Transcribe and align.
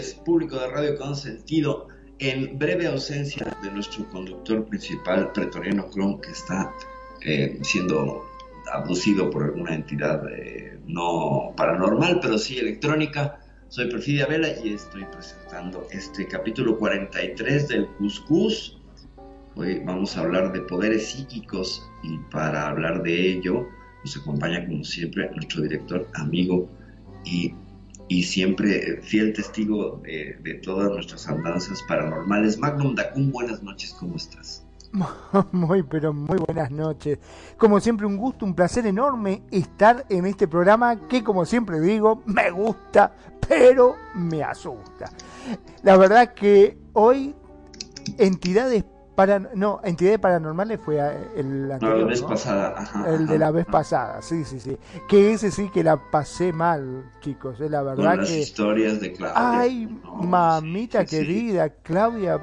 noches, 0.00 0.14
público 0.24 0.58
de 0.58 0.68
Radio 0.68 0.96
Consentido. 0.96 1.88
En 2.18 2.58
breve 2.58 2.86
ausencia 2.86 3.56
de 3.62 3.70
nuestro 3.70 4.08
conductor 4.10 4.64
principal, 4.66 5.30
Pretoriano 5.32 5.90
Cron, 5.90 6.20
que 6.20 6.30
está 6.30 6.72
eh, 7.22 7.58
siendo 7.62 8.24
abducido 8.72 9.30
por 9.30 9.44
alguna 9.44 9.74
entidad 9.74 10.22
eh, 10.30 10.78
no 10.86 11.52
paranormal, 11.56 12.20
pero 12.20 12.38
sí 12.38 12.58
electrónica. 12.58 13.40
Soy 13.68 13.90
Perfidia 13.90 14.26
Vela 14.26 14.48
y 14.62 14.74
estoy 14.74 15.04
presentando 15.04 15.86
este 15.90 16.26
capítulo 16.26 16.78
43 16.78 17.68
del 17.68 17.86
Cuscus. 17.98 18.78
Hoy 19.54 19.80
vamos 19.84 20.16
a 20.16 20.20
hablar 20.20 20.52
de 20.52 20.60
poderes 20.62 21.10
psíquicos 21.10 21.86
y 22.02 22.16
para 22.30 22.68
hablar 22.68 23.02
de 23.02 23.32
ello 23.32 23.68
nos 24.02 24.16
acompaña 24.16 24.66
como 24.66 24.82
siempre 24.82 25.30
nuestro 25.32 25.62
director, 25.62 26.06
amigo 26.14 26.70
y 27.24 27.54
y 28.10 28.24
siempre 28.24 28.76
eh, 28.76 29.02
fiel 29.02 29.32
testigo 29.32 30.00
de, 30.02 30.36
de 30.42 30.54
todas 30.54 30.90
nuestras 30.90 31.28
andanzas 31.28 31.80
paranormales. 31.84 32.58
Magnum 32.58 32.96
Dacun, 32.96 33.30
buenas 33.30 33.62
noches, 33.62 33.94
¿cómo 33.98 34.16
estás? 34.16 34.64
Muy, 35.52 35.84
pero 35.84 36.12
muy 36.12 36.36
buenas 36.38 36.72
noches. 36.72 37.20
Como 37.56 37.78
siempre, 37.78 38.06
un 38.06 38.16
gusto, 38.16 38.44
un 38.44 38.54
placer 38.54 38.84
enorme 38.86 39.44
estar 39.52 40.04
en 40.08 40.26
este 40.26 40.48
programa 40.48 41.06
que, 41.06 41.22
como 41.22 41.44
siempre 41.44 41.80
digo, 41.80 42.24
me 42.26 42.50
gusta, 42.50 43.14
pero 43.48 43.94
me 44.16 44.42
asusta. 44.42 45.12
La 45.84 45.96
verdad 45.96 46.34
que 46.34 46.76
hoy 46.94 47.36
entidades 48.18 48.84
para 49.26 49.38
no 49.54 49.80
entidades 49.84 50.18
paranormales 50.18 50.80
fue 50.80 50.98
eh, 50.98 51.32
el 51.36 51.72
No, 51.80 51.92
anterior, 51.92 51.96
la 51.96 52.04
vez 52.04 52.22
¿no? 52.22 52.28
pasada, 52.28 52.74
ajá. 52.76 53.14
El 53.14 53.26
de 53.26 53.38
la 53.38 53.50
vez 53.50 53.66
ajá. 53.66 53.70
pasada, 53.70 54.22
sí, 54.22 54.44
sí, 54.44 54.60
sí. 54.60 54.78
Que 55.08 55.32
ese 55.32 55.50
sí 55.50 55.70
que 55.70 55.84
la 55.84 56.10
pasé 56.10 56.52
mal, 56.52 57.12
chicos. 57.20 57.60
Es 57.60 57.70
la 57.70 57.84
Con 57.94 57.94
verdad 57.96 58.16
las 58.16 58.32
que. 58.32 58.38
historias 58.38 59.00
de 59.00 59.12
Claudia. 59.12 59.60
Ay, 59.60 59.88
No, 60.02 60.10
mamita 60.18 61.04
sí, 61.04 61.06
sí, 61.06 61.26
sí. 61.26 61.44
querida, 61.44 61.70
Claudia, 61.82 62.40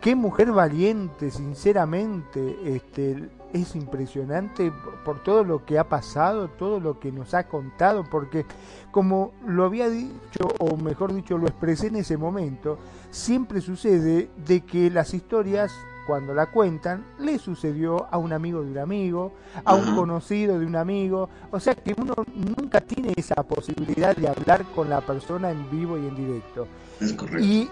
qué 0.00 0.14
mujer 0.14 0.52
valiente, 0.52 1.30
sinceramente, 1.30 2.58
este, 2.76 3.30
es 3.52 3.74
impresionante 3.76 4.72
por 5.04 5.22
todo 5.22 5.44
lo 5.44 5.64
que 5.64 5.78
ha 5.78 5.88
pasado, 5.88 6.50
todo 6.50 6.80
lo 6.80 7.00
que 7.00 7.12
nos 7.12 7.34
ha 7.34 7.48
contado, 7.48 8.08
porque 8.08 8.46
como 8.90 9.34
lo 9.46 9.64
había 9.64 9.88
dicho, 9.90 10.54
o 10.58 10.76
mejor 10.76 11.14
dicho, 11.14 11.38
lo 11.38 11.46
expresé 11.48 11.88
en 11.88 11.96
ese 11.96 12.16
momento, 12.16 12.78
siempre 13.10 13.60
sucede 13.60 14.30
de 14.36 14.64
que 14.64 14.90
las 14.90 15.14
historias, 15.14 15.88
cuando 16.06 16.34
la 16.34 16.46
cuentan, 16.46 17.04
le 17.18 17.38
sucedió 17.38 18.06
a 18.10 18.18
un 18.18 18.32
amigo 18.32 18.62
de 18.62 18.70
un 18.70 18.78
amigo, 18.78 19.32
a 19.64 19.74
un 19.74 19.94
conocido 19.94 20.58
de 20.58 20.66
un 20.66 20.76
amigo, 20.76 21.28
o 21.50 21.60
sea 21.60 21.74
que 21.74 21.94
uno 21.96 22.14
nunca 22.34 22.80
tiene 22.80 23.12
esa 23.16 23.42
posibilidad 23.42 24.16
de 24.16 24.28
hablar 24.28 24.64
con 24.74 24.88
la 24.88 25.00
persona 25.00 25.50
en 25.50 25.70
vivo 25.70 25.98
y 25.98 26.06
en 26.06 26.16
directo. 26.16 26.66
Es 27.00 27.12
correcto. 27.12 27.44
Y 27.44 27.68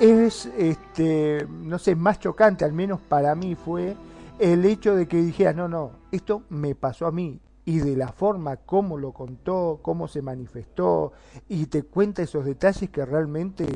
es, 0.00 0.46
este, 0.58 1.46
no 1.48 1.78
sé, 1.78 1.94
más 1.94 2.18
chocante, 2.18 2.64
al 2.64 2.72
menos 2.72 3.00
para 3.00 3.34
mí 3.34 3.54
fue 3.54 3.96
el 4.38 4.64
hecho 4.64 4.94
de 4.94 5.06
que 5.06 5.18
dijera, 5.18 5.52
no, 5.52 5.68
no, 5.68 5.92
esto 6.10 6.42
me 6.48 6.74
pasó 6.74 7.06
a 7.06 7.12
mí. 7.12 7.40
Y 7.66 7.78
de 7.78 7.96
la 7.96 8.08
forma 8.08 8.56
como 8.58 8.98
lo 8.98 9.12
contó, 9.12 9.78
cómo 9.80 10.06
se 10.06 10.20
manifestó, 10.20 11.12
y 11.48 11.66
te 11.66 11.84
cuenta 11.84 12.22
esos 12.22 12.44
detalles 12.44 12.90
que 12.90 13.06
realmente 13.06 13.66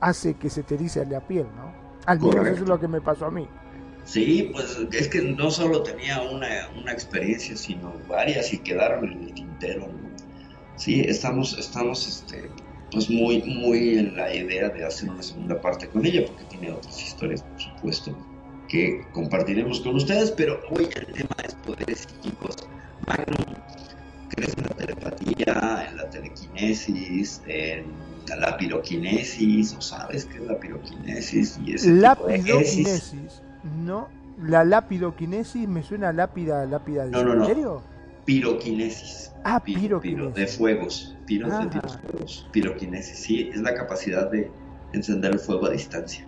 hace 0.00 0.34
que 0.34 0.48
se 0.48 0.62
te 0.62 0.76
erice 0.76 1.04
la 1.04 1.20
piel, 1.20 1.46
¿no? 1.54 1.79
Al 2.06 2.20
menos 2.20 2.46
eso 2.46 2.62
es 2.62 2.68
lo 2.68 2.80
que 2.80 2.88
me 2.88 3.00
pasó 3.00 3.26
a 3.26 3.30
mí. 3.30 3.46
Sí, 4.04 4.50
pues 4.52 4.78
es 4.92 5.08
que 5.08 5.22
no 5.22 5.50
solo 5.50 5.82
tenía 5.82 6.20
una, 6.22 6.68
una 6.80 6.92
experiencia, 6.92 7.56
sino 7.56 7.92
varias 8.08 8.52
y 8.52 8.58
quedaron 8.58 9.04
en 9.10 9.22
el 9.24 9.34
tintero. 9.34 9.86
¿no? 9.86 10.10
Sí, 10.76 11.00
estamos, 11.00 11.56
estamos 11.58 12.08
este, 12.08 12.50
pues 12.90 13.10
muy, 13.10 13.42
muy 13.42 13.98
en 13.98 14.16
la 14.16 14.34
idea 14.34 14.68
de 14.70 14.84
hacer 14.84 15.10
una 15.10 15.22
segunda 15.22 15.60
parte 15.60 15.88
con 15.88 16.04
ella, 16.04 16.24
porque 16.26 16.44
tiene 16.44 16.72
otras 16.72 17.00
historias, 17.00 17.42
por 17.42 17.60
supuesto, 17.60 18.16
que 18.68 19.06
compartiremos 19.12 19.80
con 19.80 19.96
ustedes, 19.96 20.30
pero 20.30 20.60
hoy 20.70 20.88
el 20.96 21.06
tema 21.12 21.36
es 21.44 21.54
poderes 21.54 22.00
psíquicos. 22.00 22.56
Magnum, 23.06 23.54
¿crees 24.30 24.56
en 24.56 24.64
la 24.64 24.70
telepatía, 24.70 25.88
en 25.88 25.96
la 25.96 26.10
telequinesis, 26.10 27.42
en 27.46 27.84
la 28.36 28.56
piroquinesis? 28.56 29.74
¿O 29.74 29.80
sabes 29.80 30.24
qué 30.26 30.38
es 30.38 30.44
la 30.44 30.58
piroquinesis? 30.58 31.58
Y 31.64 31.74
ese 31.74 31.92
tipo 31.92 32.26
de 32.26 32.36
esis? 32.60 33.42
¿no? 33.84 34.08
La 34.42 34.64
lapidoquinesis 34.64 35.68
me 35.68 35.82
suena 35.82 36.08
a 36.08 36.12
lápida, 36.12 36.64
lápida 36.66 37.04
de 37.04 37.10
No, 37.10 37.24
no, 37.24 37.34
no. 37.34 37.82
Piroquinesis. 38.24 39.32
Ah, 39.44 39.60
Piro, 39.62 40.00
piro, 40.00 40.26
de 40.26 40.32
piroquinesis. 40.32 40.56
fuegos. 40.58 41.16
Piros 41.26 41.50
Ajá. 41.52 41.66
de 41.66 41.80
los 41.82 41.96
fuegos. 41.98 42.48
Piroquinesis, 42.52 43.18
sí, 43.18 43.50
es 43.52 43.60
la 43.60 43.74
capacidad 43.74 44.30
de 44.30 44.50
encender 44.92 45.32
el 45.32 45.38
fuego 45.38 45.66
a 45.66 45.70
distancia. 45.70 46.26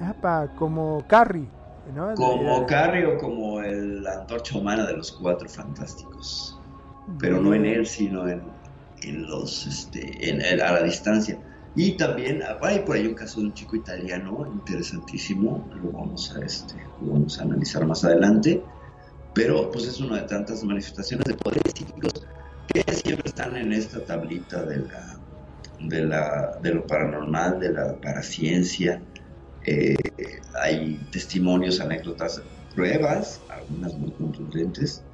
Apa, 0.00 0.48
como 0.56 1.04
Carrie, 1.08 1.48
¿no? 1.94 2.14
Como 2.14 2.66
Carrie 2.66 3.06
o 3.06 3.18
como 3.18 3.60
el- 3.60 4.06
antorcha 4.06 4.56
humana 4.58 4.86
de 4.86 4.96
los 4.96 5.12
cuatro 5.12 5.48
fantásticos. 5.48 6.58
Pero 7.18 7.40
no 7.40 7.54
en 7.54 7.64
él, 7.64 7.86
sino 7.86 8.28
en, 8.28 8.42
en 9.10 9.26
los, 9.26 9.66
este, 9.66 10.28
en, 10.30 10.40
en- 10.42 10.60
a 10.62 10.72
la 10.72 10.82
distancia. 10.82 11.40
Y 11.74 11.96
también 11.96 12.42
hay 12.62 12.80
por 12.80 12.96
ahí 12.96 13.06
un 13.06 13.14
caso 13.14 13.40
de 13.40 13.46
un 13.48 13.54
chico 13.54 13.76
italiano 13.76 14.46
interesantísimo, 14.52 15.68
lo 15.74 15.92
vamos 15.92 16.32
a, 16.36 16.44
este, 16.44 16.92
lo 16.98 17.12
vamos 17.12 17.38
a 17.38 17.42
analizar 17.44 17.86
más 17.86 18.04
adelante, 18.04 18.68
pero 19.32 19.70
pues 19.70 19.86
es 19.86 20.00
una 20.00 20.22
de 20.22 20.28
tantas 20.28 20.64
manifestaciones 20.64 21.24
de 21.26 21.34
poderes 21.36 21.72
psíquicos 21.76 22.12
que 22.66 22.82
siempre 22.94 23.24
están 23.28 23.56
en 23.56 23.72
esta 23.72 24.04
tablita 24.04 24.64
de 24.64 24.78
la, 24.80 25.22
de 25.78 26.04
la, 26.06 26.58
de 26.62 26.74
lo 26.74 26.86
paranormal, 26.86 27.60
de 27.60 27.72
la 27.72 28.00
paraciencia. 28.00 29.06
Eh, 29.66 29.96
hay 30.62 31.04
testimonios, 31.10 31.80
anécdotas, 31.80 32.42
pruebas, 32.74 33.44
algunas 33.48 33.94
muy 33.96 34.12
contundentes, 34.14 35.07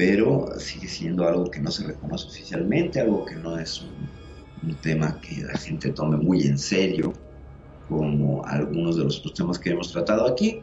pero 0.00 0.48
sigue 0.58 0.88
siendo 0.88 1.28
algo 1.28 1.50
que 1.50 1.60
no 1.60 1.70
se 1.70 1.86
reconoce 1.86 2.26
oficialmente, 2.26 3.00
algo 3.00 3.22
que 3.26 3.34
no 3.34 3.58
es 3.58 3.82
un, 3.82 4.08
tema 4.80 5.20
que 5.20 5.42
la 5.42 5.58
gente 5.58 5.90
tome 5.90 6.16
muy 6.16 6.44
en 6.44 6.58
serio, 6.58 7.12
como 7.86 8.42
algunos 8.46 8.96
de 8.96 9.04
los 9.04 9.18
otros 9.18 9.34
temas 9.34 9.58
que 9.58 9.68
hemos 9.68 9.92
tratado 9.92 10.26
aquí. 10.26 10.62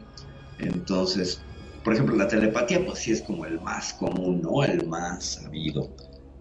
Entonces, 0.58 1.40
por 1.84 1.94
ejemplo, 1.94 2.16
la 2.16 2.26
telepatía, 2.26 2.84
pues 2.84 2.98
sí 2.98 3.12
es 3.12 3.22
como 3.22 3.44
el 3.44 3.60
más 3.60 3.92
común, 3.92 4.42
¿no? 4.42 4.64
El 4.64 4.88
más 4.88 5.34
sabido. 5.34 5.88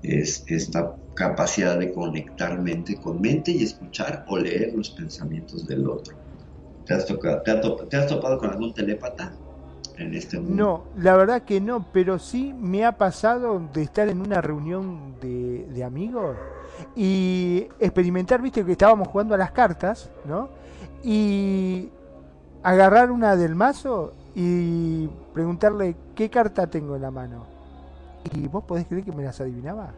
Es 0.02 0.44
esta 0.48 0.96
capacidad 1.14 1.78
de 1.78 1.94
conectar 1.94 2.60
mente 2.60 2.96
con 2.96 3.22
mente 3.22 3.52
y 3.52 3.62
escuchar 3.62 4.26
o 4.28 4.40
leer 4.40 4.74
los 4.74 4.90
pensamientos 4.90 5.68
del 5.68 5.88
otro. 5.88 6.18
¿Te 6.88 6.96
has, 6.96 7.06
tocado, 7.06 7.44
te, 7.44 7.54
te 7.92 7.98
has 7.98 8.08
topado 8.08 8.40
con 8.40 8.50
algún 8.50 8.74
telépata? 8.74 9.38
En 9.98 10.14
este 10.14 10.40
mundo. 10.40 10.56
No, 10.56 10.84
la 11.02 11.16
verdad 11.16 11.42
que 11.44 11.60
no, 11.62 11.86
pero 11.92 12.20
sí 12.20 12.54
me 12.54 12.86
ha 12.86 12.94
pasado 12.98 13.62
de 13.74 13.82
estar 13.84 14.08
en 14.08 14.22
una 14.22 14.42
reunión 14.42 15.16
de, 15.20 15.68
de 15.74 15.84
amigos 15.84 16.38
y 16.96 17.68
experimentar, 17.80 18.42
viste 18.42 18.64
que 18.66 18.74
estábamos 18.74 19.08
jugando 19.08 19.36
a 19.36 19.38
las 19.38 19.52
cartas, 19.52 20.10
¿no? 20.26 20.50
Y 21.04 21.90
agarrar 22.64 23.12
una 23.12 23.36
del 23.36 23.56
mazo 23.56 24.14
y 24.36 25.08
preguntarle 25.34 25.96
qué 26.16 26.30
carta 26.30 26.68
tengo 26.68 26.96
en 26.96 27.02
la 27.02 27.12
mano. 27.12 27.46
¿Y 28.34 28.48
vos 28.48 28.64
podés 28.64 28.86
creer 28.88 29.04
que 29.04 29.12
me 29.12 29.24
las 29.24 29.40
adivinaba? 29.42 29.92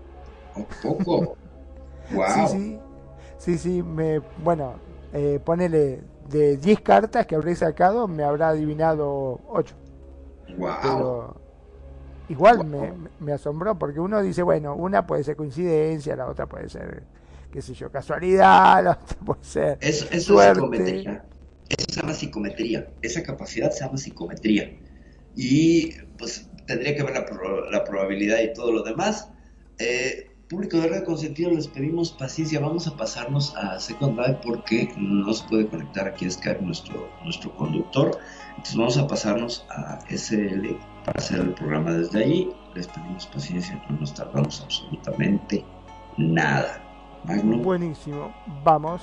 Un 0.56 0.66
poco. 0.82 1.36
wow. 2.14 2.26
Sí, 2.48 2.58
sí. 2.58 2.80
Sí, 3.38 3.58
sí, 3.58 3.84
me, 3.84 4.20
bueno, 4.44 4.74
eh, 5.14 5.40
ponele 5.44 6.02
de 6.30 6.58
10 6.58 6.82
cartas 6.82 7.26
que 7.26 7.36
habré 7.36 7.56
sacado, 7.56 8.08
me 8.08 8.24
habrá 8.24 8.50
adivinado 8.50 9.40
8. 9.48 9.76
Wow. 10.60 10.76
Pero 10.82 11.36
igual 12.30 12.66
me, 12.66 12.94
me 13.20 13.34
asombró 13.34 13.78
porque 13.78 14.00
uno 14.00 14.22
dice, 14.22 14.44
bueno, 14.44 14.76
una 14.76 15.06
puede 15.08 15.24
ser 15.24 15.36
coincidencia, 15.36 16.16
la 16.16 16.28
otra 16.28 16.46
puede 16.46 16.70
ser, 16.70 17.04
qué 17.52 17.62
sé 17.62 17.74
yo, 17.74 17.92
casualidad, 17.92 18.84
la 18.84 18.92
otra 18.92 19.18
puede 19.26 19.44
ser 19.44 19.78
Eso, 19.82 20.06
eso 20.12 20.42
es 20.42 20.54
psicometría. 20.54 21.26
Eso 21.70 21.86
se 21.90 22.02
llama 22.02 22.14
psicometría. 22.14 22.88
Esa 23.02 23.22
capacidad 23.24 23.72
se 23.72 23.86
llama 23.86 23.98
psicometría. 23.98 24.72
Y 25.36 25.94
pues 26.18 26.50
tendría 26.66 26.96
que 26.96 27.04
ver 27.04 27.14
la, 27.14 27.26
pro- 27.26 27.70
la 27.70 27.84
probabilidad 27.84 28.40
y 28.42 28.54
todo 28.54 28.72
lo 28.72 28.84
demás. 28.84 29.30
Eh, 29.78 30.32
público 30.50 30.78
de 30.78 30.88
red 30.88 31.04
consentido, 31.04 31.52
les 31.52 31.68
pedimos 31.68 32.12
paciencia. 32.12 32.60
Vamos 32.60 32.88
a 32.88 32.98
pasarnos 32.98 33.56
a 33.56 33.80
Second 33.80 34.18
Life 34.18 34.40
porque 34.44 34.92
no 34.98 35.32
se 35.32 35.48
puede 35.48 35.68
conectar 35.68 36.08
aquí 36.08 36.26
a 36.26 36.32
Skype 36.32 36.62
nuestro, 36.62 37.08
nuestro 37.24 37.56
conductor. 37.56 38.18
Entonces 38.60 38.76
vamos 38.76 38.98
a 38.98 39.08
pasarnos 39.08 39.66
a 39.70 40.00
SL 40.10 40.76
para 41.06 41.18
hacer 41.18 41.40
el 41.40 41.54
programa 41.54 41.94
desde 41.94 42.26
allí. 42.26 42.50
Les 42.76 42.88
pedimos 42.88 43.26
paciencia, 43.28 43.82
no 43.90 44.02
nos 44.02 44.14
tardamos 44.14 44.60
absolutamente 44.62 45.64
nada. 46.18 46.82
Magnum. 47.24 47.62
Buenísimo, 47.62 48.34
vamos. 48.66 49.02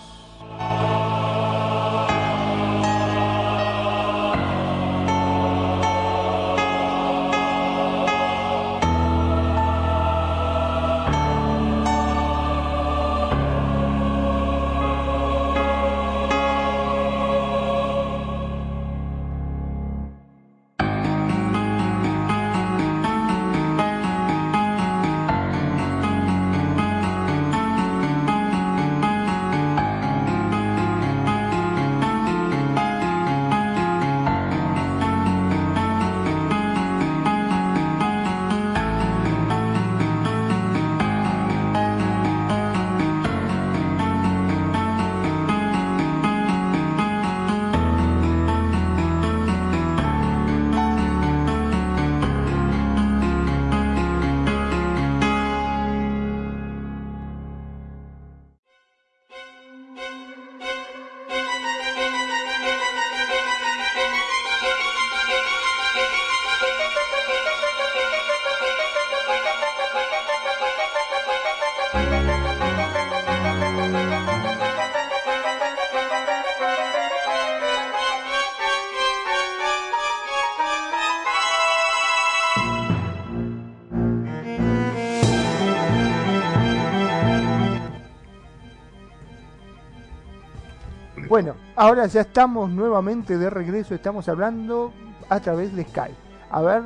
Ahora 91.76 92.06
ya 92.06 92.22
estamos 92.22 92.70
nuevamente 92.70 93.38
de 93.38 93.50
regreso, 93.50 93.94
estamos 93.94 94.28
hablando 94.28 94.92
a 95.28 95.40
través 95.40 95.74
de 95.74 95.84
Skype. 95.84 96.14
A 96.50 96.62
ver, 96.62 96.82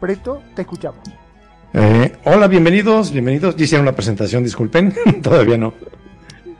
Preto, 0.00 0.42
te 0.54 0.62
escuchamos. 0.62 1.00
Eh, 1.72 2.16
hola, 2.24 2.48
bienvenidos, 2.48 3.12
bienvenidos. 3.12 3.54
Ya 3.56 3.64
hicieron 3.64 3.86
la 3.86 3.92
presentación, 3.92 4.42
disculpen, 4.42 4.92
todavía 5.22 5.56
no. 5.56 5.72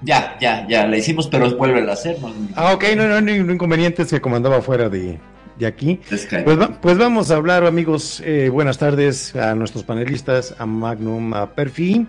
Ya, 0.03 0.37
ya, 0.41 0.67
ya, 0.69 0.87
la 0.87 0.97
hicimos, 0.97 1.27
pero 1.29 1.55
vuelve 1.57 1.89
a 1.89 1.93
hacer, 1.93 2.19
¿no? 2.21 2.33
Ah, 2.57 2.73
ok, 2.73 2.85
no, 2.97 3.03
no, 3.09 3.15
no, 3.15 3.21
ningún 3.21 3.51
inconveniente, 3.51 4.03
es 4.03 4.11
que 4.11 4.21
como 4.21 4.37
andaba 4.37 4.63
fuera 4.63 4.89
de, 4.89 5.19
de 5.59 5.67
aquí. 5.67 6.01
Pues, 6.09 6.27
va- 6.59 6.81
pues 6.81 6.97
vamos 6.97 7.31
a 7.31 7.37
hablar, 7.37 7.67
amigos, 7.67 8.23
eh, 8.25 8.49
buenas 8.51 8.79
tardes 8.79 9.35
a 9.37 9.55
nuestros 9.55 9.85
panelistas, 9.85 10.55
a 10.59 10.65
Magnum, 10.65 11.35
a 11.35 11.51
Perfi. 11.51 12.07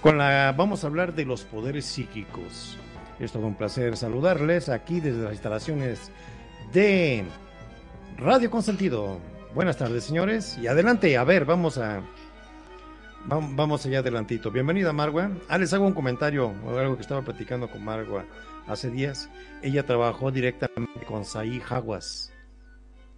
Con 0.00 0.18
la, 0.18 0.54
vamos 0.56 0.82
a 0.82 0.86
hablar 0.88 1.14
de 1.14 1.24
los 1.26 1.42
poderes 1.44 1.84
psíquicos. 1.84 2.78
Es 3.20 3.32
todo 3.32 3.46
un 3.46 3.54
placer 3.54 3.96
saludarles 3.96 4.68
aquí 4.68 5.00
desde 5.00 5.22
las 5.22 5.32
instalaciones 5.32 6.10
de 6.72 7.24
Radio 8.16 8.50
Consentido. 8.50 9.18
Buenas 9.54 9.76
tardes, 9.76 10.04
señores. 10.04 10.56
Y 10.58 10.66
adelante, 10.66 11.16
a 11.18 11.24
ver, 11.24 11.44
vamos 11.44 11.76
a. 11.76 12.00
vam- 13.26 13.54
Vamos 13.56 13.84
allá 13.84 13.98
adelantito. 13.98 14.50
Bienvenida, 14.50 14.92
Margua. 14.94 15.30
Ah, 15.48 15.58
les 15.58 15.72
hago 15.74 15.86
un 15.86 15.92
comentario, 15.92 16.54
o 16.64 16.78
algo 16.78 16.96
que 16.96 17.02
estaba 17.02 17.20
platicando 17.22 17.70
con 17.70 17.84
Margua 17.84 18.24
hace 18.66 18.90
días. 18.90 19.28
Ella 19.62 19.84
trabajó 19.84 20.30
directamente 20.30 21.04
con 21.06 21.24
Saí 21.26 21.60
Jaguas. 21.60 22.32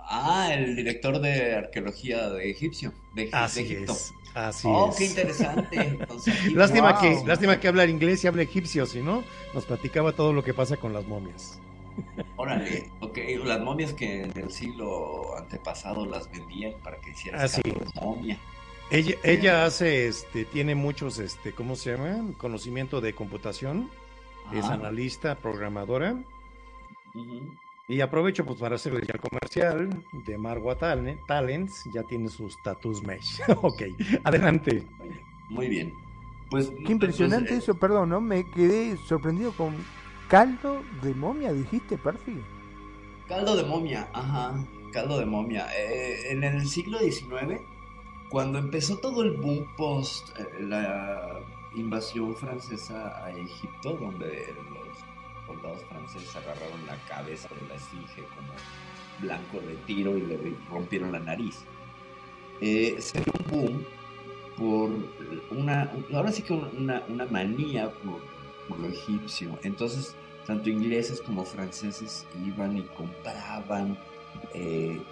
Ah, 0.00 0.52
el 0.52 0.74
director 0.74 1.20
de 1.20 1.54
arqueología 1.54 2.28
de 2.30 2.50
egipcio, 2.50 2.92
de, 3.14 3.26
de 3.26 3.60
Egipto. 3.60 3.92
es. 3.92 4.10
Así 4.34 4.66
oh, 4.70 4.88
es. 4.90 4.96
qué 4.96 5.04
interesante. 5.06 5.76
Entonces, 5.80 6.34
aquí- 6.40 6.50
Lástima, 6.54 6.92
Wow. 6.92 7.00
que, 7.00 7.26
lástima 7.26 7.60
que 7.60 7.68
habla 7.68 7.84
inglés 7.86 8.24
y 8.24 8.26
habla 8.28 8.42
egipcio, 8.42 8.86
si 8.86 9.00
no, 9.02 9.22
nos 9.54 9.64
platicaba 9.66 10.12
todo 10.12 10.32
lo 10.32 10.42
que 10.42 10.54
pasa 10.54 10.76
con 10.76 10.92
las 10.92 11.06
momias. 11.06 11.60
Órale, 12.36 12.90
ok, 13.00 13.18
las 13.44 13.60
momias 13.60 13.92
que 13.92 14.22
en 14.22 14.32
el 14.38 14.50
siglo 14.50 15.36
antepasado 15.36 16.06
las 16.06 16.30
vendían 16.30 16.72
para 16.82 16.96
que 17.00 17.10
hicieras 17.10 17.42
Así. 17.42 17.60
de 17.62 17.76
momia. 18.00 18.38
Ella, 18.90 19.16
ella 19.22 19.64
hace, 19.66 20.06
este, 20.06 20.44
tiene 20.46 20.74
muchos, 20.74 21.18
este, 21.18 21.52
¿cómo 21.52 21.76
se 21.76 21.92
llama? 21.96 22.32
Conocimiento 22.38 23.00
de 23.02 23.14
computación, 23.14 23.90
es 24.54 24.64
analista, 24.64 25.34
programadora. 25.34 26.14
Ujú. 27.14 27.54
Y 27.92 28.00
aprovecho 28.00 28.46
pues 28.46 28.58
para 28.58 28.76
hacerle 28.76 29.02
ya 29.06 29.12
el 29.12 29.20
comercial 29.20 30.02
de 30.24 30.38
Margua 30.38 30.78
Talent, 30.78 31.20
Talents, 31.26 31.84
ya 31.92 32.02
tiene 32.02 32.30
sus 32.30 32.56
tattoos 32.62 33.02
mesh. 33.02 33.42
ok, 33.60 33.82
adelante. 34.24 34.82
Muy 35.50 35.68
bien. 35.68 35.92
Pues, 36.48 36.72
Qué 36.86 36.92
impresionante 36.92 37.50
pues, 37.50 37.60
eh, 37.60 37.62
eso, 37.64 37.74
perdón, 37.74 38.08
¿no? 38.08 38.22
Me 38.22 38.50
quedé 38.50 38.96
sorprendido 38.96 39.52
con 39.52 39.74
caldo 40.28 40.80
de 41.02 41.12
momia, 41.12 41.52
dijiste, 41.52 41.98
Perfi. 41.98 42.40
Caldo 43.28 43.56
de 43.56 43.64
momia, 43.64 44.08
ajá, 44.14 44.54
caldo 44.90 45.18
de 45.18 45.26
momia. 45.26 45.68
Eh, 45.76 46.32
en 46.32 46.44
el 46.44 46.66
siglo 46.66 46.98
XIX, 46.98 47.60
cuando 48.30 48.58
empezó 48.58 49.00
todo 49.00 49.22
el 49.22 49.32
boom 49.32 49.66
post 49.76 50.30
eh, 50.38 50.62
la 50.62 51.40
invasión 51.74 52.34
francesa 52.36 53.22
a 53.22 53.32
Egipto, 53.32 53.98
donde 54.00 54.54
los 54.72 54.81
soldados 55.46 55.82
franceses 55.84 56.34
agarraron 56.36 56.86
la 56.86 56.96
cabeza 57.08 57.48
de 57.48 57.68
la 57.68 57.74
esfinge 57.74 58.22
como 58.34 58.52
blanco 59.20 59.60
de 59.60 59.74
tiro 59.86 60.16
y 60.16 60.22
le 60.22 60.56
rompieron 60.70 61.12
la 61.12 61.20
nariz. 61.20 61.64
Eh, 62.60 62.96
se 63.00 63.20
dio 63.20 63.32
un 63.38 63.50
boom 63.50 63.84
por 64.56 64.90
una, 65.50 65.90
ahora 66.14 66.30
sí 66.30 66.42
que 66.42 66.52
una, 66.52 67.02
una 67.08 67.26
manía 67.26 67.90
por, 67.90 68.20
lo 68.78 68.88
egipcio. 68.88 69.58
Entonces, 69.64 70.14
tanto 70.46 70.70
ingleses 70.70 71.20
como 71.20 71.44
franceses 71.44 72.26
iban 72.46 72.78
y 72.78 72.82
compraban 72.82 73.98
eh, 74.54 75.02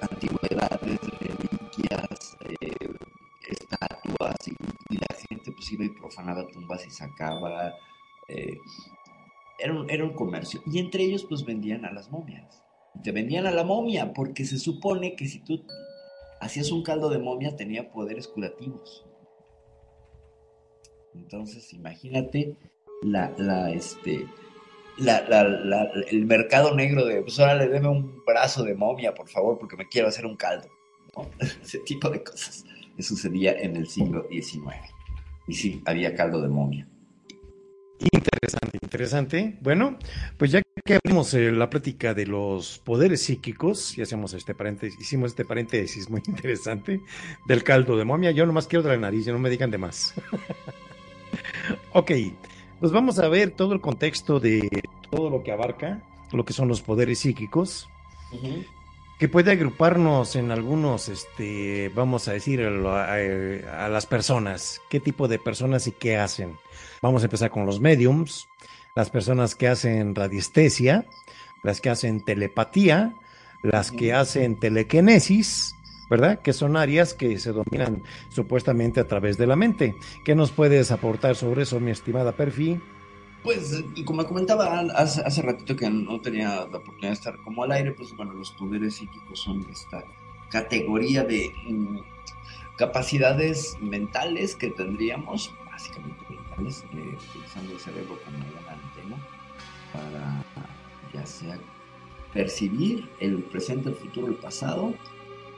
antigüedades, 0.00 1.00
reliquias, 1.20 2.38
eh, 2.40 2.94
estatuas 3.46 4.36
y, 4.48 4.54
y 4.88 4.96
la 4.96 5.14
gente 5.28 5.52
pues 5.52 5.72
iba 5.72 5.84
y 5.84 5.90
profanaba 5.90 6.46
tumbas 6.46 6.86
y 6.86 6.90
sacaba. 6.90 7.74
Eh, 8.32 8.58
era, 9.58 10.04
un, 10.04 10.14
comercio. 10.14 10.62
Y 10.66 10.78
entre 10.78 11.04
ellos 11.04 11.24
pues 11.28 11.44
vendían 11.44 11.84
a 11.84 11.92
las 11.92 12.10
momias. 12.10 12.62
Te 13.02 13.12
vendían 13.12 13.46
a 13.46 13.52
la 13.52 13.64
momia, 13.64 14.12
porque 14.12 14.44
se 14.44 14.58
supone 14.58 15.16
que 15.16 15.26
si 15.26 15.40
tú 15.40 15.64
hacías 16.40 16.70
un 16.70 16.82
caldo 16.82 17.08
de 17.08 17.18
momia 17.18 17.56
tenía 17.56 17.90
poderes 17.90 18.28
curativos. 18.28 19.06
Entonces, 21.14 21.72
imagínate 21.72 22.56
la, 23.02 23.32
la, 23.38 23.70
este, 23.70 24.26
el 26.10 26.26
mercado 26.26 26.74
negro 26.74 27.04
de, 27.04 27.22
pues 27.22 27.38
ahora 27.38 27.54
le 27.56 27.68
deme 27.68 27.88
un 27.88 28.24
brazo 28.24 28.62
de 28.64 28.74
momia, 28.74 29.14
por 29.14 29.28
favor, 29.28 29.58
porque 29.58 29.76
me 29.76 29.88
quiero 29.88 30.08
hacer 30.08 30.26
un 30.26 30.36
caldo. 30.36 30.68
¿no? 31.16 31.28
Ese 31.62 31.78
tipo 31.80 32.10
de 32.10 32.22
cosas. 32.22 32.64
Eso 32.98 33.14
sucedía 33.14 33.52
en 33.52 33.76
el 33.76 33.88
siglo 33.88 34.26
XIX. 34.30 34.76
Y 35.48 35.54
sí, 35.54 35.82
había 35.86 36.14
caldo 36.14 36.42
de 36.42 36.48
momia. 36.48 36.88
Interesante, 38.44 38.78
interesante. 38.82 39.56
Bueno, 39.60 39.96
pues 40.36 40.50
ya 40.50 40.60
que 40.84 40.94
abrimos 41.04 41.32
eh, 41.34 41.52
la 41.52 41.70
plática 41.70 42.12
de 42.12 42.26
los 42.26 42.80
poderes 42.80 43.22
psíquicos, 43.22 43.96
y 43.96 44.02
hacemos 44.02 44.34
este 44.34 44.52
paréntesis, 44.52 45.00
hicimos 45.00 45.30
este 45.30 45.44
paréntesis 45.44 46.10
muy 46.10 46.22
interesante 46.26 47.00
del 47.46 47.62
caldo 47.62 47.96
de 47.96 48.04
momia, 48.04 48.32
yo 48.32 48.44
nomás 48.44 48.66
quiero 48.66 48.82
de 48.82 48.88
la 48.90 48.96
nariz, 48.96 49.28
no 49.28 49.38
me 49.38 49.48
digan 49.48 49.70
de 49.70 49.78
más. 49.78 50.14
ok, 51.92 52.10
pues 52.80 52.90
vamos 52.90 53.20
a 53.20 53.28
ver 53.28 53.52
todo 53.52 53.74
el 53.74 53.80
contexto 53.80 54.40
de 54.40 54.68
todo 55.12 55.30
lo 55.30 55.44
que 55.44 55.52
abarca, 55.52 56.02
lo 56.32 56.44
que 56.44 56.52
son 56.52 56.66
los 56.66 56.82
poderes 56.82 57.20
psíquicos, 57.20 57.88
que 59.20 59.28
puede 59.28 59.52
agruparnos 59.52 60.34
en 60.34 60.50
algunos, 60.50 61.08
este, 61.08 61.92
vamos 61.94 62.26
a 62.26 62.32
decir, 62.32 62.60
a, 62.62 62.70
lo- 62.70 62.90
a- 62.96 63.14
a 63.84 63.88
las 63.88 64.06
personas, 64.06 64.80
qué 64.90 64.98
tipo 64.98 65.28
de 65.28 65.38
personas 65.38 65.86
y 65.86 65.92
qué 65.92 66.16
hacen. 66.16 66.56
Vamos 67.02 67.22
a 67.22 67.26
empezar 67.26 67.50
con 67.50 67.66
los 67.66 67.80
mediums, 67.80 68.48
las 68.94 69.10
personas 69.10 69.56
que 69.56 69.66
hacen 69.66 70.14
radiestesia, 70.14 71.04
las 71.64 71.80
que 71.80 71.90
hacen 71.90 72.24
telepatía, 72.24 73.16
las 73.62 73.90
que 73.90 74.12
hacen 74.12 74.54
telequinesis, 74.54 75.74
¿verdad? 76.08 76.40
Que 76.40 76.52
son 76.52 76.76
áreas 76.76 77.12
que 77.12 77.40
se 77.40 77.50
dominan 77.50 78.04
supuestamente 78.28 79.00
a 79.00 79.08
través 79.08 79.36
de 79.36 79.48
la 79.48 79.56
mente. 79.56 79.96
¿Qué 80.24 80.36
nos 80.36 80.52
puedes 80.52 80.92
aportar 80.92 81.34
sobre 81.34 81.62
eso, 81.62 81.80
mi 81.80 81.90
estimada 81.90 82.36
Perfi? 82.36 82.80
Pues, 83.42 83.82
y 83.96 84.04
como 84.04 84.24
comentaba 84.24 84.78
hace, 84.94 85.22
hace 85.22 85.42
ratito 85.42 85.74
que 85.74 85.90
no 85.90 86.20
tenía 86.20 86.66
la 86.70 86.78
oportunidad 86.78 87.08
de 87.08 87.14
estar 87.14 87.36
como 87.38 87.64
al 87.64 87.72
aire, 87.72 87.90
pues 87.90 88.14
bueno, 88.16 88.32
los 88.34 88.52
poderes 88.52 88.94
psíquicos 88.94 89.40
son 89.40 89.66
esta 89.72 90.04
categoría 90.50 91.24
de 91.24 91.52
mm, 91.68 91.98
capacidades 92.76 93.76
mentales 93.80 94.54
que 94.54 94.70
tendríamos, 94.70 95.52
básicamente 95.68 96.31
eh, 96.58 97.16
utilizando 97.30 97.72
el 97.72 97.78
cerebro 97.80 98.18
como 98.24 98.36
una 98.38 98.72
antena 98.72 99.16
para 99.92 100.44
ya 101.12 101.26
sea 101.26 101.58
percibir 102.32 103.08
el 103.20 103.42
presente, 103.42 103.90
el 103.90 103.96
futuro, 103.96 104.28
el 104.28 104.34
pasado, 104.34 104.94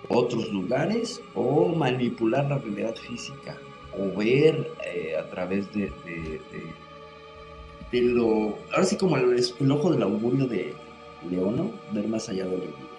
otros 0.09 0.51
lugares 0.53 1.23
o 1.35 1.75
manipular 1.75 2.47
la 2.49 2.59
realidad 2.59 2.97
física 2.97 3.57
o 3.97 4.17
ver 4.19 4.73
eh, 4.85 5.17
a 5.17 5.29
través 5.31 5.73
de, 5.73 5.91
de- 6.05 6.41
lo, 8.03 8.59
ahora 8.73 8.85
sí 8.85 8.97
como 8.97 9.17
el, 9.17 9.71
ojo 9.71 9.93
del 9.93 10.03
augurio 10.03 10.49
de 10.49 10.75
Leono, 11.31 11.71
ver 11.93 12.09
más 12.09 12.29
allá 12.29 12.45
de 12.45 12.51
lo 12.51 12.57
evidente. 12.57 12.94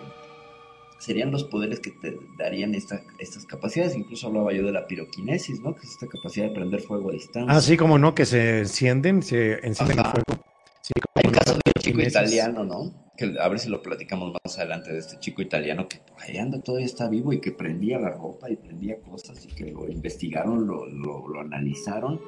Serían 0.97 1.31
los 1.31 1.43
poderes 1.43 1.79
que 1.79 1.91
te 1.91 2.17
darían 2.37 2.73
esta- 2.73 3.03
estas 3.19 3.45
capacidades. 3.45 3.95
Incluso 3.95 4.27
hablaba 4.27 4.53
yo 4.53 4.65
de 4.65 4.71
la 4.71 4.87
piroquinesis, 4.87 5.59
¿no? 5.61 5.75
Que 5.75 5.81
es 5.83 5.91
esta 5.91 6.07
capacidad 6.07 6.47
de 6.47 6.53
prender 6.55 6.81
fuego 6.81 7.09
a 7.09 7.13
distancia. 7.13 7.55
Así 7.55 7.77
como 7.77 7.97
no, 7.99 8.15
que 8.15 8.25
se 8.25 8.59
encienden, 8.59 9.21
se 9.21 9.53
encienden 9.65 9.99
el 9.99 10.05
fuego. 10.05 10.43
Sí, 10.81 10.93
Hay 11.15 11.23
como 11.23 11.33
no, 11.33 11.39
caso 11.39 11.53
de 11.53 11.61
un 11.75 11.81
chico 11.81 12.01
italiano, 12.01 12.63
¿no? 12.63 12.93
Que 13.17 13.33
a 13.39 13.47
ver 13.47 13.59
si 13.59 13.69
lo 13.69 13.81
platicamos 13.81 14.33
más 14.43 14.57
adelante 14.59 14.91
de 14.93 14.99
este 14.99 15.19
chico 15.19 15.41
italiano 15.41 15.87
que 15.87 15.97
por 15.99 16.21
ahí 16.21 16.37
anda, 16.37 16.61
todavía 16.61 16.85
está 16.85 17.07
vivo 17.09 17.33
y 17.33 17.39
que 17.39 17.51
prendía 17.51 17.97
la 17.99 18.09
ropa 18.11 18.49
y 18.49 18.55
prendía 18.55 18.97
cosas 18.99 19.43
y 19.45 19.47
que 19.49 19.71
lo 19.71 19.89
investigaron, 19.89 20.67
lo, 20.67 20.85
lo, 20.85 21.27
lo 21.27 21.39
analizaron 21.39 22.19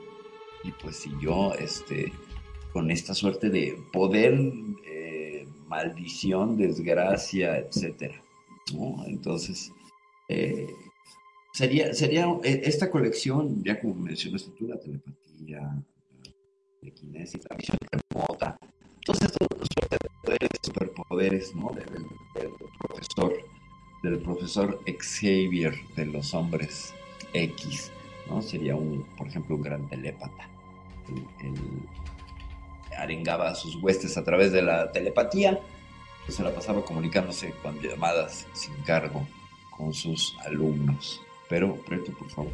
y 0.64 0.72
pues 0.82 0.96
siguió 0.98 1.54
este, 1.56 2.12
con 2.74 2.90
esta 2.90 3.14
suerte 3.14 3.50
de 3.50 3.78
poder, 3.94 4.40
eh, 4.90 5.46
maldición, 5.68 6.58
desgracia, 6.58 7.58
etcétera, 7.58 8.16
¿no? 8.74 9.04
Entonces, 9.06 9.72
eh, 10.30 10.68
sería, 11.54 11.94
sería 11.94 12.28
eh, 12.44 12.62
esta 12.64 12.90
colección, 12.90 13.64
ya 13.64 13.80
como 13.80 13.96
mencionaste 13.96 14.52
tú, 14.52 14.68
la 14.68 14.80
telepatía, 14.80 15.60
la 15.62 16.34
telequinesis, 16.82 17.42
la 17.50 17.56
visión 17.56 17.78
remota, 17.92 18.58
todos 19.06 19.22
estos 19.22 19.48
superpoderes, 20.62 21.56
¿no? 21.56 21.72
Del, 21.72 22.52
profesor, 22.80 23.34
del 24.04 24.20
profesor 24.20 24.80
Xavier 24.86 25.74
de 25.96 26.06
los 26.06 26.34
hombres 26.34 26.94
X, 27.34 27.92
¿no? 28.28 28.42
Sería 28.42 28.76
un, 28.76 29.06
por 29.18 29.28
ejemplo, 29.28 29.56
un 29.56 29.62
gran 29.62 29.88
telépata. 29.88 30.50
Él, 31.10 31.26
él 31.48 31.54
arengaba 32.98 33.50
a 33.50 33.56
sus 33.56 33.76
huestes 33.76 34.18
a 34.18 34.24
través 34.24 34.52
de 34.52 34.62
la 34.62 34.92
telepatía, 34.92 35.60
se 36.28 36.44
la 36.44 36.54
pasaba 36.54 36.84
comunicándose 36.84 37.54
con 37.62 37.80
llamadas 37.80 38.48
sin 38.54 38.74
cargo 38.86 39.28
con 39.70 39.94
sus 39.94 40.36
alumnos. 40.46 41.22
Pero, 41.50 41.76
Preto, 41.76 42.12
por 42.14 42.30
favor. 42.30 42.52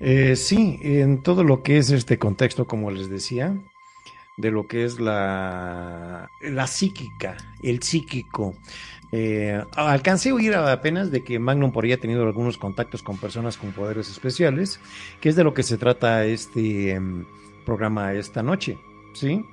Eh, 0.00 0.36
sí, 0.36 0.78
en 0.82 1.22
todo 1.22 1.44
lo 1.44 1.62
que 1.62 1.78
es 1.78 1.90
este 1.90 2.18
contexto, 2.18 2.66
como 2.66 2.90
les 2.90 3.08
decía, 3.08 3.56
de 4.36 4.50
lo 4.50 4.66
que 4.66 4.84
es 4.84 5.00
la, 5.00 6.30
la 6.40 6.66
psíquica, 6.66 7.36
el 7.62 7.82
psíquico. 7.82 8.54
Eh, 9.12 9.62
alcancé 9.76 10.30
a 10.30 10.34
oír 10.34 10.54
apenas 10.56 11.12
de 11.12 11.22
que 11.22 11.38
Magnum 11.38 11.70
por 11.70 11.84
ahí 11.84 11.92
ha 11.92 12.00
tenido 12.00 12.24
algunos 12.24 12.58
contactos 12.58 13.02
con 13.02 13.16
personas 13.16 13.56
con 13.56 13.72
poderes 13.72 14.10
especiales, 14.10 14.80
que 15.20 15.28
es 15.28 15.36
de 15.36 15.44
lo 15.44 15.54
que 15.54 15.62
se 15.62 15.78
trata 15.78 16.24
este 16.24 16.90
em, 16.90 17.24
programa 17.64 18.12
esta 18.12 18.42
noche, 18.42 18.76
¿sí? 19.12 19.44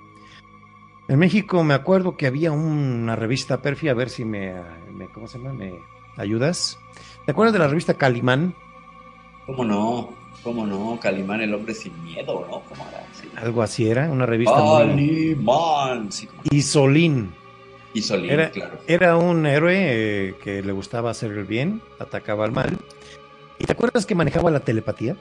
En 1.12 1.20
México 1.20 1.62
me 1.66 1.74
acuerdo 1.74 2.16
que 2.16 2.26
había 2.26 2.54
una 2.54 3.18
revista 3.18 3.62
Perfi, 3.62 3.90
a 3.90 3.94
ver 3.94 4.10
si 4.10 4.24
me, 4.24 4.54
me 4.94 5.08
¿cómo 5.10 5.28
se 5.28 5.40
llama? 5.40 5.52
¿Me 5.52 5.74
ayudas? 6.16 6.80
¿Te 7.26 7.32
acuerdas 7.34 7.52
de 7.52 7.60
la 7.60 7.68
revista 7.68 7.96
Calimán? 7.96 8.56
¿Cómo 9.46 9.66
no? 9.66 10.14
¿Cómo 10.42 10.66
no? 10.66 10.98
Calimán, 11.02 11.42
el 11.42 11.54
hombre 11.54 11.74
sin 11.74 12.02
miedo, 12.06 12.48
¿no? 12.50 12.62
¿Cómo 12.62 12.88
era? 12.88 13.04
Sí. 13.12 13.28
Algo 13.36 13.62
así 13.62 13.90
era, 13.90 14.10
una 14.10 14.26
revista 14.26 14.56
muy... 14.56 15.36
Calimán. 15.36 16.10
Sí, 16.14 16.28
como- 16.28 16.44
Y 16.50 16.62
Solín. 16.62 17.34
Y 17.94 18.02
Solín, 18.04 18.32
Era, 18.32 18.50
claro. 18.52 18.78
era 18.88 19.18
un 19.18 19.46
héroe 19.46 19.76
eh, 20.30 20.36
que 20.42 20.62
le 20.64 20.72
gustaba 20.72 21.12
hacer 21.12 21.32
el 21.34 21.44
bien, 21.44 21.82
atacaba 22.00 22.46
al 22.46 22.54
mal. 22.54 22.78
¿Y 23.60 23.66
te 23.66 23.74
acuerdas 23.74 24.06
que 24.06 24.16
manejaba 24.16 24.50
la 24.50 24.62
telepatía? 24.62 25.18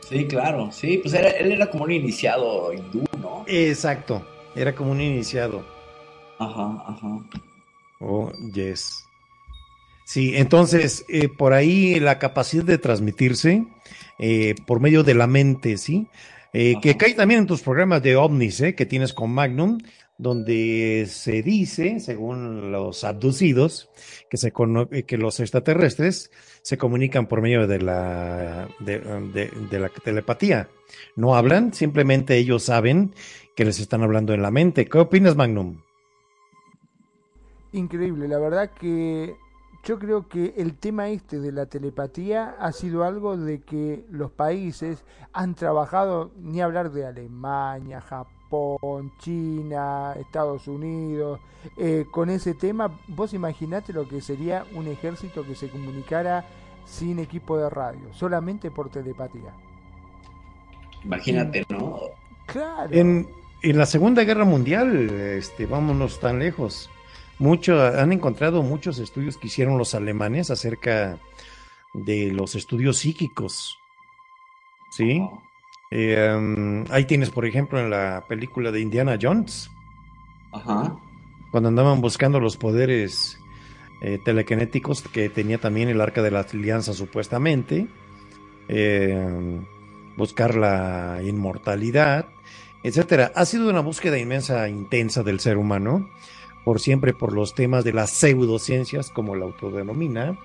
Sí, 0.00 0.26
claro. 0.26 0.68
Sí, 0.72 0.98
pues 0.98 1.14
era, 1.14 1.30
él 1.30 1.52
era 1.52 1.70
como 1.70 1.84
un 1.84 1.92
iniciado 1.92 2.70
hindú, 2.74 3.02
¿no? 3.18 3.44
Exacto, 3.46 4.22
era 4.56 4.74
como 4.74 4.90
un 4.92 5.00
iniciado. 5.00 5.64
Ajá, 6.38 6.84
ajá. 6.86 7.26
Oh, 8.00 8.30
yes. 8.52 9.04
Sí, 10.04 10.36
entonces, 10.36 11.04
eh, 11.08 11.28
por 11.28 11.52
ahí 11.52 11.98
la 11.98 12.18
capacidad 12.18 12.64
de 12.64 12.78
transmitirse 12.78 13.66
eh, 14.18 14.54
por 14.66 14.80
medio 14.80 15.02
de 15.02 15.14
la 15.14 15.26
mente, 15.26 15.76
¿sí? 15.78 16.06
Eh, 16.52 16.76
que 16.80 16.96
cae 16.96 17.14
también 17.14 17.40
en 17.40 17.46
tus 17.46 17.60
programas 17.62 18.02
de 18.02 18.16
ovnis, 18.16 18.60
¿eh? 18.60 18.74
Que 18.74 18.86
tienes 18.86 19.12
con 19.12 19.30
Magnum, 19.32 19.78
donde 20.16 21.06
se 21.10 21.42
dice, 21.42 22.00
según 22.00 22.70
los 22.72 23.02
abducidos, 23.04 23.90
que, 24.30 24.36
se 24.36 24.52
que 25.06 25.18
los 25.18 25.40
extraterrestres 25.40 26.30
se 26.62 26.78
comunican 26.78 27.26
por 27.26 27.42
medio 27.42 27.66
de 27.66 27.80
la, 27.80 28.68
de, 28.80 29.00
de- 29.00 29.50
de 29.70 29.78
la 29.80 29.88
telepatía. 29.88 30.68
No 31.16 31.34
hablan, 31.34 31.74
simplemente 31.74 32.36
ellos 32.36 32.62
saben 32.62 33.12
que 33.56 33.64
les 33.64 33.80
están 33.80 34.02
hablando 34.02 34.34
en 34.34 34.42
la 34.42 34.52
mente. 34.52 34.84
¿Qué 34.86 34.98
opinas, 34.98 35.34
Magnum? 35.34 35.78
Increíble, 37.72 38.28
la 38.28 38.38
verdad 38.38 38.70
que 38.70 39.36
yo 39.82 39.98
creo 39.98 40.28
que 40.28 40.54
el 40.58 40.76
tema 40.76 41.08
este 41.08 41.40
de 41.40 41.52
la 41.52 41.66
telepatía 41.66 42.54
ha 42.60 42.72
sido 42.72 43.02
algo 43.02 43.36
de 43.36 43.62
que 43.62 44.04
los 44.10 44.30
países 44.30 45.04
han 45.32 45.54
trabajado, 45.54 46.32
ni 46.38 46.60
hablar 46.60 46.90
de 46.92 47.06
Alemania, 47.06 48.00
Japón, 48.00 49.12
China, 49.18 50.14
Estados 50.18 50.68
Unidos, 50.68 51.40
eh, 51.76 52.04
con 52.10 52.30
ese 52.30 52.54
tema, 52.54 52.98
vos 53.08 53.32
imaginate 53.32 53.92
lo 53.92 54.06
que 54.06 54.20
sería 54.20 54.64
un 54.74 54.86
ejército 54.86 55.44
que 55.44 55.54
se 55.54 55.70
comunicara 55.70 56.44
sin 56.84 57.18
equipo 57.18 57.56
de 57.56 57.70
radio, 57.70 58.12
solamente 58.12 58.70
por 58.70 58.90
telepatía. 58.90 59.54
Imagínate, 61.04 61.64
¿no? 61.68 62.00
Claro. 62.46 62.92
En, 62.92 63.28
en 63.70 63.78
la 63.78 63.86
Segunda 63.86 64.24
Guerra 64.24 64.44
Mundial, 64.44 65.10
este, 65.10 65.66
vámonos 65.66 66.20
tan 66.20 66.38
lejos. 66.38 66.90
Mucho, 67.38 67.82
han 67.82 68.12
encontrado 68.12 68.62
muchos 68.62 68.98
estudios 68.98 69.36
que 69.36 69.48
hicieron 69.48 69.76
los 69.76 69.94
alemanes 69.94 70.50
acerca 70.50 71.18
de 71.92 72.30
los 72.32 72.54
estudios 72.54 72.98
psíquicos. 72.98 73.78
¿Sí? 74.90 75.22
Eh, 75.90 76.34
um, 76.36 76.84
ahí 76.90 77.04
tienes, 77.04 77.30
por 77.30 77.44
ejemplo, 77.44 77.78
en 77.78 77.90
la 77.90 78.24
película 78.28 78.72
de 78.72 78.80
Indiana 78.80 79.18
Jones, 79.20 79.70
Ajá. 80.52 80.96
cuando 81.50 81.68
andaban 81.68 82.00
buscando 82.00 82.40
los 82.40 82.56
poderes 82.56 83.38
eh, 84.00 84.18
telequinéticos 84.24 85.02
que 85.02 85.28
tenía 85.28 85.58
también 85.58 85.88
el 85.88 86.00
Arca 86.00 86.22
de 86.22 86.30
la 86.30 86.40
Alianza 86.40 86.92
supuestamente, 86.92 87.86
eh, 88.68 89.60
buscar 90.16 90.54
la 90.54 91.20
inmortalidad, 91.24 92.28
etcétera. 92.86 93.32
Ha 93.34 93.44
sido 93.44 93.68
una 93.68 93.80
búsqueda 93.80 94.16
inmensa, 94.16 94.68
intensa 94.68 95.24
del 95.24 95.40
ser 95.40 95.56
humano, 95.56 96.08
por 96.64 96.80
siempre 96.80 97.12
por 97.12 97.32
los 97.32 97.52
temas 97.52 97.82
de 97.82 97.92
las 97.92 98.10
pseudociencias, 98.10 99.10
como 99.10 99.34
la 99.34 99.44
autodenomina, 99.44 100.38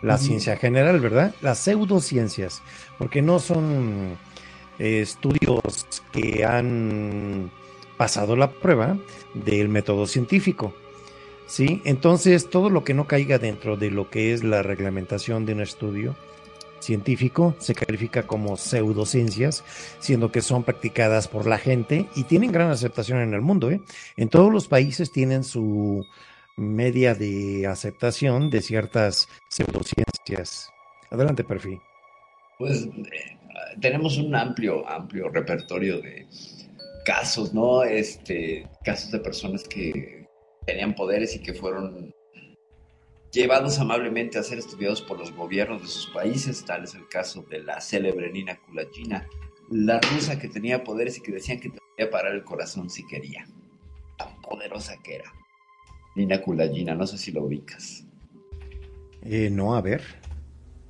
la 0.00 0.16
ciencia 0.16 0.56
general, 0.56 1.00
¿verdad? 1.00 1.34
Las 1.40 1.58
pseudociencias, 1.58 2.62
porque 2.98 3.20
no 3.20 3.40
son 3.40 4.16
eh, 4.78 5.00
estudios 5.00 5.88
que 6.12 6.44
han 6.44 7.50
pasado 7.96 8.36
la 8.36 8.52
prueba 8.52 8.96
del 9.34 9.68
método 9.68 10.06
científico. 10.06 10.72
¿Sí? 11.48 11.82
Entonces, 11.84 12.48
todo 12.48 12.70
lo 12.70 12.84
que 12.84 12.94
no 12.94 13.08
caiga 13.08 13.38
dentro 13.38 13.76
de 13.76 13.90
lo 13.90 14.08
que 14.08 14.34
es 14.34 14.44
la 14.44 14.62
reglamentación 14.62 15.46
de 15.46 15.54
un 15.54 15.62
estudio 15.62 16.14
científico 16.80 17.54
se 17.58 17.74
califica 17.74 18.26
como 18.26 18.56
pseudociencias, 18.56 19.64
siendo 19.98 20.32
que 20.32 20.42
son 20.42 20.64
practicadas 20.64 21.28
por 21.28 21.46
la 21.46 21.58
gente 21.58 22.06
y 22.14 22.24
tienen 22.24 22.52
gran 22.52 22.70
aceptación 22.70 23.20
en 23.20 23.34
el 23.34 23.40
mundo. 23.40 23.70
¿eh? 23.70 23.80
En 24.16 24.28
todos 24.28 24.52
los 24.52 24.68
países 24.68 25.12
tienen 25.12 25.44
su 25.44 26.04
media 26.56 27.14
de 27.14 27.66
aceptación 27.66 28.50
de 28.50 28.62
ciertas 28.62 29.28
pseudociencias. 29.48 30.70
Adelante, 31.10 31.44
Perfil. 31.44 31.80
Pues 32.58 32.84
eh, 32.84 33.38
tenemos 33.80 34.18
un 34.18 34.34
amplio, 34.34 34.86
amplio 34.88 35.28
repertorio 35.28 36.00
de 36.00 36.26
casos, 37.04 37.54
¿no? 37.54 37.84
Este, 37.84 38.68
casos 38.84 39.12
de 39.12 39.20
personas 39.20 39.64
que 39.64 40.26
tenían 40.66 40.94
poderes 40.94 41.34
y 41.36 41.38
que 41.40 41.54
fueron 41.54 42.12
llevados 43.32 43.78
amablemente 43.78 44.38
a 44.38 44.42
ser 44.42 44.58
estudiados 44.58 45.02
por 45.02 45.18
los 45.18 45.32
gobiernos 45.32 45.82
de 45.82 45.88
sus 45.88 46.08
países, 46.08 46.64
tal 46.64 46.84
es 46.84 46.94
el 46.94 47.08
caso 47.08 47.42
de 47.42 47.60
la 47.60 47.80
célebre 47.80 48.30
Nina 48.32 48.58
Kulagina, 48.58 49.26
la 49.70 50.00
rusa 50.00 50.38
que 50.38 50.48
tenía 50.48 50.84
poderes 50.84 51.18
y 51.18 51.20
que 51.20 51.32
decían 51.32 51.60
que 51.60 51.70
te 51.70 51.78
podía 51.78 52.10
parar 52.10 52.34
el 52.34 52.44
corazón 52.44 52.88
si 52.88 53.06
quería. 53.06 53.46
Tan 54.16 54.40
poderosa 54.40 54.96
que 55.02 55.16
era. 55.16 55.32
Nina 56.16 56.40
Kulagina, 56.40 56.94
no 56.94 57.06
sé 57.06 57.18
si 57.18 57.30
lo 57.32 57.44
ubicas. 57.44 58.04
Eh, 59.22 59.50
no, 59.50 59.74
a 59.74 59.82
ver. 59.82 60.02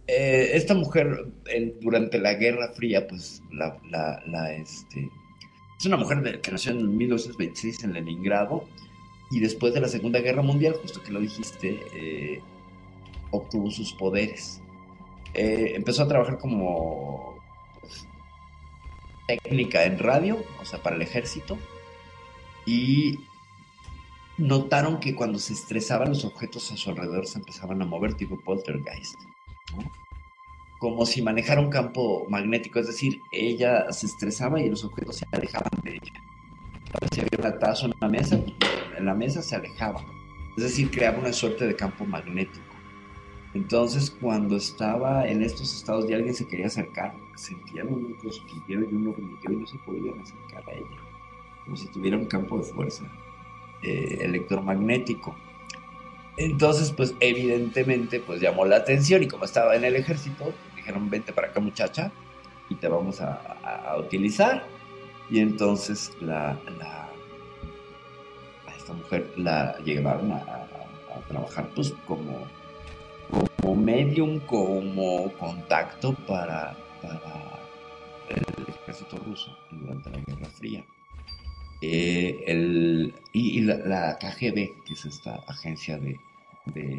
Eh, 0.06 0.52
esta 0.54 0.74
mujer, 0.74 1.26
durante 1.80 2.18
la 2.18 2.34
Guerra 2.34 2.72
Fría, 2.72 3.06
pues 3.06 3.42
la, 3.52 3.78
la, 3.90 4.52
este, 4.52 5.10
es 5.78 5.86
una 5.86 5.98
mujer 5.98 6.40
que 6.40 6.50
nació 6.50 6.72
en 6.72 6.96
1926 6.96 7.84
en 7.84 7.92
Leningrado 7.92 8.66
y 9.30 9.40
después 9.40 9.74
de 9.74 9.80
la 9.80 9.88
Segunda 9.88 10.20
Guerra 10.20 10.42
Mundial, 10.42 10.76
justo 10.80 11.02
que 11.02 11.12
lo 11.12 11.20
dijiste, 11.20 11.80
eh, 11.92 12.42
obtuvo 13.30 13.70
sus 13.70 13.92
poderes. 13.92 14.62
Eh, 15.34 15.72
empezó 15.74 16.02
a 16.02 16.08
trabajar 16.08 16.38
como 16.38 17.38
pues, 17.80 18.06
técnica 19.26 19.84
en 19.84 19.98
radio, 19.98 20.38
o 20.60 20.64
sea, 20.64 20.82
para 20.82 20.96
el 20.96 21.02
ejército, 21.02 21.58
y 22.64 23.18
notaron 24.38 25.00
que 25.00 25.14
cuando 25.14 25.38
se 25.38 25.52
estresaban 25.52 26.08
los 26.08 26.24
objetos 26.24 26.70
a 26.72 26.76
su 26.76 26.90
alrededor 26.90 27.26
se 27.26 27.38
empezaban 27.38 27.82
a 27.82 27.84
mover 27.84 28.14
tipo 28.14 28.38
poltergeist. 28.40 29.16
Como 30.78 31.04
si 31.04 31.20
manejara 31.22 31.60
un 31.60 31.70
campo 31.70 32.24
magnético, 32.28 32.78
es 32.78 32.86
decir, 32.86 33.20
ella 33.32 33.90
se 33.90 34.06
estresaba 34.06 34.60
y 34.60 34.70
los 34.70 34.84
objetos 34.84 35.16
se 35.16 35.26
alejaban 35.32 35.70
de 35.82 35.94
ella. 35.96 36.12
Si 37.12 37.20
había 37.20 37.38
una 37.38 37.58
taza 37.58 37.86
una 37.86 38.08
mesa, 38.08 38.40
en 38.98 39.06
la 39.06 39.14
mesa 39.14 39.42
se 39.42 39.56
alejaba. 39.56 40.04
Es 40.56 40.64
decir, 40.64 40.90
creaba 40.90 41.18
una 41.18 41.32
suerte 41.32 41.66
de 41.66 41.76
campo 41.76 42.04
magnético. 42.04 42.66
Entonces, 43.54 44.10
cuando 44.10 44.56
estaba 44.56 45.26
en 45.26 45.42
estos 45.42 45.74
estados 45.74 46.08
y 46.08 46.12
alguien 46.12 46.34
se 46.34 46.46
quería 46.46 46.66
acercar, 46.66 47.14
sentían 47.34 47.88
un 47.88 48.14
cosquilleo 48.14 48.80
y 48.82 48.94
un 48.94 49.08
hormigueo 49.08 49.52
y 49.52 49.56
no 49.56 49.66
se 49.66 49.78
podían 49.78 50.20
acercar 50.20 50.62
a 50.68 50.72
ella. 50.72 50.86
Como 51.64 51.76
si 51.76 51.86
tuviera 51.88 52.16
un 52.16 52.26
campo 52.26 52.58
de 52.58 52.64
fuerza 52.64 53.04
eh, 53.82 54.18
electromagnético. 54.20 55.34
Entonces, 56.36 56.92
pues 56.92 57.14
evidentemente, 57.20 58.20
pues 58.20 58.40
llamó 58.40 58.64
la 58.64 58.76
atención 58.76 59.22
y 59.22 59.28
como 59.28 59.44
estaba 59.44 59.74
en 59.76 59.84
el 59.84 59.96
ejército, 59.96 60.52
dijeron, 60.76 61.08
vente 61.10 61.32
para 61.32 61.48
acá 61.48 61.60
muchacha 61.60 62.12
y 62.68 62.74
te 62.74 62.88
vamos 62.88 63.20
a, 63.20 63.96
utilizar. 63.98 64.66
Y 65.30 65.40
entonces 65.40 66.16
la, 66.20 66.50
a 66.50 67.07
esta 68.88 68.94
mujer 68.94 69.30
la 69.36 69.78
llevaron 69.84 70.32
a, 70.32 70.66
trabajar 71.28 71.68
pues 71.74 71.92
como, 72.06 72.46
como 73.60 73.76
medium, 73.76 74.40
como 74.40 75.30
contacto 75.32 76.14
para, 76.26 76.74
el 78.30 78.66
ejército 78.66 79.18
ruso 79.18 79.54
durante 79.70 80.08
la 80.08 80.18
Guerra 80.20 80.46
Fría. 80.46 80.84
Eh, 81.82 82.44
el, 82.46 83.12
y, 83.34 83.60
la, 83.60 84.16
KGB, 84.18 84.84
que 84.86 84.94
es 84.94 85.04
esta 85.04 85.34
agencia 85.46 85.98
de, 85.98 86.16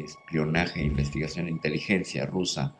espionaje, 0.04 0.82
investigación 0.82 1.48
e 1.48 1.50
inteligencia 1.50 2.24
rusa, 2.24 2.76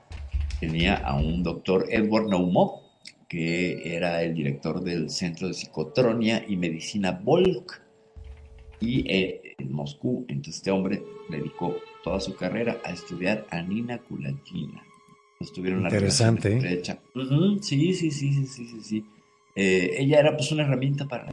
tenía 0.61 0.94
a 0.94 1.16
un 1.16 1.42
doctor 1.42 1.87
Edward 1.88 2.29
Naumov, 2.29 2.83
que 3.29 3.96
era 3.96 4.23
el 4.23 4.35
director 4.35 4.81
del 4.85 5.11
Centro 5.11 5.49
de 5.49 5.55
Psicotronia 5.55 6.44
y 6.46 6.57
Medicina 6.57 7.11
Volk. 7.11 7.89
Y 8.81 9.09
eh, 9.11 9.55
en 9.59 9.73
Moscú, 9.73 10.25
entonces 10.29 10.57
este 10.57 10.71
hombre 10.71 11.03
dedicó 11.29 11.77
toda 12.03 12.19
su 12.21 12.35
carrera 12.35 12.81
a 12.85 12.93
estudiar 12.93 13.47
a 13.51 13.62
Nina 13.62 13.99
Kulagina. 13.99 14.83
Tuvieron 15.55 15.85
Interesante. 15.85 16.59
¿eh? 16.59 16.83
sí, 17.62 17.95
sí, 17.95 18.11
sí, 18.11 18.47
sí, 18.47 18.47
sí, 18.47 18.81
sí. 18.83 19.05
ella 19.55 20.21
era 20.21 20.37
pues 20.37 20.53
una 20.53 20.64
herramienta 20.64 21.07
para 21.07 21.25
la 21.25 21.33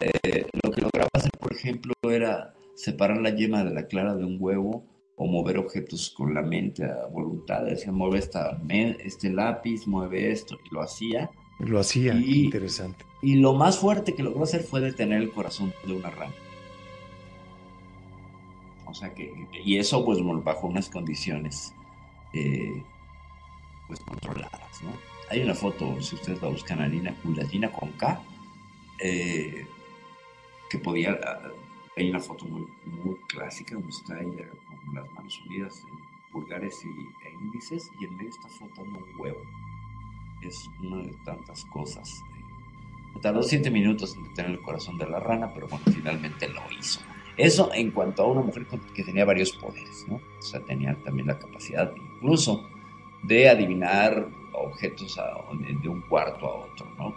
eh, 0.00 0.46
lo 0.62 0.70
que 0.70 0.80
lograba 0.80 1.08
hacer, 1.12 1.30
por 1.38 1.52
ejemplo, 1.52 1.94
era 2.02 2.54
separar 2.74 3.20
la 3.20 3.30
yema 3.30 3.64
de 3.64 3.72
la 3.72 3.86
clara 3.86 4.14
de 4.14 4.24
un 4.24 4.36
huevo 4.40 4.84
o 5.16 5.26
mover 5.26 5.58
objetos 5.58 6.10
con 6.10 6.34
la 6.34 6.42
mente 6.42 6.84
a 6.84 7.06
voluntad. 7.06 7.64
Decía, 7.64 7.92
mueve 7.92 8.18
esta, 8.18 8.60
este 8.68 9.30
lápiz, 9.30 9.86
mueve 9.86 10.30
esto, 10.30 10.58
y 10.70 10.74
lo 10.74 10.82
hacía. 10.82 11.30
Lo 11.58 11.78
hacía, 11.78 12.14
interesante. 12.14 13.04
Y 13.20 13.36
lo 13.36 13.54
más 13.54 13.78
fuerte 13.78 14.14
que 14.14 14.22
logró 14.22 14.42
hacer 14.42 14.62
fue 14.62 14.80
detener 14.80 15.22
el 15.22 15.30
corazón 15.30 15.72
de 15.86 15.92
una 15.92 16.10
rana. 16.10 16.34
O 18.86 18.94
sea 18.94 19.14
que, 19.14 19.32
y 19.64 19.78
eso 19.78 20.04
pues 20.04 20.18
bajo 20.44 20.66
unas 20.66 20.90
condiciones 20.90 21.72
eh, 22.32 22.82
pues 23.86 24.00
controladas, 24.00 24.82
¿no? 24.82 24.90
Hay 25.30 25.42
una 25.42 25.54
foto, 25.54 26.00
si 26.02 26.16
ustedes 26.16 26.42
la 26.42 26.48
buscan, 26.48 26.80
Alina 26.80 27.14
Culatina 27.22 27.72
con 27.72 27.90
K, 27.92 28.20
eh, 28.98 29.66
que 30.68 30.78
podía, 30.78 31.18
hay 31.96 32.10
una 32.10 32.20
foto 32.20 32.44
muy, 32.44 32.66
muy 32.84 33.16
clásica 33.28 33.74
donde 33.74 33.90
está 33.90 34.20
ella 34.20 34.46
con 34.66 34.94
las 34.94 35.10
manos 35.12 35.40
unidas 35.46 35.84
en 35.88 36.30
pulgares 36.32 36.84
y, 36.84 36.88
e 37.26 37.32
índices 37.32 37.90
y 38.00 38.04
en 38.04 38.16
medio 38.16 38.30
está 38.30 38.48
flotando 38.48 38.98
un 38.98 39.20
huevo. 39.20 39.40
Es 40.42 40.68
una 40.80 41.02
de 41.02 41.14
tantas 41.24 41.64
cosas. 41.66 42.22
Tardó 43.20 43.42
siete 43.42 43.70
minutos 43.70 44.16
en 44.16 44.24
detener 44.24 44.52
el 44.52 44.62
corazón 44.62 44.98
de 44.98 45.08
la 45.08 45.20
rana, 45.20 45.52
pero 45.52 45.68
bueno, 45.68 45.84
finalmente 45.92 46.48
lo 46.48 46.62
hizo. 46.78 47.00
Eso 47.36 47.70
en 47.72 47.90
cuanto 47.90 48.22
a 48.22 48.26
una 48.26 48.42
mujer 48.42 48.66
que 48.94 49.04
tenía 49.04 49.24
varios 49.24 49.52
poderes, 49.52 50.06
¿no? 50.08 50.16
O 50.16 50.42
sea, 50.42 50.60
tenía 50.60 50.96
también 51.04 51.28
la 51.28 51.38
capacidad 51.38 51.92
incluso 51.96 52.68
de 53.22 53.48
adivinar 53.48 54.28
objetos 54.52 55.18
de 55.80 55.88
un 55.88 56.00
cuarto 56.02 56.46
a 56.46 56.54
otro, 56.66 56.86
¿no? 56.98 57.14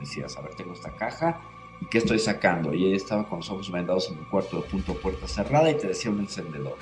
decías, 0.00 0.36
a 0.36 0.42
ver, 0.42 0.54
tengo 0.54 0.72
esta 0.72 0.90
caja 0.92 1.40
y 1.80 1.86
qué 1.86 1.98
estoy 1.98 2.18
sacando. 2.18 2.72
Y 2.72 2.86
ella 2.86 2.96
estaba 2.96 3.28
con 3.28 3.38
los 3.38 3.50
ojos 3.50 3.70
vendados 3.70 4.10
en 4.10 4.18
el 4.18 4.26
cuarto 4.26 4.60
de 4.60 4.68
punto 4.68 4.94
puerta 4.94 5.26
cerrada 5.26 5.70
y 5.70 5.76
te 5.76 5.88
decía 5.88 6.10
un 6.10 6.20
encendedor. 6.20 6.76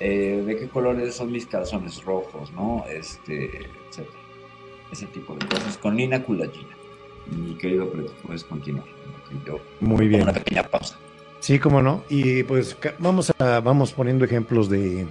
Eh, 0.00 0.42
¿De 0.46 0.56
qué 0.56 0.68
colores 0.68 1.14
son 1.14 1.30
mis 1.30 1.46
calzones 1.46 2.02
rojos, 2.04 2.50
no? 2.52 2.84
Este, 2.88 3.70
etcétera. 3.88 4.21
Ese 4.92 5.06
tipo 5.06 5.34
de 5.34 5.46
cosas. 5.46 5.76
Con 5.78 5.96
Nina 5.96 6.22
Kulagina. 6.22 6.76
Mi 7.30 7.54
querido 7.54 7.90
Preto, 7.90 8.12
puedes 8.22 8.44
continuar. 8.44 8.84
Muy 9.80 10.08
bien. 10.08 10.22
Una 10.22 10.32
pequeña 10.32 10.62
pausa. 10.62 10.98
Sí, 11.40 11.58
cómo 11.58 11.82
no. 11.82 12.04
Y 12.08 12.42
pues 12.44 12.76
vamos 12.98 13.32
a 13.38 13.60
vamos 13.60 13.92
poniendo 13.92 14.24
ejemplos 14.24 14.68
de 14.68 15.06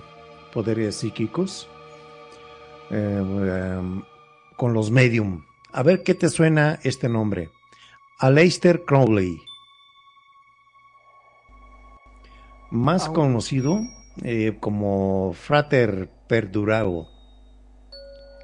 poderes 0.53 0.95
psíquicos 0.95 1.67
eh, 2.89 3.17
em, 3.19 4.03
con 4.55 4.73
los 4.73 4.91
medium. 4.91 5.43
A 5.73 5.83
ver 5.83 6.03
qué 6.03 6.13
te 6.13 6.29
suena 6.29 6.79
este 6.83 7.09
nombre. 7.09 7.49
Aleister 8.19 8.85
Crowley. 8.85 9.41
Más 12.69 13.09
conocido 13.09 13.81
eh, 14.23 14.57
como 14.59 15.33
Frater 15.33 16.09
Perdurao, 16.27 17.09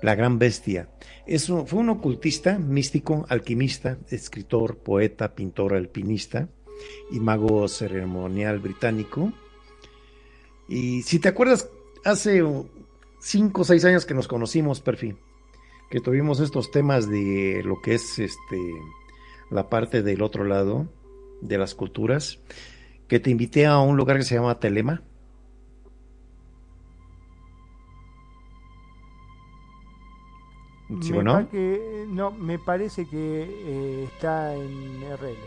la 0.02 0.16
gran 0.16 0.40
bestia. 0.40 0.90
Es 1.26 1.48
fue 1.48 1.80
un 1.80 1.90
ocultista, 1.90 2.58
místico, 2.58 3.26
alquimista, 3.30 3.98
escritor, 4.10 4.78
poeta, 4.78 5.36
pintor, 5.36 5.74
alpinista, 5.74 6.50
y 7.12 7.20
mago 7.20 7.68
ceremonial 7.68 8.60
británico. 8.60 9.34
Y 10.68 11.02
si 11.04 11.20
te 11.20 11.30
acuerdas, 11.30 11.70
hace 12.04 12.44
cinco 13.20 13.62
o 13.62 13.66
seis 13.66 13.86
años 13.86 14.06
que 14.06 14.14
nos 14.14 14.28
conocimos, 14.28 14.82
Perfi, 14.82 15.16
que 15.90 16.02
tuvimos 16.02 16.40
estos 16.40 16.72
temas 16.72 17.10
de 17.10 17.62
lo 17.64 17.82
que 17.82 17.96
es 17.96 18.20
este 18.20 18.58
la 19.50 19.70
parte 19.70 20.04
del 20.04 20.22
otro 20.22 20.44
lado 20.44 20.88
de 21.42 21.58
las 21.58 21.74
culturas, 21.74 22.40
que 23.08 23.20
te 23.20 23.30
invité 23.30 23.66
a 23.66 23.80
un 23.80 23.96
lugar 23.96 24.18
que 24.18 24.24
se 24.24 24.36
llama 24.36 24.60
Telema. 24.60 25.04
¿Sí 31.02 31.12
me 31.12 31.20
o 31.20 31.24
no? 31.24 31.50
que- 31.50 32.06
no, 32.08 32.32
me 32.32 32.60
parece 32.60 33.06
que 33.06 33.46
eh, 33.50 34.04
está 34.06 34.56
en 34.56 35.04
RL. 35.04 35.38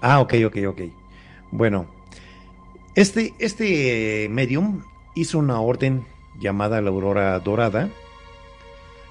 Ah, 0.00 0.20
ok, 0.20 0.34
ok, 0.46 0.56
ok. 0.68 0.80
Bueno, 1.50 1.86
este, 2.94 3.34
este 3.38 4.24
eh, 4.24 4.28
medium 4.28 4.82
hizo 5.14 5.38
una 5.38 5.60
orden 5.60 6.04
llamada 6.38 6.80
la 6.80 6.90
Aurora 6.90 7.38
Dorada. 7.40 7.88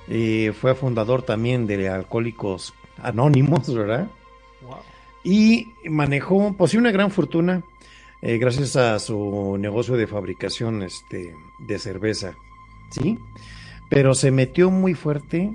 Eh, 0.07 0.53
fue 0.59 0.75
fundador 0.75 1.23
también 1.23 1.65
de 1.67 1.89
Alcohólicos 1.89 2.73
Anónimos, 3.01 3.73
¿verdad? 3.73 4.07
Wow. 4.61 4.77
Y 5.23 5.67
manejó, 5.89 6.53
posee 6.53 6.79
una 6.79 6.91
gran 6.91 7.09
fortuna 7.09 7.63
eh, 8.21 8.37
gracias 8.37 8.75
a 8.75 8.99
su 8.99 9.57
negocio 9.59 9.95
de 9.97 10.07
fabricación 10.07 10.83
este, 10.83 11.35
de 11.59 11.79
cerveza, 11.79 12.35
¿sí? 12.91 13.17
Pero 13.89 14.13
se 14.13 14.31
metió 14.31 14.69
muy 14.71 14.93
fuerte 14.93 15.51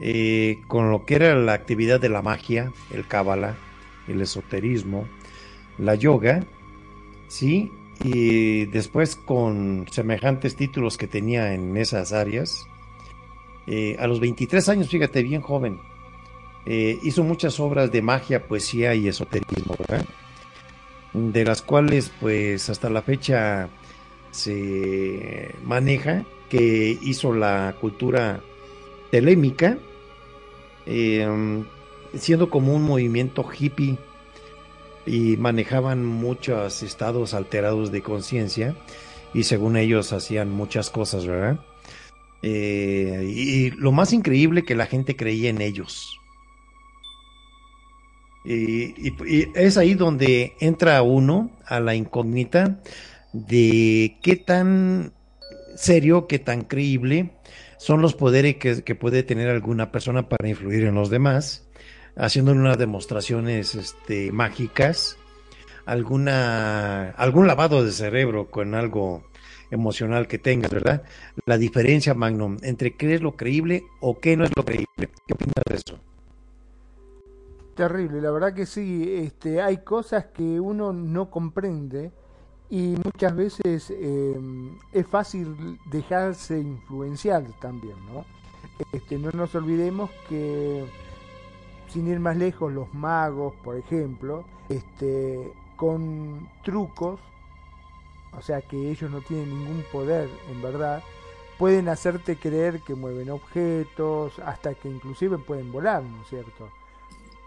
eh, 0.00 0.60
con 0.66 0.90
lo 0.90 1.04
que 1.04 1.14
era 1.14 1.34
la 1.36 1.52
actividad 1.52 2.00
de 2.00 2.08
la 2.08 2.22
magia, 2.22 2.72
el 2.92 3.06
cábala, 3.06 3.56
el 4.08 4.20
esoterismo, 4.20 5.06
la 5.78 5.94
yoga, 5.94 6.44
¿sí? 7.28 7.70
Y 8.02 8.66
después 8.66 9.16
con 9.16 9.86
semejantes 9.90 10.56
títulos 10.56 10.98
que 10.98 11.06
tenía 11.06 11.54
en 11.54 11.76
esas 11.76 12.12
áreas, 12.12 12.66
eh, 13.66 13.96
a 13.98 14.06
los 14.06 14.20
23 14.20 14.68
años, 14.68 14.88
fíjate, 14.88 15.22
bien 15.22 15.40
joven, 15.40 15.78
eh, 16.66 16.98
hizo 17.02 17.22
muchas 17.22 17.60
obras 17.60 17.92
de 17.92 18.02
magia, 18.02 18.46
poesía 18.46 18.94
y 18.94 19.08
esoterismo. 19.08 19.76
De 21.12 21.44
las 21.44 21.62
cuales, 21.62 22.10
pues, 22.20 22.68
hasta 22.68 22.90
la 22.90 23.02
fecha 23.02 23.68
se 24.32 25.54
maneja 25.64 26.24
que 26.48 26.98
hizo 27.02 27.32
la 27.32 27.76
cultura 27.80 28.42
telémica, 29.14 29.78
eh, 30.86 31.24
siendo 32.14 32.50
como 32.50 32.74
un 32.74 32.82
movimiento 32.82 33.46
hippie 33.48 33.96
y 35.06 35.36
manejaban 35.36 36.04
muchos 36.04 36.82
estados 36.82 37.32
alterados 37.32 37.92
de 37.92 38.02
conciencia 38.02 38.74
y 39.32 39.44
según 39.44 39.76
ellos 39.76 40.12
hacían 40.12 40.50
muchas 40.50 40.90
cosas, 40.90 41.26
¿verdad? 41.26 41.60
Eh, 42.42 43.24
y 43.34 43.70
lo 43.72 43.92
más 43.92 44.12
increíble 44.12 44.64
que 44.64 44.74
la 44.74 44.86
gente 44.86 45.16
creía 45.16 45.50
en 45.50 45.60
ellos. 45.60 46.18
Y, 48.44 49.08
y- 49.08 49.14
y 49.26 49.46
es 49.54 49.78
ahí 49.78 49.94
donde 49.94 50.54
entra 50.60 51.00
uno 51.02 51.50
a 51.66 51.80
la 51.80 51.94
incógnita 51.94 52.80
de 53.32 54.18
qué 54.22 54.36
tan 54.36 55.12
serio, 55.76 56.26
qué 56.26 56.38
tan 56.38 56.62
creíble 56.62 57.33
son 57.78 58.02
los 58.02 58.14
poderes 58.14 58.56
que, 58.56 58.94
puede 58.94 59.22
tener 59.22 59.48
alguna 59.48 59.92
persona 59.92 60.28
para 60.28 60.48
influir 60.48 60.84
en 60.84 60.94
los 60.94 61.10
demás, 61.10 61.66
haciendo 62.16 62.52
unas 62.52 62.78
demostraciones 62.78 63.74
este, 63.74 64.32
mágicas, 64.32 65.18
alguna, 65.86 67.10
algún 67.10 67.46
lavado 67.46 67.84
de 67.84 67.92
cerebro 67.92 68.50
con 68.50 68.74
algo 68.74 69.24
emocional 69.70 70.26
que 70.28 70.38
tengas, 70.38 70.70
¿verdad? 70.70 71.02
La 71.46 71.58
diferencia, 71.58 72.14
Magnum, 72.14 72.58
entre 72.62 72.96
qué 72.96 73.14
es 73.14 73.20
lo 73.20 73.36
creíble 73.36 73.84
o 74.00 74.18
qué 74.18 74.36
no 74.36 74.44
es 74.44 74.50
lo 74.56 74.64
creíble. 74.64 74.86
¿Qué 75.26 75.34
opinas 75.34 75.64
de 75.68 75.74
eso? 75.74 75.98
Terrible, 77.74 78.20
la 78.20 78.30
verdad 78.30 78.54
que 78.54 78.66
sí. 78.66 79.12
Este, 79.16 79.60
hay 79.60 79.78
cosas 79.78 80.26
que 80.26 80.60
uno 80.60 80.92
no 80.92 81.30
comprende 81.30 82.12
y 82.74 82.96
muchas 83.04 83.36
veces 83.36 83.88
eh, 83.96 84.36
es 84.92 85.06
fácil 85.06 85.78
dejarse 85.84 86.58
influenciar 86.58 87.44
también, 87.60 87.94
¿no? 88.12 88.24
Este, 88.90 89.16
no 89.16 89.30
nos 89.30 89.54
olvidemos 89.54 90.10
que, 90.28 90.84
sin 91.86 92.08
ir 92.08 92.18
más 92.18 92.36
lejos, 92.36 92.72
los 92.72 92.92
magos, 92.92 93.54
por 93.62 93.76
ejemplo, 93.76 94.44
este, 94.68 95.52
con 95.76 96.48
trucos, 96.64 97.20
o 98.36 98.42
sea 98.42 98.60
que 98.60 98.90
ellos 98.90 99.08
no 99.08 99.20
tienen 99.20 99.56
ningún 99.56 99.84
poder 99.92 100.28
en 100.50 100.60
verdad, 100.60 101.00
pueden 101.60 101.88
hacerte 101.88 102.34
creer 102.34 102.80
que 102.80 102.96
mueven 102.96 103.30
objetos, 103.30 104.40
hasta 104.40 104.74
que 104.74 104.88
inclusive 104.88 105.38
pueden 105.38 105.70
volar, 105.70 106.02
¿no 106.02 106.22
es 106.22 106.28
cierto? 106.28 106.68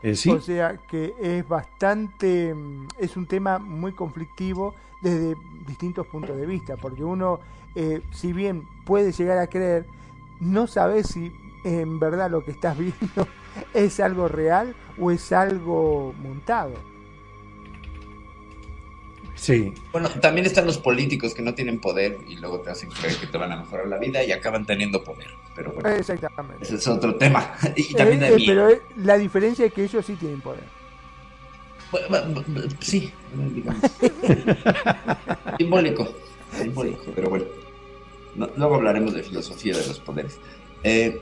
Eh, 0.04 0.16
O 0.30 0.40
sea 0.42 0.78
que 0.78 1.16
es 1.20 1.48
bastante, 1.48 2.54
mm, 2.54 2.88
es 3.00 3.18
un 3.18 3.26
tema 3.26 3.58
muy 3.60 3.94
conflictivo 3.94 4.76
desde 5.02 5.36
distintos 5.68 6.08
puntos 6.08 6.38
de 6.38 6.46
vista, 6.46 6.78
porque 6.78 7.04
uno, 7.04 7.40
eh, 7.76 8.02
si 8.12 8.34
bien 8.34 8.64
puede 8.86 9.12
llegar 9.12 9.38
a 9.38 9.48
creer, 9.48 9.86
no 10.40 10.68
sabe 10.68 11.04
si 11.04 11.32
en 11.64 12.00
verdad 12.00 12.30
lo 12.30 12.44
que 12.44 12.52
estás 12.52 12.78
viendo 12.80 13.28
es 13.74 14.00
algo 14.00 14.28
real 14.28 14.76
o 15.00 15.12
es 15.12 15.32
algo 15.32 16.14
montado. 16.22 16.74
Sí, 19.38 19.74
Bueno, 19.94 20.10
también 20.10 20.46
están 20.46 20.66
los 20.66 20.78
políticos 20.78 21.34
que 21.34 21.42
no 21.42 21.54
tienen 21.54 21.80
poder 21.80 22.18
y 22.28 22.36
luego 22.36 22.60
te 22.60 22.72
hacen 22.72 22.90
creer 22.90 23.16
que 23.16 23.28
te 23.28 23.38
van 23.38 23.52
a 23.54 23.58
mejorar 23.58 23.88
la 23.88 23.98
vida 23.98 24.22
y 24.24 24.32
acaban 24.34 24.66
teniendo 24.66 25.02
poder. 25.04 25.28
Pero 25.56 25.72
bueno, 25.72 25.90
Exactamente. 25.90 26.66
ese 26.66 26.76
es 26.76 26.88
otro 26.88 27.16
tema. 27.16 27.54
Y 27.78 27.94
también 27.94 28.24
Eh, 28.24 28.36
eh, 28.36 28.44
pero 28.46 28.70
eh, 28.70 28.82
la 28.98 29.18
diferencia 29.18 29.66
es 29.66 29.74
que 29.74 29.84
ellos 29.86 30.06
sí 30.06 30.16
tienen 30.16 30.42
poder. 30.42 30.64
Bueno, 31.92 32.08
bueno, 32.10 32.44
bueno, 32.48 32.68
Sí, 32.82 33.14
digamos. 33.54 33.82
simbólico. 35.58 36.08
Simbólico, 36.52 37.12
pero 37.16 37.30
bueno. 37.30 37.46
No- 38.36 38.50
luego 38.58 38.76
hablaremos 38.76 39.14
de 39.14 39.24
filosofía 39.24 39.76
de 39.78 39.88
los 39.88 40.00
poderes. 40.00 40.38
Eh, 40.84 41.22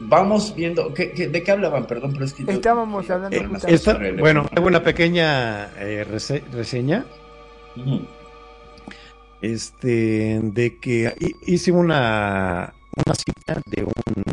vamos 0.00 0.54
viendo. 0.54 0.92
¿qué, 0.94 1.12
qué- 1.12 1.28
de 1.28 1.42
qué 1.42 1.50
hablaban? 1.50 1.86
Perdón, 1.86 2.12
pero 2.12 2.24
es 2.24 2.32
que. 2.32 2.44
yo- 2.44 2.50
Estábamos 2.52 3.08
hablando 3.10 3.36
Eh, 3.36 3.48
Esta- 3.68 3.98
bueno, 4.18 4.46
hago 4.54 4.66
una 4.66 4.82
pequeña 4.82 5.70
eh, 5.78 6.04
rese- 6.10 6.42
reseña 6.52 7.04
este, 9.42 10.40
de 10.42 10.78
que 10.78 11.14
hi- 11.18 11.52
hice 11.52 11.72
una, 11.72 12.72
una 13.06 13.14
cita 13.14 13.60
de 13.66 13.84
un- 13.84 14.24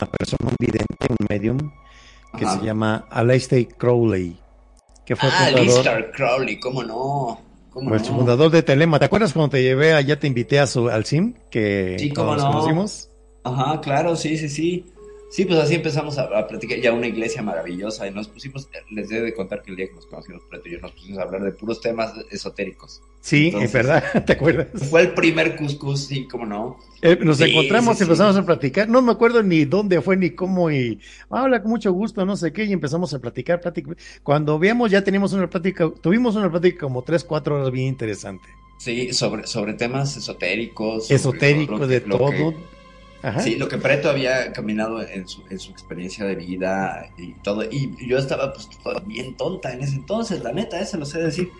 una 0.00 0.10
persona, 0.10 0.50
un 0.50 0.56
vidente, 0.58 1.06
un 1.08 1.16
medium, 1.28 1.58
que 2.38 2.44
Ajá. 2.44 2.58
se 2.58 2.64
llama 2.66 3.06
Aleister 3.10 3.66
Crowley, 3.76 4.36
que 5.04 5.16
fue 5.16 5.28
Ah, 5.28 5.46
fundador, 5.46 5.60
Lister 5.66 6.10
Crowley, 6.12 6.60
¿cómo 6.60 6.82
no? 6.84 7.40
¿Cómo 7.70 7.88
pues, 7.90 8.08
no? 8.08 8.16
fundador 8.18 8.50
de 8.52 8.62
Telema. 8.62 8.98
¿Te 9.00 9.06
acuerdas 9.06 9.32
cuando 9.32 9.50
te 9.50 9.62
llevé 9.62 9.94
allá, 9.94 10.18
te 10.20 10.28
invité 10.28 10.60
a 10.60 10.66
su, 10.68 10.88
al 10.88 11.04
SIM? 11.04 11.34
Que 11.50 11.96
Sí, 11.98 12.10
cómo 12.12 12.34
nos 12.34 12.44
no. 12.44 12.52
conocimos? 12.52 13.10
Ajá, 13.44 13.80
claro, 13.80 14.16
sí, 14.16 14.36
sí, 14.36 14.48
sí. 14.48 14.84
Sí, 15.30 15.44
pues 15.46 15.58
así 15.58 15.74
empezamos 15.74 16.16
a, 16.18 16.24
a 16.38 16.46
platicar 16.46 16.78
ya 16.78 16.92
una 16.92 17.08
iglesia 17.08 17.42
maravillosa 17.42 18.06
y 18.06 18.12
nos 18.12 18.28
pusimos, 18.28 18.68
les 18.90 19.08
debe 19.08 19.24
de 19.26 19.34
contar 19.34 19.62
que 19.62 19.72
el 19.72 19.76
día 19.76 19.88
que 19.88 19.94
nos 19.94 20.06
conocimos, 20.06 20.42
Preto 20.48 20.68
y 20.68 20.72
yo 20.72 20.78
nos 20.80 20.92
pusimos 20.92 21.18
a 21.18 21.22
hablar 21.22 21.42
de 21.42 21.50
puros 21.50 21.80
temas 21.80 22.12
esotéricos. 22.30 23.02
Sí, 23.20 23.46
Entonces- 23.46 23.68
es 23.70 23.72
verdad, 23.72 24.04
¿te 24.26 24.32
acuerdas? 24.34 24.68
Fue 24.90 25.00
el 25.00 25.12
primer 25.12 25.56
cuscús, 25.56 26.04
sí, 26.06 26.28
cómo 26.30 26.46
no. 26.46 26.78
Eh, 27.02 27.18
nos 27.20 27.38
Sí, 27.38 27.44
encontramos 27.50 27.96
sí, 27.96 28.02
y 28.02 28.06
empezamos 28.06 28.36
sí. 28.36 28.42
a 28.42 28.46
platicar. 28.46 28.88
No 28.88 29.02
me 29.02 29.10
acuerdo 29.10 29.42
ni 29.42 29.64
dónde 29.64 30.00
fue 30.02 30.16
ni 30.16 30.30
cómo 30.30 30.70
y 30.70 31.00
habla 31.30 31.60
con 31.62 31.70
mucho 31.72 31.90
gusto, 31.92 32.24
no 32.24 32.36
sé 32.36 32.52
qué, 32.52 32.64
y 32.64 32.72
empezamos 32.72 33.12
a 33.12 33.18
platicar, 33.18 33.60
platicar. 33.60 33.96
Cuando 34.22 34.56
veamos 34.60 34.92
ya 34.92 35.02
teníamos 35.02 35.32
una 35.32 35.50
plática, 35.50 35.90
tuvimos 36.00 36.36
una 36.36 36.48
plática 36.48 36.80
como 36.82 37.02
tres, 37.02 37.24
cuatro 37.24 37.56
horas 37.56 37.72
bien 37.72 37.88
interesante. 37.88 38.44
Sí, 38.78 39.12
sobre, 39.12 39.48
sobre 39.48 39.74
temas 39.74 40.16
esotéricos. 40.16 41.04
sobre 41.08 41.16
Esotérico 41.16 41.78
lo 41.78 41.86
de 41.88 42.00
lo 42.06 42.18
todo. 42.18 42.30
que- 42.30 42.73
Sí, 43.40 43.56
lo 43.56 43.68
que 43.68 43.78
Preto 43.78 44.10
había 44.10 44.52
caminado 44.52 45.00
en 45.00 45.26
su, 45.26 45.42
en 45.48 45.58
su 45.58 45.70
experiencia 45.70 46.26
de 46.26 46.34
vida 46.34 47.10
y 47.16 47.32
todo. 47.34 47.64
Y 47.64 47.90
yo 48.06 48.18
estaba 48.18 48.52
pues 48.52 48.68
bien 49.06 49.34
tonta 49.34 49.72
en 49.72 49.82
ese 49.82 49.96
entonces, 49.96 50.42
la 50.42 50.52
neta, 50.52 50.78
eso 50.78 50.98
lo 50.98 51.06
sé 51.06 51.20
decir. 51.20 51.50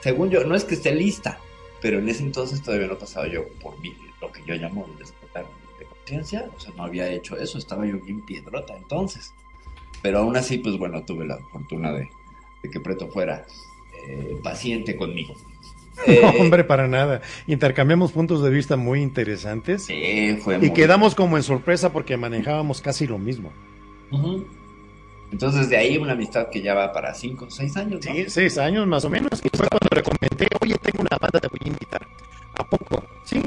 Según 0.00 0.28
yo, 0.30 0.44
no 0.44 0.54
es 0.54 0.64
que 0.64 0.74
esté 0.74 0.94
lista, 0.94 1.38
pero 1.80 1.98
en 1.98 2.08
ese 2.08 2.22
entonces 2.22 2.62
todavía 2.62 2.88
no 2.88 2.98
pasaba 2.98 3.26
yo 3.26 3.48
por 3.62 3.78
mí, 3.80 3.96
lo 4.20 4.30
que 4.30 4.42
yo 4.44 4.54
llamo 4.54 4.86
el 4.86 4.98
despertar 4.98 5.46
de 5.78 5.86
conciencia. 5.86 6.50
O 6.54 6.60
sea, 6.60 6.74
no 6.76 6.84
había 6.84 7.08
hecho 7.08 7.38
eso, 7.38 7.56
estaba 7.56 7.86
yo 7.86 7.98
bien 8.00 8.24
piedrota 8.26 8.76
entonces. 8.76 9.32
Pero 10.02 10.18
aún 10.18 10.36
así, 10.36 10.58
pues 10.58 10.76
bueno, 10.76 11.04
tuve 11.04 11.24
la 11.24 11.38
fortuna 11.50 11.90
de, 11.92 12.10
de 12.62 12.70
que 12.70 12.80
Preto 12.80 13.08
fuera 13.08 13.46
eh, 14.06 14.38
paciente 14.42 14.94
conmigo. 14.94 15.34
No, 16.06 16.12
Eh, 16.12 16.36
hombre, 16.40 16.64
para 16.64 16.88
nada. 16.88 17.20
Intercambiamos 17.46 18.12
puntos 18.12 18.42
de 18.42 18.50
vista 18.50 18.76
muy 18.76 19.00
interesantes 19.00 19.84
sí, 19.84 20.36
fue 20.42 20.56
y 20.56 20.58
muy- 20.58 20.72
quedamos 20.72 21.14
como 21.14 21.36
en 21.36 21.42
sorpresa 21.42 21.92
porque 21.92 22.16
manejábamos 22.16 22.80
casi 22.80 23.06
lo 23.06 23.18
mismo. 23.18 23.52
Entonces, 25.32 25.68
de 25.68 25.76
ahí 25.76 25.96
una 25.96 26.12
amistad 26.12 26.48
que 26.50 26.62
ya 26.62 26.74
va 26.74 26.92
para 26.92 27.14
cinco, 27.14 27.50
seis 27.50 27.76
años, 27.76 28.04
¿no? 28.06 28.12
Sí, 28.14 28.24
seis 28.28 28.56
años 28.58 28.86
más 28.86 29.04
o 29.04 29.10
menos. 29.10 29.30
Y 29.42 29.48
fue 29.56 29.66
cuando 29.68 29.88
le 29.94 30.02
comenté, 30.02 30.46
oye, 30.60 30.76
tengo 30.78 31.00
una 31.02 31.16
banda, 31.20 31.40
te 31.40 31.48
voy 31.48 31.58
a 31.64 31.68
invitar. 31.68 32.06
¿A 32.56 32.64
poco? 32.64 33.04
Sí. 33.24 33.42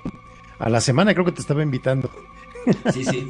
A 0.59 0.69
la 0.69 0.81
semana 0.81 1.13
creo 1.13 1.25
que 1.25 1.31
te 1.31 1.41
estaba 1.41 1.63
invitando. 1.63 2.09
Sí, 2.93 3.05
sí. 3.05 3.25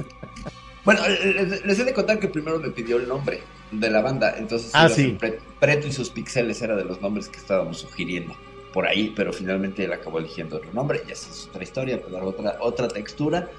Bueno, 0.83 1.01
les, 1.07 1.63
les 1.63 1.79
he 1.79 1.83
de 1.83 1.93
contar 1.93 2.17
que 2.17 2.27
primero 2.27 2.59
me 2.59 2.69
pidió 2.69 2.97
el 2.97 3.07
nombre 3.07 3.41
de 3.71 3.89
la 3.91 4.01
banda, 4.01 4.33
entonces 4.37 4.71
Ah, 4.73 4.89
sí. 4.89 5.15
Preto 5.59 5.85
y 5.87 5.91
sus 5.91 6.09
pixeles 6.09 6.59
era 6.63 6.75
de 6.75 6.85
los 6.85 7.01
nombres 7.01 7.27
que 7.27 7.37
estábamos 7.37 7.77
sugiriendo 7.79 8.33
por 8.77 8.85
ahí, 8.87 9.11
pero 9.15 9.33
finalmente 9.33 9.85
él 9.85 9.91
acabó 9.91 10.19
eligiendo 10.19 10.57
otro 10.57 10.71
nombre 10.71 11.01
y 11.07 11.11
es 11.11 11.47
otra 11.49 11.63
historia, 11.63 11.99
pues 11.99 12.13
dar 12.13 12.21
otra, 12.23 12.57
otra 12.61 12.87
textura 12.87 13.49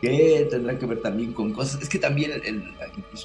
que 0.00 0.48
tendrá 0.50 0.76
que 0.76 0.84
ver 0.86 1.00
también 1.00 1.32
con 1.32 1.52
cosas, 1.52 1.80
es 1.80 1.88
que 1.88 2.00
también 2.00 2.32
el, 2.32 2.42
el- 2.44 2.74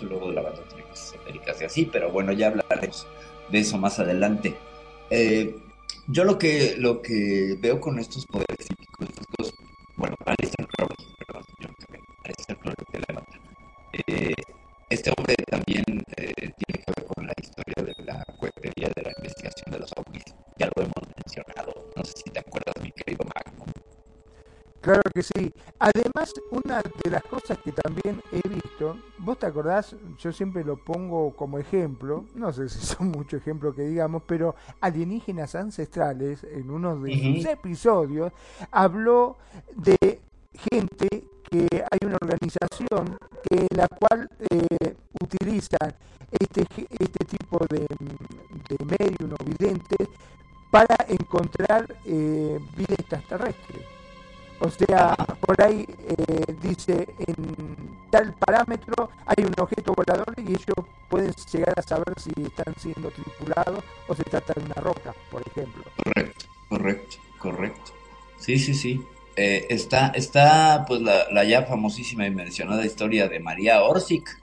luego 0.07 0.29
de 0.29 0.35
la 0.35 0.41
banda 0.43 0.62
tiene 0.67 0.83
cosas 0.83 1.15
esotéricas 1.15 1.59
y 1.59 1.65
así, 1.65 1.85
pero 1.91 2.12
bueno, 2.12 2.31
ya 2.33 2.49
hablaremos 2.49 3.07
de 3.49 3.57
eso 3.62 3.79
más 3.79 3.97
adelante. 3.99 4.55
Eh, 5.09 5.55
yo 6.05 6.23
lo 6.23 6.38
que, 6.38 6.75
lo 6.77 7.01
que 7.01 7.57
veo 7.59 7.81
con 7.81 7.97
estos 7.97 8.27
poderes 8.27 8.67
psíquicos, 8.67 9.09
estas 9.09 9.25
cosas, 9.35 9.55
bueno, 9.97 10.15
Aleister 10.25 10.67
Crowley, 10.67 10.97
perdón, 11.25 11.43
yo 11.62 11.67
no 11.67 11.75
sé, 11.79 11.99
Aleister 12.25 12.57
Crowley 12.57 12.85
de 12.93 12.99
la 13.07 13.13
nota. 13.15 13.39
Eh, 14.07 14.35
este 14.89 15.12
hombre 15.17 15.35
también 15.49 15.83
eh, 16.17 16.33
tiene 16.35 16.83
que 16.85 16.91
ver 16.95 17.05
con 17.05 17.25
la 17.27 17.33
historia 17.41 17.83
de 17.83 18.03
la 18.05 18.23
cohetería 18.39 18.89
de 18.95 19.01
la 19.03 19.12
investigación 19.17 19.71
de 19.71 19.79
los 19.79 19.91
ovnis. 19.97 20.23
Ya 20.57 20.67
lo 20.75 20.83
hemos 20.83 21.09
mencionado. 21.29 21.73
No 21.95 22.03
sé 22.03 22.13
si 22.15 22.29
te 22.31 22.39
acuerdas, 22.39 22.73
mi 22.81 22.91
querido 22.91 23.23
Magno. 23.25 23.65
Claro 24.81 25.01
que 25.13 25.21
sí. 25.21 25.51
Además, 25.79 26.33
una 26.51 26.81
de 27.03 27.11
las 27.11 27.23
cosas 27.23 27.57
que 27.63 27.71
también 27.73 28.21
he 28.31 28.47
visto, 28.47 28.97
vos 29.19 29.37
te 29.37 29.45
acordás, 29.45 29.95
yo 30.17 30.31
siempre 30.31 30.63
lo 30.63 30.77
pongo 30.77 31.35
como 31.35 31.59
ejemplo, 31.59 32.25
no 32.33 32.51
sé 32.53 32.69
si 32.69 32.79
son 32.79 33.07
muchos 33.11 33.41
ejemplos 33.41 33.75
que 33.75 33.83
digamos, 33.83 34.23
pero 34.25 34.55
alienígenas 34.79 35.55
ancestrales, 35.55 36.43
en 36.45 36.71
uno 36.71 36.95
de 37.01 37.11
sus 37.17 37.43
Ujú. 37.43 37.49
episodios, 37.49 38.31
habló 38.71 39.37
de 39.75 40.21
gente 40.53 41.07
que 41.51 41.67
hay 41.71 41.99
una 42.05 42.17
organización 42.21 43.17
que 43.49 43.67
la 43.75 43.87
cual 43.87 44.29
eh, 44.49 44.95
utilizan 45.21 45.93
este, 46.31 46.63
este 46.99 47.25
tipo 47.25 47.59
de, 47.69 47.85
de 47.89 48.85
medium 48.85 49.33
o 49.33 49.43
videntes 49.43 50.07
para 50.71 50.97
encontrar 51.08 51.95
eh, 52.05 52.60
vida 52.75 52.95
extraterrestre. 52.97 53.79
O 54.62 54.69
sea, 54.69 55.15
por 55.39 55.62
ahí 55.62 55.86
eh, 55.88 56.55
dice 56.62 57.08
en 57.17 57.77
tal 58.10 58.34
parámetro 58.34 59.10
hay 59.25 59.45
un 59.45 59.53
objeto 59.58 59.93
volador 59.93 60.34
y 60.38 60.49
ellos 60.49 60.86
pueden 61.08 61.34
llegar 61.51 61.79
a 61.79 61.82
saber 61.82 62.13
si 62.17 62.32
están 62.43 62.75
siendo 62.77 63.10
tripulados 63.10 63.84
o 64.08 64.15
se 64.15 64.23
trata 64.23 64.53
de 64.53 64.65
una 64.65 64.75
roca, 64.75 65.13
por 65.32 65.41
ejemplo. 65.47 65.84
Correcto, 66.03 66.45
correcto, 66.67 67.17
correcto. 67.39 67.91
Sí, 68.38 68.60
sí, 68.60 68.73
sí. 68.73 69.01
Eh, 69.38 69.67
está, 69.69 70.10
está 70.10 70.84
pues 70.86 71.01
la, 71.01 71.32
la 71.32 71.45
ya 71.45 71.63
famosísima 71.63 72.27
y 72.27 72.32
mencionada 72.32 72.86
historia 72.86 73.29
de 73.29 73.39
María 73.39 73.82
Orsic, 73.82 74.41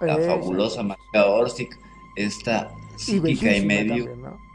la 0.00 0.16
fabulosa 0.16 0.82
María 0.82 1.26
Orsic, 1.26 1.78
esta 2.16 2.72
Y 2.96 2.98
psíquica 2.98 3.54
y 3.54 3.66
bellísima 3.66 3.66
medio 3.66 4.04
también, 4.06 4.22
¿no? 4.22 4.49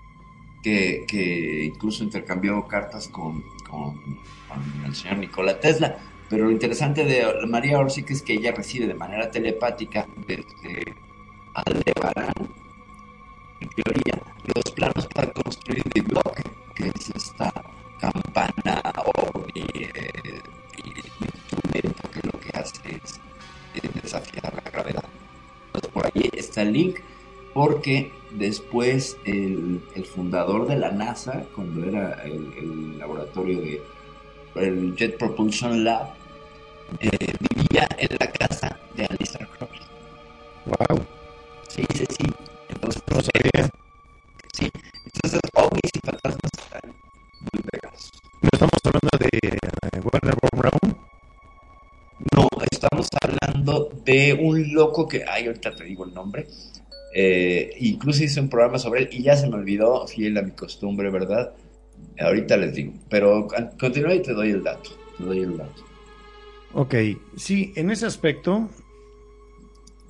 Que, 0.66 1.06
que 1.08 1.66
incluso 1.66 2.04
intercambió 2.04 2.68
cartas 2.68 3.08
con, 3.08 3.44
con, 3.70 3.94
con 4.48 4.84
el 4.84 4.96
señor 4.96 5.20
Nikola 5.20 5.60
Tesla. 5.60 5.96
Pero 6.28 6.46
lo 6.46 6.52
interesante 6.52 7.06
de 7.06 7.46
María 7.48 7.78
Orsic 7.78 8.10
es 8.10 8.24
que 8.24 8.34
ella 8.34 8.52
recibe 8.52 8.88
de 8.88 8.96
manera 8.96 9.30
telepática 9.30 10.08
desde 10.26 10.96
Aldebarán, 11.54 12.34
en 13.60 13.70
teoría, 13.70 14.20
los 14.56 14.74
planos 14.74 15.06
para 15.14 15.32
construir 15.34 15.84
el 15.94 16.02
bloque, 16.02 16.42
que 16.74 16.88
es 16.88 17.12
esta 17.12 17.54
campana 18.02 18.82
ovni 19.34 19.68
eh, 19.72 20.42
instrumento 21.22 22.10
que 22.12 22.22
lo 22.24 22.40
que 22.40 22.58
hace 22.58 22.82
es, 23.04 23.22
es 23.76 24.02
desafiar 24.02 24.52
la 24.52 24.72
gravedad. 24.72 25.06
Entonces 25.68 25.92
por 25.92 26.08
ahí 26.08 26.28
está 26.34 26.64
el 26.64 26.74
link 26.74 26.98
porque 27.56 28.12
después 28.32 29.22
el, 29.26 29.90
el 29.96 30.06
fundador 30.06 30.68
de 30.68 30.78
la 30.78 30.92
NASA, 30.92 31.50
cuando 31.56 31.86
era 31.86 32.24
el, 32.26 32.54
el 32.60 33.00
laboratorio 33.00 33.62
de 33.62 33.84
el 34.56 34.96
Jet 34.98 35.18
Propulsion 35.20 35.84
Lab, 35.86 36.20
eh, 37.02 37.10
vivía 37.56 37.88
en 37.98 38.10
la 38.20 38.32
casa 38.32 38.80
de 38.96 39.06
Alistair 39.06 39.50
Crowley. 39.50 39.82
Wow. 40.66 41.08
Sí, 41.70 41.84
sí, 41.96 42.06
sí. 42.10 42.26
Entonces, 42.70 43.04
No 43.12 43.22
sabía. 43.22 43.70
sí. 44.54 44.70
Entonces, 45.06 45.42
ovnis 45.56 45.92
y 45.96 46.00
fantasmas 46.08 46.52
están 46.58 46.96
muy 47.42 47.64
pegados. 47.72 48.12
No 48.42 48.50
estamos 48.54 48.80
hablando 48.86 49.18
de 49.20 49.30
eh, 49.50 50.02
Warner 50.04 50.36
Brown. 50.54 50.98
No, 52.36 52.48
estamos 52.72 53.08
hablando 53.22 53.90
de 54.04 54.34
un 54.34 54.74
loco 54.74 55.08
que, 55.08 55.24
ay, 55.28 55.48
ahorita 55.48 55.76
te 55.76 55.84
digo 55.84 56.06
el 56.06 56.14
nombre. 56.14 56.48
Eh, 57.18 57.74
incluso 57.80 58.26
hice 58.26 58.42
un 58.42 58.50
programa 58.50 58.78
sobre 58.78 59.04
él 59.04 59.10
y 59.14 59.24
ya 59.24 59.38
se 59.38 59.48
me 59.48 59.56
olvidó, 59.56 60.06
fiel 60.06 60.38
a 60.38 60.42
mi 60.42 60.52
costumbre, 60.52 61.10
¿verdad? 61.10 61.54
Ahorita 62.20 62.58
les 62.58 62.76
digo, 62.76 62.92
pero 63.10 63.48
con- 63.48 63.70
continúa 63.80 64.14
y 64.14 64.22
te 64.22 64.34
doy 64.34 64.50
el 64.50 64.62
dato. 64.64 64.90
Te 65.18 65.24
doy 65.24 65.40
el 65.40 65.56
dato. 65.58 65.82
Ok, 66.74 66.94
sí, 67.38 67.72
en 67.78 67.90
ese 67.90 68.06
aspecto, 68.06 68.68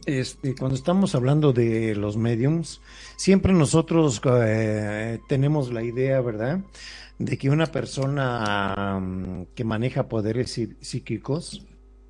este, 0.08 0.56
cuando 0.56 0.76
estamos 0.76 1.14
hablando 1.16 1.54
de 1.54 1.96
los 1.96 2.18
mediums, 2.18 2.82
siempre 3.18 3.54
nosotros 3.54 4.20
eh, 4.44 5.20
tenemos 5.28 5.72
la 5.72 5.84
idea, 5.84 6.22
¿verdad?, 6.22 6.62
de 7.18 7.38
que 7.38 7.50
una 7.50 7.68
persona 7.68 9.00
mm, 9.00 9.44
que 9.56 9.64
maneja 9.64 10.08
poderes 10.08 10.58
psí- 10.58 10.76
psíquicos 10.82 11.66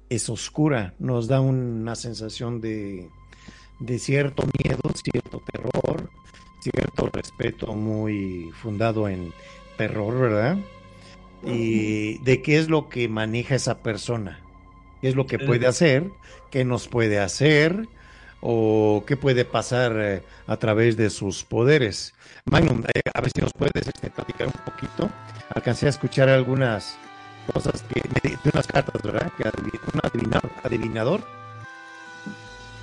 es 0.10 0.30
oscura, 0.30 0.94
nos 1.00 1.28
da 1.28 1.42
una 1.42 1.96
sensación 1.96 2.60
de, 2.62 3.10
de 3.80 4.00
cierto 4.00 4.44
miedo, 4.64 4.82
cierto 4.94 5.42
terror, 5.52 6.10
cierto 6.60 7.10
respeto 7.12 7.74
muy 7.74 8.52
fundado 8.62 9.08
en 9.10 9.34
terror, 9.78 10.20
¿verdad? 10.20 10.58
Y 11.46 12.18
de 12.20 12.42
qué 12.42 12.58
es 12.58 12.70
lo 12.70 12.90
que 12.90 13.08
maneja 13.08 13.56
esa 13.56 13.80
persona, 13.84 14.40
qué 15.02 15.10
es 15.10 15.16
lo 15.16 15.28
que 15.28 15.38
puede 15.38 15.68
hacer, 15.68 16.10
qué 16.50 16.66
nos 16.66 16.88
puede 16.88 17.20
hacer 17.20 17.88
o 18.42 19.04
qué 19.06 19.16
puede 19.16 19.46
pasar 19.46 19.96
eh, 20.00 20.24
a 20.48 20.58
través 20.58 20.98
de 20.98 21.10
sus 21.10 21.44
poderes. 21.44 22.14
Magnum, 22.46 22.84
eh, 22.94 23.02
a 23.14 23.22
ver 23.22 23.32
si 23.36 23.42
nos 23.42 23.52
puedes 23.54 23.88
este, 23.88 24.10
platicar 24.10 24.48
un 24.48 24.54
poquito. 24.54 25.10
Alcancé 25.54 25.86
a 25.86 25.90
escuchar 25.90 26.30
algunas 26.30 26.98
cosas 27.54 27.84
que, 27.84 28.02
de, 28.02 28.38
unas 28.52 28.66
cartas, 28.68 29.02
¿verdad? 29.04 29.32
Que 29.38 29.44
adivi- 29.44 29.80
un 29.94 30.00
adivinador, 30.04 30.52
adivinador. 30.64 31.45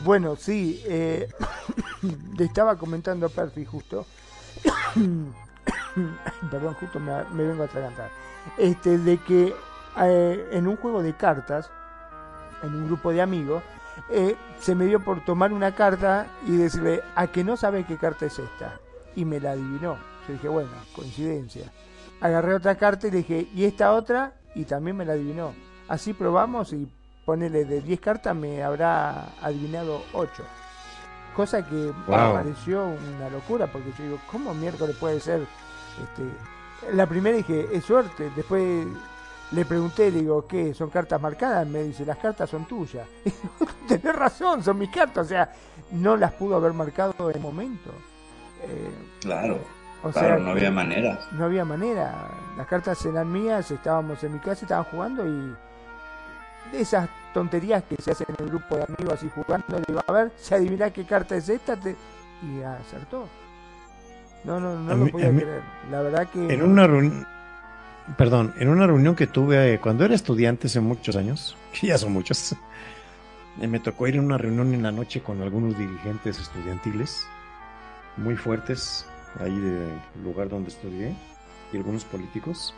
Bueno, 0.04 0.34
sí, 0.34 0.82
eh, 0.86 1.28
le 2.36 2.44
estaba 2.44 2.76
comentando 2.76 3.26
a 3.26 3.28
Perfi 3.28 3.64
justo. 3.64 4.04
Perdón, 6.50 6.74
justo 6.74 6.98
me, 6.98 7.22
vengo 7.34 7.62
a 7.62 7.66
atragantar. 7.66 8.10
Este, 8.58 8.98
de 8.98 9.18
que 9.18 9.54
eh, 10.00 10.48
en 10.52 10.66
un 10.66 10.76
juego 10.76 11.02
de 11.02 11.14
cartas, 11.16 11.70
en 12.62 12.74
un 12.74 12.86
grupo 12.86 13.12
de 13.12 13.22
amigos, 13.22 13.62
eh, 14.10 14.34
se 14.58 14.74
me 14.74 14.86
dio 14.86 15.00
por 15.00 15.24
tomar 15.24 15.52
una 15.52 15.74
carta 15.74 16.26
y 16.46 16.56
decirle, 16.56 17.02
a 17.14 17.28
que 17.28 17.44
no 17.44 17.56
sabe 17.56 17.84
qué 17.84 17.96
carta 17.96 18.26
es 18.26 18.38
esta. 18.38 18.80
Y 19.14 19.24
me 19.24 19.38
la 19.38 19.52
adivinó. 19.52 19.98
Yo 20.26 20.32
dije, 20.32 20.48
bueno, 20.48 20.70
coincidencia. 20.96 21.70
Agarré 22.20 22.54
otra 22.54 22.76
carta 22.76 23.06
y 23.06 23.10
le 23.10 23.18
dije, 23.18 23.48
¿y 23.54 23.64
esta 23.64 23.92
otra? 23.92 24.32
Y 24.54 24.64
también 24.64 24.96
me 24.96 25.04
la 25.04 25.12
adivinó. 25.12 25.54
Así 25.88 26.12
probamos 26.12 26.72
y 26.72 26.90
ponele 27.24 27.64
de 27.64 27.80
10 27.80 28.00
cartas 28.00 28.34
me 28.34 28.62
habrá 28.62 29.26
adivinado 29.42 30.02
8. 30.12 30.42
Cosa 31.36 31.66
que 31.66 31.74
me 31.74 31.92
pareció 32.06 32.84
una 32.84 33.30
locura, 33.30 33.66
porque 33.66 33.90
yo 33.96 34.04
digo, 34.04 34.18
¿cómo 34.30 34.52
miércoles 34.54 34.96
puede 34.96 35.18
ser? 35.20 35.40
Este, 36.02 36.94
la 36.94 37.06
primera 37.06 37.36
dije, 37.36 37.68
es 37.72 37.84
suerte. 37.84 38.30
Después 38.36 38.86
le 39.52 39.64
pregunté, 39.64 40.10
le 40.10 40.20
digo, 40.20 40.46
¿qué? 40.46 40.74
¿Son 40.74 40.90
cartas 40.90 41.20
marcadas? 41.20 41.66
Me 41.66 41.84
dice, 41.84 42.04
las 42.04 42.18
cartas 42.18 42.50
son 42.50 42.66
tuyas. 42.66 43.06
Y 43.24 43.30
digo, 43.30 43.66
Tenés 43.88 44.14
razón, 44.16 44.62
son 44.62 44.78
mis 44.78 44.90
cartas. 44.90 45.26
O 45.26 45.28
sea, 45.28 45.52
no 45.92 46.16
las 46.16 46.32
pudo 46.32 46.56
haber 46.56 46.72
marcado 46.74 47.30
en 47.30 47.36
el 47.36 47.40
momento. 47.42 47.90
Eh, 48.62 48.90
Claro, 49.20 49.58
o 50.02 50.10
claro, 50.10 50.28
sea, 50.28 50.36
no 50.38 50.50
había 50.50 50.70
manera. 50.70 51.18
no 51.32 51.44
había 51.46 51.64
manera. 51.64 52.28
Las 52.58 52.66
cartas 52.66 53.04
eran 53.06 53.30
mías, 53.32 53.70
estábamos 53.70 54.22
en 54.24 54.34
mi 54.34 54.38
casa, 54.38 54.64
estaban 54.66 54.84
jugando 54.84 55.26
y 55.26 55.54
de 56.72 56.80
esas 56.80 57.08
tonterías 57.34 57.82
que 57.84 57.96
se 58.00 58.10
hacen 58.12 58.26
en 58.36 58.44
el 58.44 58.50
grupo 58.50 58.76
de 58.76 58.82
amigos 58.84 59.14
así 59.14 59.30
jugando, 59.34 59.78
le 59.78 59.84
digo, 59.86 60.00
a 60.06 60.12
ver, 60.12 60.32
si 60.36 60.54
adivina 60.54 60.90
qué 60.90 61.04
carta 61.04 61.36
es 61.36 61.48
esta, 61.48 61.76
te... 61.76 61.94
y 62.42 62.62
acertó. 62.62 63.28
No, 64.44 64.58
no, 64.58 64.78
no 64.78 64.90
A 64.92 64.94
lo 64.96 65.04
mí- 65.04 65.10
podía 65.12 65.28
a 65.28 65.32
mí- 65.32 65.40
creer. 65.42 65.62
La 65.90 66.02
verdad 66.02 66.28
que... 66.28 66.52
En 66.52 66.62
una 66.62 66.86
reunión, 66.86 67.26
perdón, 68.18 68.54
en 68.58 68.68
una 68.68 68.86
reunión 68.86 69.14
que 69.14 69.26
tuve 69.28 69.74
eh, 69.74 69.78
cuando 69.80 70.04
era 70.04 70.14
estudiante 70.14 70.66
hace 70.66 70.80
muchos 70.80 71.14
años, 71.16 71.56
que 71.80 71.86
ya 71.88 71.98
son 71.98 72.12
muchos, 72.12 72.54
eh, 73.60 73.66
me 73.68 73.78
tocó 73.78 74.08
ir 74.08 74.18
a 74.18 74.20
una 74.20 74.38
reunión 74.38 74.72
en 74.74 74.82
la 74.82 74.90
noche 74.92 75.22
con 75.22 75.40
algunos 75.42 75.78
dirigentes 75.78 76.40
estudiantiles 76.40 77.24
muy 78.16 78.36
fuertes 78.36 79.06
ahí 79.40 79.56
del 79.58 79.90
lugar 80.24 80.48
donde 80.48 80.68
estudié 80.70 81.14
y 81.72 81.76
algunos 81.76 82.04
políticos. 82.04 82.74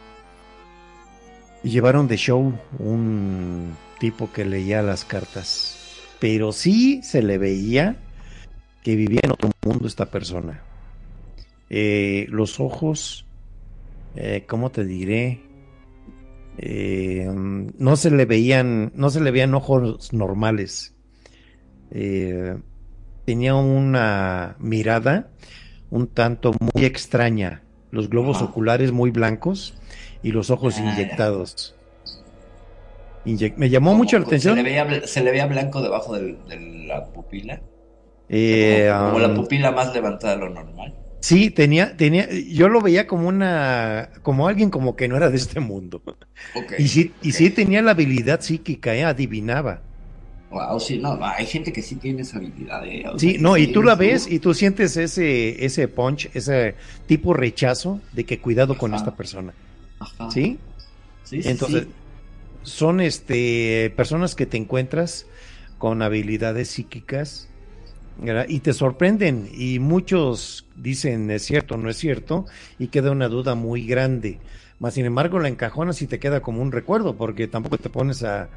Y 1.64 1.70
llevaron 1.70 2.06
de 2.06 2.18
show 2.18 2.52
un 2.78 3.74
tipo 3.98 4.30
que 4.30 4.44
leía 4.44 4.82
las 4.82 5.06
cartas. 5.06 5.78
Pero 6.20 6.52
sí 6.52 7.02
se 7.02 7.22
le 7.22 7.38
veía 7.38 7.96
que 8.82 8.94
vivía 8.96 9.20
en 9.22 9.32
otro 9.32 9.50
mundo 9.64 9.88
esta 9.88 10.04
persona. 10.06 10.62
Eh, 11.70 12.26
los 12.28 12.60
ojos, 12.60 13.26
eh, 14.14 14.44
¿cómo 14.46 14.70
te 14.70 14.84
diré? 14.84 15.40
Eh, 16.58 17.26
no 17.32 17.96
se 17.96 18.10
le 18.10 18.26
veían, 18.26 18.92
no 18.94 19.08
se 19.08 19.20
le 19.20 19.30
veían 19.30 19.54
ojos 19.54 20.12
normales. 20.12 20.94
Tenía 23.24 23.54
una 23.54 24.56
mirada 24.58 25.30
un 25.90 26.08
tanto 26.08 26.52
muy 26.60 26.84
extraña, 26.84 27.62
los 27.90 28.10
globos 28.10 28.38
Ajá. 28.38 28.46
oculares 28.46 28.92
muy 28.92 29.10
blancos 29.10 29.78
y 30.24 30.32
los 30.32 30.50
ojos 30.50 30.74
Ah. 30.78 30.80
inyectados. 30.92 31.76
Inyec- 33.24 33.54
me 33.56 33.70
llamó 33.70 33.94
mucho 33.94 34.18
la 34.18 34.24
Se 34.24 34.30
le 34.30 34.36
atención. 34.36 34.62
veía, 34.64 35.06
se 35.06 35.22
le 35.22 35.30
veía 35.30 35.46
blanco 35.46 35.80
debajo 35.80 36.14
del- 36.14 36.36
de 36.48 36.86
la 36.86 37.04
pupila. 37.06 37.60
Eh, 38.28 38.88
como, 38.92 39.06
como 39.12 39.18
la 39.20 39.34
pupila 39.34 39.70
más 39.70 39.94
levantada 39.94 40.34
de 40.34 40.40
lo 40.40 40.50
normal. 40.50 40.94
Sí, 41.20 41.50
tenía, 41.50 41.96
tenía, 41.96 42.28
yo 42.30 42.68
lo 42.68 42.82
veía 42.82 43.06
como 43.06 43.28
una, 43.28 44.10
como 44.22 44.46
alguien 44.46 44.68
como 44.68 44.94
que 44.94 45.08
no 45.08 45.16
era 45.16 45.30
de 45.30 45.36
este 45.38 45.58
mundo. 45.60 46.02
Y 46.78 46.88
sí, 46.88 47.12
y 47.22 47.32
sí 47.32 47.48
tenía 47.48 47.80
la 47.80 47.92
habilidad 47.92 48.42
psíquica, 48.42 48.94
eh, 48.94 49.04
adivinaba. 49.04 49.80
Wow, 50.50 50.78
sí, 50.78 50.98
no, 50.98 51.18
hay 51.22 51.46
gente 51.46 51.72
que 51.72 51.80
sí 51.82 51.96
tiene 51.96 52.22
esa 52.22 52.36
habilidad. 52.36 52.86
eh, 52.86 53.04
Sí, 53.16 53.32
sea, 53.32 53.40
no, 53.40 53.56
y 53.56 53.68
tú 53.68 53.82
la 53.82 53.94
ves 53.94 54.30
y 54.30 54.38
tú 54.38 54.52
sientes 54.52 54.96
ese, 54.98 55.64
ese 55.64 55.88
punch, 55.88 56.28
ese 56.34 56.74
tipo 57.06 57.32
rechazo 57.32 58.00
de 58.12 58.24
que 58.24 58.38
cuidado 58.38 58.76
con 58.76 58.92
Ajá. 58.92 59.02
esta 59.02 59.16
persona. 59.16 59.54
Ajá. 60.04 60.30
¿Sí? 60.30 60.58
Sí, 61.22 61.42
sí, 61.42 61.48
Entonces, 61.50 61.84
sí. 61.84 61.94
son 62.62 63.00
este 63.00 63.92
personas 63.96 64.34
que 64.34 64.46
te 64.46 64.56
encuentras 64.56 65.26
con 65.78 66.02
habilidades 66.02 66.68
psíquicas 66.70 67.48
¿verdad? 68.16 68.46
y 68.48 68.60
te 68.60 68.72
sorprenden 68.72 69.48
y 69.52 69.78
muchos 69.80 70.66
dicen 70.76 71.30
es 71.30 71.44
cierto, 71.44 71.76
no 71.76 71.90
es 71.90 71.96
cierto 71.96 72.46
y 72.78 72.88
queda 72.88 73.10
una 73.10 73.28
duda 73.28 73.54
muy 73.54 73.86
grande. 73.86 74.40
Más 74.78 74.94
sin 74.94 75.06
embargo 75.06 75.38
la 75.40 75.48
encajonas 75.48 76.02
y 76.02 76.06
te 76.06 76.18
queda 76.18 76.40
como 76.42 76.62
un 76.62 76.72
recuerdo 76.72 77.16
porque 77.16 77.48
tampoco 77.48 77.78
te 77.78 77.90
pones 77.90 78.22
a, 78.22 78.50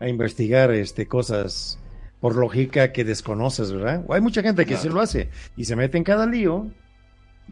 a 0.00 0.08
investigar 0.08 0.70
este 0.72 1.06
cosas 1.08 1.78
por 2.20 2.36
lógica 2.36 2.92
que 2.92 3.04
desconoces, 3.04 3.72
¿verdad? 3.72 4.04
O 4.08 4.14
hay 4.14 4.20
mucha 4.20 4.42
gente 4.42 4.66
que 4.66 4.74
Claro. 4.74 4.82
sí 4.82 4.88
lo 4.88 5.00
hace 5.00 5.30
y 5.56 5.64
se 5.64 5.76
mete 5.76 5.98
en 5.98 6.04
cada 6.04 6.26
lío. 6.26 6.66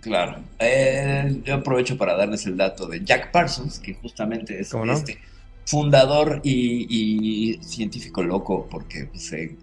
Claro. 0.00 0.42
Eh, 0.58 1.40
yo 1.44 1.54
aprovecho 1.54 1.96
para 1.96 2.14
darles 2.16 2.46
el 2.46 2.56
dato 2.56 2.86
de 2.86 3.02
Jack 3.04 3.30
Parsons, 3.32 3.78
que 3.78 3.94
justamente 3.94 4.60
es 4.60 4.72
este 4.72 5.18
fundador 5.64 6.40
y, 6.44 6.86
y 6.88 7.62
científico 7.62 8.22
loco, 8.22 8.68
porque 8.70 9.06
pues, 9.06 9.32
eh, 9.32 9.56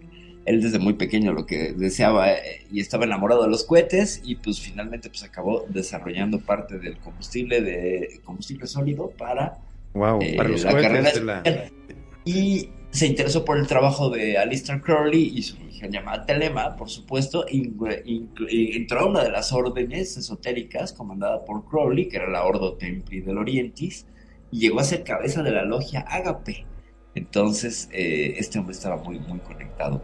él 0.45 0.61
desde 0.61 0.79
muy 0.79 0.93
pequeño 0.93 1.31
lo 1.31 1.45
que 1.45 1.71
deseaba 1.73 2.33
eh, 2.33 2.65
y 2.71 2.81
estaba 2.81 3.05
enamorado 3.05 3.43
de 3.43 3.49
los 3.49 3.63
cohetes 3.63 4.21
y 4.25 4.35
pues 4.35 4.59
finalmente 4.59 5.09
pues 5.09 5.23
acabó 5.23 5.65
desarrollando 5.69 6.39
parte 6.41 6.77
del 6.79 6.97
combustible 6.97 7.61
de 7.61 8.19
combustible 8.25 8.67
sólido 8.67 9.11
para 9.11 9.57
Wow, 9.93 10.19
eh, 10.21 10.33
para 10.35 10.49
los 10.49 10.63
la 10.63 10.71
carrera 10.73 11.13
la- 11.23 11.71
y 12.25 12.69
se 12.91 13.07
interesó 13.07 13.45
por 13.45 13.57
el 13.57 13.67
trabajo 13.67 14.09
de 14.09 14.37
Alistair 14.37 14.81
Crowley 14.81 15.31
y 15.37 15.43
su 15.43 15.55
religión 15.83 16.03
llamada 16.03 16.25
Telema, 16.25 16.75
por 16.75 16.89
supuesto, 16.89 17.45
entró 17.47 18.99
a 18.99 19.05
una 19.07 19.23
de 19.23 19.31
las 19.31 19.51
órdenes 19.53 20.17
esotéricas 20.17 20.93
comandada 20.93 21.43
por 21.45 21.65
Crowley, 21.65 22.07
que 22.07 22.17
era 22.17 22.29
la 22.29 22.43
Ordo 22.43 22.75
Templi 22.75 23.21
del 23.21 23.37
Orientis, 23.37 24.05
y 24.51 24.59
llegó 24.59 24.79
a 24.79 24.83
ser 24.83 25.03
cabeza 25.03 25.43
de 25.43 25.51
la 25.51 25.63
logia 25.65 26.01
Ágape. 26.01 26.65
Entonces, 27.15 27.89
eh, 27.91 28.35
este 28.37 28.59
hombre 28.59 28.73
estaba 28.73 28.97
muy, 28.97 29.19
muy 29.19 29.39
conectado 29.39 30.01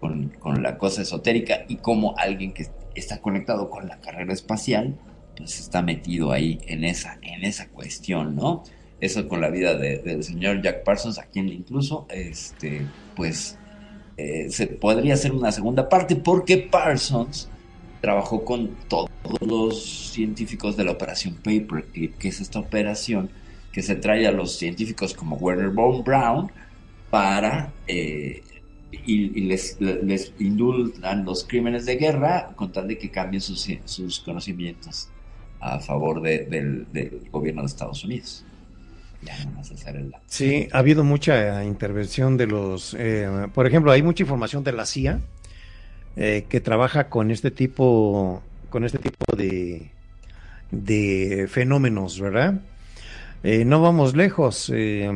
con, 0.00 0.28
con, 0.38 0.62
la 0.62 0.78
cosa 0.78 1.02
esotérica 1.02 1.64
y 1.68 1.76
como 1.76 2.16
alguien 2.18 2.52
que 2.52 2.66
está 2.94 3.20
conectado 3.20 3.70
con 3.70 3.88
la 3.88 4.00
carrera 4.00 4.32
espacial, 4.32 4.98
pues 5.36 5.58
está 5.60 5.82
metido 5.82 6.32
ahí 6.32 6.60
en 6.66 6.84
esa, 6.84 7.18
en 7.22 7.44
esa 7.44 7.68
cuestión, 7.68 8.36
¿no? 8.36 8.62
Eso 9.00 9.28
con 9.28 9.40
la 9.40 9.50
vida 9.50 9.76
de- 9.76 9.98
del 9.98 10.22
señor 10.22 10.62
Jack 10.62 10.84
Parsons, 10.84 11.18
a 11.18 11.24
quien 11.26 11.48
incluso, 11.48 12.06
este, 12.10 12.86
pues, 13.16 13.58
eh, 14.16 14.46
se 14.50 14.66
podría 14.66 15.14
hacer 15.14 15.32
una 15.32 15.50
segunda 15.52 15.88
parte 15.88 16.16
porque 16.16 16.58
Parsons 16.58 17.48
trabajó 18.00 18.44
con 18.44 18.70
todos 18.88 19.08
los 19.40 20.10
científicos 20.12 20.76
de 20.76 20.84
la 20.84 20.92
operación 20.92 21.34
Paperclip, 21.36 22.18
que 22.18 22.28
es 22.28 22.40
esta 22.40 22.58
operación 22.58 23.30
que 23.72 23.82
se 23.82 23.96
trae 23.96 24.26
a 24.26 24.30
los 24.32 24.56
científicos 24.56 25.14
como 25.14 25.36
Werner 25.36 25.70
von 25.70 26.04
Braun 26.04 26.52
para 27.10 27.72
eh, 27.86 28.42
y, 28.92 29.40
les, 29.40 29.80
les 29.80 30.32
indultan 30.38 31.24
los 31.24 31.44
crímenes 31.44 31.84
de 31.86 31.96
guerra 31.96 32.52
con 32.54 32.70
tal 32.70 32.86
de 32.86 32.96
que 32.98 33.10
cambien 33.10 33.40
sus, 33.40 33.68
sus 33.86 34.20
conocimientos 34.20 35.08
a 35.60 35.80
favor 35.80 36.20
de- 36.22 36.44
del 36.92 37.20
gobierno 37.32 37.62
de 37.62 37.66
Estados 37.66 38.04
Unidos. 38.04 38.44
Sí, 40.26 40.68
ha 40.72 40.78
habido 40.78 41.04
mucha 41.04 41.64
intervención 41.64 42.36
de 42.36 42.46
los, 42.46 42.94
eh, 42.98 43.48
por 43.54 43.66
ejemplo, 43.66 43.92
hay 43.92 44.02
mucha 44.02 44.22
información 44.22 44.64
de 44.64 44.72
la 44.72 44.86
CIA 44.86 45.20
eh, 46.16 46.46
que 46.48 46.60
trabaja 46.60 47.08
con 47.08 47.30
este 47.30 47.50
tipo, 47.50 48.42
con 48.70 48.84
este 48.84 48.98
tipo 48.98 49.36
de, 49.36 49.90
de 50.70 51.46
fenómenos, 51.48 52.20
¿verdad? 52.20 52.60
Eh, 53.42 53.64
no 53.64 53.80
vamos 53.82 54.16
lejos. 54.16 54.70
eh, 54.74 55.10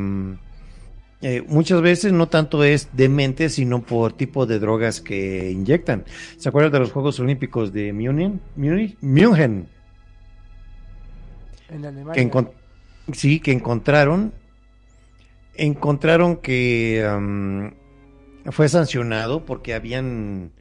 eh, 1.21 1.43
muchas 1.47 1.81
veces 1.81 2.13
no 2.13 2.29
tanto 2.29 2.63
es 2.63 2.89
de 2.93 3.09
mente, 3.09 3.49
sino 3.49 3.81
por 3.85 4.13
tipo 4.13 4.45
de 4.45 4.59
drogas 4.59 5.01
que 5.01 5.51
inyectan. 5.51 6.05
¿Se 6.37 6.47
acuerdan 6.47 6.71
de 6.71 6.79
los 6.79 6.91
Juegos 6.93 7.19
Olímpicos 7.19 7.73
de 7.73 7.91
München? 7.91 8.39
Múnich? 8.55 8.97
München 9.01 9.67
En 11.67 11.85
Alemania. 11.85 12.13
Sí, 13.13 13.39
que 13.39 13.51
encontraron, 13.51 14.33
encontraron 15.53 16.37
que 16.37 17.03
fue 18.51 18.69
sancionado 18.69 19.45
porque 19.45 19.73
habían 19.73 20.51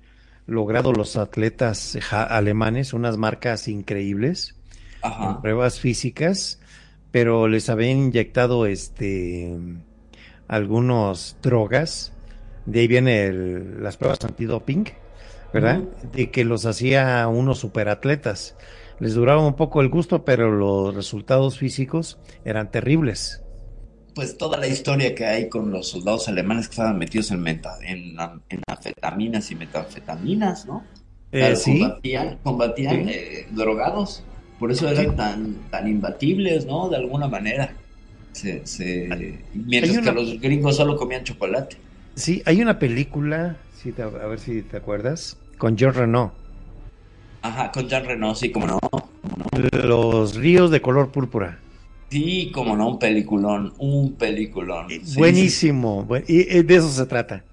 logrado 0.47 0.93
los 0.93 1.17
atletas 1.17 1.99
alemanes 2.11 2.93
unas 2.93 3.17
marcas 3.17 3.69
increíbles 3.69 4.57
en 5.19 5.37
pruebas 5.37 5.81
físicas, 5.81 6.61
pero 7.11 7.49
les 7.49 7.69
habían 7.69 7.99
inyectado 7.99 8.67
este 8.67 9.57
algunos 10.49 11.37
drogas, 11.43 12.13
de 12.67 12.81
ahí 12.81 12.89
viene 12.89 13.27
el- 13.27 13.83
las 13.83 13.97
pruebas 13.97 14.25
antidoping, 14.25 14.85
¿verdad? 15.53 15.81
De 16.13 16.31
que 16.31 16.45
los 16.45 16.67
hacía 16.67 17.27
unos 17.29 17.59
superatletas. 17.59 18.57
Les 19.01 19.15
duraba 19.15 19.47
un 19.47 19.55
poco 19.55 19.81
el 19.81 19.89
gusto, 19.89 20.25
pero 20.25 20.51
los 20.51 20.95
resultados 20.95 21.59
físicos 21.59 22.19
eran 22.45 22.71
terribles. 22.71 23.43
Pues 24.15 24.37
toda 24.37 24.59
la 24.59 24.67
historia 24.67 25.15
que 25.15 25.25
hay 25.27 25.49
con 25.49 25.71
los 25.71 25.89
soldados 25.89 26.27
alemanes 26.29 26.67
que 26.67 26.73
estaban 26.73 26.99
metidos 26.99 27.31
en, 27.31 27.41
meta, 27.41 27.77
en, 27.83 28.17
en 28.49 28.63
anfetaminas 28.67 29.51
y 29.53 29.55
metanfetaminas, 29.55 30.67
¿no? 30.67 30.85
Eh, 31.31 31.55
sí, 31.55 31.79
Combatían, 31.79 32.39
combatían 32.43 33.05
Sí. 33.05 33.11
eh, 33.13 33.47
drogados. 33.53 34.25
Por 34.59 34.73
eso 34.73 34.89
eran 34.89 35.11
Sí. 35.11 35.17
tan, 35.17 35.55
tan 35.71 35.87
imbatibles, 35.87 36.67
¿no? 36.67 36.89
De 36.89 36.97
alguna 36.97 37.29
manera. 37.29 37.73
Se, 38.33 38.67
se... 38.67 39.09
Mientras 39.55 39.97
una- 39.99 40.13
que 40.13 40.13
los 40.21 40.41
gringos 40.41 40.77
solo 40.77 40.97
comían 40.97 41.23
chocolate. 41.25 41.77
sí, 42.17 42.43
hay 42.47 42.61
una 42.61 42.79
película, 42.81 43.57
sí, 43.77 43.93
te- 43.93 44.03
a 44.03 44.09
ver 44.09 44.41
si 44.41 44.63
te 44.63 44.77
acuerdas, 44.79 45.37
con 45.59 45.77
John 45.79 45.95
Renault, 45.95 46.33
Ajá, 47.43 47.71
con 47.71 47.89
Jean 47.89 48.05
Reno, 48.05 48.35
sí, 48.35 48.51
como 48.51 48.67
no. 48.67 48.79
Los 49.73 50.35
ríos 50.37 50.71
de 50.71 50.81
color 50.81 51.11
púrpura. 51.11 51.59
Sí, 52.11 52.51
como 52.55 52.77
no, 52.77 52.89
un 52.89 52.99
peliculón, 52.99 53.75
un 53.79 54.15
peliculón. 54.15 54.89
Sí, 54.89 55.17
Buenísimo, 55.19 56.05
buen- 56.05 56.25
y, 56.27 56.43
de 56.63 56.75
eso 56.75 56.89
se 56.91 57.07
trata. 57.07 57.45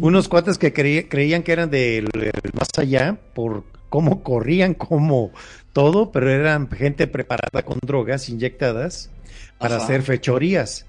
Unos 0.00 0.28
cuates 0.28 0.56
que 0.58 0.72
creí- 0.72 1.08
creían 1.08 1.42
que 1.42 1.52
eran 1.52 1.68
del 1.70 2.06
del 2.12 2.32
más 2.54 2.68
allá 2.78 3.18
por 3.34 3.64
cómo 3.88 4.22
corrían, 4.22 4.74
cómo 4.74 5.32
todo, 5.72 6.12
pero 6.12 6.30
eran 6.30 6.70
gente 6.70 7.06
preparada 7.08 7.62
con 7.64 7.78
drogas 7.84 8.28
inyectadas 8.28 9.10
para 9.58 9.76
Ajá. 9.76 9.84
hacer 9.84 10.02
fechorías. 10.02 10.86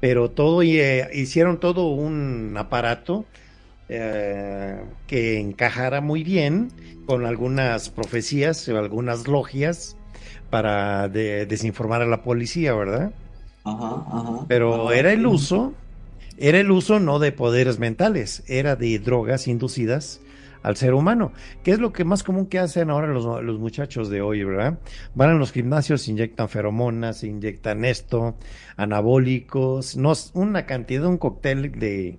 Pero 0.00 0.30
todo, 0.32 0.64
y, 0.64 0.80
eh, 0.80 1.08
hicieron 1.14 1.60
todo 1.60 1.86
un 1.90 2.54
aparato 2.58 3.24
eh, 3.92 4.84
que 5.06 5.38
encajara 5.40 6.00
muy 6.00 6.24
bien 6.24 6.74
con 7.06 7.26
algunas 7.26 7.90
profecías 7.90 8.66
o 8.68 8.78
algunas 8.78 9.28
logias 9.28 9.98
para 10.50 11.08
de- 11.08 11.46
desinformar 11.46 12.02
a 12.02 12.06
la 12.06 12.22
policía, 12.22 12.74
¿verdad? 12.74 13.12
Ajá, 13.64 14.04
ajá. 14.08 14.46
Pero 14.46 14.88
ajá. 14.88 14.94
era 14.96 15.12
el 15.12 15.26
uso 15.26 15.74
era 16.36 16.60
el 16.60 16.70
uso 16.70 17.00
no 17.00 17.18
de 17.20 17.32
poderes 17.32 17.78
mentales, 17.78 18.44
era 18.48 18.76
de 18.76 18.98
drogas 18.98 19.48
inducidas 19.48 20.20
al 20.62 20.76
ser 20.76 20.94
humano, 20.94 21.32
que 21.62 21.72
es 21.72 21.80
lo 21.80 21.92
que 21.92 22.04
más 22.04 22.22
común 22.24 22.46
que 22.46 22.58
hacen 22.58 22.90
ahora 22.90 23.08
los, 23.08 23.24
los 23.44 23.58
muchachos 23.60 24.10
de 24.10 24.22
hoy, 24.22 24.44
¿verdad? 24.44 24.80
Van 25.14 25.30
a 25.30 25.34
los 25.34 25.52
gimnasios, 25.52 26.08
inyectan 26.08 26.48
feromonas, 26.48 27.24
inyectan 27.24 27.84
esto, 27.84 28.36
anabólicos, 28.76 29.96
no, 29.96 30.12
una 30.34 30.66
cantidad, 30.66 31.06
un 31.06 31.18
cóctel 31.18 31.72
de, 31.78 32.18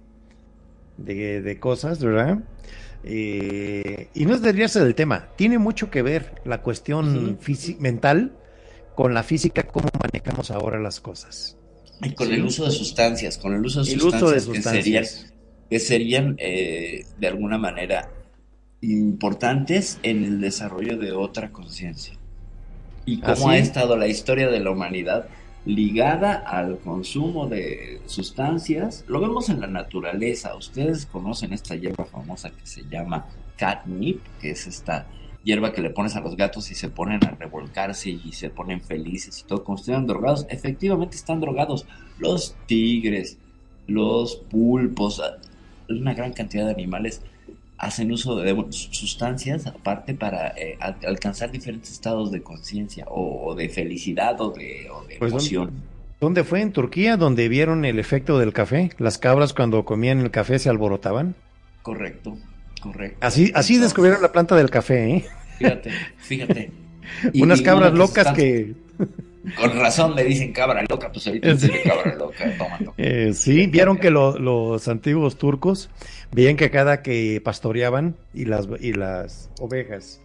de, 0.98 1.42
de 1.42 1.60
cosas, 1.60 2.04
¿verdad? 2.04 2.40
Eh, 3.04 4.08
y 4.14 4.26
no 4.26 4.34
es 4.34 4.42
desviarse 4.42 4.80
del 4.80 4.96
tema, 4.96 5.28
tiene 5.36 5.58
mucho 5.58 5.92
que 5.92 6.02
ver 6.02 6.42
la 6.46 6.62
cuestión 6.62 7.38
física, 7.42 7.82
mental 7.82 8.32
con 8.96 9.14
la 9.14 9.24
física, 9.24 9.64
cómo 9.64 9.90
manejamos 10.02 10.52
ahora 10.52 10.80
las 10.80 11.02
cosas. 11.02 11.58
Y 12.02 12.14
con 12.14 12.32
el 12.32 12.44
uso 12.44 12.66
de 12.66 12.72
sustancias, 12.72 13.38
con 13.38 13.54
el 13.54 13.66
uso 13.66 13.84
de 13.84 13.92
El 13.92 14.00
sustancias, 14.00 14.44
uso 14.44 14.52
de 14.52 14.58
que 14.58 14.64
serían, 14.64 15.06
que 15.70 15.80
serían 15.80 16.36
eh, 16.38 17.06
de 17.18 17.28
alguna 17.28 17.58
manera 17.58 18.10
importantes 18.82 20.00
en 20.04 20.24
el 20.24 20.42
desarrollo 20.42 20.98
de 20.98 21.12
otra 21.12 21.52
conciencia. 21.52 22.14
Y 23.06 23.20
cómo 23.20 23.32
Así 23.32 23.50
ha 23.50 23.58
es. 23.58 23.68
estado 23.68 23.98
la 23.98 24.08
historia 24.08 24.50
de 24.50 24.60
la 24.62 24.72
humanidad 24.72 25.28
ligada 25.66 26.34
al 26.34 26.80
consumo 26.80 27.48
de 27.48 28.02
sustancias. 28.06 29.06
Lo 29.08 29.20
vemos 29.20 29.50
en 29.50 29.62
la 29.62 29.68
naturaleza. 29.68 30.56
Ustedes 30.56 31.06
conocen 31.06 31.54
esta 31.54 31.76
hierba 31.76 32.06
famosa 32.06 32.52
que 32.52 32.66
se 32.66 32.84
llama 32.90 33.26
catnip, 33.58 34.22
que 34.42 34.52
es 34.52 34.68
esta 34.68 35.08
hierba 35.44 35.74
que 35.74 35.82
le 35.82 35.90
pones 35.90 36.16
a 36.16 36.22
los 36.22 36.36
gatos 36.36 36.72
y 36.72 36.76
se 36.76 36.90
ponen 36.90 37.24
a 37.26 37.32
revolcarse 37.32 38.10
y 38.10 38.32
se 38.34 38.50
ponen 38.50 38.82
felices 38.82 39.40
y 39.40 39.44
todo. 39.44 39.64
Como 39.64 39.78
estuvieran 39.78 40.08
drogados, 40.08 40.46
efectivamente 40.50 41.16
están 41.16 41.40
drogados. 41.40 41.86
Los 42.20 42.56
tigres, 42.66 43.38
los 43.88 44.36
pulpos, 44.36 45.22
una 45.90 46.14
gran 46.14 46.34
cantidad 46.34 46.66
de 46.66 46.72
animales 46.72 47.22
hacen 47.86 48.12
uso 48.12 48.36
de 48.38 48.56
sustancias 48.70 49.66
aparte 49.68 50.14
para 50.14 50.50
eh, 50.58 50.78
al- 50.80 50.98
alcanzar 51.06 51.52
diferentes 51.52 51.92
estados 51.92 52.32
de 52.32 52.42
conciencia 52.42 53.06
o, 53.08 53.48
o 53.50 53.56
de 53.56 53.70
felicidad 53.70 54.40
o 54.42 54.52
de, 54.52 54.88
o 54.90 55.04
de 55.06 55.18
Pues, 55.18 55.32
emoción. 55.32 55.72
¿Dónde 56.20 56.44
fue? 56.44 56.62
¿En 56.62 56.72
Turquía? 56.72 57.18
¿Donde 57.18 57.50
vieron 57.50 57.84
el 57.86 58.00
efecto 58.00 58.40
del 58.40 58.54
café? 58.54 58.92
Las 58.98 59.18
cabras 59.18 59.54
cuando 59.54 59.84
comían 59.84 60.20
el 60.22 60.32
café 60.32 60.58
se 60.60 60.70
alborotaban. 60.70 61.36
Correcto, 61.82 62.38
correcto. 62.82 63.18
Así, 63.20 63.52
así 63.54 63.78
descubrieron 63.78 64.22
la 64.22 64.32
planta 64.32 64.56
del 64.56 64.70
café, 64.70 65.16
¿eh? 65.16 65.26
Fíjate, 65.58 65.92
fíjate. 66.18 66.72
Y- 67.34 67.42
Unas 67.44 67.62
cabras 67.62 67.90
una 67.92 68.00
locas 68.00 68.32
que... 68.34 68.74
Con 69.58 69.78
razón 69.78 70.16
me 70.16 70.24
dicen 70.24 70.54
cabra 70.54 70.84
loca, 70.90 71.12
pues 71.12 71.28
ahorita 71.28 71.58
Sí. 71.58 71.70
cabra 71.84 72.16
loca, 72.16 72.46
tómalo. 72.58 72.94
Eh, 72.98 73.32
sí, 73.34 73.68
vieron 73.68 73.98
que 73.98 74.10
lo- 74.10 74.38
los 74.40 74.88
antiguos 74.88 75.38
turcos 75.38 75.90
veían 76.32 76.56
que 76.56 76.72
cada 76.72 77.02
que 77.02 77.42
pastoreaban 77.44 78.16
y 78.34 78.46
las, 78.46 78.68
y 78.80 78.94
las 78.94 79.50
ovejas 79.60 80.22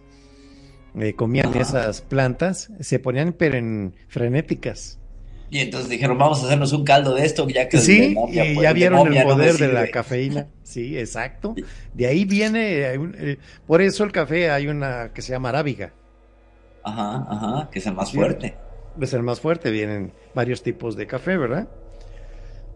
eh, 0.99 1.13
comían 1.13 1.53
esas 1.55 2.01
plantas, 2.01 2.71
se 2.79 2.97
ponían 2.99 3.33
pero 3.33 3.57
en 3.57 3.93
frenéticas. 4.07 4.97
Y 5.51 5.59
entonces 5.59 5.89
dijeron, 5.89 6.17
vamos 6.17 6.41
a 6.43 6.45
hacernos 6.45 6.71
un 6.73 6.83
caldo 6.83 7.15
de 7.15 7.25
esto, 7.25 7.47
ya 7.49 7.67
que 7.67 7.79
Sí, 7.79 8.13
momia, 8.13 8.45
y 8.45 8.53
pues, 8.55 8.63
ya 8.63 8.71
vieron 8.73 8.99
momia 8.99 9.21
el 9.23 9.27
no 9.27 9.33
poder 9.33 9.55
de 9.55 9.73
la 9.73 9.87
cafeína. 9.89 10.47
Sí, 10.63 10.97
exacto. 10.99 11.55
De 11.95 12.05
ahí 12.05 12.23
viene, 12.23 12.81
eh, 12.93 12.99
eh, 13.17 13.37
por 13.65 13.81
eso 13.81 14.03
el 14.03 14.11
café 14.11 14.51
hay 14.51 14.67
una 14.67 15.11
que 15.13 15.23
se 15.23 15.31
llama 15.31 15.49
arábiga. 15.49 15.91
Ajá, 16.83 17.25
ajá, 17.29 17.69
que 17.71 17.79
es 17.79 17.87
el 17.87 17.95
más 17.95 18.09
Sí. 18.09 18.17
fuerte. 18.17 18.53
Es 18.99 19.13
el 19.13 19.23
más 19.23 19.39
fuerte, 19.39 19.71
vienen 19.71 20.11
varios 20.35 20.63
tipos 20.63 20.95
de 20.95 21.07
café, 21.07 21.37
¿verdad? 21.37 21.67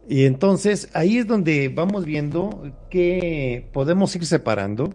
Y 0.07 0.25
entonces 0.25 0.89
ahí 0.93 1.17
es 1.17 1.27
donde 1.27 1.69
vamos 1.69 2.05
viendo 2.05 2.71
que 2.89 3.65
podemos 3.71 4.15
ir 4.15 4.25
separando 4.25 4.93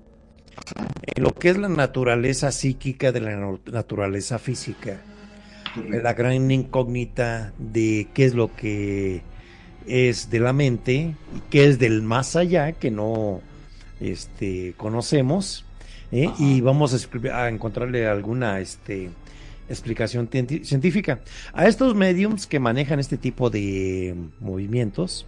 en 1.15 1.23
lo 1.23 1.33
que 1.35 1.49
es 1.51 1.57
la 1.57 1.69
naturaleza 1.69 2.53
psíquica 2.53 3.11
de 3.13 3.21
la 3.21 3.37
no- 3.37 3.61
naturaleza 3.73 4.39
física, 4.39 5.01
la 5.89 6.13
gran 6.15 6.51
incógnita 6.51 7.53
de 7.59 8.09
qué 8.13 8.25
es 8.27 8.35
lo 8.35 8.55
que 8.55 9.23
es 9.87 10.29
de 10.31 10.41
la 10.41 10.53
mente 10.53 10.95
y 10.95 11.41
qué 11.51 11.67
es 11.67 11.79
del 11.79 12.03
más 12.03 12.37
allá 12.37 12.73
que 12.73 12.91
no 12.91 13.41
este, 14.01 14.75
conocemos, 14.77 15.65
¿eh? 16.13 16.29
Y 16.39 16.61
vamos 16.61 16.93
a, 16.93 17.43
a 17.45 17.49
encontrarle 17.49 18.07
alguna 18.07 18.61
este, 18.61 19.11
explicación 19.69 20.29
científica. 20.63 21.21
A 21.53 21.67
estos 21.67 21.95
mediums 21.95 22.47
que 22.47 22.61
manejan 22.61 23.01
este 23.01 23.17
tipo 23.17 23.51
de 23.51 24.15
movimientos, 24.41 25.27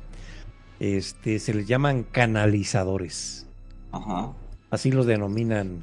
este, 0.80 1.38
se 1.38 1.54
les 1.54 1.66
llaman 1.66 2.04
canalizadores. 2.04 3.46
Ajá. 3.92 4.32
Así 4.70 4.90
los 4.90 5.06
denominan 5.06 5.80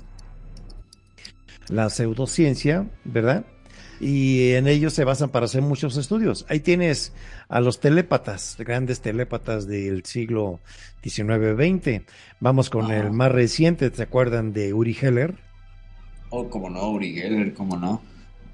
la 1.70 1.90
pseudociencia, 1.90 2.88
¿verdad? 3.04 3.46
Y 4.00 4.52
en 4.52 4.68
ellos 4.68 4.94
se 4.94 5.04
basan 5.04 5.30
para 5.30 5.46
hacer 5.46 5.62
muchos 5.62 5.98
estudios. 5.98 6.46
Ahí 6.50 6.60
tienes 6.60 7.14
a 7.50 7.62
los 7.62 7.80
telépatas, 7.80 8.56
grandes 8.60 9.02
telépatas 9.02 9.68
del 9.68 10.06
siglo 10.06 10.60
XIX-XX. 11.04 12.04
Vamos 12.40 12.70
con 12.70 12.86
Ajá. 12.86 12.98
el 12.98 13.12
más 13.12 13.32
reciente, 13.32 13.90
¿te 13.90 14.04
acuerdan 14.04 14.54
de 14.54 14.74
Uri 14.74 14.94
Geller? 14.94 15.36
Oh, 16.30 16.50
como 16.50 16.70
no, 16.70 16.90
Uri 16.92 17.14
Geller, 17.14 17.54
como 17.54 17.78
no. 17.78 18.02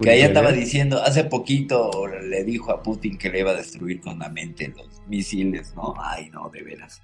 Que 0.01 0.23
andaba 0.23 0.47
Geller. 0.49 0.63
diciendo, 0.65 1.01
hace 1.01 1.23
poquito 1.25 2.07
le 2.07 2.43
dijo 2.43 2.71
a 2.71 2.81
Putin 2.83 3.17
que 3.17 3.29
le 3.29 3.39
iba 3.39 3.51
a 3.51 3.55
destruir 3.55 4.01
con 4.01 4.19
la 4.19 4.29
mente 4.29 4.73
los 4.75 5.01
misiles, 5.07 5.73
¿no? 5.75 5.93
Ay, 5.97 6.29
no, 6.31 6.49
de 6.49 6.61
veras. 6.63 7.01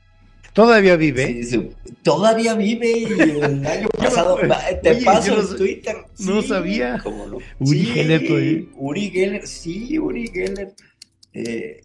Todavía 0.53 0.95
vive. 0.95 1.27
Sí, 1.27 1.43
sí. 1.43 1.69
Todavía 2.01 2.55
vive 2.55 2.89
y 2.91 3.03
el 3.05 3.65
año 3.67 3.87
pasado, 3.89 4.37
te 4.81 4.89
Oye, 4.91 5.05
paso 5.05 5.35
no 5.35 5.41
en 5.51 5.57
Twitter. 5.57 5.95
no 6.19 6.41
Sí, 6.41 6.47
sabía. 6.47 6.99
cómo 7.03 7.27
no. 7.27 7.37
Uri 7.59 7.85
Geller 7.85 8.27
todavía. 8.27 8.61
Uri 8.75 9.09
Geller, 9.11 9.47
sí, 9.47 9.99
Uri 9.99 10.27
Geller. 10.27 10.73
Eh, 11.33 11.81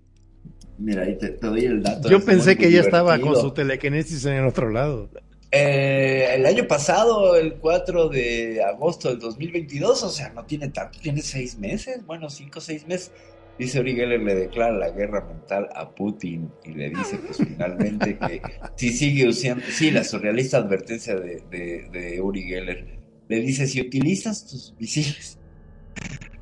mira, 0.79 1.03
ahí 1.03 1.17
te, 1.19 1.29
te 1.29 1.47
doy 1.47 1.67
el 1.67 1.83
dato. 1.83 2.09
Yo 2.09 2.25
pensé 2.25 2.57
que 2.57 2.69
ella 2.69 2.81
estaba 2.81 3.19
con 3.19 3.37
su 3.37 3.53
telequinesis 3.53 4.25
en 4.25 4.33
el 4.35 4.47
otro 4.47 4.71
lado. 4.71 5.11
Eh, 5.57 6.35
el 6.35 6.47
año 6.47 6.67
pasado, 6.67 7.37
el 7.37 7.55
4 7.55 8.09
de 8.09 8.61
agosto 8.61 9.09
del 9.09 9.21
2022, 9.21 10.03
o 10.03 10.09
sea, 10.09 10.31
no 10.31 10.45
tiene 10.45 10.69
tanto, 10.71 10.99
tiene 10.99 11.23
seis 11.23 11.57
meses, 11.57 12.05
bueno, 12.05 12.29
cinco 12.29 12.59
o 12.59 12.61
seis 12.61 12.89
meses. 12.89 13.13
Dice 13.57 13.79
Uri 13.79 13.95
Geller, 13.95 14.21
le 14.21 14.35
declara 14.35 14.73
la 14.73 14.91
guerra 14.91 15.25
mental 15.25 15.69
a 15.77 15.95
Putin 15.95 16.51
y 16.65 16.73
le 16.73 16.91
dice, 16.91 17.19
pues 17.19 17.37
finalmente, 17.49 18.19
que 18.19 18.43
si 18.75 18.91
sigue 18.91 19.29
usando, 19.29 19.65
sí, 19.71 19.93
la 19.93 20.03
surrealista 20.03 20.57
advertencia 20.57 21.15
de, 21.15 21.41
de, 21.49 21.89
de 21.93 22.21
Uri 22.21 22.43
Geller, 22.43 22.99
le 23.29 23.39
dice, 23.39 23.69
si 23.69 23.81
utilizas 23.81 24.49
tus 24.49 24.75
misiles, 24.81 25.39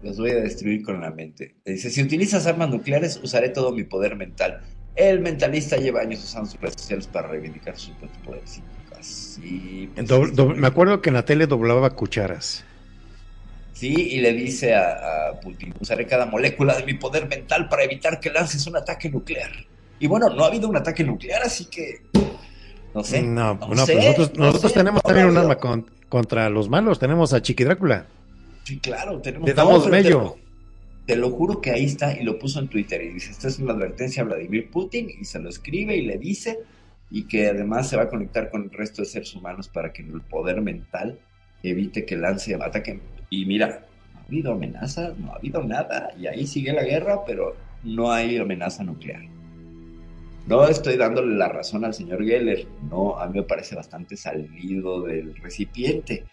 los 0.03 0.17
voy 0.17 0.31
a 0.31 0.37
destruir 0.37 0.83
con 0.83 1.03
la 1.03 1.11
mente. 1.11 1.57
Le 1.67 1.73
dice, 1.73 1.91
si 1.91 2.01
utilizas 2.03 2.47
armas 2.47 2.71
nucleares, 2.71 3.21
usaré 3.23 3.51
todo 3.51 3.73
mi 3.73 3.85
poder 3.85 4.17
mental. 4.17 4.63
El 4.97 5.21
mentalista 5.21 5.77
lleva 5.77 6.01
años 6.01 6.25
usando 6.25 6.49
sus 6.49 6.59
redes 6.63 6.81
sociales 6.81 7.07
para 7.09 7.29
reivindicar 7.29 7.77
sus 7.77 7.95
poderes. 8.25 8.63
Sí, 9.03 9.90
pues, 9.94 10.09
Doble- 10.09 10.30
sí, 10.30 10.36
doble- 10.36 10.57
me 10.57 10.66
acuerdo 10.66 11.00
que 11.03 11.11
en 11.11 11.14
la 11.14 11.24
tele 11.24 11.46
doblaba 11.46 11.90
cucharas. 11.90 12.64
Sí, 13.74 13.94
y 13.94 14.20
le 14.20 14.32
dice 14.32 14.74
a, 14.74 15.30
a 15.30 15.40
Putin, 15.40 15.74
usaré 15.80 16.07
cada 16.07 16.26
molécula 16.26 16.76
de 16.76 16.84
mi 16.84 16.94
poder 16.94 17.28
mental 17.28 17.68
para 17.68 17.82
evitar 17.84 18.20
que 18.20 18.30
lances 18.30 18.66
un 18.66 18.76
ataque 18.76 19.11
nuclear. 19.11 19.50
Y 19.98 20.07
bueno, 20.07 20.28
no 20.30 20.44
ha 20.44 20.48
habido 20.48 20.68
un 20.68 20.76
ataque 20.76 21.03
nuclear, 21.05 21.42
así 21.42 21.64
que... 21.66 22.00
No 22.94 23.03
sé. 23.03 23.22
no, 23.22 23.55
no 23.55 23.68
no, 23.68 23.86
sé, 23.86 23.94
pues 23.94 24.05
nosotros, 24.05 24.32
no 24.38 24.44
nosotros 24.46 24.72
sé, 24.72 24.78
tenemos 24.78 25.03
también 25.03 25.26
un 25.26 25.36
arma 25.36 25.57
con- 25.57 25.86
contra 26.09 26.48
los 26.50 26.68
malos. 26.68 26.98
Tenemos 26.98 27.32
a 27.32 27.40
Chiqui 27.40 27.64
Drácula. 27.64 28.07
Sí, 28.64 28.78
claro, 28.78 29.18
tenemos... 29.20 29.48
Le 29.48 29.55
damos 29.55 29.88
mello. 29.88 30.09
Te 30.09 30.12
lo, 30.24 30.36
te 31.07 31.16
lo 31.16 31.30
juro 31.30 31.61
que 31.61 31.70
ahí 31.70 31.86
está, 31.86 32.16
y 32.16 32.22
lo 32.22 32.38
puso 32.38 32.61
en 32.61 32.68
Twitter, 32.68 33.03
y 33.03 33.09
dice, 33.14 33.30
esta 33.30 33.48
es 33.48 33.59
una 33.59 33.72
advertencia 33.72 34.22
a 34.22 34.26
Vladimir 34.26 34.70
Putin, 34.70 35.11
y 35.20 35.24
se 35.24 35.38
lo 35.40 35.48
escribe 35.48 35.96
y 35.96 36.03
le 36.03 36.18
dice, 36.18 36.59
y 37.13 37.25
que 37.25 37.49
además 37.49 37.91
se 37.91 37.97
va 37.97 38.05
a 38.05 38.09
conectar 38.09 38.49
con 38.49 38.65
el 38.65 38.71
resto 38.71 39.03
de 39.03 39.07
seres 39.07 39.35
humanos 39.35 39.69
para 39.69 39.93
que 39.93 40.03
el 40.03 40.23
poder 40.23 40.63
mental 40.63 41.19
evite 41.63 42.07
que 42.07 42.17
lance 42.17 42.55
ataque. 42.55 43.01
Y 43.29 43.45
mira, 43.45 43.85
no 44.15 44.21
ha 44.21 44.25
habido 44.25 44.53
amenazas, 44.53 45.19
no 45.19 45.31
ha 45.31 45.37
habido 45.37 45.63
nada, 45.63 46.09
y 46.19 46.27
ahí 46.27 46.47
sigue 46.47 46.73
la 46.73 46.85
guerra, 46.85 47.23
pero 47.27 47.55
no 47.85 48.11
hay 48.11 48.39
amenaza 48.39 48.83
nuclear. 48.83 49.23
No 50.47 50.67
estoy 50.67 50.97
dándole 50.97 51.37
la 51.37 51.49
razón 51.49 51.85
al 51.85 51.93
señor 51.93 52.25
Geller, 52.25 52.67
no, 52.91 53.19
a 53.19 53.27
mí 53.27 53.41
me 53.41 53.45
parece 53.45 53.77
bastante 53.77 54.17
salido 54.17 55.03
del 55.03 55.37
recipiente. 55.37 56.25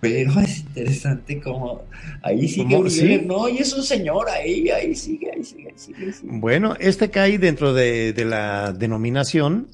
Pero 0.00 0.38
es 0.40 0.60
interesante 0.60 1.40
como 1.40 1.82
ahí 2.22 2.48
sigue. 2.48 2.74
Uri 2.74 2.90
¿Sí? 2.90 3.22
No, 3.26 3.48
y 3.48 3.58
es 3.58 3.72
un 3.74 3.82
señor 3.82 4.30
ahí, 4.30 4.70
ahí 4.70 4.94
sigue, 4.94 5.30
ahí 5.30 5.44
sigue, 5.44 5.68
ahí 5.68 5.74
sigue. 5.76 6.04
ahí 6.06 6.12
sigue. 6.12 6.38
Bueno, 6.38 6.74
este 6.78 7.10
cae 7.10 7.38
dentro 7.38 7.74
de, 7.74 8.14
de 8.14 8.24
la 8.24 8.72
denominación 8.72 9.66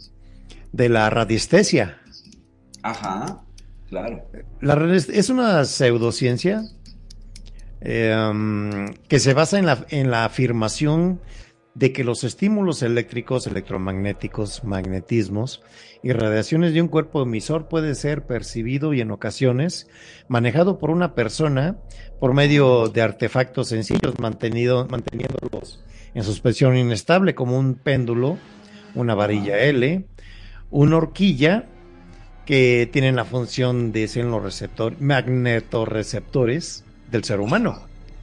de 0.76 0.90
la 0.90 1.08
radiestesia. 1.08 1.98
Ajá, 2.82 3.42
claro. 3.88 4.28
La 4.60 4.74
es 4.94 5.30
una 5.30 5.64
pseudociencia 5.64 6.62
eh, 7.80 8.14
um, 8.30 8.92
que 9.08 9.18
se 9.18 9.32
basa 9.32 9.58
en 9.58 9.66
la, 9.66 9.86
en 9.88 10.10
la 10.10 10.26
afirmación 10.26 11.20
de 11.74 11.92
que 11.92 12.04
los 12.04 12.24
estímulos 12.24 12.82
eléctricos, 12.82 13.46
electromagnéticos, 13.46 14.64
magnetismos 14.64 15.62
y 16.02 16.12
radiaciones 16.12 16.72
de 16.72 16.82
un 16.82 16.88
cuerpo 16.88 17.22
emisor 17.22 17.68
puede 17.68 17.94
ser 17.94 18.26
percibido 18.26 18.94
y 18.94 19.00
en 19.00 19.10
ocasiones 19.10 19.88
manejado 20.28 20.78
por 20.78 20.90
una 20.90 21.14
persona 21.14 21.78
por 22.20 22.34
medio 22.34 22.88
de 22.88 23.02
artefactos 23.02 23.68
sencillos 23.68 24.18
mantenido, 24.18 24.86
manteniéndolos 24.88 25.82
en 26.14 26.22
suspensión 26.22 26.76
inestable 26.76 27.34
como 27.34 27.58
un 27.58 27.74
péndulo, 27.74 28.38
una 28.94 29.14
varilla 29.14 29.58
L, 29.58 30.06
una 30.70 30.96
horquilla 30.96 31.66
que 32.44 32.88
tienen 32.92 33.16
la 33.16 33.24
función 33.24 33.92
de 33.92 34.06
ser 34.08 34.24
los 34.24 34.42
receptores, 34.42 35.00
magnetorreceptores 35.00 36.84
del 37.10 37.24
ser 37.24 37.40
humano. 37.40 37.80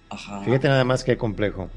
Ajá. 0.09 0.41
Fíjate 0.43 0.67
nada 0.67 0.83
más 0.83 1.03
que 1.03 1.17
complejo. 1.17 1.69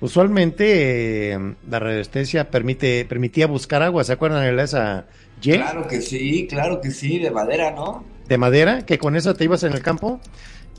Usualmente 0.00 1.32
eh, 1.32 1.54
la 1.68 1.78
radiestesia 1.80 2.50
permite, 2.50 3.04
permitía 3.04 3.46
buscar 3.46 3.82
agua, 3.82 4.04
¿se 4.04 4.12
acuerdan 4.12 4.56
de 4.56 4.62
esa 4.62 5.06
Y 5.42 5.52
Claro 5.52 5.88
que 5.88 6.00
sí, 6.00 6.46
claro 6.48 6.80
que 6.80 6.90
sí, 6.90 7.18
de 7.18 7.30
madera, 7.30 7.72
¿no? 7.72 8.04
de 8.28 8.38
madera? 8.38 8.84
Que 8.84 8.98
con 8.98 9.16
eso 9.16 9.34
te 9.34 9.44
ibas 9.44 9.62
en 9.62 9.72
el 9.72 9.82
campo 9.82 10.20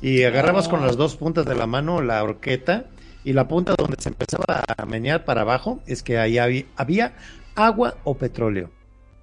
y 0.01 0.23
agarrabas 0.23 0.67
Ah. 0.67 0.69
con 0.69 0.81
las 0.85 0.95
dos 0.97 1.15
puntas 1.17 1.45
de 1.45 1.55
la 1.55 1.65
mano 1.67 2.01
la 2.01 2.23
horqueta 2.23 2.85
y 3.23 3.33
la 3.33 3.47
punta 3.47 3.75
donde 3.77 3.97
se 3.99 4.09
empezaba 4.09 4.63
a 4.77 4.85
menear 4.85 5.25
para 5.25 5.41
abajo 5.41 5.81
es 5.85 6.03
que 6.03 6.17
ahí 6.19 6.37
había, 6.37 6.65
había 6.77 7.13
agua 7.55 7.97
o 8.03 8.17
petróleo. 8.17 8.71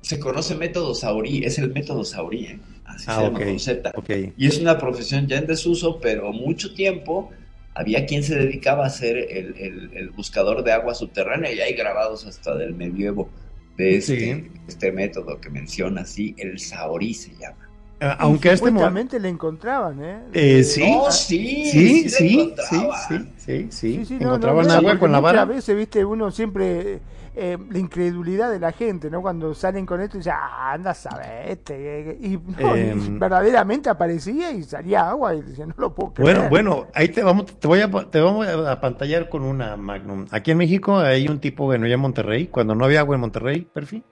Se 0.06 0.20
conoce 0.20 0.54
método 0.54 0.94
saurí, 0.94 1.42
es 1.44 1.58
el 1.58 1.72
método 1.72 2.04
saurí, 2.04 2.44
¿eh? 2.44 2.60
Así 2.84 3.06
Ah, 3.08 3.16
se 3.16 3.22
llama 3.24 3.40
con 3.40 3.58
Z. 3.58 3.92
Y 4.36 4.46
es 4.46 4.60
una 4.60 4.78
profesión 4.78 5.26
ya 5.26 5.38
en 5.38 5.48
desuso, 5.48 5.98
pero 6.00 6.32
mucho 6.32 6.72
tiempo 6.74 7.32
había 7.74 8.06
quien 8.06 8.22
se 8.22 8.36
dedicaba 8.36 8.86
a 8.86 8.90
ser 8.90 9.16
el, 9.16 9.56
el- 9.58 9.90
el 9.94 10.10
buscador 10.10 10.62
de 10.62 10.70
agua 10.70 10.94
subterránea 10.94 11.52
y 11.52 11.58
hay 11.60 11.74
grabados 11.74 12.24
hasta 12.24 12.54
del 12.54 12.72
medievo 12.74 13.28
de 13.76 13.96
este, 13.96 14.16
Sí. 14.36 14.44
este 14.68 14.92
método 14.92 15.40
que 15.40 15.50
menciona, 15.50 16.04
sí, 16.06 16.36
el 16.38 16.60
saurí 16.60 17.12
se 17.12 17.32
llama. 17.32 17.68
Ah, 17.98 18.16
Aunque 18.20 18.50
a 18.50 18.52
este 18.52 18.66
mo- 18.66 18.78
Supuestamente 18.78 19.18
le 19.18 19.28
encontraban, 19.28 20.04
¿eh? 20.04 20.18
Eh, 20.32 20.58
Eh, 20.60 20.62
sí. 20.64 20.82
No, 20.88 21.10
sí, 21.10 21.64
Sí, 21.64 22.02
le 22.04 22.08
sí, 22.08 22.08
sí, 22.10 22.34
encontraban. 22.40 23.00
sí, 23.08 23.16
sí, 23.38 23.66
sí. 23.68 23.68
Sí, 23.70 24.04
sí, 24.04 24.14
no, 24.14 24.20
no, 24.20 24.26
Encontraban 24.26 24.66
no, 24.68 24.72
agua 24.74 24.90
porque 24.92 25.00
con 25.00 25.10
la 25.12 25.18
vara. 25.20 25.44
Muchas 25.46 25.56
veces, 25.56 25.76
viste, 25.76 26.04
uno 26.04 26.30
siempre. 26.30 27.00
Eh, 27.38 27.58
la 27.70 27.78
incredulidad 27.78 28.50
de 28.50 28.58
la 28.58 28.72
gente, 28.72 29.10
¿no? 29.10 29.20
Cuando 29.20 29.52
salen 29.54 29.84
con 29.84 30.00
esto 30.00 30.16
y 30.16 30.20
dicen, 30.20 30.32
ah, 30.34 30.72
anda 30.72 30.92
a 30.92 30.94
saber, 30.94 31.50
este. 31.50 32.16
Y, 32.20 32.38
no, 32.38 32.76
y 32.76 32.80
Em. 32.80 33.18
verdaderamente 33.18 33.90
aparecía 33.90 34.50
y 34.52 34.62
salía 34.62 35.10
agua 35.10 35.34
y 35.34 35.42
decía, 35.42 35.66
no 35.66 35.74
lo 35.76 35.94
puedo 35.94 36.14
creer. 36.14 36.36
Bueno, 36.36 36.48
bueno, 36.48 36.86
ahí 36.94 37.08
te 37.08 37.22
vamos, 37.22 37.44
te 37.58 37.68
voy 37.68 37.80
a, 37.80 37.90
te 37.90 38.20
vamos 38.20 38.46
a 38.48 38.80
pantallar 38.80 39.28
con 39.28 39.42
una 39.42 39.76
Magnum. 39.76 40.24
Aquí 40.30 40.50
en 40.52 40.58
México 40.58 40.96
hay 40.98 41.28
un 41.28 41.38
tipo, 41.38 41.64
bueno, 41.66 41.86
ya 41.86 41.94
en 41.94 42.00
Monterrey, 42.00 42.46
cuando 42.46 42.74
no 42.74 42.84
había 42.86 43.00
agua 43.00 43.14
en 43.16 43.20
Monterrey, 43.20 43.60
perfil, 43.70 44.02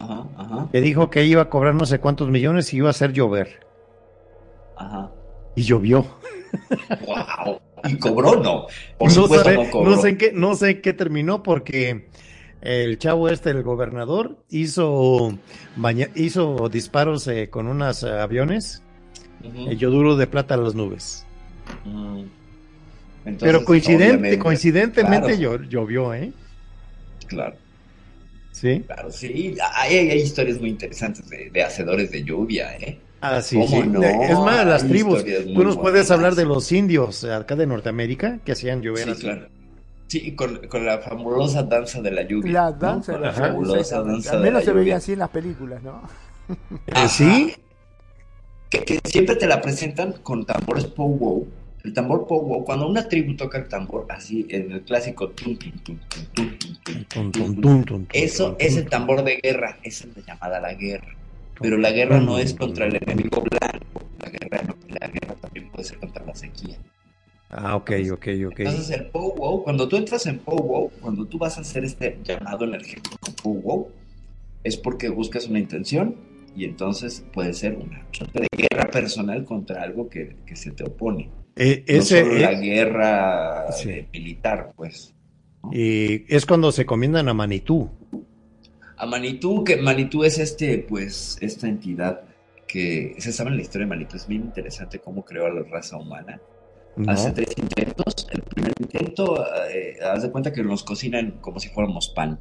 Ajá, 0.00 0.24
ajá, 0.38 0.68
que 0.72 0.80
dijo 0.80 1.10
que 1.10 1.24
iba 1.24 1.42
a 1.42 1.50
cobrar 1.50 1.74
no 1.74 1.84
sé 1.84 1.98
cuántos 2.00 2.30
millones 2.30 2.72
y 2.72 2.78
iba 2.78 2.88
a 2.88 2.92
hacer 2.92 3.12
llover. 3.12 3.66
ajá. 4.76 5.10
Y 5.54 5.62
llovió. 5.64 6.06
Wow. 7.06 7.60
¿Y 7.84 7.98
cobró? 7.98 8.36
No. 8.36 8.66
Por 8.98 9.08
no, 9.08 9.10
supuesto 9.10 9.44
sabe- 9.44 9.64
no 9.64 9.70
cobró. 9.70 9.90
no 9.90 9.96
sé 9.98 10.08
en 10.10 10.18
qué, 10.18 10.32
no 10.32 10.54
sé 10.54 10.70
en 10.70 10.82
qué 10.82 10.92
terminó 10.92 11.42
porque 11.42 12.08
el 12.62 12.98
chavo 12.98 13.28
este, 13.28 13.50
el 13.50 13.62
gobernador, 13.62 14.36
hizo, 14.50 15.36
baña- 15.76 16.10
hizo 16.14 16.68
disparos 16.68 17.26
eh, 17.28 17.48
con 17.50 17.66
unos 17.66 18.04
aviones, 18.04 18.82
Ujú. 19.44 19.70
eh, 19.70 19.76
yoduro 19.76 20.16
de 20.16 20.26
plata 20.26 20.54
a 20.54 20.58
las 20.58 20.74
nubes. 20.74 21.24
Mm. 21.84 22.22
Entonces, 23.24 23.40
Pero 23.52 23.64
coincidente, 23.64 24.38
coincidentemente 24.38 25.36
claro, 25.38 25.62
llovió, 25.64 26.12
¿eh? 26.14 26.32
Claro. 27.26 27.54
Sí. 28.50 28.82
Claro, 28.86 29.10
sí, 29.10 29.54
hay, 29.74 29.96
hay 30.10 30.18
historias 30.20 30.60
muy 30.60 30.70
interesantes 30.70 31.28
de, 31.30 31.48
de 31.50 31.62
hacedores 31.62 32.10
de 32.10 32.22
lluvia, 32.24 32.76
¿eh? 32.76 32.98
Ah, 33.20 33.40
sí, 33.40 33.56
¿Cómo 33.56 33.82
sí. 33.82 33.88
no? 33.88 34.02
Es 34.02 34.38
más, 34.40 34.66
las 34.66 34.82
Hay 34.82 34.88
tribus. 34.90 35.24
Tú 35.54 35.62
nos 35.64 35.76
puedes 35.78 36.10
hablar 36.10 36.34
de 36.34 36.44
los 36.44 36.70
indios 36.72 37.22
eh, 37.22 37.32
acá 37.32 37.54
de 37.54 37.66
Norteamérica 37.66 38.40
que 38.44 38.52
hacían 38.52 38.82
llover 38.82 39.04
Sí, 39.04 39.10
así. 39.10 39.20
claro. 39.22 39.46
Sí, 40.12 40.36
con, 40.36 40.66
con 40.68 40.84
la 40.84 40.98
fabulosa 40.98 41.62
danza 41.62 42.02
de 42.02 42.10
la 42.10 42.20
lluvia. 42.20 42.52
La 42.52 42.70
¿no? 42.70 42.76
danza 42.76 43.12
de 43.12 43.18
Con 43.18 43.22
la 43.22 43.32
lluvia, 43.32 43.48
fabulosa 43.48 44.02
danza 44.02 44.32
Al 44.32 44.38
de 44.38 44.44
menos 44.44 44.60
la 44.60 44.64
se 44.66 44.72
veía 44.74 44.96
así 44.98 45.12
en 45.14 45.18
las 45.20 45.30
películas, 45.30 45.82
¿no? 45.82 46.02
Eh, 46.86 47.08
sí, 47.08 47.54
Que, 48.68 48.84
que 48.84 49.00
siempre 49.04 49.36
te 49.36 49.46
la 49.46 49.62
presentan 49.62 50.12
con 50.22 50.44
tambores 50.44 50.86
pow-wow. 50.94 51.46
El 51.84 51.94
tambor 51.94 52.26
pow-wow, 52.26 52.62
cuando 52.62 52.86
una 52.88 53.08
tribu 53.08 53.36
toca 53.36 53.56
el 53.56 53.68
tambor 53.68 54.04
así, 54.10 54.46
en 54.50 54.72
el 54.72 54.82
clásico 54.82 55.30
tum, 55.30 55.56
tum, 55.56 55.72
tum, 55.82 55.98
tum, 56.10 56.26
tum, 56.34 56.58
tum, 56.58 56.76
tum, 56.84 57.04
Tum, 57.08 57.32
tum, 57.32 57.32
tum, 57.32 57.60
tum, 57.62 57.84
tum, 57.84 58.06
Eso 58.12 58.54
es 58.58 58.76
el 58.76 58.90
tambor 58.90 59.24
de 59.24 59.40
guerra, 59.42 59.78
esa 59.82 60.06
es 60.08 60.14
la 60.14 60.22
llamada 60.26 60.60
la 60.60 60.74
guerra. 60.74 61.08
Pero 61.58 61.78
la 61.78 61.90
guerra 61.90 62.20
no 62.20 62.36
es 62.36 62.52
contra 62.52 62.84
el 62.84 62.96
enemigo 62.96 63.40
blanco, 63.40 64.02
la 64.22 64.28
guerra, 64.28 64.62
no- 64.68 64.76
la 64.88 65.06
guerra 65.08 65.34
también 65.40 65.70
puede 65.70 65.84
ser 65.84 65.98
contra 66.00 66.22
la 66.26 66.34
sequía. 66.34 66.76
Ah, 67.52 67.76
ok, 67.76 67.90
ok, 68.12 68.26
ok. 68.46 68.60
Entonces 68.60 68.90
el 68.90 69.06
powwow, 69.06 69.62
cuando 69.62 69.86
tú 69.86 69.96
entras 69.96 70.24
en 70.26 70.38
powwow, 70.38 70.90
cuando 71.02 71.26
tú 71.26 71.36
vas 71.36 71.58
a 71.58 71.60
hacer 71.60 71.84
este 71.84 72.18
llamado 72.24 72.64
energético 72.64 73.18
powwow, 73.42 73.88
es 74.64 74.78
porque 74.78 75.10
buscas 75.10 75.46
una 75.48 75.58
intención 75.58 76.16
y 76.56 76.64
entonces 76.64 77.24
puede 77.32 77.52
ser 77.52 77.76
una 77.76 78.06
de 78.32 78.46
guerra 78.56 78.90
personal 78.90 79.44
contra 79.44 79.82
algo 79.82 80.08
que, 80.08 80.36
que 80.46 80.56
se 80.56 80.70
te 80.70 80.84
opone. 80.84 81.30
Eh, 81.56 81.84
no 81.86 82.38
la 82.38 82.52
eh, 82.52 82.60
guerra 82.60 83.72
sí. 83.72 83.90
eh, 83.90 84.08
militar, 84.10 84.72
pues. 84.74 85.12
y 85.70 86.34
es 86.34 86.46
cuando 86.46 86.72
se 86.72 86.86
comiendan 86.86 87.28
a 87.28 87.34
Manitú. 87.34 87.90
A 88.96 89.04
Manitú, 89.04 89.62
que 89.62 89.76
Manitú 89.76 90.24
es 90.24 90.38
este, 90.38 90.78
pues, 90.78 91.36
esta 91.42 91.68
entidad 91.68 92.22
que 92.66 93.14
se 93.18 93.32
sabe 93.32 93.50
en 93.50 93.56
la 93.56 93.62
historia 93.62 93.86
de 93.86 93.90
Manitú, 93.90 94.16
es 94.16 94.26
bien 94.26 94.42
interesante 94.42 95.00
cómo 95.00 95.22
creó 95.22 95.44
a 95.44 95.50
la 95.50 95.62
raza 95.64 95.98
humana. 95.98 96.40
¿No? 96.96 97.10
Hace 97.12 97.30
tres 97.32 97.48
intentos. 97.56 98.26
El 98.30 98.42
primer 98.42 98.72
intento, 98.80 99.44
eh, 99.70 99.96
haz 100.04 100.22
de 100.22 100.30
cuenta 100.30 100.52
que 100.52 100.62
nos 100.62 100.82
cocinan 100.84 101.38
como 101.40 101.58
si 101.60 101.68
fuéramos 101.68 102.08
pan. 102.14 102.38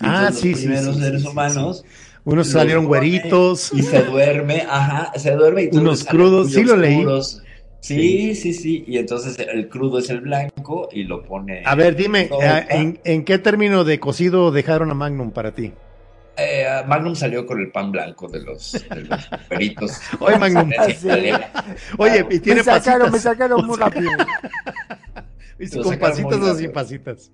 Ah, 0.00 0.30
sí, 0.32 0.50
los 0.50 0.60
sí, 0.60 0.66
primeros 0.66 0.96
sí, 0.96 1.02
seres 1.02 1.22
sí, 1.22 1.28
humanos 1.28 1.84
Unos 2.24 2.46
los 2.46 2.48
salieron 2.48 2.84
güeritos. 2.86 3.72
y 3.72 3.82
se 3.82 4.02
duerme, 4.02 4.62
ajá, 4.68 5.12
se 5.18 5.30
duerme 5.34 5.70
y 5.72 5.76
Unos 5.76 6.04
crudos, 6.04 6.52
sí 6.52 6.64
lo 6.64 6.76
leí. 6.76 6.96
oscuros. 6.96 7.42
Sí, 7.80 8.34
sí, 8.34 8.52
sí, 8.52 8.84
y 8.86 8.98
entonces 8.98 9.38
el 9.38 9.68
crudo 9.68 10.00
es 10.00 10.10
el 10.10 10.20
blanco 10.20 10.88
y 10.90 11.04
lo 11.04 11.22
pone. 11.22 11.62
A 11.64 11.74
ver, 11.76 11.94
dime, 11.94 12.28
eh, 12.42 12.66
¿en, 12.70 12.98
en 13.04 13.24
qué 13.24 13.38
término 13.38 13.84
de 13.84 14.00
cocido 14.00 14.50
dejaron 14.50 14.90
a 14.90 14.94
Magnum 14.94 15.30
para 15.30 15.54
ti? 15.54 15.72
Eh, 16.36 16.82
Magnum 16.86 17.14
salió 17.14 17.46
con 17.46 17.60
el 17.60 17.70
pan 17.72 17.92
blanco 17.92 18.28
de 18.28 18.42
los, 18.42 18.72
de 18.72 19.04
los 19.04 19.28
peritos. 19.48 19.98
Oye, 20.20 20.38
Magnum. 20.38 20.70
Italiana. 20.72 21.50
Oye, 21.98 22.26
y 22.30 22.38
tiene 22.40 22.60
me 22.60 22.64
sacaron, 22.64 23.10
me 23.10 23.18
sacaron 23.18 23.66
muy 23.66 23.76
rápido. 23.76 24.10
Y 25.58 25.70
con 25.70 25.98
pasitas 25.98 26.34
o 26.34 26.54
sin 26.54 26.70
pasitas. 26.70 27.32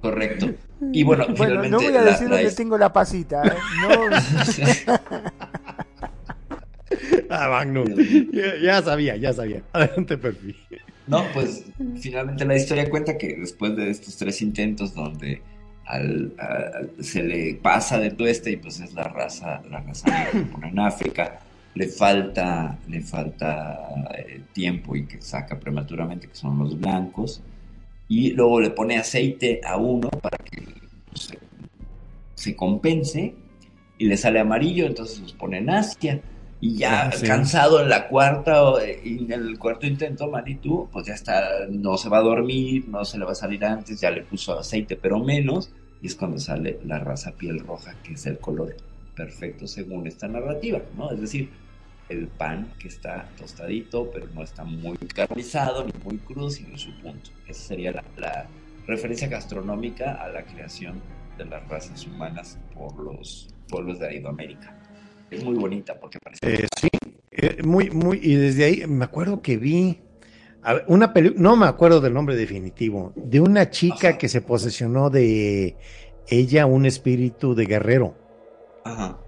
Correcto. 0.00 0.50
Y 0.92 1.02
bueno, 1.02 1.26
Bueno, 1.36 1.36
finalmente 1.36 1.70
no 1.70 1.78
voy 1.78 1.96
a 1.96 2.04
decir 2.04 2.28
dónde 2.28 2.52
tengo 2.52 2.78
la 2.78 2.92
pasita, 2.92 3.42
¿eh? 3.44 3.54
No, 3.82 3.88
Ah, 7.30 7.48
Magnum. 7.48 7.86
Ya, 8.32 8.56
ya 8.62 8.82
sabía, 8.82 9.16
ya 9.16 9.32
sabía. 9.32 9.62
Adelante, 9.72 10.16
perfil. 10.16 10.56
No, 11.06 11.24
pues 11.34 11.64
finalmente 12.00 12.44
la 12.44 12.56
historia 12.56 12.88
cuenta 12.88 13.18
que 13.18 13.36
después 13.36 13.76
de 13.76 13.90
estos 13.90 14.16
tres 14.16 14.40
intentos 14.40 14.94
donde 14.94 15.42
al, 15.88 16.32
al- 16.38 16.90
se 17.04 17.22
le 17.22 17.54
pasa 17.54 17.98
de 17.98 18.10
tueste 18.10 18.50
y 18.52 18.56
pues 18.56 18.80
es 18.80 18.92
la 18.94 19.04
raza, 19.04 19.62
la 19.70 19.80
raza 19.80 20.08
negra 20.10 20.30
que 20.44 20.50
pone 20.52 20.68
en 20.68 20.78
África, 20.78 21.40
le 21.74 21.88
falta, 21.88 22.78
le 22.88 23.00
falta 23.00 23.78
eh, 24.16 24.40
tiempo 24.52 24.96
y 24.96 25.06
que 25.06 25.20
saca 25.22 25.58
prematuramente, 25.58 26.28
que 26.28 26.34
son 26.34 26.58
los 26.58 26.78
blancos, 26.78 27.40
y 28.08 28.32
luego 28.32 28.60
le 28.60 28.70
pone 28.70 28.98
aceite 28.98 29.60
a 29.64 29.76
uno 29.76 30.08
para 30.10 30.38
que 30.38 30.62
pues, 31.10 31.22
se, 31.24 31.38
se 32.34 32.56
compense 32.56 33.34
y 33.98 34.06
le 34.06 34.16
sale 34.16 34.40
amarillo, 34.40 34.86
entonces 34.86 35.20
los 35.20 35.32
pone 35.32 35.58
en 35.58 35.70
Asia. 35.70 36.20
Y 36.60 36.76
ya 36.76 37.12
sí. 37.12 37.26
cansado 37.26 37.80
en 37.80 37.88
la 37.88 38.08
cuarta 38.08 38.62
y 39.04 39.24
en 39.24 39.32
el 39.32 39.58
cuarto 39.58 39.86
intento, 39.86 40.28
Manitou, 40.28 40.88
pues 40.90 41.06
ya 41.06 41.14
está, 41.14 41.66
no 41.70 41.96
se 41.96 42.08
va 42.08 42.18
a 42.18 42.22
dormir, 42.22 42.88
no 42.88 43.04
se 43.04 43.18
le 43.18 43.24
va 43.24 43.32
a 43.32 43.36
salir 43.36 43.64
antes, 43.64 44.00
ya 44.00 44.10
le 44.10 44.22
puso 44.22 44.58
aceite, 44.58 44.96
pero 44.96 45.20
menos, 45.20 45.70
y 46.02 46.08
es 46.08 46.16
cuando 46.16 46.38
sale 46.38 46.80
la 46.84 46.98
raza 46.98 47.32
piel 47.32 47.60
roja, 47.60 47.94
que 48.02 48.14
es 48.14 48.26
el 48.26 48.38
color 48.38 48.74
perfecto 49.14 49.66
según 49.66 50.06
esta 50.06 50.26
narrativa, 50.26 50.80
¿no? 50.96 51.10
Es 51.10 51.20
decir, 51.20 51.50
el 52.08 52.26
pan 52.26 52.72
que 52.78 52.88
está 52.88 53.28
tostadito, 53.36 54.10
pero 54.10 54.26
no 54.34 54.42
está 54.42 54.64
muy 54.64 54.96
carbonizado 54.96 55.84
ni 55.84 55.92
muy 56.04 56.18
crudo, 56.18 56.50
sino 56.50 56.70
en 56.70 56.78
su 56.78 56.96
punto. 57.00 57.30
Esa 57.46 57.68
sería 57.68 57.92
la, 57.92 58.04
la 58.16 58.46
referencia 58.86 59.28
gastronómica 59.28 60.14
a 60.14 60.28
la 60.28 60.42
creación 60.44 61.00
de 61.36 61.44
las 61.44 61.68
razas 61.68 62.06
humanas 62.06 62.58
por 62.74 62.98
los 62.98 63.48
pueblos 63.68 63.98
de 63.98 64.16
Idoamérica. 64.16 64.77
Es 65.30 65.44
muy 65.44 65.56
bonita 65.56 65.98
porque 65.98 66.18
parece 66.18 66.64
Eh, 66.64 66.66
sí, 66.80 66.88
eh, 67.32 67.62
muy, 67.62 67.90
muy, 67.90 68.18
y 68.22 68.34
desde 68.36 68.64
ahí 68.64 68.86
me 68.86 69.04
acuerdo 69.04 69.42
que 69.42 69.56
vi 69.56 70.00
ver, 70.62 70.84
una 70.88 71.12
película, 71.12 71.40
no 71.40 71.56
me 71.56 71.66
acuerdo 71.66 72.00
del 72.00 72.14
nombre 72.14 72.36
definitivo, 72.36 73.12
de 73.16 73.40
una 73.40 73.70
chica 73.70 74.08
Ajá. 74.08 74.18
que 74.18 74.28
se 74.28 74.40
posesionó 74.40 75.10
de 75.10 75.76
ella 76.28 76.66
un 76.66 76.86
espíritu 76.86 77.54
de 77.54 77.66
guerrero. 77.66 78.14
Ajá. 78.84 79.18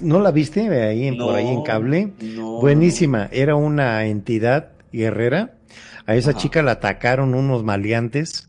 ¿No 0.00 0.20
la 0.20 0.30
viste 0.32 0.68
ahí 0.82 1.06
en, 1.06 1.16
por 1.18 1.34
ahí 1.36 1.46
en 1.46 1.62
cable? 1.62 2.12
no, 2.20 2.60
Buenísima, 2.60 3.28
era 3.32 3.54
una 3.54 4.04
entidad 4.06 4.72
guerrera. 4.92 5.58
A 6.06 6.16
esa 6.16 6.30
Ajá. 6.30 6.40
chica 6.40 6.62
la 6.62 6.72
atacaron 6.72 7.34
unos 7.34 7.62
maleantes. 7.64 8.48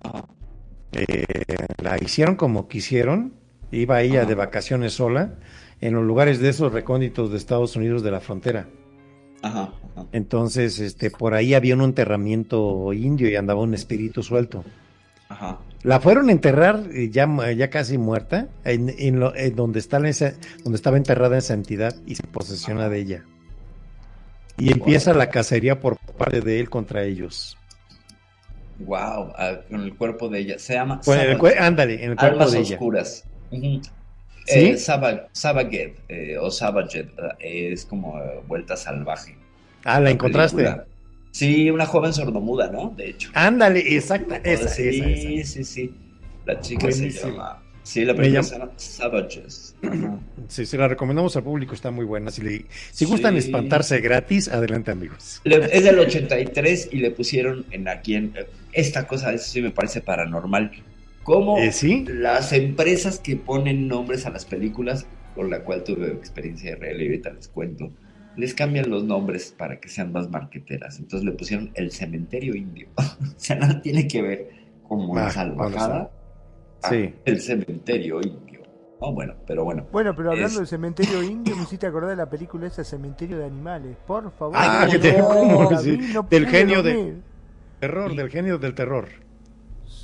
Ajá. 0.00 0.26
Eh, 0.92 1.24
la 1.82 1.96
hicieron 2.02 2.36
como 2.36 2.66
quisieron. 2.68 3.34
Iba 3.70 4.02
ella 4.02 4.24
de 4.24 4.34
vacaciones 4.34 4.94
sola 4.94 5.38
en 5.80 5.94
los 5.94 6.04
lugares 6.04 6.40
de 6.40 6.48
esos 6.50 6.72
recónditos 6.72 7.30
de 7.30 7.36
Estados 7.38 7.76
Unidos 7.76 8.02
de 8.02 8.10
la 8.10 8.20
frontera. 8.20 8.68
Ajá. 9.42 9.72
ajá. 9.96 10.06
Entonces, 10.12 10.78
este, 10.80 11.10
por 11.10 11.34
ahí 11.34 11.54
había 11.54 11.74
un 11.74 11.82
enterramiento 11.82 12.92
indio 12.92 13.28
y 13.28 13.36
andaba 13.36 13.60
un 13.62 13.74
espíritu 13.74 14.22
suelto. 14.22 14.64
Ajá. 15.28 15.58
La 15.82 15.98
fueron 16.00 16.28
a 16.28 16.32
enterrar 16.32 16.82
eh, 16.92 17.08
ya, 17.10 17.26
ya 17.52 17.70
casi 17.70 17.96
muerta, 17.96 18.48
en, 18.64 18.94
en 18.98 19.18
lo- 19.20 19.34
en 19.34 19.56
donde, 19.56 19.78
está 19.78 19.96
esa, 20.06 20.34
donde 20.62 20.76
estaba 20.76 20.98
enterrada 20.98 21.38
esa 21.38 21.54
entidad 21.54 21.94
y 22.06 22.16
se 22.16 22.24
posesiona 22.24 22.88
de 22.90 22.98
ella. 22.98 23.24
Y 24.58 24.72
empieza 24.72 25.14
la 25.14 25.30
cacería 25.30 25.80
por 25.80 25.96
parte 26.18 26.42
de 26.42 26.60
él 26.60 26.68
contra 26.68 27.02
ellos. 27.04 27.56
Wow, 28.80 29.32
con 29.70 29.80
el 29.80 29.94
cuerpo 29.96 30.28
de 30.28 30.40
ella. 30.40 30.58
Se 30.58 30.74
llama 30.74 31.00
Con 31.02 31.18
el 31.18 31.38
ándale, 31.58 32.04
en 32.04 32.10
el 32.10 32.16
cuerpo 32.16 32.34
Almas 32.34 32.52
de 32.52 32.58
ella. 32.58 32.74
oscuras. 32.76 33.24
¿Sí? 34.46 34.58
Eh, 34.58 34.76
Sabaget, 35.32 35.98
eh, 36.08 36.36
o 36.38 36.50
Sabajet 36.50 37.08
eh, 37.38 37.70
es 37.72 37.84
como 37.84 38.18
eh, 38.18 38.40
vuelta 38.48 38.76
salvaje. 38.76 39.36
Ah, 39.84 40.00
la 40.00 40.10
encontraste. 40.10 40.56
película. 40.56 40.86
Sí, 41.32 41.70
una 41.70 41.86
joven 41.86 42.12
sordomuda, 42.12 42.70
¿no? 42.70 42.92
De 42.96 43.10
hecho. 43.10 43.30
Ándale, 43.34 43.94
exacta, 43.96 44.36
esa, 44.42 44.68
sí, 44.68 44.88
esa, 44.88 45.06
esa. 45.08 45.52
sí, 45.52 45.64
sí. 45.64 45.94
La 46.44 46.60
chica 46.60 46.90
se 46.90 47.10
llama. 47.10 47.62
Sí, 47.82 48.04
la 48.04 48.14
película 48.14 48.42
llama- 48.42 48.48
se 48.48 48.58
llama 48.58 48.72
Savages. 48.76 49.76
Sí, 50.48 50.66
se 50.66 50.76
la 50.76 50.88
recomendamos 50.88 51.36
al 51.36 51.44
público, 51.44 51.74
está 51.74 51.92
muy 51.92 52.04
buena. 52.04 52.30
Si, 52.32 52.42
le- 52.42 52.64
si 52.90 53.04
gustan 53.04 53.36
espantarse 53.36 54.00
gratis, 54.00 54.48
adelante 54.48 54.90
amigos. 54.90 55.40
Le- 55.44 55.64
es 55.76 55.84
del 55.84 55.98
83 56.00 56.88
y 56.90 56.96
le 56.98 57.12
pusieron 57.12 57.64
en 57.70 57.86
aquí 57.86 58.16
en 58.16 58.32
eh, 58.36 58.46
esta 58.72 59.06
cosa, 59.06 59.32
eso 59.32 59.44
sí 59.44 59.62
me 59.62 59.70
parece 59.70 60.00
paranormal. 60.00 60.72
Como 61.22 61.58
Eh, 61.58 61.72
¿Sí? 61.72 62.04
las 62.08 62.52
empresas 62.52 63.18
que 63.18 63.36
ponen 63.36 63.88
nombres 63.88 64.26
a 64.26 64.30
las 64.30 64.44
películas, 64.44 65.06
con 65.34 65.50
la 65.50 65.62
cual 65.64 65.84
tuve 65.84 66.08
experiencia 66.08 66.74
real 66.76 67.00
y 67.00 67.06
ahorita 67.06 67.30
les 67.30 67.48
cuento, 67.48 67.90
les 68.36 68.54
cambian 68.54 68.88
los 68.90 69.04
nombres 69.04 69.54
para 69.56 69.78
que 69.80 69.88
sean 69.88 70.12
más 70.12 70.30
marqueteras. 70.30 70.98
Entonces 70.98 71.26
le 71.28 71.32
pusieron 71.36 71.70
el 71.74 71.90
cementerio 71.92 72.54
indio. 72.54 72.88
o 72.96 73.24
sea, 73.36 73.56
nada 73.56 73.80
tiene 73.82 74.08
que 74.08 74.22
ver 74.22 74.48
como 74.88 75.16
Ah, 75.16 75.26
en 75.26 75.30
salvajada. 75.32 76.10
a 76.82 76.88
Sí. 76.88 77.14
El 77.26 77.40
cementerio 77.40 78.20
indio. 78.22 78.60
Oh, 79.02 79.12
bueno, 79.14 79.34
pero 79.46 79.64
bueno. 79.64 79.86
Bueno, 79.92 80.14
pero 80.16 80.30
hablando 80.30 80.48
Es- 80.52 80.56
del 80.58 80.66
cementerio 80.66 81.22
indio, 81.22 81.54
me 81.56 81.62
hiciste 81.62 81.86
acordar 81.86 82.10
de 82.10 82.16
la 82.16 82.28
película 82.28 82.66
esa 82.66 82.82
Cementerio 82.84 83.38
de 83.38 83.44
Animales. 83.46 83.96
Por 84.06 84.30
favor. 84.32 84.54
Ah, 84.58 84.84
no 84.86 84.92
que 84.92 84.98
te- 84.98 85.12
pude 85.22 85.78
sí, 85.78 85.90
dormir, 85.90 86.14
no 86.14 86.22
del 86.28 86.46
genio 86.46 86.82
de-. 86.82 87.14
Terror, 87.78 88.14
del 88.14 88.28
genio 88.30 88.58
del 88.58 88.74
terror. 88.74 89.08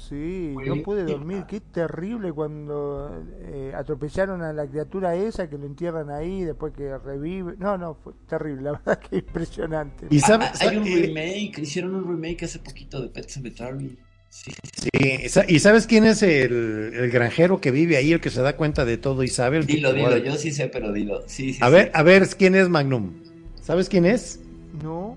Sí, 0.09 0.55
no 0.67 0.83
pude 0.83 1.05
dormir. 1.05 1.45
Qué 1.49 1.61
terrible 1.61 2.33
cuando 2.33 3.25
eh, 3.41 3.73
atropellaron 3.75 4.43
a 4.43 4.53
la 4.53 4.67
criatura 4.67 5.15
esa 5.17 5.49
que 5.49 5.59
lo 5.59 5.67
entierran 5.67 6.11
ahí 6.11 6.45
después 6.45 6.73
que 6.75 6.97
revive. 6.99 7.55
No, 7.59 7.77
no, 7.77 7.95
fue 7.95 8.13
terrible. 8.29 8.63
La 8.63 8.73
verdad 8.85 8.99
que 8.99 9.17
impresionante. 9.17 10.07
Y 10.11 10.21
sabe- 10.21 10.45
Ah, 10.45 10.53
hay 10.61 10.77
un 10.77 10.85
remake, 10.85 11.59
hicieron 11.61 11.95
un 11.95 12.05
remake 12.07 12.45
hace 12.45 12.59
poquito 12.59 13.01
de 13.01 13.09
Pet 13.09 13.29
Cemetery. 13.29 13.99
Sí, 14.29 14.53
Sí, 14.75 15.41
¿y 15.49 15.59
sabes 15.61 15.87
quién 15.87 16.05
es 16.05 16.23
el, 16.23 16.93
el 16.95 17.11
granjero 17.11 17.61
que 17.61 17.71
vive 17.71 17.97
ahí, 17.97 18.13
el 18.13 18.21
que 18.21 18.31
se 18.31 18.43
da 18.43 18.57
cuenta 18.57 18.85
de 18.85 18.99
todo 18.99 19.23
y 19.23 19.29
sabe? 19.29 19.59
El 19.59 19.67
Dilo, 19.67 19.93
dilo, 19.93 20.17
yo 20.19 20.37
sí 20.37 20.53
sé, 20.53 20.69
pero 20.69 20.93
dilo. 20.93 21.23
Sí, 21.27 21.55
sí, 21.55 21.63
A 21.63 21.69
sí. 21.69 21.73
ver, 21.73 21.91
a 21.95 22.03
ver, 22.03 22.29
¿quién 22.37 22.55
es 22.55 22.69
Magnum? 22.69 23.15
¿Sabes 23.63 23.89
quién 23.89 24.05
es? 24.05 24.41
No, 24.83 25.17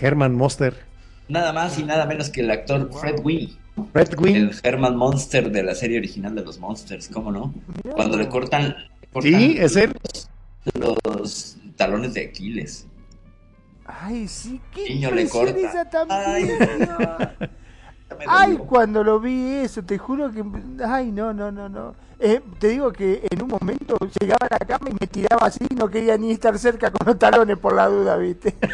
Herman 0.00 0.34
Monster. 0.34 0.74
Nada 1.28 1.52
más 1.52 1.78
y 1.78 1.84
nada 1.84 2.06
menos 2.06 2.30
que 2.30 2.40
el 2.42 2.50
actor 2.50 2.90
Fred 2.92 3.20
Wing, 3.24 3.48
Red 3.94 4.18
Wing. 4.18 4.36
el 4.36 4.50
Herman 4.62 4.96
Monster 4.96 5.50
de 5.50 5.62
la 5.62 5.74
serie 5.74 5.98
original 5.98 6.34
de 6.34 6.42
los 6.44 6.58
Monsters, 6.58 7.08
¿cómo 7.08 7.32
no? 7.32 7.54
Cuando 7.94 8.16
le 8.18 8.28
cortan, 8.28 8.76
Sí, 9.20 9.56
es 9.58 9.76
él. 9.76 9.94
los 10.74 11.56
talones 11.76 12.14
de 12.14 12.24
Aquiles. 12.26 12.86
Ay, 13.84 14.28
sí, 14.28 14.60
qué 14.72 14.88
Niño 14.88 15.10
le 15.10 15.28
corta. 15.28 15.58
esa 15.58 15.84
también. 15.88 16.20
Ay. 16.24 16.48
Ay, 18.28 18.56
cuando 18.58 19.02
lo 19.02 19.18
vi 19.20 19.54
eso, 19.64 19.82
te 19.82 19.96
juro 19.98 20.30
que... 20.30 20.44
Ay, 20.86 21.10
no, 21.10 21.32
no, 21.32 21.50
no, 21.50 21.68
no. 21.68 21.94
Eh, 22.20 22.40
te 22.58 22.68
digo 22.68 22.92
que 22.92 23.26
en 23.28 23.42
un 23.42 23.48
momento 23.48 23.96
llegaba 24.20 24.46
a 24.50 24.58
la 24.60 24.66
cama 24.66 24.90
y 24.90 24.92
me 25.00 25.06
tiraba 25.06 25.46
así, 25.46 25.66
no 25.74 25.88
quería 25.88 26.16
ni 26.18 26.30
estar 26.30 26.56
cerca 26.58 26.90
con 26.90 27.06
los 27.06 27.18
talones 27.18 27.56
por 27.58 27.74
la 27.74 27.88
duda, 27.88 28.16
¿viste? 28.18 28.54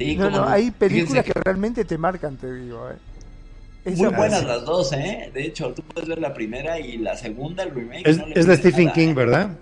Sí, 0.00 0.16
No, 0.16 0.30
no, 0.30 0.48
hay 0.48 0.70
películas 0.70 1.24
Fíjense 1.24 1.32
que 1.32 1.40
realmente 1.44 1.84
te 1.84 1.98
marcan, 1.98 2.36
te 2.36 2.52
digo. 2.52 2.88
Eh. 2.90 3.90
Muy 3.96 4.08
buenas 4.08 4.44
las 4.44 4.64
dos, 4.64 4.92
¿eh? 4.94 5.30
De 5.34 5.44
hecho, 5.44 5.72
tú 5.74 5.82
puedes 5.82 6.08
ver 6.08 6.18
la 6.20 6.32
primera 6.32 6.80
y 6.80 6.96
la 6.96 7.16
segunda, 7.16 7.64
el 7.64 7.74
remake. 7.74 8.08
Es, 8.08 8.16
no 8.18 8.26
le 8.26 8.40
es 8.40 8.46
de 8.46 8.56
Stephen 8.56 8.84
nada, 8.86 8.94
King, 8.94 9.08
¿eh? 9.08 9.14
¿verdad? 9.14 9.58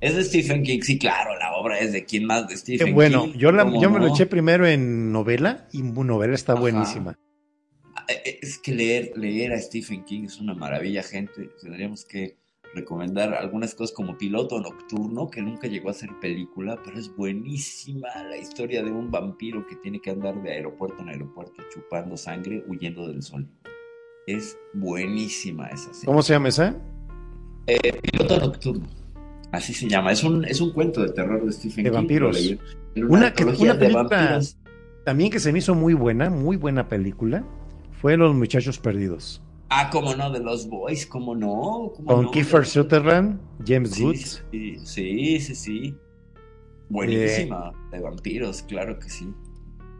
Es 0.00 0.14
de 0.14 0.24
Stephen 0.24 0.62
King, 0.62 0.80
sí, 0.82 0.98
claro, 0.98 1.38
la 1.38 1.54
obra 1.56 1.78
es 1.78 1.92
de 1.92 2.04
quién 2.04 2.26
más, 2.26 2.46
de 2.48 2.56
Stephen 2.56 2.94
bueno, 2.94 3.24
King. 3.24 3.32
yo, 3.38 3.50
la, 3.50 3.64
¿cómo 3.64 3.80
yo 3.80 3.90
me 3.90 3.98
lo 3.98 4.08
eché 4.08 4.26
primero 4.26 4.66
en 4.66 5.10
novela 5.10 5.66
y 5.72 5.82
novela 5.82 6.34
está 6.34 6.52
Ajá. 6.52 6.60
buenísima. 6.60 7.18
Eh, 8.08 8.38
Es 8.42 8.58
que 8.58 8.74
leer, 8.74 9.12
leer 9.16 9.54
a 9.54 9.58
Stephen 9.58 10.04
King 10.04 10.24
es 10.26 10.38
una 10.38 10.54
maravilla, 10.54 11.02
gente. 11.02 11.48
Tendríamos 11.62 12.04
que 12.04 12.36
recomendar 12.76 13.34
algunas 13.34 13.74
cosas 13.74 13.94
como 13.96 14.16
Piloto 14.16 14.60
Nocturno, 14.60 15.28
que 15.28 15.42
nunca 15.42 15.66
llegó 15.66 15.90
a 15.90 15.94
ser 15.94 16.10
película, 16.20 16.78
pero 16.84 16.98
es 16.98 17.14
buenísima 17.16 18.08
la 18.28 18.36
historia 18.36 18.82
de 18.84 18.92
un 18.92 19.10
vampiro 19.10 19.66
que 19.66 19.76
tiene 19.76 20.00
que 20.00 20.10
andar 20.10 20.40
de 20.42 20.52
aeropuerto 20.52 21.02
en 21.02 21.08
aeropuerto 21.08 21.62
chupando 21.74 22.16
sangre, 22.16 22.62
huyendo 22.68 23.08
del 23.08 23.22
sol. 23.22 23.48
Es 24.26 24.58
buenísima 24.74 25.66
esa 25.68 25.92
serie. 25.94 26.06
¿Cómo 26.06 26.22
se 26.22 26.34
llama 26.34 26.48
esa? 26.48 26.76
Eh, 27.66 28.00
Piloto 28.02 28.38
Nocturno. 28.38 28.86
Así 29.52 29.72
se 29.72 29.88
llama. 29.88 30.12
Es 30.12 30.22
un, 30.22 30.44
es 30.44 30.60
un 30.60 30.72
cuento 30.72 31.00
de 31.02 31.12
terror 31.12 31.44
de 31.44 31.52
Stephen 31.52 31.84
De 31.84 31.90
King. 31.90 31.94
vampiros. 31.96 32.56
Una 33.08 33.32
que- 33.32 33.44
una 33.44 33.74
de 33.74 33.78
película- 33.78 34.02
vampiros. 34.02 34.58
También 35.04 35.30
que 35.30 35.38
se 35.38 35.52
me 35.52 35.60
hizo 35.60 35.74
muy 35.74 35.94
buena, 35.94 36.30
muy 36.30 36.56
buena 36.56 36.88
película, 36.88 37.44
fue 38.00 38.16
Los 38.16 38.34
Muchachos 38.34 38.78
Perdidos. 38.80 39.40
Ah, 39.68 39.88
cómo 39.90 40.14
no, 40.14 40.30
de 40.30 40.40
los 40.40 40.68
boys, 40.68 41.06
cómo 41.06 41.34
no. 41.34 41.90
¿Cómo 41.96 42.06
Con 42.06 42.24
no? 42.26 42.30
Kiefer 42.30 42.64
Sutherland, 42.66 43.40
James 43.66 43.90
Sí, 43.90 44.04
Woods. 44.04 44.44
sí, 44.52 44.76
sí, 44.84 45.40
sí, 45.40 45.54
sí. 45.54 45.96
Buenísima. 46.88 47.72
De 47.90 48.00
vampiros, 48.00 48.62
claro 48.62 48.98
que 48.98 49.08
sí. 49.10 49.28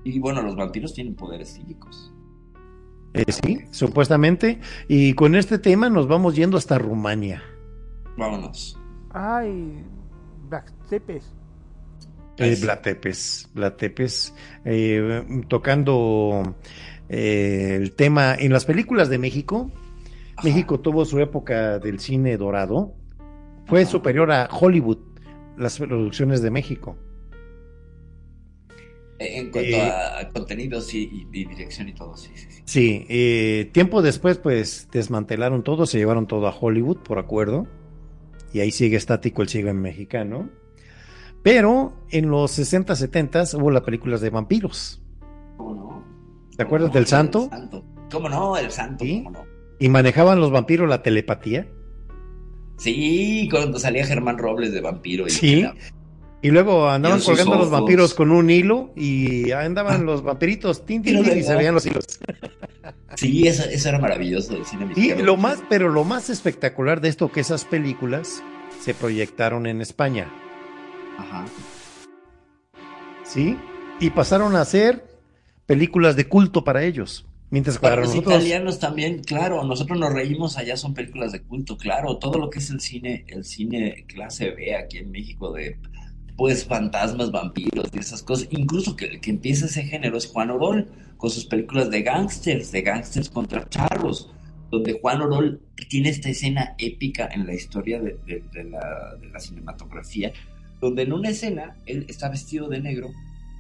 Y 0.05 0.19
bueno, 0.21 0.41
los 0.43 0.55
vampiros 0.55 0.95
tienen 0.95 1.17
poderes 1.17 1.49
psíquicos. 1.49 2.13
Eh, 3.15 3.25
sí, 3.33 3.61
supuestamente. 3.73 4.61
Y 4.87 5.15
con 5.15 5.35
este 5.35 5.59
tema 5.59 5.91
nos 5.91 6.07
vamos 6.07 6.37
yendo 6.37 6.57
hasta 6.59 6.79
Rumania. 6.79 7.43
Vámonos. 8.17 8.79
Ay, 9.11 9.83
Black 10.49 10.73
Tepes. 10.89 11.35
Eh, 12.39 12.53
Es- 12.53 12.61
Blatepes, 12.63 13.49
Blatepes, 13.55 14.35
eh, 14.67 15.25
tocando 15.49 16.55
eh, 17.09 17.77
el 17.81 17.93
tema 17.93 18.35
en 18.35 18.53
las 18.53 18.65
películas 18.65 19.09
de 19.09 19.19
México. 19.19 19.71
Ajá. 20.37 20.47
México 20.49 20.81
tuvo 20.81 21.05
su 21.05 21.19
época 21.21 21.79
del 21.79 21.99
cine 22.01 22.37
dorado. 22.37 22.95
Fue 23.67 23.83
Ajá. 23.83 23.91
superior 23.91 24.31
a 24.33 24.49
Hollywood, 24.51 24.99
las 25.57 25.79
producciones 25.79 26.43
de 26.43 26.51
México. 26.51 26.97
Eh, 29.19 29.39
En 29.39 29.51
cuanto 29.51 29.71
Eh, 29.71 29.81
a, 29.81 30.29
contenidos 30.29 30.93
y, 30.95 31.27
dirección 31.31 31.89
y 31.89 31.95
todo, 31.95 32.17
sí, 32.17 32.31
sí, 32.35 32.47
sí. 32.51 32.63
Sí, 32.67 33.07
eh, 33.09 33.71
tiempo 33.73 34.03
después, 34.03 34.39
pues 34.39 34.89
desmantelaron 34.93 35.63
todo, 35.63 35.87
se 35.87 35.99
llevaron 35.99 36.27
todo 36.27 36.47
a 36.49 36.55
Hollywood 36.59 36.99
por 36.99 37.19
acuerdo. 37.19 37.67
Y 38.53 38.61
ahí 38.61 38.71
sigue 38.71 38.97
estático 38.97 39.43
el 39.43 39.49
cine 39.49 39.73
mexicano. 39.73 40.49
Pero 41.43 41.95
en 42.11 42.29
los 42.31 42.51
60, 42.53 42.95
70 42.97 43.45
hubo 43.55 43.71
las 43.71 43.83
películas 43.83 44.21
de 44.21 44.31
vampiros. 44.31 45.01
¿Cómo 45.57 45.75
no? 45.75 45.96
¿Te 46.57 46.63
acuerdas 46.63 46.93
del 46.93 47.03
El 47.03 47.07
santo? 47.09 47.51
¿Cómo 48.11 48.29
no? 48.29 48.57
El 48.57 48.71
santo, 48.71 49.05
Sí. 49.05 49.23
¿cómo 49.25 49.31
no? 49.39 49.45
Y 49.79 49.89
manejaban 49.89 50.41
los 50.41 50.51
vampiros 50.51 50.89
la 50.89 51.03
telepatía. 51.03 51.67
Sí, 52.79 53.49
cuando 53.51 53.79
salía 53.79 54.07
Germán 54.07 54.39
Robles 54.39 54.73
de 54.73 54.81
vampiro. 54.81 55.27
Y 55.27 55.31
Sí. 55.31 55.61
era- 55.61 55.75
Y 56.43 56.51
luego 56.51 56.89
andaban 56.89 57.19
Y 57.21 57.25
colgando 57.25 57.57
los 57.57 57.71
vampiros 57.71 58.15
con 58.15 58.31
un 58.31 58.51
hilo 58.51 58.93
y 58.95 59.51
andaban 59.53 60.05
los 60.07 60.23
vampiritos 60.23 60.85
tin, 60.85 61.03
tin, 61.03 61.15
Hilo 61.15 61.23
tin, 61.25 61.33
de 61.33 61.39
y 61.41 61.43
se 61.43 61.57
veían 61.57 61.75
los 61.75 61.87
hilos. 61.87 62.05
Sí, 63.17 63.49
eso, 63.49 63.65
eso 63.65 63.89
era 63.89 63.99
maravilloso 63.99 64.53
del 64.53 64.67
cine 64.67 64.85
Y 64.85 64.89
mexicano. 64.89 65.25
lo 65.25 65.37
más, 65.39 65.63
pero 65.71 65.89
lo 65.89 66.05
más 66.05 66.29
espectacular 66.29 67.01
de 67.01 67.09
esto 67.09 67.33
que 67.33 67.41
esas 67.41 67.65
películas 67.65 68.43
se 68.81 68.93
proyectaron 68.93 69.67
en 69.67 69.81
España. 69.81 70.31
Ajá. 71.17 71.47
¿sí? 73.25 73.57
Y 74.01 74.11
pasaron 74.11 74.55
a 74.55 74.65
ser 74.67 75.06
películas 75.67 76.17
de 76.17 76.29
culto 76.29 76.65
para 76.65 76.85
ellos. 76.85 77.27
Mientras 77.51 77.79
Para 77.79 77.95
para 77.95 78.03
los 78.03 78.11
nosotros, 78.11 78.35
italianos 78.35 78.79
también, 78.81 79.23
claro, 79.23 79.63
nosotros 79.65 79.99
nos 79.99 80.13
reímos, 80.13 80.57
allá 80.59 80.77
son 80.77 80.95
películas 80.95 81.31
de 81.31 81.43
culto, 81.43 81.77
claro, 81.77 82.19
todo 82.19 82.39
lo 82.39 82.51
que 82.51 82.59
es 82.59 82.71
el 82.71 82.81
cine, 82.81 83.25
el 83.29 83.45
cine 83.45 84.05
clase 84.09 84.51
B 84.51 84.75
aquí 84.75 84.99
en 84.99 85.11
México 85.13 85.53
de 85.53 85.79
pues 86.37 86.65
fantasmas, 86.67 87.31
vampiros 87.31 87.89
y 87.95 87.99
esas 87.99 88.23
cosas, 88.23 88.49
incluso 88.51 88.95
que 88.97 89.21
que 89.21 89.31
empieza 89.31 89.67
ese 89.67 89.85
género 89.85 90.19
es 90.19 90.27
Juan 90.27 90.51
Orol, 90.51 90.89
con 91.17 91.31
sus 91.31 91.47
películas 91.47 91.89
de 91.91 92.03
gángsters, 92.03 92.73
de 92.73 92.83
gángsters 92.83 93.31
contra 93.31 93.67
charros, 93.71 94.29
donde 94.71 94.99
Juan 95.01 95.23
Orol 95.23 95.63
tiene 95.89 96.09
esta 96.11 96.29
escena 96.29 96.75
épica 96.79 97.29
en 97.33 97.47
la 97.47 97.55
historia 97.55 98.01
de, 98.01 98.19
de- 98.27 98.43
de 98.53 98.65
la, 98.65 99.15
de 99.21 99.29
la 99.31 99.39
cinematografía, 99.41 100.33
donde 100.81 101.03
en 101.03 101.13
una 101.13 101.31
escena 101.31 101.77
él 101.87 102.05
está 102.09 102.29
vestido 102.29 102.69
de 102.69 102.81
negro 102.81 103.09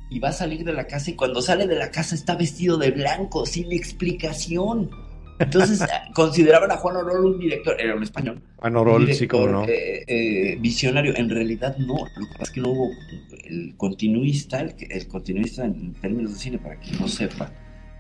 y 0.08 0.18
va 0.18 0.28
a 0.28 0.32
salir 0.32 0.64
de 0.64 0.72
la 0.72 0.86
casa 0.86 1.10
y 1.10 1.14
cuando 1.14 1.42
sale 1.42 1.66
de 1.66 1.76
la 1.76 1.90
casa 1.90 2.14
está 2.14 2.36
vestido 2.36 2.76
de 2.78 2.90
blanco, 2.90 3.44
sin 3.46 3.72
explicación. 3.72 4.90
Entonces 5.38 5.84
consideraban 6.14 6.70
a 6.70 6.76
Juan 6.76 6.96
Orol 6.96 7.26
un 7.26 7.38
director, 7.38 7.78
era 7.78 7.94
un 7.94 8.02
español, 8.02 8.40
Juan 8.56 8.76
Orol, 8.76 9.02
sí, 9.02 9.12
director, 9.12 9.40
como 9.40 9.52
no. 9.52 9.64
eh, 9.64 10.04
eh, 10.06 10.56
visionario. 10.60 11.14
En 11.16 11.28
realidad 11.28 11.76
no, 11.78 11.94
lo 11.94 12.26
que 12.26 12.32
pasa 12.32 12.42
es 12.44 12.50
que 12.50 12.60
no 12.60 12.70
hubo 12.70 12.90
el 13.44 13.74
continuista, 13.76 14.60
el, 14.60 14.74
el 14.88 15.08
continuista 15.08 15.64
en 15.64 15.92
términos 15.94 16.32
de 16.32 16.38
cine, 16.38 16.58
para 16.58 16.76
quien 16.76 16.98
no 17.00 17.08
sepa, 17.08 17.52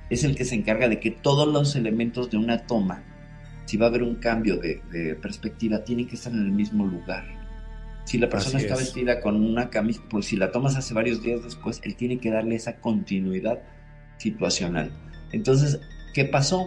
es 0.08 0.24
el 0.24 0.36
que 0.36 0.44
se 0.44 0.54
encarga 0.54 0.88
de 0.88 1.00
que 1.00 1.10
todos 1.10 1.48
los 1.48 1.76
elementos 1.76 2.30
de 2.30 2.38
una 2.38 2.66
toma, 2.66 3.02
si 3.66 3.76
va 3.76 3.86
a 3.86 3.88
haber 3.88 4.02
un 4.02 4.14
cambio 4.14 4.56
de, 4.56 4.80
de 4.90 5.14
perspectiva, 5.16 5.84
tienen 5.84 6.06
que 6.06 6.14
estar 6.14 6.32
en 6.32 6.38
el 6.38 6.52
mismo 6.52 6.86
lugar. 6.86 7.35
Si 8.06 8.16
la 8.18 8.28
persona 8.30 8.56
Así 8.56 8.66
está 8.66 8.74
es. 8.74 8.80
vestida 8.86 9.20
con 9.20 9.36
una 9.36 9.68
camisa, 9.68 10.00
pues 10.08 10.24
si 10.26 10.36
la 10.36 10.50
tomas 10.52 10.76
hace 10.76 10.94
varios 10.94 11.22
días 11.22 11.42
después, 11.44 11.80
él 11.84 11.94
tiene 11.96 12.18
que 12.18 12.30
darle 12.30 12.54
esa 12.54 12.76
continuidad 12.76 13.60
situacional. 14.16 14.90
Entonces, 15.32 15.80
¿qué 16.14 16.24
pasó? 16.24 16.64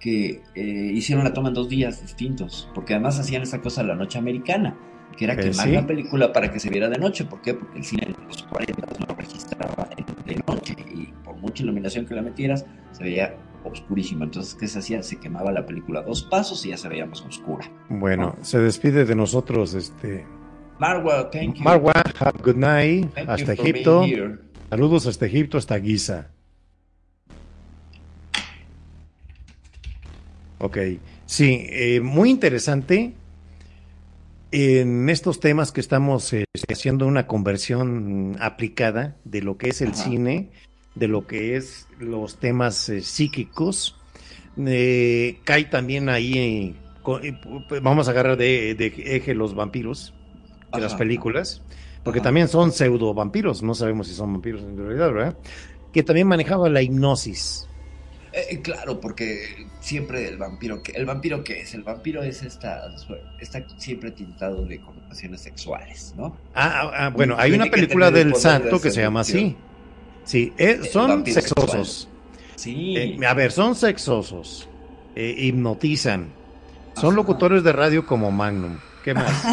Que 0.00 0.42
eh, 0.54 0.90
hicieron 0.92 1.24
la 1.24 1.32
toma 1.32 1.48
en 1.48 1.54
dos 1.54 1.68
días 1.68 2.02
distintos, 2.02 2.68
porque 2.74 2.94
además 2.94 3.18
hacían 3.20 3.42
esa 3.42 3.60
cosa 3.60 3.82
la 3.82 3.94
noche 3.94 4.18
americana, 4.18 4.76
que 5.16 5.24
era 5.26 5.34
Eh, 5.34 5.36
quemar 5.50 5.66
sí. 5.66 5.72
la 5.72 5.86
película 5.86 6.32
para 6.32 6.50
que 6.50 6.58
se 6.58 6.70
viera 6.70 6.88
de 6.88 6.98
noche. 6.98 7.24
¿Por 7.24 7.40
qué? 7.42 7.54
Porque 7.54 7.78
el 7.78 7.84
cine 7.84 8.04
en 8.06 8.26
los 8.26 8.42
40 8.44 8.86
no 9.06 9.14
registraba 9.14 9.88
de 10.26 10.36
noche 10.48 10.74
y 10.94 11.06
por 11.24 11.36
mucha 11.36 11.62
iluminación 11.62 12.06
que 12.06 12.14
la 12.14 12.22
metieras, 12.22 12.64
se 12.92 13.04
veía 13.04 13.36
oscurísimo. 13.64 14.24
Entonces, 14.24 14.54
¿qué 14.54 14.66
se 14.66 14.78
hacía? 14.78 15.02
Se 15.02 15.18
quemaba 15.20 15.52
la 15.52 15.64
película 15.64 16.02
dos 16.02 16.22
pasos 16.24 16.64
y 16.66 16.70
ya 16.70 16.76
se 16.76 16.88
veía 16.88 17.06
más 17.06 17.22
oscura. 17.22 17.70
Bueno, 17.88 18.36
se 18.42 18.58
despide 18.58 19.04
de 19.04 19.14
nosotros 19.14 19.74
este 19.74 20.26
Marwa, 20.78 21.30
thank 21.30 21.56
you. 21.56 21.64
Marwa, 21.64 21.92
have 22.18 22.42
good 22.42 22.56
night, 22.56 23.08
Thank 23.14 23.26
you 23.26 23.32
hasta 23.32 23.56
for 23.56 23.62
being 23.62 23.74
Egipto. 23.76 24.02
here. 24.04 24.38
Saludos 24.70 25.06
hasta 25.06 25.26
Egipto, 25.26 25.58
hasta 25.58 25.78
Giza. 25.80 26.30
Ok, 30.58 30.78
sí, 31.26 31.66
eh, 31.70 32.00
muy 32.00 32.30
interesante 32.30 33.12
en 34.50 35.08
estos 35.10 35.40
temas 35.40 35.72
que 35.72 35.80
estamos 35.80 36.32
eh, 36.32 36.44
haciendo 36.68 37.06
una 37.06 37.26
conversión 37.26 38.36
aplicada 38.40 39.16
de 39.24 39.42
lo 39.42 39.58
que 39.58 39.68
es 39.68 39.80
el 39.82 39.88
Ajá. 39.88 40.04
cine, 40.04 40.50
de 40.94 41.08
lo 41.08 41.26
que 41.26 41.56
es 41.56 41.86
los 41.98 42.38
temas 42.38 42.88
eh, 42.88 43.02
psíquicos. 43.02 43.96
Cae 44.56 45.64
también 45.70 46.08
ahí, 46.08 46.76
vamos 47.82 48.06
a 48.08 48.12
agarrar 48.12 48.36
de, 48.36 48.74
de 48.76 48.86
eje 49.16 49.34
los 49.34 49.54
vampiros 49.54 50.14
de 50.74 50.80
las 50.80 50.94
películas, 50.94 51.62
porque 52.02 52.20
Ajá. 52.20 52.24
también 52.24 52.48
son 52.48 52.72
pseudo 52.72 53.14
vampiros, 53.14 53.62
no 53.62 53.74
sabemos 53.74 54.08
si 54.08 54.14
son 54.14 54.32
vampiros 54.32 54.62
en 54.62 54.76
realidad, 54.76 55.12
¿verdad? 55.12 55.36
Que 55.92 56.02
también 56.02 56.26
manejaba 56.26 56.68
la 56.68 56.82
hipnosis. 56.82 57.68
Eh, 58.34 58.46
eh, 58.50 58.60
claro, 58.62 59.00
porque 59.00 59.68
siempre 59.78 60.26
el 60.26 60.38
vampiro, 60.38 60.82
que 60.82 60.90
¿el 60.92 61.06
vampiro 61.06 61.44
qué 61.44 61.60
es? 61.60 61.72
El 61.74 61.84
vampiro 61.84 62.20
es 62.20 62.42
esta, 62.42 62.82
está 63.40 63.64
siempre 63.78 64.10
tintado 64.10 64.64
de 64.64 64.80
connotaciones 64.80 65.40
sexuales, 65.42 66.12
¿no? 66.16 66.36
Ah, 66.52 66.80
ah, 66.82 66.90
ah, 66.96 67.08
bueno, 67.10 67.36
hay 67.38 67.52
una 67.52 67.66
película 67.66 68.10
del 68.10 68.34
santo 68.34 68.76
de 68.76 68.82
que 68.82 68.90
se 68.90 69.02
llama 69.02 69.20
así. 69.20 69.56
Sí, 70.24 70.52
eh, 70.58 70.80
son 70.90 71.24
sexosos. 71.24 72.08
Sí. 72.56 72.96
Eh, 72.96 73.26
a 73.26 73.34
ver, 73.34 73.52
son 73.52 73.76
sexosos. 73.76 74.68
hipnotizan. 75.14 76.32
Son 76.96 77.10
Ajá. 77.10 77.16
locutores 77.16 77.62
de 77.62 77.72
radio 77.72 78.04
como 78.04 78.32
Magnum. 78.32 78.78
¿Qué 79.04 79.12
más? 79.14 79.30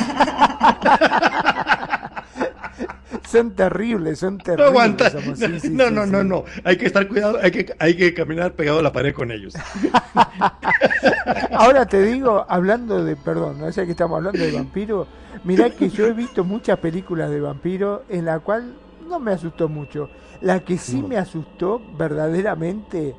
Son 3.29 3.51
terribles, 3.55 4.19
son 4.19 4.37
No 4.37 4.43
terribles. 4.43 4.69
aguanta. 4.69 5.09
somos, 5.09 5.39
sí, 5.39 5.45
sí, 5.61 5.69
no, 5.69 5.87
sí, 5.87 5.93
no, 5.93 6.05
sí. 6.05 6.11
no, 6.11 6.23
no. 6.23 6.43
Hay 6.65 6.75
que 6.77 6.85
estar 6.87 7.07
cuidado. 7.07 7.37
Hay 7.41 7.51
que, 7.51 7.73
hay 7.79 7.95
que 7.95 8.13
caminar 8.13 8.53
pegado 8.53 8.79
a 8.79 8.81
la 8.81 8.91
pared 8.91 9.13
con 9.13 9.31
ellos. 9.31 9.53
Ahora 11.51 11.85
te 11.85 12.01
digo, 12.03 12.45
hablando 12.49 13.05
de, 13.05 13.15
perdón, 13.15 13.59
no 13.61 13.71
sé 13.71 13.85
que 13.85 13.91
estamos 13.91 14.17
hablando 14.17 14.39
de 14.43 14.51
vampiro, 14.51 15.07
mirá 15.45 15.69
que 15.69 15.89
yo 15.89 16.07
he 16.07 16.13
visto 16.13 16.43
muchas 16.43 16.77
películas 16.79 17.29
de 17.29 17.39
vampiro 17.39 18.03
en 18.09 18.25
la 18.25 18.39
cual 18.39 18.73
no 19.07 19.17
me 19.19 19.31
asustó 19.31 19.69
mucho. 19.69 20.09
La 20.41 20.59
que 20.59 20.77
sí 20.77 21.01
No. 21.01 21.07
me 21.07 21.17
asustó 21.17 21.81
verdaderamente, 21.97 23.15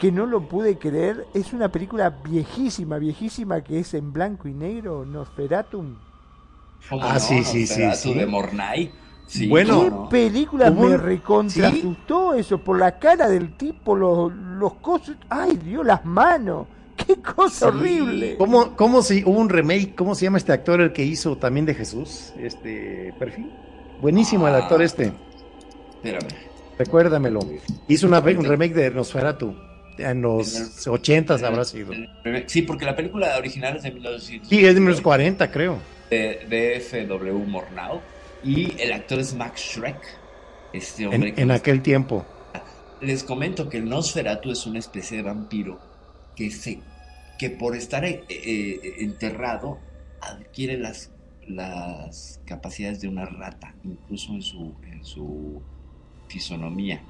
que 0.00 0.10
no 0.10 0.24
lo 0.24 0.48
pude 0.48 0.78
creer, 0.78 1.26
es 1.34 1.52
una 1.52 1.68
película 1.68 2.08
viejísima, 2.24 2.96
viejísima 2.98 3.62
que 3.62 3.80
es 3.80 3.92
en 3.92 4.12
blanco 4.14 4.48
y 4.48 4.54
negro, 4.54 5.04
Nosferatum. 5.04 5.94
¿Cómo 6.88 7.02
Ah, 7.04 7.20
sí, 7.20 7.44
sí, 7.44 7.66
sí, 7.66 7.82
sí. 7.94 8.14
de 8.14 8.24
Mornay. 8.26 8.90
Sí, 9.26 9.46
Bueno, 9.46 10.08
¿Qué 10.08 10.16
película 10.16 10.70
me 10.70 10.96
recontra 10.96 11.70
¿Sí? 11.70 11.78
asustó 11.80 12.32
eso? 12.34 12.58
Por 12.58 12.78
la 12.78 12.98
cara 12.98 13.28
del 13.28 13.56
tipo, 13.58 13.94
los, 13.94 14.32
los 14.34 14.74
cosas. 14.76 15.16
¡Ay, 15.28 15.56
Dios, 15.62 15.84
las 15.84 16.04
manos! 16.04 16.66
¡Qué 16.96 17.16
cosa 17.20 17.70
Sí. 17.70 17.76
horrible! 17.76 18.36
¿Cómo, 18.38 18.74
cómo 18.76 19.02
si 19.02 19.22
hubo 19.22 19.38
un 19.38 19.50
remake? 19.50 19.94
¿Cómo 19.94 20.14
se 20.14 20.24
llama 20.24 20.38
este 20.38 20.52
actor 20.52 20.80
el 20.80 20.92
que 20.94 21.04
hizo 21.04 21.36
también 21.36 21.66
de 21.66 21.74
Jesús? 21.74 22.32
Este 22.38 23.14
perfil. 23.18 23.52
Buenísimo 24.00 24.48
el 24.48 24.54
actor 24.54 24.80
Ah. 24.80 24.84
este. 24.84 25.12
Espérame. 25.96 26.28
Recuérdamelo. 26.78 27.40
Hizo 27.86 28.06
una, 28.06 28.20
un 28.20 28.44
remake 28.44 28.72
de 28.74 28.90
Nosferatu. 28.90 29.54
En 30.00 30.22
los 30.22 30.86
el- 30.86 30.92
80 30.92 31.34
El- 31.36 31.44
habrá 31.44 31.64
sido. 31.64 31.92
el 31.92 32.44
Sí, 32.48 32.62
porque 32.62 32.84
la 32.84 32.96
película 32.96 33.36
original 33.38 33.76
es 33.76 33.82
de 33.82 33.90
1900. 33.92 34.48
Sí, 34.48 34.64
es 34.64 34.74
de 34.74 34.80
menos 34.80 35.00
40, 35.00 35.50
creo. 35.50 35.78
de, 36.10 36.44
de 36.48 36.76
F.W. 36.76 37.32
Mornau. 37.46 38.00
Y 38.42 38.80
el 38.80 38.92
actor 38.92 39.18
es 39.18 39.34
Max 39.34 39.60
Schreck. 39.60 39.98
Este 40.72 41.06
hombre 41.06 41.34
En, 41.36 41.50
aquel 41.50 41.82
tiempo. 41.82 42.24
Les 43.00 43.24
comento 43.24 43.68
que 43.68 43.78
el 43.78 43.88
Nosferatu 43.88 44.50
es 44.50 44.66
una 44.66 44.78
especie 44.78 45.16
de 45.18 45.22
vampiro 45.24 45.80
que 46.36 46.50
se 46.50 46.80
que 47.38 47.48
por 47.50 47.74
estar 47.74 48.04
eh, 48.04 48.24
eh, 48.28 48.80
enterrado 48.98 49.78
adquiere 50.20 50.76
las, 50.78 51.10
las 51.48 52.38
capacidades 52.44 53.00
de 53.00 53.08
una 53.08 53.24
rata, 53.24 53.74
incluso 53.82 54.32
en 54.34 54.42
su, 54.42 54.74
en 54.84 55.02
su 55.04 55.62
fisonomía. 56.28 57.02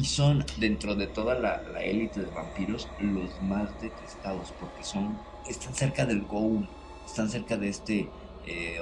Y 0.00 0.04
son, 0.06 0.46
dentro 0.58 0.94
de 0.94 1.06
toda 1.08 1.34
la, 1.34 1.60
la 1.74 1.82
élite 1.82 2.20
de 2.20 2.30
vampiros, 2.30 2.88
los 3.00 3.42
más 3.42 3.68
detestados, 3.82 4.50
porque 4.58 4.82
son, 4.82 5.18
están 5.46 5.74
cerca 5.74 6.06
del 6.06 6.22
Ghoul, 6.22 6.66
están 7.04 7.28
cerca 7.28 7.58
de 7.58 7.68
este 7.68 8.08
eh, 8.46 8.78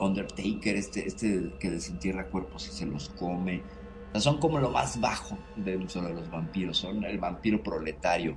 Undertaker, 0.00 0.74
este, 0.74 1.06
este 1.06 1.52
que 1.60 1.70
desentierra 1.70 2.26
cuerpos 2.26 2.66
y 2.66 2.72
se 2.72 2.84
los 2.84 3.10
come. 3.10 3.62
O 4.08 4.12
sea, 4.12 4.20
son 4.22 4.38
como 4.40 4.58
lo 4.58 4.70
más 4.70 5.00
bajo 5.00 5.38
dentro 5.54 6.02
de 6.02 6.12
los 6.14 6.28
vampiros, 6.28 6.78
son 6.78 7.04
el 7.04 7.18
vampiro 7.18 7.62
proletario. 7.62 8.34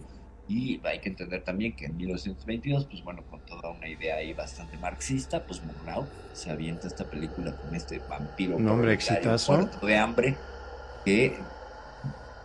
Y 0.47 0.79
hay 0.85 0.99
que 0.99 1.09
entender 1.09 1.43
también 1.43 1.75
que 1.75 1.85
en 1.85 1.97
1922, 1.97 2.85
pues 2.85 3.03
bueno, 3.03 3.23
con 3.29 3.43
toda 3.45 3.71
una 3.71 3.87
idea 3.89 4.17
ahí 4.17 4.33
bastante 4.33 4.77
marxista, 4.77 5.45
pues 5.45 5.61
Murnau 5.63 6.05
se 6.33 6.51
avienta 6.51 6.87
esta 6.87 7.09
película 7.09 7.57
con 7.57 7.73
este 7.73 7.99
vampiro 8.07 8.59
No, 8.59 8.73
hombre, 8.73 8.93
exitazo. 8.93 9.67
de 9.81 9.97
hambre 9.97 10.37
que 11.03 11.37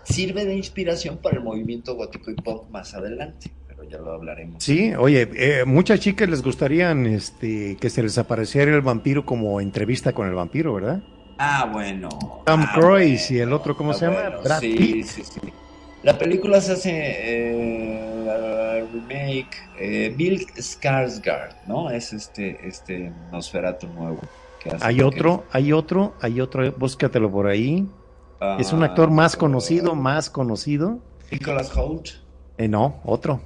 sirve 0.05 0.45
de 0.45 0.55
inspiración 0.57 1.19
para 1.19 1.37
el 1.37 1.43
movimiento 1.43 1.95
gótico 1.95 2.31
y 2.31 2.35
pop 2.35 2.69
más 2.71 2.95
adelante, 2.95 3.51
pero 3.69 3.85
ya 3.85 3.99
lo 3.99 4.13
hablaremos. 4.13 4.63
Sí, 4.63 4.93
oye, 4.95 5.29
eh, 5.35 5.65
muchas 5.67 6.01
chicas 6.01 6.29
les 6.29 6.43
gustarían 6.43 7.07
este, 7.07 7.77
que 7.81 7.91
se 7.91 8.03
les 8.03 8.19
apareciera 8.19 8.75
el 8.75 8.81
vampiro 8.81 9.25
como 9.25 9.61
entrevista 9.61 10.13
con 10.13 10.29
el 10.29 10.35
vampiro, 10.35 10.75
¿verdad? 10.75 11.03
Ah, 11.39 11.69
bueno. 11.73 12.09
Tom 12.47 12.63
Ah, 12.69 12.73
Cruise 12.75 13.31
y 13.31 13.39
el 13.39 13.53
otro, 13.53 13.77
¿cómo 13.77 13.91
Ah, 13.93 13.95
se 13.95 14.05
llama? 14.07 14.21
bueno, 14.23 14.43
Brad 14.43 14.61
sí, 14.61 14.75
Pitt. 14.77 15.07
sí, 15.07 15.23
sí. 15.25 15.41
La 16.03 16.19
película 16.19 16.61
se 16.61 16.73
hace 16.73 16.91
eh, 17.67 18.85
remake 18.93 19.49
eh, 19.79 20.13
Bill 20.17 20.47
Skarsgård, 20.57 21.55
¿no? 21.67 21.91
Es 21.91 22.13
este 22.13 22.59
este 22.67 23.13
Nosferatu 23.31 23.87
nuevo. 23.89 24.19
que 24.61 24.71
hace 24.71 24.85
Hay 24.85 24.97
que- 24.97 25.05
otro, 25.05 25.45
hay 25.53 25.73
otro, 25.73 26.15
hay 26.21 26.41
otro, 26.41 26.73
búscatelo 26.73 27.31
por 27.31 27.47
ahí. 27.47 27.87
Ah, 28.45 28.57
Es 28.59 28.73
un 28.73 28.83
actor 28.83 29.11
más 29.11 29.35
oh, 29.37 29.39
conocido, 29.39 29.95
más 29.95 30.29
conocido. 30.29 30.99
Nicholas 31.31 31.71
Holt. 31.77 32.09
Eh, 32.59 32.67
no, 32.69 33.01
otro. 33.05 33.41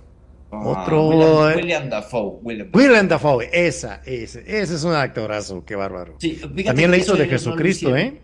Ah, 0.50 0.62
Otro, 0.64 1.08
William, 1.08 1.50
eh. 1.50 1.56
William 1.56 1.90
Dafoe. 1.90 2.38
William 2.72 3.08
Dafoe, 3.08 3.50
esa, 3.52 4.00
ese, 4.06 4.40
ese 4.46 4.74
es 4.74 4.84
un 4.84 4.94
actorazo, 4.94 5.64
qué 5.64 5.74
bárbaro. 5.76 6.14
Sí, 6.18 6.32
fíjate 6.36 6.64
También 6.64 6.90
le 6.92 6.98
hizo 6.98 7.12
eso 7.12 7.16
de 7.16 7.24
no 7.26 7.30
Jesucristo, 7.30 7.90
hicieron. 7.90 8.14
¿eh? 8.16 8.20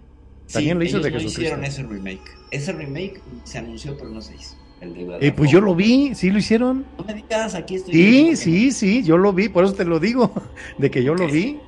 También 0.51 0.79
lo 0.79 0.85
hizo 0.85 0.97
ellos 0.99 1.05
de 1.05 1.11
no 1.11 1.16
Jesucristo. 1.18 1.41
hicieron 1.43 1.64
ese 1.64 1.83
remake. 1.83 2.31
Ese 2.51 2.73
remake 2.73 3.20
se 3.45 3.59
anunció, 3.59 3.97
pero 3.99 4.11
no 4.11 4.20
se 4.23 4.35
hizo. 4.37 4.57
El 4.81 4.95
de 4.95 5.18
Eh, 5.29 5.33
pues 5.33 5.51
yo 5.51 5.61
lo 5.61 5.75
vi, 5.75 6.14
sí 6.14 6.31
lo 6.31 6.39
hicieron. 6.39 6.85
No 6.99 7.05
me 7.05 7.14
digas, 7.14 7.55
aquí 7.55 7.75
estoy. 7.77 7.93
Sí, 7.95 8.37
sí, 8.37 8.73
sí, 8.73 9.03
yo 9.05 9.16
lo 9.18 9.33
vi, 9.33 9.49
por 9.49 9.64
eso 9.64 9.75
te 9.75 9.85
lo 9.85 10.01
digo, 10.01 10.33
de 10.79 10.91
que 10.91 11.05
yo 11.05 11.14
lo 11.14 11.27
vi. 11.29 11.61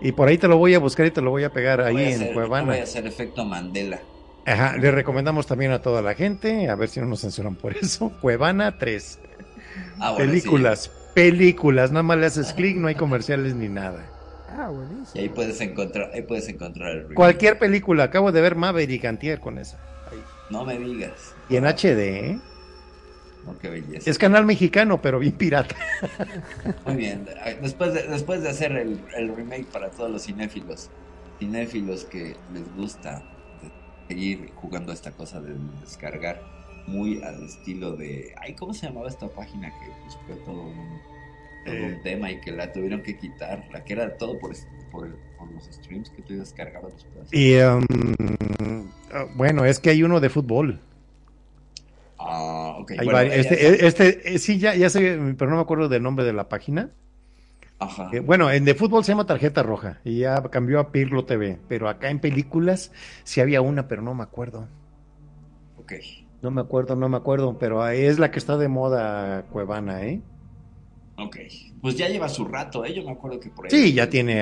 Y 0.00 0.12
por 0.12 0.28
ahí 0.28 0.38
te 0.38 0.46
lo 0.48 0.56
voy 0.58 0.74
a 0.74 0.78
buscar 0.78 1.06
y 1.06 1.10
te 1.10 1.20
lo 1.20 1.30
voy 1.30 1.44
a 1.44 1.52
pegar 1.52 1.80
no 1.80 1.84
ahí 1.86 1.94
voy 1.94 2.02
a 2.04 2.08
en 2.10 2.14
hacer- 2.14 2.28
No 2.28 2.34
Cuevana. 2.34 2.66
voy 2.72 2.78
a 2.78 2.82
hacer 2.84 3.06
efecto 3.06 3.44
Mandela. 3.44 4.00
Ajá, 4.48 4.76
le 4.78 4.90
recomendamos 4.90 5.46
también 5.46 5.72
a 5.72 5.82
toda 5.82 6.00
la 6.00 6.14
gente, 6.14 6.68
a 6.70 6.74
ver 6.74 6.88
si 6.88 7.00
no 7.00 7.06
nos 7.06 7.20
censuran 7.20 7.54
por 7.54 7.76
eso. 7.76 8.10
Cuevana 8.20 8.78
3. 8.78 9.18
Ah, 10.00 10.12
bueno, 10.12 10.26
películas, 10.26 10.90
películas, 11.14 11.90
nada 11.90 12.02
más 12.02 12.18
le 12.18 12.26
haces 12.26 12.52
clic, 12.54 12.76
no 12.76 12.88
hay 12.88 12.94
comerciales 12.94 13.54
ni 13.54 13.68
nada. 13.68 14.10
Ah, 14.48 14.68
buenísimo. 14.68 15.10
Y 15.14 15.18
ahí 15.18 15.28
puedes 15.28 15.60
encontrar, 15.60 16.10
ahí 16.14 16.22
puedes 16.22 16.48
encontrar 16.48 16.90
el 16.90 17.00
remake. 17.00 17.14
Cualquier 17.14 17.58
película, 17.58 18.04
acabo 18.04 18.32
de 18.32 18.40
ver 18.40 18.56
Maverick 18.56 19.04
Antier 19.04 19.38
con 19.38 19.58
esa. 19.58 19.78
Ahí. 20.10 20.22
No 20.50 20.64
me 20.64 20.78
digas. 20.78 21.34
Y 21.50 21.56
en 21.56 21.64
HD, 21.66 21.98
¿eh? 21.98 22.38
Qué 23.60 23.70
belleza. 23.70 24.10
Es 24.10 24.18
canal 24.18 24.44
mexicano, 24.44 25.00
pero 25.00 25.18
bien 25.18 25.32
pirata. 25.32 25.74
Muy 26.86 26.96
bien. 26.96 27.26
Después 27.62 27.94
de, 27.94 28.02
después 28.04 28.42
de 28.42 28.50
hacer 28.50 28.72
el, 28.72 29.00
el 29.16 29.34
remake 29.34 29.66
para 29.66 29.90
todos 29.90 30.10
los 30.10 30.24
cinéfilos, 30.24 30.90
cinéfilos 31.38 32.04
que 32.04 32.36
les 32.52 32.74
gusta 32.76 33.22
seguir 34.08 34.50
jugando 34.56 34.92
esta 34.92 35.12
cosa 35.12 35.40
de 35.40 35.54
descargar, 35.80 36.42
muy 36.86 37.22
al 37.22 37.42
estilo 37.44 37.94
de. 37.96 38.34
Ay, 38.40 38.54
¿cómo 38.54 38.72
se 38.74 38.86
llamaba 38.86 39.08
esta 39.08 39.28
página 39.28 39.68
que 39.68 39.86
pues, 40.02 40.18
fue 40.26 40.34
todo 40.44 40.62
un, 40.62 40.98
todo 41.64 41.74
Eh. 41.74 41.94
un 41.96 42.02
tema 42.02 42.30
y 42.30 42.40
que 42.40 42.50
la 42.52 42.72
tuvieron 42.72 43.02
que 43.02 43.16
quitar? 43.18 43.68
La 43.72 43.84
que 43.84 43.92
era 43.92 44.16
todo 44.16 44.38
por, 44.38 44.52
por, 44.90 45.08
los 45.54 45.64
streams 45.70 46.10
que 46.10 46.22
tú 46.22 46.38
descargabas 46.38 46.92
los. 47.16 47.32
Y 47.32 47.56
um, 47.60 47.84
ah, 49.12 49.26
bueno, 49.36 49.64
es 49.64 49.78
que 49.78 49.90
hay 49.90 50.02
uno 50.02 50.18
de 50.20 50.30
fútbol. 50.30 50.80
Ah, 52.18 52.74
ok. 52.78 52.92
Bueno, 52.96 53.12
vari- 53.12 53.32
ellas- 53.32 53.46
este, 53.52 53.86
este, 53.86 54.34
eh, 54.34 54.38
sí, 54.38 54.58
ya, 54.58 54.74
ya 54.74 54.90
sé, 54.90 55.18
pero 55.38 55.50
no 55.50 55.56
me 55.56 55.62
acuerdo 55.62 55.88
del 55.88 56.02
nombre 56.02 56.24
de 56.24 56.32
la 56.32 56.48
página. 56.48 56.90
Ajá. 57.78 58.10
Eh, 58.12 58.20
bueno, 58.20 58.50
en 58.50 58.64
de 58.64 58.74
fútbol 58.74 59.04
se 59.04 59.12
llama 59.12 59.26
Tarjeta 59.26 59.62
Roja 59.62 60.00
y 60.04 60.18
ya 60.18 60.42
cambió 60.44 60.80
a 60.80 60.90
Pirlo 60.90 61.24
TV, 61.24 61.58
pero 61.68 61.88
acá 61.88 62.10
en 62.10 62.18
películas 62.20 62.92
sí 63.24 63.40
había 63.40 63.60
una, 63.60 63.86
pero 63.86 64.02
no 64.02 64.14
me 64.14 64.22
acuerdo. 64.24 64.66
Ok. 65.78 65.92
No 66.42 66.50
me 66.50 66.60
acuerdo, 66.60 66.96
no 66.96 67.08
me 67.08 67.16
acuerdo, 67.16 67.58
pero 67.58 67.86
es 67.88 68.18
la 68.18 68.30
que 68.30 68.38
está 68.38 68.56
de 68.56 68.68
moda 68.68 69.42
Cuevana, 69.50 70.04
¿eh? 70.04 70.20
Ok. 71.16 71.36
Pues 71.80 71.96
ya 71.96 72.08
lleva 72.08 72.28
su 72.28 72.44
rato, 72.44 72.84
¿eh? 72.84 72.94
Yo 72.94 73.04
me 73.04 73.12
acuerdo 73.12 73.40
que 73.40 73.50
por 73.50 73.66
ahí. 73.66 73.70
Sí, 73.70 73.92
ya 73.92 74.08
tiene, 74.08 74.36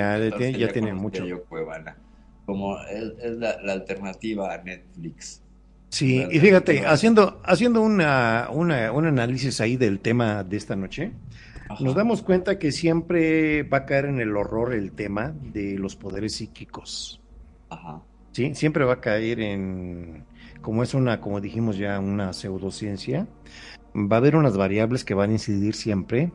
ya 0.58 0.68
tiene 0.72 0.92
mucho. 0.94 1.24
yo 1.24 1.44
Cuevana. 1.44 1.96
Como 2.44 2.78
es, 2.82 3.12
es 3.22 3.36
la, 3.38 3.60
la 3.62 3.72
alternativa 3.72 4.54
a 4.54 4.58
Netflix. 4.58 5.42
Sí, 5.88 6.26
y 6.30 6.40
fíjate, 6.40 6.84
haciendo, 6.86 7.40
haciendo 7.44 7.80
una, 7.80 8.48
una, 8.50 8.92
un 8.92 9.06
análisis 9.06 9.60
ahí 9.60 9.76
del 9.76 10.00
tema 10.00 10.44
de 10.44 10.56
esta 10.56 10.76
noche, 10.76 11.12
Ajá. 11.68 11.82
nos 11.82 11.94
damos 11.94 12.22
cuenta 12.22 12.58
que 12.58 12.72
siempre 12.72 13.62
va 13.64 13.78
a 13.78 13.86
caer 13.86 14.06
en 14.06 14.20
el 14.20 14.36
horror 14.36 14.74
el 14.74 14.92
tema 14.92 15.34
de 15.52 15.78
los 15.78 15.96
poderes 15.96 16.34
psíquicos. 16.34 17.20
Ajá. 17.70 18.02
Sí, 18.32 18.54
siempre 18.54 18.84
va 18.84 18.94
a 18.94 19.00
caer 19.00 19.40
en, 19.40 20.24
como 20.60 20.82
es 20.82 20.94
una, 20.94 21.20
como 21.20 21.40
dijimos 21.40 21.78
ya, 21.78 21.98
una 21.98 22.32
pseudociencia, 22.32 23.26
va 23.94 24.16
a 24.16 24.18
haber 24.18 24.36
unas 24.36 24.56
variables 24.56 25.04
que 25.04 25.14
van 25.14 25.30
a 25.30 25.34
incidir 25.34 25.74
siempre 25.74 26.32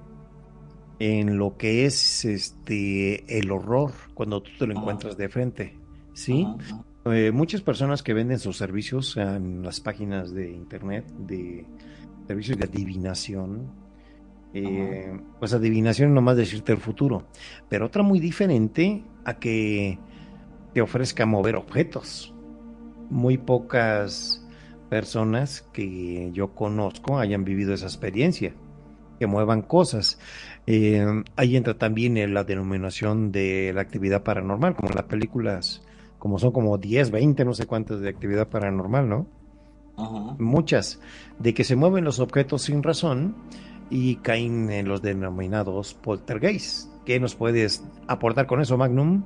en 0.99 1.37
lo 1.37 1.57
que 1.57 1.85
es 1.85 2.25
este 2.25 3.39
el 3.39 3.51
horror 3.51 3.91
cuando 4.13 4.41
tú 4.41 4.51
te 4.57 4.67
lo 4.67 4.73
encuentras 4.73 5.17
de 5.17 5.29
frente. 5.29 5.77
Sí, 6.13 6.45
Ajá. 6.59 6.83
Eh, 7.05 7.31
muchas 7.31 7.61
personas 7.61 8.03
que 8.03 8.13
venden 8.13 8.37
sus 8.37 8.57
servicios 8.57 9.17
en 9.17 9.63
las 9.63 9.79
páginas 9.79 10.33
de 10.33 10.51
internet 10.51 11.05
de 11.17 11.65
servicios 12.27 12.59
de 12.59 12.65
adivinación, 12.65 13.71
eh, 14.53 15.17
pues 15.39 15.53
adivinación 15.53 16.13
nomás 16.13 16.35
decirte 16.35 16.73
el 16.73 16.79
futuro, 16.79 17.23
pero 17.69 17.85
otra 17.85 18.03
muy 18.03 18.19
diferente 18.19 19.03
a 19.23 19.35
que 19.35 19.97
te 20.73 20.81
ofrezca 20.81 21.25
mover 21.25 21.55
objetos. 21.55 22.33
Muy 23.09 23.37
pocas 23.37 24.45
personas 24.89 25.67
que 25.73 26.31
yo 26.33 26.53
conozco 26.53 27.17
hayan 27.17 27.45
vivido 27.45 27.73
esa 27.73 27.85
experiencia, 27.85 28.53
que 29.19 29.27
muevan 29.27 29.61
cosas. 29.61 30.19
Eh, 30.67 31.05
ahí 31.35 31.55
entra 31.55 31.77
también 31.77 32.17
en 32.17 32.33
la 32.33 32.43
denominación 32.43 33.31
de 33.31 33.71
la 33.73 33.81
actividad 33.81 34.23
paranormal, 34.23 34.75
como 34.75 34.89
las 34.89 35.05
películas, 35.05 35.81
como 36.19 36.39
son 36.39 36.51
como 36.51 36.77
10, 36.77 37.11
20, 37.11 37.45
no 37.45 37.53
sé 37.53 37.65
cuántas 37.65 38.01
de 38.01 38.09
actividad 38.09 38.49
paranormal, 38.49 39.07
¿no? 39.07 39.27
Ajá. 39.97 40.35
Muchas, 40.39 40.99
de 41.39 41.53
que 41.53 41.63
se 41.63 41.75
mueven 41.75 42.03
los 42.03 42.19
objetos 42.19 42.63
sin 42.63 42.83
razón 42.83 43.35
y 43.91 44.15
caen 44.15 44.71
en 44.71 44.87
los 44.87 45.01
denominados 45.01 45.93
poltergeist. 45.93 46.89
¿Qué 47.05 47.19
nos 47.19 47.35
puedes 47.35 47.83
aportar 48.07 48.47
con 48.47 48.61
eso, 48.61 48.77
Magnum? 48.77 49.23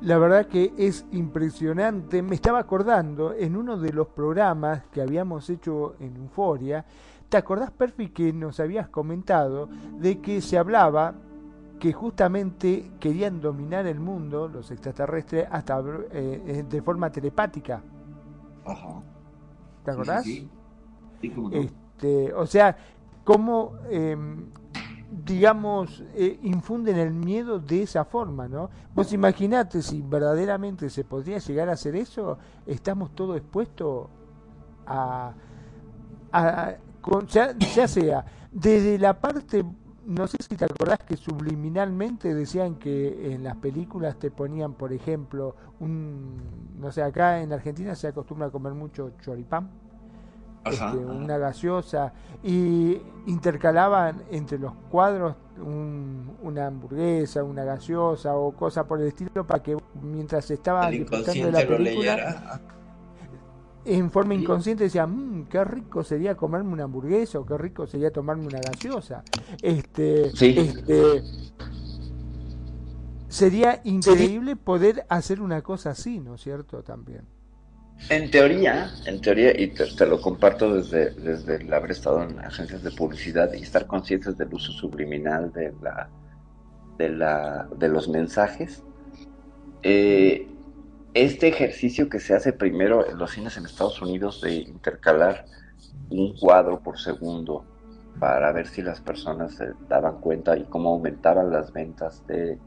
La 0.00 0.16
verdad 0.16 0.46
que 0.46 0.72
es 0.78 1.04
impresionante. 1.12 2.22
Me 2.22 2.34
estaba 2.34 2.58
acordando 2.58 3.34
en 3.34 3.54
uno 3.54 3.76
de 3.76 3.92
los 3.92 4.08
programas 4.08 4.84
que 4.90 5.02
habíamos 5.02 5.50
hecho 5.50 5.94
en 6.00 6.16
Euforia. 6.16 6.84
¿Te 7.28 7.36
acordás, 7.36 7.70
Perfi, 7.70 8.08
que 8.08 8.32
nos 8.32 8.58
habías 8.58 8.88
comentado 8.88 9.68
de 9.98 10.18
que 10.20 10.40
se 10.40 10.56
hablaba 10.56 11.14
que 11.78 11.92
justamente 11.92 12.92
querían 12.98 13.40
dominar 13.40 13.86
el 13.86 14.00
mundo, 14.00 14.48
los 14.48 14.70
extraterrestres, 14.70 15.46
hasta 15.50 15.80
eh, 16.12 16.42
eh, 16.46 16.64
de 16.68 16.82
forma 16.82 17.10
telepática? 17.10 17.82
Ajá. 18.64 19.02
¿Te 19.84 19.90
acordás? 19.90 20.24
Sí, 20.24 20.48
sí, 21.20 21.32
no. 21.36 21.50
Este, 21.52 22.32
o 22.32 22.46
sea, 22.46 22.76
cómo, 23.24 23.74
eh, 23.90 24.16
digamos, 25.10 26.04
eh, 26.14 26.38
infunden 26.42 26.96
el 26.96 27.12
miedo 27.12 27.58
de 27.58 27.82
esa 27.82 28.04
forma, 28.04 28.48
¿no? 28.48 28.70
Vos 28.94 29.12
imaginate 29.12 29.82
si 29.82 30.02
verdaderamente 30.02 30.88
se 30.90 31.04
podría 31.04 31.38
llegar 31.38 31.68
a 31.68 31.72
hacer 31.72 31.96
eso, 31.96 32.38
estamos 32.66 33.14
todos 33.14 33.36
expuestos 33.36 34.08
a, 34.86 35.34
a- 36.32 36.74
con- 37.00 37.26
ya, 37.26 37.56
ya 37.58 37.88
sea 37.88 38.24
desde 38.52 38.98
la 38.98 39.20
parte, 39.20 39.64
no 40.06 40.26
sé 40.26 40.36
si 40.48 40.56
te 40.56 40.64
acordás 40.64 40.98
que 41.00 41.16
subliminalmente 41.16 42.34
decían 42.34 42.76
que 42.76 43.32
en 43.32 43.44
las 43.44 43.56
películas 43.56 44.18
te 44.18 44.30
ponían, 44.30 44.74
por 44.74 44.92
ejemplo, 44.92 45.54
un, 45.78 46.36
no 46.78 46.90
sé, 46.92 47.02
acá 47.02 47.40
en 47.42 47.52
Argentina 47.52 47.94
se 47.94 48.08
acostumbra 48.08 48.48
a 48.48 48.50
comer 48.50 48.74
mucho 48.74 49.12
choripán 49.22 49.70
Ajá, 50.64 50.90
este, 50.92 50.98
una 51.04 51.38
gaseosa 51.38 52.12
y 52.42 53.00
intercalaban 53.26 54.22
entre 54.30 54.58
los 54.58 54.72
cuadros 54.90 55.34
un- 55.58 56.36
una 56.42 56.66
hamburguesa, 56.66 57.42
una 57.44 57.64
gaseosa 57.64 58.34
o 58.36 58.52
cosa 58.52 58.86
por 58.86 59.00
el 59.00 59.08
estilo 59.08 59.46
para 59.46 59.62
que 59.62 59.76
mientras 60.02 60.50
estaba 60.50 60.90
disfrutando 60.90 61.50
la 61.50 61.58
película 61.66 62.60
en 63.86 64.10
forma 64.10 64.34
inconsciente 64.34 64.84
decía, 64.84 65.06
"Mm, 65.06 65.46
qué 65.46 65.64
rico 65.64 66.02
sería 66.04 66.36
comerme 66.36 66.72
una 66.74 66.84
hamburguesa 66.84 67.38
o 67.38 67.46
qué 67.46 67.56
rico 67.56 67.86
sería 67.86 68.10
tomarme 68.10 68.46
una 68.46 68.60
gaseosa. 68.60 69.22
Este, 69.62 70.30
Sí. 70.36 70.54
este 70.58 71.22
sería 73.28 73.80
increíble 73.84 74.56
poder 74.56 75.06
hacer 75.08 75.40
una 75.40 75.62
cosa 75.62 75.90
así, 75.90 76.20
¿no 76.20 76.34
es 76.34 76.42
cierto? 76.42 76.82
También. 76.82 77.22
En 78.08 78.30
teoría, 78.30 78.98
en 79.04 79.20
teoría, 79.20 79.52
y 79.58 79.72
te, 79.72 79.86
te 79.86 80.04
lo 80.06 80.20
comparto 80.20 80.74
desde, 80.74 81.12
desde 81.14 81.56
el 81.56 81.72
haber 81.72 81.92
estado 81.92 82.22
en 82.24 82.40
agencias 82.40 82.82
de 82.82 82.90
publicidad 82.92 83.52
y 83.52 83.62
estar 83.62 83.86
conscientes 83.86 84.36
del 84.36 84.52
uso 84.52 84.72
subliminal 84.72 85.52
de 85.52 85.72
la 85.80 86.12
de 86.98 87.10
la 87.10 87.68
de 87.76 87.88
los 87.88 88.08
mensajes. 88.08 88.84
eh, 89.82 90.56
este 91.14 91.48
ejercicio 91.48 92.08
que 92.08 92.20
se 92.20 92.34
hace 92.34 92.52
primero 92.52 93.08
en 93.08 93.18
los 93.18 93.32
cines 93.32 93.56
en 93.56 93.66
Estados 93.66 94.00
Unidos 94.02 94.40
de 94.42 94.54
intercalar 94.56 95.46
un 96.10 96.34
cuadro 96.36 96.82
por 96.82 96.98
segundo 97.00 97.68
para 98.18 98.52
ver 98.52 98.68
si 98.68 98.82
las 98.82 99.00
personas 99.02 99.56
se 99.56 99.74
daban 99.80 100.20
cuenta 100.20 100.58
y 100.58 100.68
cómo 100.68 100.90
aumentaban 100.90 101.50
las 101.50 101.72
ventas 101.72 102.24
de 102.26 102.62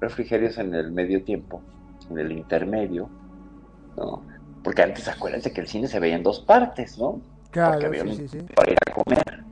refrigerios 0.00 0.58
en 0.58 0.74
el 0.74 0.92
medio 0.92 1.24
tiempo, 1.24 1.66
en 2.10 2.18
el 2.18 2.32
intermedio, 2.32 3.14
¿no? 3.96 4.26
Porque 4.62 4.82
antes 4.82 5.08
acuérdense 5.08 5.52
que 5.52 5.60
el 5.60 5.68
cine 5.68 5.88
se 5.88 6.00
veía 6.00 6.16
en 6.16 6.22
dos 6.22 6.40
partes, 6.40 6.98
¿no? 6.98 7.22
Claro, 7.50 7.86
había 7.86 8.02
sí, 8.02 8.08
un- 8.08 8.16
sí, 8.16 8.28
sí. 8.28 8.38
Para 8.54 8.72
ir 8.72 8.78
a 8.86 8.92
comer. 8.92 9.44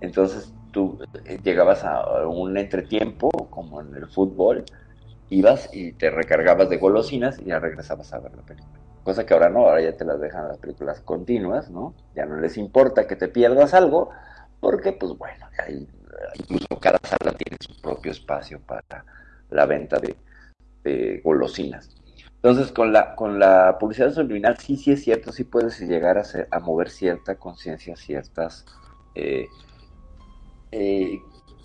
Entonces 0.00 0.54
tú 0.70 0.98
eh, 1.24 1.38
llegabas 1.42 1.84
a 1.84 2.26
un 2.26 2.56
entretiempo, 2.56 3.30
como 3.50 3.80
en 3.80 3.94
el 3.94 4.08
fútbol, 4.08 4.64
ibas 5.28 5.70
y 5.72 5.92
te 5.92 6.10
recargabas 6.10 6.68
de 6.70 6.78
golosinas 6.78 7.38
y 7.38 7.46
ya 7.46 7.58
regresabas 7.58 8.12
a 8.12 8.20
ver 8.20 8.34
la 8.34 8.42
película. 8.42 8.80
Cosa 9.02 9.24
que 9.26 9.34
ahora 9.34 9.48
no, 9.48 9.60
ahora 9.60 9.80
ya 9.82 9.96
te 9.96 10.04
las 10.04 10.20
dejan 10.20 10.48
las 10.48 10.58
películas 10.58 11.00
continuas, 11.00 11.70
¿no? 11.70 11.94
Ya 12.14 12.26
no 12.26 12.36
les 12.40 12.56
importa 12.56 13.06
que 13.06 13.16
te 13.16 13.28
pierdas 13.28 13.74
algo, 13.74 14.10
porque 14.60 14.92
pues 14.92 15.12
bueno, 15.16 15.46
ahí, 15.58 15.88
incluso 16.34 16.66
cada 16.80 16.98
sala 17.04 17.32
tiene 17.36 17.56
su 17.60 17.80
propio 17.80 18.12
espacio 18.12 18.60
para 18.60 19.04
la 19.50 19.66
venta 19.66 19.98
de, 19.98 20.16
de 20.84 21.20
golosinas. 21.24 21.88
Entonces, 22.42 22.72
con 22.72 22.90
la, 22.90 23.14
con 23.16 23.38
la 23.38 23.76
publicidad 23.78 24.14
subliminal, 24.14 24.56
sí, 24.56 24.76
sí 24.76 24.92
es 24.92 25.04
cierto, 25.04 25.30
sí 25.30 25.44
puedes 25.44 25.78
llegar 25.80 26.16
a, 26.16 26.24
ser, 26.24 26.48
a 26.50 26.58
mover 26.58 26.88
cierta 26.88 27.36
conciencia, 27.36 27.96
ciertas 27.96 28.64
eh, 29.14 29.46
eh, 30.72 31.20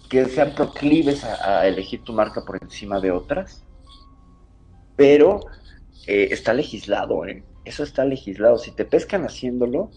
que 0.10 0.26
sean 0.26 0.54
proclives 0.54 1.24
a, 1.24 1.66
elegir 1.66 2.04
tu 2.04 2.12
marca 2.12 2.44
por 2.44 2.62
encima 2.62 3.00
de 3.00 3.12
otras, 3.12 3.64
pero 4.98 5.40
eh, 6.08 6.28
está 6.32 6.54
legislado, 6.54 7.22
eso 7.64 7.84
está 7.84 8.04
legislado. 8.04 8.58
Si 8.58 8.72
te 8.72 8.84
pescan 8.84 9.24
haciéndolo, 9.24 9.92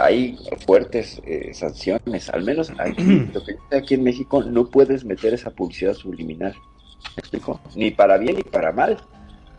hay 0.00 0.38
fuertes 0.64 1.20
sanciones, 1.52 2.30
al 2.30 2.44
menos 2.44 2.72
aquí, 2.78 3.28
aquí 3.76 3.94
en 3.94 4.04
México 4.04 4.42
no 4.42 4.70
puedes 4.70 5.04
meter 5.04 5.34
esa 5.34 5.50
publicidad 5.50 5.92
subliminal, 5.92 6.54
¿me 6.54 7.20
explico? 7.20 7.60
Ni 7.74 7.90
para 7.90 8.16
bien 8.16 8.36
ni 8.36 8.42
para 8.42 8.72
mal 8.72 8.98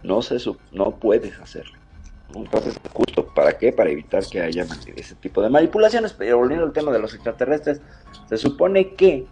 no, 0.04 0.22
se, 0.22 0.38
no 0.72 0.92
puedes 0.92 1.40
hacerlo. 1.40 1.78
Entonces, 2.36 2.80
justo, 2.92 3.28
¿para 3.28 3.58
qué? 3.58 3.72
Para 3.72 3.90
evitar 3.92 4.24
que 4.26 4.42
haya 4.42 4.66
ese 4.96 5.16
tipo 5.16 5.42
de 5.42 5.50
manipulaciones. 5.50 6.14
Pero 6.14 6.38
volviendo 6.38 6.66
al 6.66 6.74
tema 6.74 6.92
de 6.92 7.00
los 7.00 7.14
extraterrestres, 7.14 7.82
se 8.28 8.38
supone 8.38 8.96
que 8.96 9.28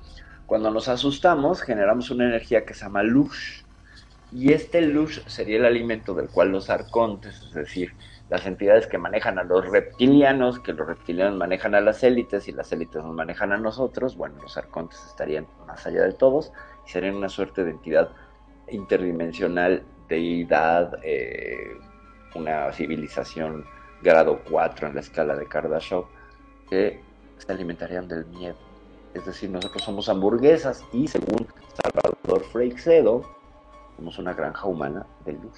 cuando 0.45 0.69
nos 0.69 0.87
asustamos 0.87 1.61
generamos 1.61 2.11
una 2.11 2.25
energía 2.25 2.65
que 2.65 2.73
se 2.73 2.85
llama 2.85 3.03
luz. 3.03 3.65
Y 4.31 4.53
este 4.53 4.81
luz 4.81 5.21
sería 5.25 5.57
el 5.57 5.65
alimento 5.65 6.13
del 6.13 6.29
cual 6.29 6.49
los 6.49 6.69
arcontes, 6.69 7.41
es 7.41 7.53
decir, 7.53 7.93
las 8.29 8.45
entidades 8.45 8.87
que 8.87 8.97
manejan 8.97 9.39
a 9.39 9.43
los 9.43 9.67
reptilianos, 9.69 10.59
que 10.59 10.71
los 10.71 10.87
reptilianos 10.87 11.35
manejan 11.35 11.75
a 11.75 11.81
las 11.81 12.01
élites 12.01 12.47
y 12.47 12.53
las 12.53 12.71
élites 12.71 13.03
nos 13.03 13.13
manejan 13.13 13.51
a 13.51 13.57
nosotros, 13.57 14.15
bueno, 14.15 14.35
los 14.41 14.55
arcontes 14.55 15.03
estarían 15.05 15.47
más 15.67 15.85
allá 15.85 16.03
de 16.03 16.13
todos 16.13 16.53
y 16.87 16.91
serían 16.91 17.15
una 17.15 17.27
suerte 17.27 17.65
de 17.65 17.71
entidad 17.71 18.09
interdimensional 18.69 19.83
deidad, 20.11 20.99
eh, 21.03 21.77
una 22.35 22.71
civilización 22.73 23.65
grado 24.03 24.41
4 24.49 24.87
en 24.87 24.95
la 24.95 24.99
escala 24.99 25.35
de 25.35 25.47
Kardashev, 25.47 26.03
que 26.69 27.01
se 27.37 27.51
alimentarían 27.51 28.07
del 28.09 28.25
miedo. 28.25 28.57
Es 29.13 29.25
decir, 29.25 29.49
nosotros 29.49 29.83
somos 29.83 30.09
hamburguesas 30.09 30.85
y 30.91 31.07
según 31.07 31.47
Salvador 31.81 32.43
Freixedo, 32.51 33.21
somos 33.95 34.19
una 34.19 34.33
granja 34.33 34.67
humana 34.67 35.05
de 35.25 35.33
luz. 35.33 35.57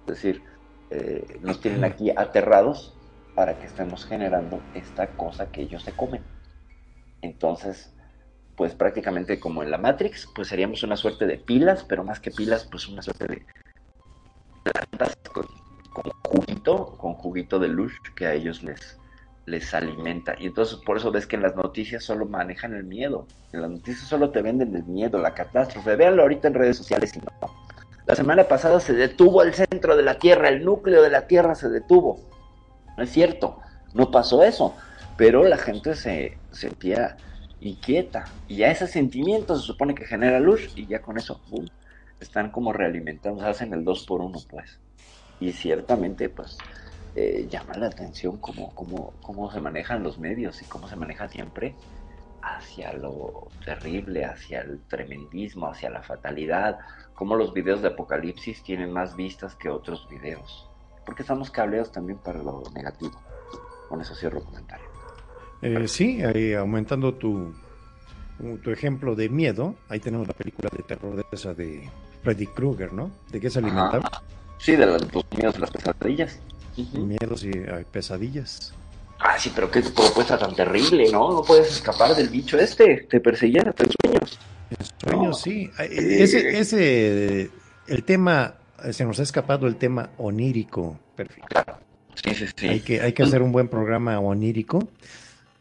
Es 0.00 0.06
decir, 0.06 0.42
eh, 0.90 1.38
nos 1.42 1.60
tienen 1.60 1.84
aquí 1.84 2.10
aterrados 2.10 2.96
para 3.34 3.58
que 3.58 3.66
estemos 3.66 4.04
generando 4.04 4.60
esta 4.74 5.08
cosa 5.08 5.50
que 5.52 5.62
ellos 5.62 5.82
se 5.82 5.92
comen. 5.92 6.22
Entonces, 7.22 7.92
pues 8.56 8.74
prácticamente 8.74 9.38
como 9.38 9.62
en 9.62 9.70
la 9.70 9.78
Matrix, 9.78 10.28
pues 10.34 10.48
seríamos 10.48 10.82
una 10.82 10.96
suerte 10.96 11.26
de 11.26 11.38
pilas, 11.38 11.84
pero 11.84 12.02
más 12.02 12.18
que 12.18 12.30
pilas, 12.30 12.66
pues 12.70 12.88
una 12.88 13.02
suerte 13.02 13.26
de 13.26 13.46
plantas 14.72 15.16
con, 15.32 15.46
juguito, 16.24 16.96
con 16.98 17.14
juguito 17.14 17.58
de 17.58 17.68
luz 17.68 17.92
que 18.14 18.26
a 18.26 18.34
ellos 18.34 18.62
les, 18.62 18.98
les 19.46 19.74
alimenta. 19.74 20.34
Y 20.38 20.46
entonces 20.46 20.78
por 20.84 20.96
eso 20.96 21.10
ves 21.10 21.26
que 21.26 21.36
en 21.36 21.42
las 21.42 21.56
noticias 21.56 22.04
solo 22.04 22.26
manejan 22.26 22.74
el 22.74 22.84
miedo. 22.84 23.26
En 23.52 23.62
las 23.62 23.70
noticias 23.70 24.08
solo 24.08 24.30
te 24.30 24.42
venden 24.42 24.74
el 24.74 24.84
miedo, 24.84 25.18
la 25.18 25.34
catástrofe. 25.34 25.96
Véanlo 25.96 26.22
ahorita 26.22 26.48
en 26.48 26.54
redes 26.54 26.76
sociales 26.76 27.16
y 27.16 27.20
no. 27.20 27.26
La 28.06 28.14
semana 28.14 28.44
pasada 28.44 28.78
se 28.78 28.92
detuvo 28.92 29.42
el 29.42 29.54
centro 29.54 29.96
de 29.96 30.02
la 30.02 30.18
Tierra, 30.18 30.48
el 30.48 30.64
núcleo 30.64 31.02
de 31.02 31.10
la 31.10 31.26
Tierra 31.26 31.54
se 31.54 31.68
detuvo. 31.68 32.20
No 32.96 33.02
es 33.02 33.10
cierto, 33.10 33.58
no 33.94 34.10
pasó 34.10 34.44
eso. 34.44 34.74
Pero 35.16 35.44
la 35.44 35.56
gente 35.56 35.94
se 35.94 36.38
sentía 36.52 37.16
inquieta. 37.60 38.26
Y 38.48 38.56
ya 38.56 38.70
ese 38.70 38.86
sentimiento 38.86 39.56
se 39.56 39.66
supone 39.66 39.94
que 39.94 40.04
genera 40.04 40.40
luz 40.40 40.72
y 40.76 40.86
ya 40.86 41.00
con 41.00 41.18
eso, 41.18 41.40
boom, 41.48 41.68
están 42.20 42.50
como 42.50 42.72
realimentados, 42.72 43.42
hacen 43.42 43.72
el 43.72 43.84
2 43.84 44.06
por 44.06 44.20
1 44.20 44.38
pues. 44.48 44.78
Y 45.40 45.52
ciertamente 45.52 46.28
pues 46.28 46.56
eh, 47.14 47.46
llama 47.50 47.74
la 47.74 47.86
atención 47.86 48.38
cómo, 48.38 48.74
cómo, 48.74 49.14
cómo 49.22 49.50
se 49.50 49.60
manejan 49.60 50.02
los 50.02 50.18
medios 50.18 50.60
y 50.62 50.64
cómo 50.66 50.88
se 50.88 50.96
maneja 50.96 51.28
siempre 51.28 51.74
hacia 52.42 52.92
lo 52.92 53.48
terrible, 53.64 54.24
hacia 54.24 54.60
el 54.60 54.80
tremendismo, 54.88 55.68
hacia 55.68 55.90
la 55.90 56.02
fatalidad, 56.02 56.78
cómo 57.14 57.34
los 57.34 57.52
videos 57.52 57.82
de 57.82 57.88
apocalipsis 57.88 58.62
tienen 58.62 58.92
más 58.92 59.16
vistas 59.16 59.54
que 59.56 59.68
otros 59.68 60.06
videos. 60.08 60.68
Porque 61.04 61.22
estamos 61.22 61.50
cableados 61.50 61.90
también 61.90 62.18
para 62.18 62.42
lo 62.42 62.62
negativo. 62.74 63.20
Con 63.88 64.00
eso 64.00 64.14
cierro 64.14 64.38
el 64.38 64.44
comentario. 64.44 64.86
Eh, 65.62 65.88
sí, 65.88 66.22
ahí 66.22 66.52
aumentando 66.52 67.14
tu, 67.14 67.54
tu 68.62 68.70
ejemplo 68.70 69.14
de 69.14 69.28
miedo, 69.28 69.74
ahí 69.88 70.00
tenemos 70.00 70.28
la 70.28 70.34
película 70.34 70.68
de 70.76 70.82
terror 70.82 71.16
de 71.16 71.24
esa 71.32 71.54
de 71.54 71.88
Freddy 72.26 72.48
Krueger, 72.48 72.92
¿no? 72.92 73.12
¿De 73.30 73.38
qué 73.38 73.48
se 73.48 73.60
alimentaba? 73.60 74.10
Sí, 74.58 74.74
de 74.74 74.84
los, 74.84 75.00
miedos 75.36 75.54
de 75.54 75.60
las 75.60 75.70
pesadillas. 75.70 76.40
Miedos 76.76 77.44
y 77.44 77.52
pesadillas. 77.92 78.72
Ah, 79.20 79.38
sí, 79.38 79.52
pero 79.54 79.70
qué 79.70 79.80
propuesta 79.80 80.36
tan 80.36 80.52
terrible, 80.52 81.08
¿no? 81.12 81.34
No 81.34 81.42
puedes 81.44 81.70
escapar 81.70 82.16
del 82.16 82.28
bicho 82.28 82.58
este, 82.58 83.06
te 83.08 83.20
perseguía 83.20 83.62
en 83.62 83.72
sueños. 84.02 84.38
En 84.70 84.86
sueños, 85.08 85.40
sí. 85.40 85.70
Ese, 85.78 86.58
ese, 86.58 87.50
el 87.86 88.02
tema, 88.02 88.54
se 88.90 89.04
nos 89.04 89.20
ha 89.20 89.22
escapado 89.22 89.68
el 89.68 89.76
tema 89.76 90.10
onírico, 90.18 90.98
perfecto. 91.14 91.46
Claro. 91.48 91.78
Sí, 92.16 92.34
sí, 92.34 92.46
sí. 92.56 92.68
Hay 92.68 92.80
que, 92.80 93.00
hay 93.02 93.12
que 93.12 93.22
hacer 93.22 93.40
un 93.40 93.52
buen 93.52 93.68
programa 93.68 94.18
onírico 94.18 94.88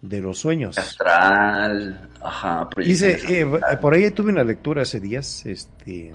de 0.01 0.20
los 0.20 0.39
sueños. 0.39 0.80
Astral, 0.80 2.09
ajá. 2.24 2.68
Dice, 2.78 3.20
eh, 3.30 3.45
por 3.80 3.93
ahí 3.93 4.09
tuve 4.09 4.32
una 4.32 4.43
lectura 4.43 4.82
hace 4.82 4.99
días, 4.99 5.45
este, 5.45 6.11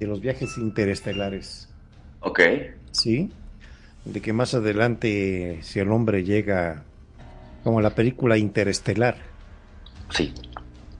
de 0.00 0.06
los 0.06 0.20
viajes 0.20 0.56
interestelares. 0.58 1.68
Ok. 2.20 2.40
Sí, 2.90 3.30
de 4.04 4.20
que 4.20 4.32
más 4.32 4.54
adelante, 4.54 5.58
si 5.62 5.78
el 5.78 5.92
hombre 5.92 6.24
llega, 6.24 6.82
como 7.62 7.80
la 7.80 7.90
película 7.90 8.38
Interestelar. 8.38 9.16
Sí. 10.08 10.32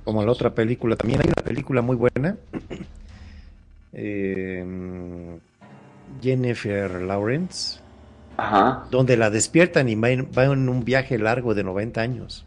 Como 0.04 0.22
la 0.22 0.30
otra 0.30 0.54
película, 0.54 0.96
también 0.96 1.20
hay 1.20 1.26
una 1.26 1.42
película 1.42 1.82
muy 1.82 1.96
buena. 1.96 2.36
Eh, 3.92 4.64
Jennifer 6.22 7.02
Lawrence. 7.02 7.80
Ajá. 8.36 8.86
Donde 8.90 9.16
la 9.16 9.30
despiertan 9.30 9.88
y 9.88 9.96
va 9.96 10.10
en, 10.10 10.68
un 10.68 10.84
viaje 10.84 11.18
largo 11.18 11.54
de 11.54 11.64
90 11.64 12.00
años. 12.00 12.46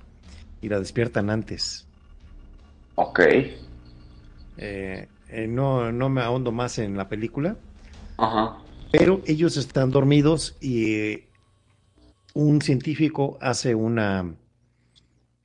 Y 0.61 0.69
la 0.69 0.79
despiertan 0.79 1.29
antes. 1.29 1.85
Ok. 2.95 3.19
Eh, 4.57 5.07
eh, 5.33 5.47
no, 5.47 5.91
no 5.91 6.09
me 6.09 6.21
ahondo 6.21 6.51
más 6.51 6.77
en 6.79 6.95
la 6.95 7.09
película. 7.09 7.57
Ajá. 8.17 8.57
Pero 8.91 9.21
ellos 9.25 9.57
están 9.57 9.89
dormidos 9.89 10.55
y 10.61 10.93
eh, 10.93 11.29
un 12.33 12.61
científico 12.61 13.37
hace 13.41 13.73
una, 13.73 14.35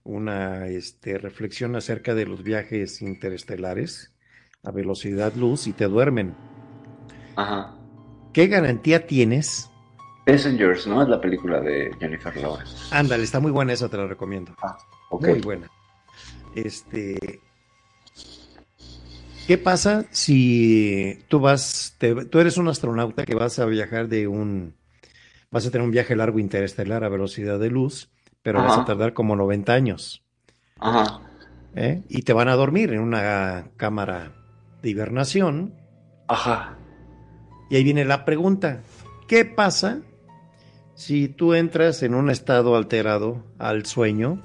una 0.04 0.66
este, 0.66 1.16
reflexión 1.18 1.74
acerca 1.74 2.14
de 2.14 2.26
los 2.26 2.42
viajes 2.42 3.00
interestelares 3.00 4.12
a 4.64 4.70
velocidad 4.70 5.34
luz 5.34 5.66
y 5.66 5.72
te 5.72 5.86
duermen. 5.86 6.34
Ajá. 7.36 7.74
¿Qué 8.32 8.48
garantía 8.48 9.06
tienes? 9.06 9.70
Passengers, 10.26 10.86
¿no? 10.86 11.02
Es 11.02 11.08
la 11.08 11.20
película 11.20 11.60
de 11.60 11.90
Jennifer 11.98 12.36
Lawrence. 12.36 12.94
Ándale, 12.94 13.24
está 13.24 13.40
muy 13.40 13.50
buena 13.50 13.72
esa, 13.72 13.88
te 13.88 13.96
la 13.96 14.06
recomiendo. 14.06 14.54
Ah, 14.62 14.76
Muy 15.10 15.40
buena. 15.40 15.70
Este, 16.54 17.40
¿Qué 19.48 19.56
pasa 19.56 20.04
si 20.10 21.20
tú 21.28 21.40
vas, 21.40 21.96
tú 22.30 22.38
eres 22.38 22.58
un 22.58 22.68
astronauta 22.68 23.24
que 23.24 23.34
vas 23.34 23.58
a 23.58 23.64
viajar 23.64 24.06
de 24.06 24.28
un, 24.28 24.74
vas 25.50 25.66
a 25.66 25.70
tener 25.70 25.86
un 25.86 25.90
viaje 25.90 26.14
largo 26.14 26.38
interestelar 26.38 27.02
a 27.02 27.08
velocidad 27.08 27.58
de 27.58 27.70
luz, 27.70 28.10
pero 28.42 28.62
vas 28.62 28.76
a 28.76 28.84
tardar 28.84 29.14
como 29.14 29.36
90 29.36 29.72
años? 29.72 30.22
Ajá. 30.78 31.22
¿Eh? 31.74 32.02
Y 32.10 32.24
te 32.24 32.34
van 32.34 32.48
a 32.48 32.56
dormir 32.56 32.92
en 32.92 33.00
una 33.00 33.70
cámara 33.78 34.34
de 34.82 34.90
hibernación. 34.90 35.72
Ajá. 36.26 36.76
Y 37.70 37.76
ahí 37.76 37.84
viene 37.84 38.04
la 38.04 38.26
pregunta, 38.26 38.82
¿qué 39.28 39.46
pasa 39.46 40.02
si 40.94 41.26
tú 41.26 41.54
entras 41.54 42.02
en 42.02 42.14
un 42.14 42.28
estado 42.28 42.76
alterado 42.76 43.46
al 43.58 43.86
sueño 43.86 44.42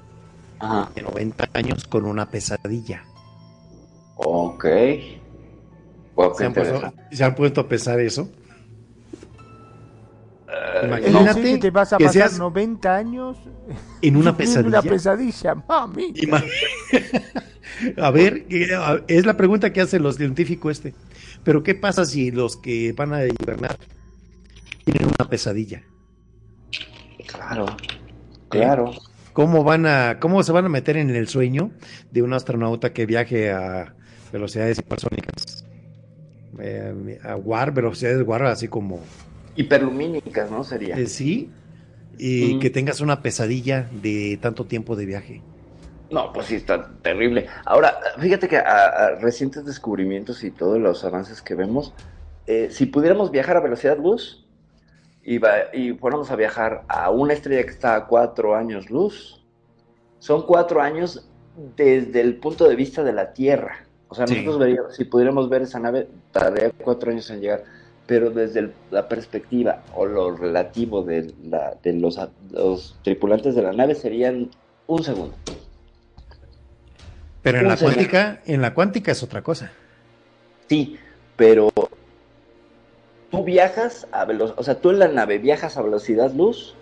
de 0.94 1.02
90 1.02 1.50
años 1.52 1.86
con 1.86 2.06
una 2.06 2.30
pesadilla? 2.30 3.04
Ok. 4.16 4.64
¿Se, 6.36 6.44
han 7.24 7.34
puesto, 7.34 7.60
a 7.60 7.68
pesar 7.68 7.98
eso? 7.98 8.30
Uh, 10.46 10.86
Imagínate 10.86 11.42
que 11.42 11.58
te 11.58 11.70
vas 11.70 11.92
a 11.92 11.98
pasar 11.98 12.32
90 12.32 12.96
años 12.96 13.36
en 14.00 14.16
una 14.16 14.36
pesadilla. 14.36 14.80
Una 14.80 14.82
pesadilla, 14.82 15.54
mami. 15.54 16.14
a 17.96 18.10
ver, 18.10 18.46
es 19.08 19.26
la 19.26 19.36
pregunta 19.36 19.72
que 19.72 19.80
hacen 19.80 20.02
los 20.02 20.16
científicos 20.16 20.78
este. 20.78 20.94
Pero 21.42 21.62
¿qué 21.64 21.74
pasa 21.74 22.04
si 22.04 22.30
los 22.30 22.56
que 22.56 22.92
van 22.92 23.12
a 23.12 23.24
hibernar 23.24 23.76
tienen 24.84 25.08
una 25.18 25.28
pesadilla? 25.28 25.82
Claro, 27.26 27.66
claro. 28.48 28.92
¿Cómo 29.32 29.64
van 29.64 29.86
a, 29.86 30.20
cómo 30.20 30.44
se 30.44 30.52
van 30.52 30.66
a 30.66 30.68
meter 30.68 30.96
en 30.96 31.10
el 31.10 31.26
sueño 31.26 31.72
de 32.12 32.22
un 32.22 32.32
astronauta 32.32 32.92
que 32.92 33.04
viaje 33.04 33.50
a 33.50 33.96
velocidades 34.34 34.80
hipersónicas. 34.80 35.64
eh, 36.58 37.20
a 37.22 37.36
war, 37.36 37.72
velocidades 37.72 38.26
war, 38.26 38.42
así 38.44 38.66
como... 38.66 39.00
Hiperlumínicas, 39.54 40.50
¿no? 40.50 40.64
Sería. 40.64 40.96
Eh, 40.96 41.06
sí, 41.06 41.50
y 42.18 42.58
que 42.58 42.70
tengas 42.70 43.00
una 43.00 43.22
pesadilla 43.22 43.88
de 44.02 44.36
tanto 44.42 44.66
tiempo 44.66 44.96
de 44.96 45.06
viaje. 45.06 45.42
No, 46.10 46.32
pues 46.32 46.46
sí, 46.46 46.56
está 46.56 46.90
terrible. 47.02 47.46
Ahora, 47.64 47.96
fíjate 48.18 48.48
que 48.48 48.56
a, 48.56 49.14
recientes 49.20 49.64
descubrimientos 49.64 50.42
y 50.42 50.50
todos 50.50 50.80
los 50.80 51.04
avances 51.04 51.40
que 51.40 51.54
vemos, 51.54 51.94
eh, 52.48 52.68
si 52.70 52.86
pudiéramos 52.86 53.30
viajar 53.30 53.56
a 53.56 53.60
velocidad 53.60 53.96
luz 53.98 54.44
y, 55.22 55.40
y 55.72 55.92
fuéramos 55.92 56.32
a 56.32 56.36
viajar 56.36 56.82
a 56.88 57.10
una 57.10 57.34
estrella 57.34 57.62
que 57.62 57.70
está 57.70 57.94
a 57.94 58.06
cuatro 58.06 58.56
años 58.56 58.90
luz, 58.90 59.44
son 60.18 60.44
cuatro 60.44 60.82
años 60.82 61.28
desde 61.76 62.20
el 62.20 62.36
punto 62.36 62.68
de 62.68 62.74
vista 62.74 63.04
de 63.04 63.12
la 63.12 63.32
Tierra. 63.32 63.83
O 64.14 64.16
sea, 64.16 64.26
nosotros 64.26 64.60
veríamos, 64.60 64.94
si 64.94 65.04
pudiéramos 65.04 65.48
ver 65.48 65.62
esa 65.62 65.80
nave, 65.80 66.06
tardaría 66.30 66.70
cuatro 66.70 67.10
años 67.10 67.28
en 67.30 67.40
llegar. 67.40 67.64
Pero 68.06 68.30
desde 68.30 68.70
la 68.92 69.08
perspectiva 69.08 69.82
o 69.92 70.06
lo 70.06 70.36
relativo 70.36 71.02
de, 71.02 71.34
la, 71.42 71.74
de 71.82 71.94
los, 71.94 72.20
los 72.52 72.96
tripulantes 73.02 73.56
de 73.56 73.62
la 73.62 73.72
nave 73.72 73.96
serían 73.96 74.50
un 74.86 75.02
segundo. 75.02 75.34
Pero 77.42 77.58
en 77.58 77.68
la 77.68 77.76
cuántica, 77.76 78.40
en 78.46 78.62
la 78.62 78.72
cuántica 78.72 79.10
es 79.10 79.22
otra 79.24 79.42
cosa. 79.42 79.72
Sí, 80.68 80.96
pero 81.34 81.70
tú 83.32 83.42
viajas 83.42 84.06
a 84.12 84.24
velocidad, 84.26 84.60
o 84.60 84.62
sea, 84.62 84.80
tú 84.80 84.90
en 84.90 85.00
la 85.00 85.08
nave 85.08 85.38
viajas 85.38 85.76
a 85.76 85.82
velocidad 85.82 86.32
luz, 86.32 86.76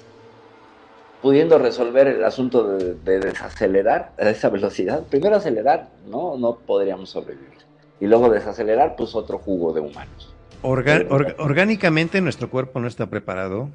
pudiendo 1.23 1.59
resolver 1.59 2.09
el 2.09 2.25
asunto 2.25 2.77
de, 2.77 3.21
desacelerar 3.21 4.13
a 4.19 4.29
esa 4.29 4.49
velocidad. 4.49 5.05
Primero 5.05 5.37
acelerar, 5.37 5.89
no, 6.09 6.37
no 6.37 6.57
podríamos 6.57 7.11
sobrevivir. 7.11 7.63
Y 8.01 8.07
luego 8.07 8.29
desacelerar, 8.29 8.97
pues 8.97 9.15
otro 9.15 9.39
jugo 9.39 9.73
de 9.73 9.81
humanos. 9.81 10.35
orgánicamente 10.63 12.21
nuestro 12.21 12.51
cuerpo 12.51 12.81
no 12.81 12.89
está 12.89 13.07
preparado 13.07 13.71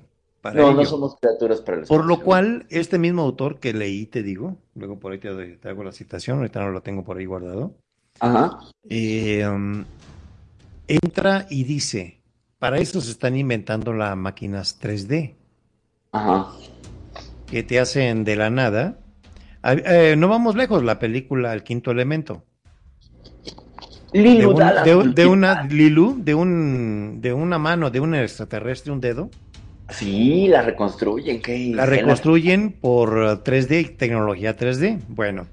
no, 0.54 0.74
no 0.74 0.86
somos 0.86 1.16
criaturas 1.20 1.62
para 1.62 1.84
Por 1.84 2.06
lo 2.06 2.22
cual, 2.22 2.66
este 2.70 2.98
mismo 2.98 3.22
autor 3.22 3.60
que 3.60 3.74
leí, 3.74 4.06
te 4.06 4.24
digo, 4.24 4.58
luego 4.76 5.00
por 5.00 5.12
ahí 5.12 5.20
te, 5.20 5.60
hago 5.68 5.84
la 5.84 5.92
citación, 5.92 6.38
ahorita 6.38 6.62
no 6.62 6.72
lo 6.72 6.82
tengo 6.82 7.04
por 7.04 7.18
ahí 7.18 7.26
guardado. 7.26 7.74
Ajá. 8.20 8.60
Eh, 8.90 9.48
um, 9.48 9.86
entra 10.88 11.48
y 11.50 11.64
dice, 11.64 12.22
para 12.60 12.78
esto 12.78 13.02
se 13.02 13.12
están 13.12 13.36
inventando 13.36 13.94
las 13.94 14.16
máquinas 14.16 14.80
3D. 14.82 15.36
Ajá. 16.12 16.52
Que 17.50 17.64
te 17.64 17.80
hacen 17.80 18.24
de 18.24 18.36
la 18.36 18.50
nada. 18.50 19.00
Eh, 19.64 20.16
no 20.18 20.28
vamos 20.28 20.56
lejos, 20.56 20.84
la 20.84 21.00
película 21.00 21.54
El 21.54 21.64
Quinto 21.64 21.92
Elemento. 21.92 22.44
Lilu, 24.14 24.54
de, 24.54 25.12
de, 25.14 25.26
una 25.26 25.64
Lilu, 25.64 26.16
de 26.18 26.34
un 26.34 27.20
de 27.22 27.34
una 27.34 27.58
mano 27.58 27.90
de 27.90 28.00
un 28.00 28.16
extraterrestre, 28.16 28.94
un 28.94 29.02
dedo 29.02 29.30
Sí, 29.90 30.48
la 30.48 30.62
reconstruyen. 30.62 31.42
¿qué? 31.42 31.72
La 31.74 31.86
reconstruyen 31.86 32.74
por 32.74 33.44
3D, 33.44 33.96
tecnología 33.98 34.58
3D. 34.58 35.00
Bueno, 35.08 35.48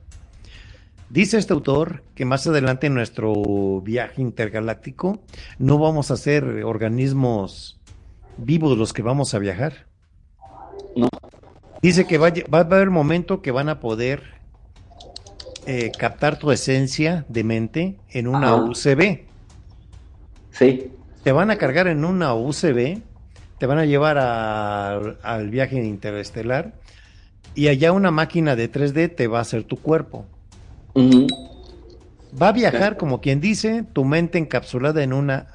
dice 1.09 1.39
este 1.39 1.53
autor 1.53 2.03
que 2.15 2.25
más 2.25 2.47
adelante 2.47 2.89
en 2.89 2.95
nuestro 2.95 3.81
viaje 3.83 4.21
intergaláctico 4.21 5.21
no 5.59 5.79
vamos 5.79 6.11
a 6.11 6.17
ser 6.17 6.45
organismos 6.65 7.81
vivos 8.37 8.77
los 8.77 8.93
que 8.93 9.03
vamos 9.03 9.35
a 9.35 9.39
viajar. 9.39 9.87
No. 10.97 11.09
Dice 11.85 12.07
que 12.07 12.19
va, 12.19 12.33
va 12.53 12.59
a 12.59 12.63
haber 12.63 12.91
momento 12.91 13.43
que 13.43 13.51
van 13.51 13.69
a 13.69 13.79
poder 13.79 14.23
eh, 15.67 15.93
captar 15.99 16.39
tu 16.39 16.51
esencia 16.51 17.25
de 17.29 17.45
mente 17.45 17.97
en 18.11 18.27
una 18.27 18.57
UCB. 18.57 19.21
Sí. 20.51 20.91
Te 21.23 21.33
van 21.33 21.51
a 21.51 21.57
cargar 21.57 21.87
en 21.89 22.05
una 22.05 22.35
UCB 22.35 23.03
te 23.59 23.67
van 23.67 23.79
a 23.79 23.85
llevar 23.85 24.19
al 24.19 25.51
viaje 25.51 25.83
interestelar 25.83 26.73
y 27.55 27.69
allá 27.69 27.93
una 27.93 28.11
máquina 28.11 28.57
de 28.57 28.71
3D 28.71 29.15
te 29.15 29.27
va 29.27 29.39
a 29.39 29.43
hacer 29.43 29.65
tu 29.65 29.77
cuerpo. 29.77 30.27
Va 30.97 32.49
a 32.49 32.53
viajar, 32.53 32.97
como 32.97 33.21
quien 33.21 33.41
dice, 33.41 33.85
tu 33.93 34.05
mente 34.05 34.39
encapsulada 34.39 35.03
en 35.03 35.13
una, 35.13 35.47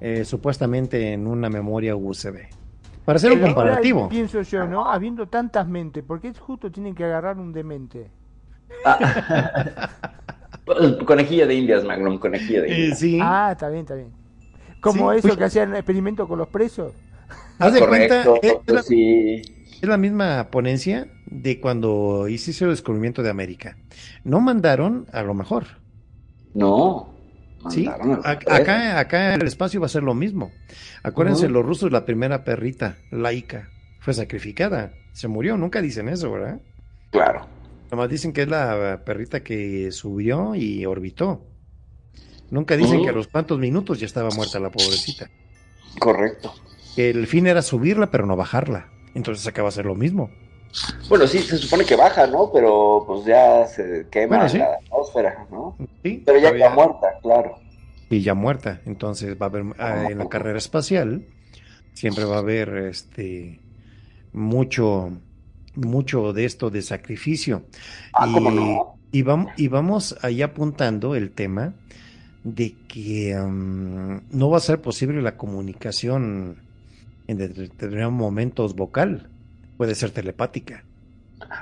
eh, 0.00 0.24
supuestamente 0.24 1.12
en 1.12 1.26
una 1.26 1.50
memoria 1.50 1.96
USB. 1.96 2.48
Para 3.04 3.16
hacer 3.16 3.32
un 3.32 3.40
comparativo. 3.40 4.08
Pienso 4.08 4.40
yo, 4.42 4.66
¿no? 4.66 4.90
Habiendo 4.90 5.26
tantas 5.26 5.68
mentes, 5.68 6.02
¿por 6.02 6.20
qué 6.20 6.32
justo 6.32 6.70
tienen 6.70 6.94
que 6.94 7.04
agarrar 7.04 7.38
un 7.38 7.52
demente? 7.52 8.10
Ah. 8.84 9.90
conejillo 11.06 11.46
de 11.46 11.54
indias, 11.54 11.84
Magnum, 11.84 12.18
conejillo 12.18 12.62
de 12.62 12.68
indias. 12.68 12.98
sí. 12.98 13.18
Ah, 13.20 13.50
está 13.52 13.68
bien, 13.68 13.82
está 13.82 13.94
bien. 13.94 14.12
Como 14.80 15.12
eso 15.12 15.28
pues 15.28 15.36
que 15.36 15.44
hacían 15.44 15.74
experimento 15.74 16.28
con 16.28 16.38
los 16.38 16.48
presos. 16.48 16.92
Haz 17.58 17.72
de 17.72 17.86
cuenta, 17.86 18.24
es 18.42 19.88
la, 19.88 19.96
misma 19.96 20.48
ponencia 20.50 21.08
de 21.26 21.60
cuando 21.60 22.28
hiciste 22.28 22.64
el 22.64 22.70
descubrimiento 22.70 23.22
de 23.22 23.30
América. 23.30 23.76
No 24.24 24.40
mandaron 24.40 25.06
a 25.12 25.22
lo 25.22 25.34
mejor. 25.34 25.64
No. 26.52 27.13
Sí, 27.70 27.88
acá, 28.24 28.98
acá 28.98 29.34
en 29.34 29.40
el 29.40 29.46
espacio 29.46 29.80
va 29.80 29.86
a 29.86 29.88
ser 29.88 30.02
lo 30.02 30.14
mismo. 30.14 30.52
Acuérdense, 31.02 31.48
los 31.48 31.64
rusos, 31.64 31.90
la 31.90 32.04
primera 32.04 32.44
perrita 32.44 32.96
laica, 33.10 33.70
fue 34.00 34.14
sacrificada, 34.14 34.92
se 35.12 35.28
murió, 35.28 35.56
nunca 35.56 35.80
dicen 35.80 36.08
eso, 36.08 36.30
¿verdad? 36.30 36.60
Claro. 37.10 37.46
Nomás 37.90 38.08
dicen 38.08 38.32
que 38.32 38.42
es 38.42 38.48
la 38.48 39.02
perrita 39.04 39.40
que 39.40 39.92
subió 39.92 40.54
y 40.54 40.84
orbitó. 40.84 41.46
Nunca 42.50 42.76
dicen 42.76 43.02
que 43.02 43.08
a 43.08 43.12
los 43.12 43.28
cuantos 43.28 43.58
minutos 43.58 44.00
ya 44.00 44.06
estaba 44.06 44.30
muerta 44.30 44.60
la 44.60 44.70
pobrecita. 44.70 45.30
Correcto 45.98 46.52
el 46.96 47.26
fin 47.26 47.46
era 47.46 47.62
subirla, 47.62 48.10
pero 48.10 48.26
no 48.26 48.36
bajarla. 48.36 48.88
Entonces 49.14 49.46
acaba 49.46 49.68
a 49.68 49.72
ser 49.72 49.86
lo 49.86 49.94
mismo. 49.94 50.30
Bueno, 51.08 51.26
sí, 51.26 51.38
se 51.38 51.58
supone 51.58 51.84
que 51.84 51.96
baja, 51.96 52.26
¿no? 52.26 52.50
Pero 52.52 53.04
pues 53.06 53.24
ya 53.24 53.66
se 53.66 54.06
quema 54.10 54.48
la 54.48 54.74
atmósfera, 54.74 55.46
¿no? 55.50 55.76
Sí, 56.02 56.22
pero 56.24 56.38
ya 56.38 56.50
está 56.50 56.70
muerta, 56.70 57.18
claro. 57.22 57.58
Y 58.10 58.20
ya 58.22 58.34
muerta. 58.34 58.80
Entonces 58.84 59.36
va 59.40 59.46
a 59.46 59.48
haber 59.48 59.64
ah, 59.78 60.06
en 60.10 60.18
la 60.18 60.28
carrera 60.28 60.58
espacial 60.58 61.26
siempre 61.94 62.24
va 62.24 62.36
a 62.36 62.40
haber 62.40 62.76
este 62.76 63.60
mucho 64.32 65.12
mucho 65.76 66.32
de 66.32 66.44
esto 66.44 66.70
de 66.70 66.82
sacrificio. 66.82 67.64
Ah, 68.12 68.26
y, 68.28 68.40
no? 68.40 68.96
y, 69.10 69.22
vamos, 69.22 69.52
y 69.56 69.68
vamos 69.68 70.16
ahí 70.22 70.42
apuntando 70.42 71.14
el 71.14 71.30
tema 71.30 71.74
de 72.44 72.76
que 72.86 73.36
um, 73.36 74.20
no 74.30 74.50
va 74.50 74.58
a 74.58 74.60
ser 74.60 74.80
posible 74.80 75.22
la 75.22 75.36
comunicación 75.36 76.58
en 77.26 77.38
determinados 77.38 78.12
momentos 78.12 78.76
vocal, 78.76 79.30
puede 79.76 79.94
ser 79.94 80.10
telepática. 80.10 80.84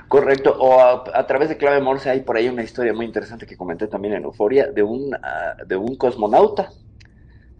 Correcto, 0.07 0.55
o 0.59 0.79
a, 0.79 1.27
través 1.27 1.49
de 1.49 1.57
clave 1.57 1.81
Morse 1.81 2.09
hay 2.09 2.21
por 2.21 2.37
ahí 2.37 2.47
una 2.47 2.63
historia 2.63 2.93
muy 2.93 3.05
interesante 3.05 3.45
que 3.45 3.57
comenté 3.57 3.87
también 3.87 4.13
en 4.13 4.23
Euforia 4.23 4.71
de 4.71 4.83
un, 4.83 5.13
ah, 5.15 5.55
de 5.65 5.75
un 5.75 5.95
cosmonauta 5.95 6.69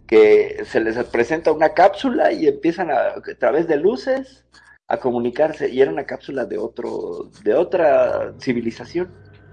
que 0.06 0.64
se 0.64 0.80
les 0.80 0.96
presenta 1.06 1.52
una 1.52 1.70
cápsula 1.70 2.32
y 2.32 2.46
empiezan 2.46 2.90
a, 2.90 3.14
través 3.38 3.66
de 3.66 3.76
luces 3.76 4.44
a 4.86 4.98
comunicarse 4.98 5.68
y 5.68 5.80
era 5.80 5.90
una 5.90 6.04
cápsula 6.04 6.44
de 6.44 6.58
otro 6.58 7.30
de 7.42 7.54
otra 7.54 8.34
civilización. 8.38 9.08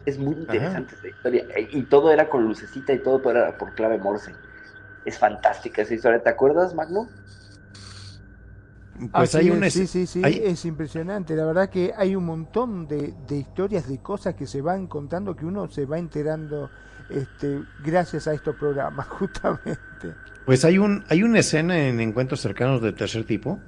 Es 0.05 0.17
muy 0.17 0.35
interesante 0.35 0.95
esa 0.95 1.07
historia 1.07 1.45
y 1.71 1.83
todo 1.83 2.11
era 2.11 2.29
con 2.29 2.43
lucecita 2.45 2.93
y 2.93 2.99
todo 2.99 3.29
era 3.29 3.57
por 3.57 3.73
clave 3.75 3.97
Morse. 3.97 4.33
Es 5.05 5.17
fantástica 5.17 5.81
esa 5.81 5.93
historia. 5.93 6.21
¿Te 6.21 6.29
acuerdas, 6.29 6.73
Magno? 6.75 7.07
Pues 9.11 9.33
hay 9.35 9.49
un 9.49 9.69
sí, 9.71 9.87
sí, 9.87 10.05
sí, 10.05 10.21
es 10.23 10.65
impresionante. 10.65 11.35
La 11.35 11.45
verdad 11.45 11.69
que 11.69 11.93
hay 11.95 12.15
un 12.15 12.25
montón 12.25 12.87
de, 12.87 13.13
historias, 13.29 13.87
de 13.87 13.99
cosas 13.99 14.35
que 14.35 14.45
se 14.45 14.61
van 14.61 14.87
contando 14.87 15.35
que 15.35 15.45
uno 15.45 15.67
se 15.69 15.85
va 15.85 15.97
enterando 15.97 16.69
este, 17.09 17.61
gracias 17.83 18.27
a 18.27 18.33
estos 18.33 18.55
programas, 18.55 19.07
justamente. 19.09 19.79
Pues 20.45 20.65
hay 20.65 20.77
un 20.77 21.03
hay 21.09 21.23
una 21.23 21.39
escena 21.39 21.87
en 21.87 21.99
encuentros 21.99 22.41
cercanos 22.41 22.81
de 22.81 22.93
tercer 22.93 23.25
tipo. 23.25 23.59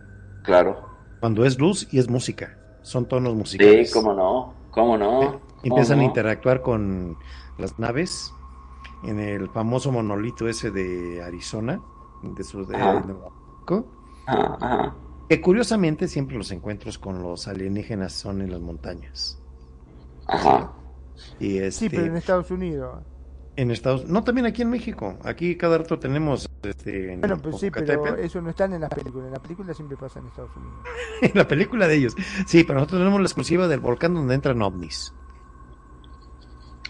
Claro. 0.44 0.90
Cuando 1.20 1.46
es 1.46 1.58
luz 1.58 1.88
y 1.92 2.00
es 2.00 2.10
música. 2.10 2.58
Son 2.82 3.08
tonos 3.08 3.34
musicales. 3.34 3.90
Sí, 3.90 3.94
cómo 3.94 4.14
no, 4.14 4.54
cómo 4.72 4.98
no. 4.98 5.42
Empiezan 5.64 6.02
a 6.02 6.04
interactuar 6.04 6.62
con 6.62 7.18
las 7.58 7.80
naves 7.80 8.34
en 9.04 9.20
el 9.20 9.50
famoso 9.50 9.92
monolito 9.92 10.48
ese 10.48 10.70
de 10.70 11.24
Arizona, 11.24 11.82
de 12.22 12.44
su 12.44 12.66
de, 12.66 12.76
ajá. 14.26 14.94
Que 15.30 15.42
curiosamente 15.42 16.08
siempre 16.08 16.38
los 16.38 16.52
encuentros 16.52 16.98
con 16.98 17.22
los 17.24 17.48
alienígenas 17.48 18.14
son 18.14 18.42
en 18.42 18.52
las 18.52 18.62
montañas. 18.62 19.40
Ajá. 20.28 20.74
Y 21.40 21.58
este, 21.58 21.72
sí, 21.72 21.90
pero 21.90 22.06
en 22.06 22.18
Estados 22.18 22.52
Unidos. 22.52 23.04
En 23.56 23.70
Estados 23.70 24.06
No, 24.06 24.24
también 24.24 24.48
aquí 24.48 24.64
en 24.64 24.70
México. 24.70 25.18
Aquí 25.24 25.56
cada 25.58 25.78
rato 25.78 26.00
tenemos. 26.00 26.50
Este, 26.64 27.18
bueno, 27.18 27.38
pues 27.38 27.60
sí, 27.60 27.70
pero 27.70 28.16
eso 28.18 28.42
no 28.42 28.50
está 28.50 28.66
en 28.66 28.82
las 28.82 28.90
películas. 28.90 29.28
En 29.28 29.34
la 29.34 29.42
película 29.42 29.74
siempre 29.74 29.96
pasa 29.98 30.20
en 30.20 30.28
Estados 30.28 30.56
Unidos. 30.56 30.80
en 31.22 31.32
la 31.36 31.48
película 31.48 31.88
de 31.88 31.96
ellos. 31.96 32.16
Sí, 32.48 32.64
pero 32.64 32.80
nosotros 32.80 33.00
tenemos 33.02 33.20
la 33.20 33.26
exclusiva 33.26 33.68
del 33.68 33.80
volcán 33.80 34.14
donde 34.14 34.34
entran 34.34 34.62
ovnis. 34.62 35.14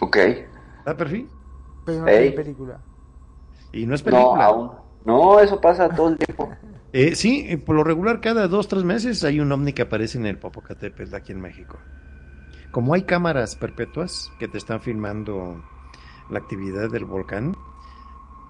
Ok. 0.00 0.16
¿Está 0.16 0.96
perfil? 0.96 1.28
Pero 1.84 2.00
no 2.00 2.08
es 2.08 2.32
película. 2.32 2.80
Y 3.72 3.86
no 3.86 3.94
es 3.94 4.02
película. 4.02 4.34
No, 4.34 4.42
aún. 4.42 4.70
No, 5.04 5.40
eso 5.40 5.60
pasa 5.60 5.88
todo 5.88 6.08
el 6.08 6.18
tiempo. 6.18 6.48
Eh, 6.96 7.16
sí, 7.16 7.44
eh, 7.48 7.58
por 7.58 7.74
lo 7.74 7.82
regular 7.82 8.20
cada 8.20 8.46
dos, 8.46 8.68
tres 8.68 8.84
meses 8.84 9.24
hay 9.24 9.40
un 9.40 9.50
ovni 9.50 9.72
que 9.72 9.82
aparece 9.82 10.16
en 10.16 10.26
el 10.26 10.38
Popocatépetl 10.38 11.12
aquí 11.16 11.32
en 11.32 11.40
México. 11.40 11.76
Como 12.70 12.94
hay 12.94 13.02
cámaras 13.02 13.56
perpetuas 13.56 14.30
que 14.38 14.46
te 14.46 14.58
están 14.58 14.80
filmando 14.80 15.60
la 16.30 16.38
actividad 16.38 16.88
del 16.88 17.04
volcán, 17.04 17.56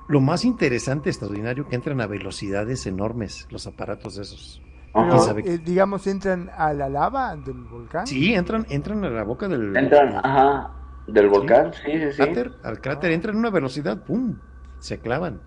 lo 0.08 0.20
más 0.20 0.44
interesante, 0.44 1.08
extraordinario, 1.08 1.66
que 1.66 1.74
entran 1.74 2.02
a 2.02 2.06
velocidades 2.06 2.84
enormes 2.84 3.46
los 3.48 3.66
aparatos 3.66 4.18
esos. 4.18 4.60
Pero, 4.92 5.18
sabe? 5.20 5.42
eh, 5.46 5.56
digamos, 5.56 6.06
entran 6.06 6.50
a 6.54 6.74
la 6.74 6.90
lava 6.90 7.34
del 7.36 7.64
volcán. 7.64 8.06
Sí, 8.06 8.34
entran, 8.34 8.66
entran 8.68 9.02
a 9.06 9.08
la 9.08 9.24
boca 9.24 9.48
del 9.48 9.74
Entran, 9.74 10.20
ajá, 10.22 10.70
del 11.06 11.30
volcán, 11.30 11.72
sí, 11.72 11.92
sí, 11.92 12.12
sí. 12.12 12.16
cráter, 12.16 12.52
al 12.62 12.78
cráter, 12.82 13.12
entran 13.12 13.36
a 13.36 13.38
una 13.38 13.50
velocidad, 13.50 14.04
¡pum! 14.04 14.36
Se 14.80 14.98
clavan. 14.98 15.40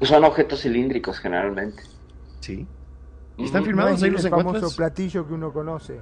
Son 0.00 0.24
objetos 0.24 0.62
cilíndricos 0.62 1.18
generalmente. 1.18 1.82
Sí. 2.44 2.66
Y 3.38 3.44
están 3.44 3.62
Ujú. 3.62 3.72
No 3.72 3.86
ahí 3.86 3.96
el 4.02 4.12
los 4.12 4.22
famoso 4.28 4.48
encuentras. 4.48 4.74
platillo 4.76 5.26
que 5.26 5.32
uno 5.32 5.50
conoce. 5.52 5.98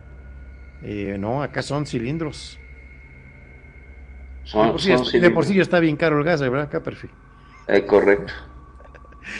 Eh, 0.82 1.16
no, 1.18 1.40
acá 1.42 1.62
son 1.62 1.86
cilindros. 1.86 2.58
Son, 4.44 4.66
de, 4.66 4.72
por 4.72 4.80
sí, 4.80 4.88
son 4.96 5.06
es- 5.06 5.22
de 5.22 5.30
por 5.30 5.44
sí 5.44 5.54
ya 5.54 5.62
está 5.62 5.78
bien 5.78 5.96
caro 5.96 6.18
el 6.18 6.24
gas, 6.24 6.40
¿verdad? 6.40 6.62
Acá, 6.62 6.82
perfil. 6.82 7.10
Eh, 7.68 7.86
correcto. 7.86 8.32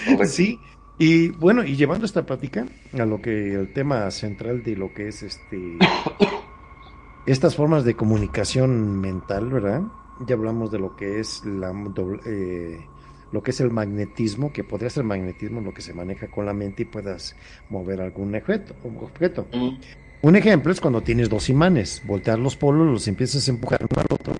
Correcto. 0.05 0.27
Sí, 0.27 0.61
y 0.97 1.31
bueno, 1.31 1.65
y 1.65 1.75
llevando 1.75 2.07
esta 2.07 2.25
plática 2.25 2.67
a 2.97 3.05
lo 3.05 3.21
que 3.21 3.55
el 3.55 3.73
tema 3.73 4.09
central 4.13 4.63
de 4.63 4.77
lo 4.77 4.95
que 4.95 5.09
es 5.09 5.25
este 5.25 5.79
estas 7.27 7.57
formas 7.57 7.85
de 7.85 7.97
comunicación 7.97 9.01
mental, 9.01 9.51
¿verdad? 9.51 9.83
Ya 10.27 10.37
hablamos 10.37 10.71
de 10.71 10.79
lo 10.79 10.95
que 10.95 11.19
es 11.19 11.45
la 11.45 11.73
doble- 11.73 12.21
eh, 12.27 12.87
lo 13.33 13.43
que 13.43 13.51
es 13.51 13.61
el 13.61 13.71
magnetismo, 13.71 14.53
que 14.53 14.63
podría 14.63 14.91
ser 14.91 15.05
magnetismo 15.05 15.61
lo 15.61 15.75
que 15.75 15.83
se 15.83 15.95
maneja 15.95 16.29
con 16.29 16.47
la 16.47 16.53
mente 16.53 16.83
y 16.83 16.87
puedas 16.87 17.35
mover 17.71 18.01
algún 18.01 18.35
objeto. 18.35 18.75
objeto. 18.85 19.49
Mm, 19.53 19.77
Un 20.23 20.37
ejemplo 20.37 20.71
es 20.73 20.81
cuando 20.81 21.01
tienes 21.03 21.29
dos 21.29 21.49
imanes, 21.49 22.03
voltear 22.07 22.39
los 22.39 22.57
polos, 22.57 22.87
los 22.87 23.09
empiezas 23.09 23.49
a 23.49 23.51
empujar 23.51 23.81
uno 23.91 24.01
al 24.01 24.07
otro 24.11 24.35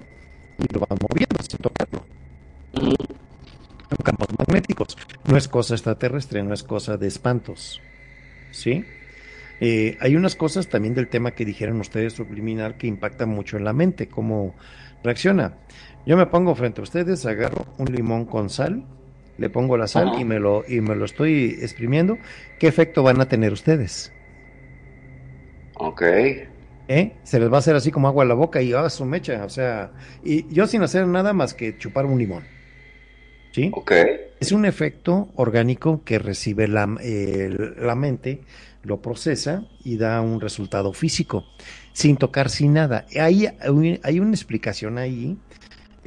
y 0.59 0.73
lo 0.73 0.81
vas 0.81 0.99
moviendo 1.01 1.43
sin 1.43 1.59
tocarlo. 1.59 2.05
Son 2.73 3.99
campos 4.05 4.29
magnéticos. 4.39 4.97
No 5.25 5.37
es 5.37 5.49
cosa 5.49 5.75
extraterrestre, 5.75 6.43
no 6.43 6.55
es 6.55 6.63
cosa 6.63 6.97
de 6.97 7.09
espantos. 7.09 7.81
¿Sí? 8.51 8.85
Eh, 9.61 9.97
hay 10.01 10.17
unas 10.17 10.35
cosas 10.35 10.69
también 10.69 10.95
del 10.95 11.09
tema 11.09 11.33
que 11.33 11.45
dijeron 11.45 11.81
ustedes 11.81 12.15
subliminal 12.15 12.77
que 12.77 12.87
impactan 12.87 13.29
mucho 13.29 13.57
en 13.57 13.65
la 13.65 13.73
mente, 13.73 14.09
cómo 14.09 14.57
reacciona. 15.05 15.59
Yo 16.05 16.17
me 16.17 16.27
pongo 16.27 16.55
frente 16.55 16.81
a 16.81 16.85
ustedes, 16.85 17.25
agarro 17.27 17.67
un 17.79 17.93
limón 17.93 18.27
con 18.27 18.51
sal, 18.51 18.89
le 19.37 19.51
pongo 19.51 19.77
la 19.77 19.87
sal 19.89 20.11
Ajá. 20.11 20.19
y 20.19 20.25
me 20.25 20.39
lo 20.41 20.65
y 20.67 20.81
me 20.81 20.97
lo 20.97 21.05
estoy 21.05 21.59
exprimiendo. 21.61 22.21
¿Qué 22.59 22.67
efecto 22.69 23.03
van 23.03 23.21
a 23.21 23.29
tener 23.29 23.53
ustedes? 23.53 24.15
ok. 25.75 26.03
¿Eh? 26.89 27.21
Se 27.23 27.39
les 27.41 27.51
va 27.51 27.57
a 27.57 27.59
hacer 27.61 27.77
así 27.77 27.91
como 27.91 28.09
agua 28.09 28.25
a 28.25 28.27
la 28.27 28.35
boca 28.35 28.61
y 28.63 28.73
a 28.73 28.91
su 28.91 29.05
mecha, 29.07 29.45
o 29.45 29.49
sea, 29.49 29.93
y 30.23 30.53
yo 30.53 30.67
sin 30.67 30.83
hacer 30.83 31.07
nada 31.07 31.33
más 31.33 31.55
que 31.55 31.77
chupar 31.79 32.07
un 32.07 32.19
limón. 32.19 32.51
¿Sí? 33.51 33.71
Ok. 33.75 33.93
Es 34.41 34.53
un 34.53 34.65
efecto 34.65 35.33
orgánico 35.37 36.05
que 36.05 36.19
recibe 36.19 36.69
la, 36.69 36.97
eh, 37.03 37.51
la 37.79 37.95
mente, 37.95 38.47
lo 38.83 39.03
procesa 39.03 39.69
y 39.85 39.99
da 39.99 40.21
un 40.23 40.41
resultado 40.41 40.93
físico, 40.95 41.45
sin 41.93 42.17
tocar, 42.17 42.51
sin 42.51 42.73
nada. 42.75 43.07
Hay, 43.21 43.47
hay 44.03 44.21
una 44.21 44.31
explicación 44.33 44.99
ahí 44.99 45.39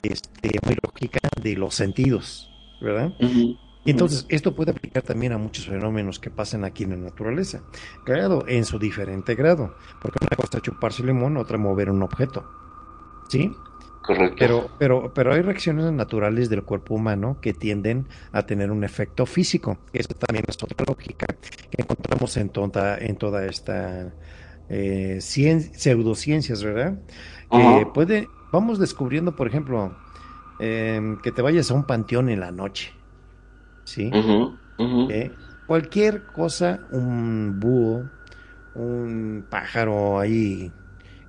este, 0.07 0.59
muy 0.65 0.75
lógica 0.83 1.19
de 1.41 1.55
los 1.55 1.75
sentidos, 1.75 2.53
¿verdad? 2.79 3.13
Y 3.83 3.91
entonces 3.91 4.25
esto 4.29 4.55
puede 4.55 4.71
aplicar 4.71 5.03
también 5.03 5.33
a 5.33 5.37
muchos 5.37 5.67
fenómenos 5.67 6.19
que 6.19 6.31
pasan 6.31 6.63
aquí 6.65 6.83
en 6.83 6.91
la 6.91 6.97
naturaleza, 6.97 7.65
claro, 8.03 8.45
en 8.47 8.65
su 8.65 8.79
diferente 8.79 9.35
grado, 9.35 9.75
porque 9.99 10.17
una 10.21 10.35
cosa 10.37 10.57
es 10.57 10.63
chuparse 10.63 11.03
limón, 11.03 11.37
otra 11.37 11.57
mover 11.59 11.91
un 11.91 12.03
objeto, 12.03 12.51
¿sí? 13.29 13.63
Correcto. 14.05 14.37
Pero, 14.37 14.75
pero, 14.77 15.13
pero 15.13 15.33
hay 15.33 15.41
reacciones 15.41 15.91
naturales 15.93 16.49
del 16.49 16.63
cuerpo 16.65 16.95
humano 16.95 17.39
que 17.41 17.53
tienden 17.53 18.09
a 18.33 18.45
tener 18.45 18.71
un 18.71 18.83
efecto 18.83 19.25
físico. 19.25 19.79
Esa 19.93 20.13
también 20.15 20.43
es 20.47 20.57
otra 20.61 20.85
lógica 20.87 21.27
que 21.69 21.81
encontramos 21.81 22.35
en 22.37 22.49
toda, 22.49 22.97
en 22.97 23.17
toda 23.17 23.45
esta 23.45 24.17
eh, 24.67 25.17
cien- 25.21 25.71
pseudociencias, 25.73 26.63
¿verdad? 26.63 27.01
Que 27.49 27.85
Ajá. 27.85 27.93
puede, 27.93 28.35
vamos 28.55 28.79
descubriendo, 28.79 29.35
por 29.35 29.47
ejemplo, 29.47 29.95
em, 30.59 31.17
que 31.21 31.31
te 31.31 31.41
vayas 31.41 31.69
a 31.71 31.73
un 31.73 31.83
panteón 31.83 32.29
en 32.29 32.39
la 32.39 32.51
noche, 32.51 32.93
¿sí? 33.83 34.09
¿Eh? 35.09 35.31
Cualquier 35.67 36.25
cosa, 36.27 36.79
un 36.91 37.59
búho, 37.59 38.09
un 38.75 39.45
pájaro 39.49 40.19
ahí 40.19 40.71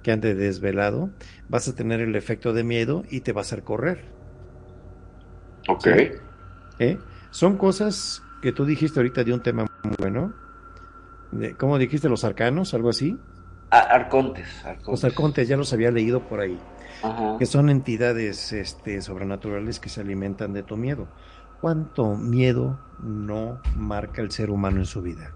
que 0.02 0.12
ande 0.12 0.34
desvelado, 0.34 1.10
vas 1.48 1.68
a 1.68 1.74
tener 1.74 2.00
el 2.00 2.14
efecto 2.14 2.52
de 2.52 2.62
miedo 2.62 3.02
y 3.10 3.20
te 3.20 3.32
va 3.32 3.40
a 3.40 3.42
hacer 3.42 3.62
correr. 3.62 4.04
Ok. 5.68 5.86
¿eh? 6.78 6.98
Son 7.30 7.56
cosas 7.56 8.22
que 8.40 8.52
tú 8.52 8.64
dijiste 8.64 9.00
ahorita 9.00 9.24
de 9.24 9.32
un 9.32 9.42
tema 9.42 9.66
muy 9.82 9.94
bueno. 9.98 10.32
¿Cómo 11.58 11.76
dijiste? 11.78 12.08
¿Los 12.08 12.24
arcanos? 12.24 12.72
¿Algo 12.72 12.90
así? 12.90 13.18
Arcontes. 13.70 14.64
arcontes. 14.64 14.86
Los 14.86 15.04
arcontes, 15.04 15.48
ya 15.48 15.56
los 15.56 15.72
había 15.72 15.90
leído 15.90 16.20
por 16.20 16.38
ahí. 16.38 16.56
Ajá. 17.02 17.36
Que 17.38 17.46
son 17.46 17.68
entidades 17.70 18.52
este, 18.52 19.00
sobrenaturales 19.02 19.80
que 19.80 19.88
se 19.88 20.00
alimentan 20.00 20.52
de 20.52 20.62
tu 20.62 20.76
miedo. 20.76 21.08
¿Cuánto 21.60 22.16
miedo 22.16 22.78
no 23.00 23.60
marca 23.76 24.22
el 24.22 24.30
ser 24.30 24.50
humano 24.50 24.78
en 24.78 24.86
su 24.86 25.02
vida? 25.02 25.32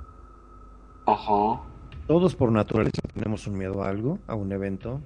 Ajá. 1.07 1.63
Todos 2.07 2.35
por 2.35 2.53
naturaleza 2.53 3.01
tenemos 3.15 3.47
un 3.47 3.57
miedo 3.57 3.83
a 3.83 3.89
algo, 3.89 4.19
a 4.27 4.35
un 4.35 4.53
evento, 4.53 5.01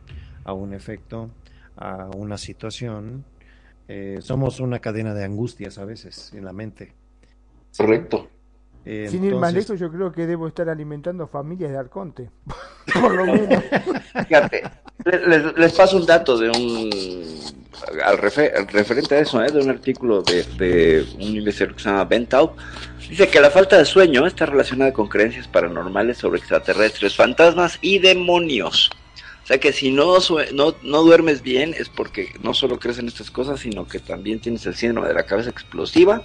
a 0.45 0.53
un 0.53 0.73
efecto, 0.73 1.31
a 1.77 2.09
una 2.17 2.39
situación. 2.39 3.25
Eh, 3.89 4.19
somos 4.21 4.61
una 4.61 4.79
cadena 4.79 5.15
de 5.15 5.25
angustias 5.25 5.79
a 5.79 5.85
veces 5.85 6.33
en 6.33 6.45
la 6.45 6.53
mente. 6.53 6.95
¿Sí? 7.71 7.83
Correcto. 7.83 8.29
Eh, 8.87 9.09
Sin 9.09 9.25
ir 9.25 9.35
más 9.37 9.53
lejos, 9.55 9.79
yo 9.79 9.91
creo 9.91 10.13
que 10.13 10.27
debo 10.27 10.47
estar 10.47 10.69
alimentando 10.69 11.27
familias 11.27 11.71
de 11.71 11.79
Arconte. 11.79 12.31
Por 13.01 13.15
lo 13.15 13.25
menos. 13.33 13.63
Fíjate, 14.27 14.63
les, 15.05 15.57
les 15.57 15.73
paso 15.73 15.97
un 15.97 16.07
dato 16.07 16.39
de 16.39 16.51
un. 16.51 16.91
Al, 18.03 18.17
refe- 18.19 18.53
al 18.57 18.67
referente 18.69 19.15
a 19.15 19.19
eso, 19.19 19.43
¿eh? 19.45 19.51
de 19.51 19.61
un 19.61 19.69
artículo 19.69 20.23
de, 20.23 21.05
un 21.17 21.37
investigador 21.37 21.77
que 21.77 21.83
se 21.83 21.89
llama 21.89 22.05
Ben 22.05 22.27
Taub. 22.27 22.53
Dice 23.09 23.29
que 23.29 23.41
la 23.41 23.51
falta 23.51 23.77
de 23.77 23.85
sueño 23.85 24.27
está 24.27 24.47
relacionada 24.47 24.93
con 24.93 25.09
creencias 25.09 25.47
paranormales 25.49 26.17
sobre 26.19 26.39
extraterrestres, 26.39 27.15
fantasmas 27.15 27.79
y 27.83 27.99
demonios. 27.99 28.91
O 29.43 29.47
sea 29.47 29.59
que 29.59 29.73
si 29.75 29.91
no, 29.91 30.17
no 30.55 31.03
duermes 31.03 31.43
bien 31.43 31.75
es 31.77 31.91
porque 31.91 32.29
no 32.43 32.55
solo 32.55 32.79
crees 32.79 32.99
en 32.99 33.09
estas 33.09 33.31
cosas, 33.31 33.61
sino 33.61 33.87
que 33.87 33.99
también 33.99 34.41
tienes 34.41 34.65
el 34.65 34.75
síndrome 34.75 35.09
de 35.09 35.15
la 35.15 35.27
cabeza 35.27 35.51
explosiva 35.51 36.23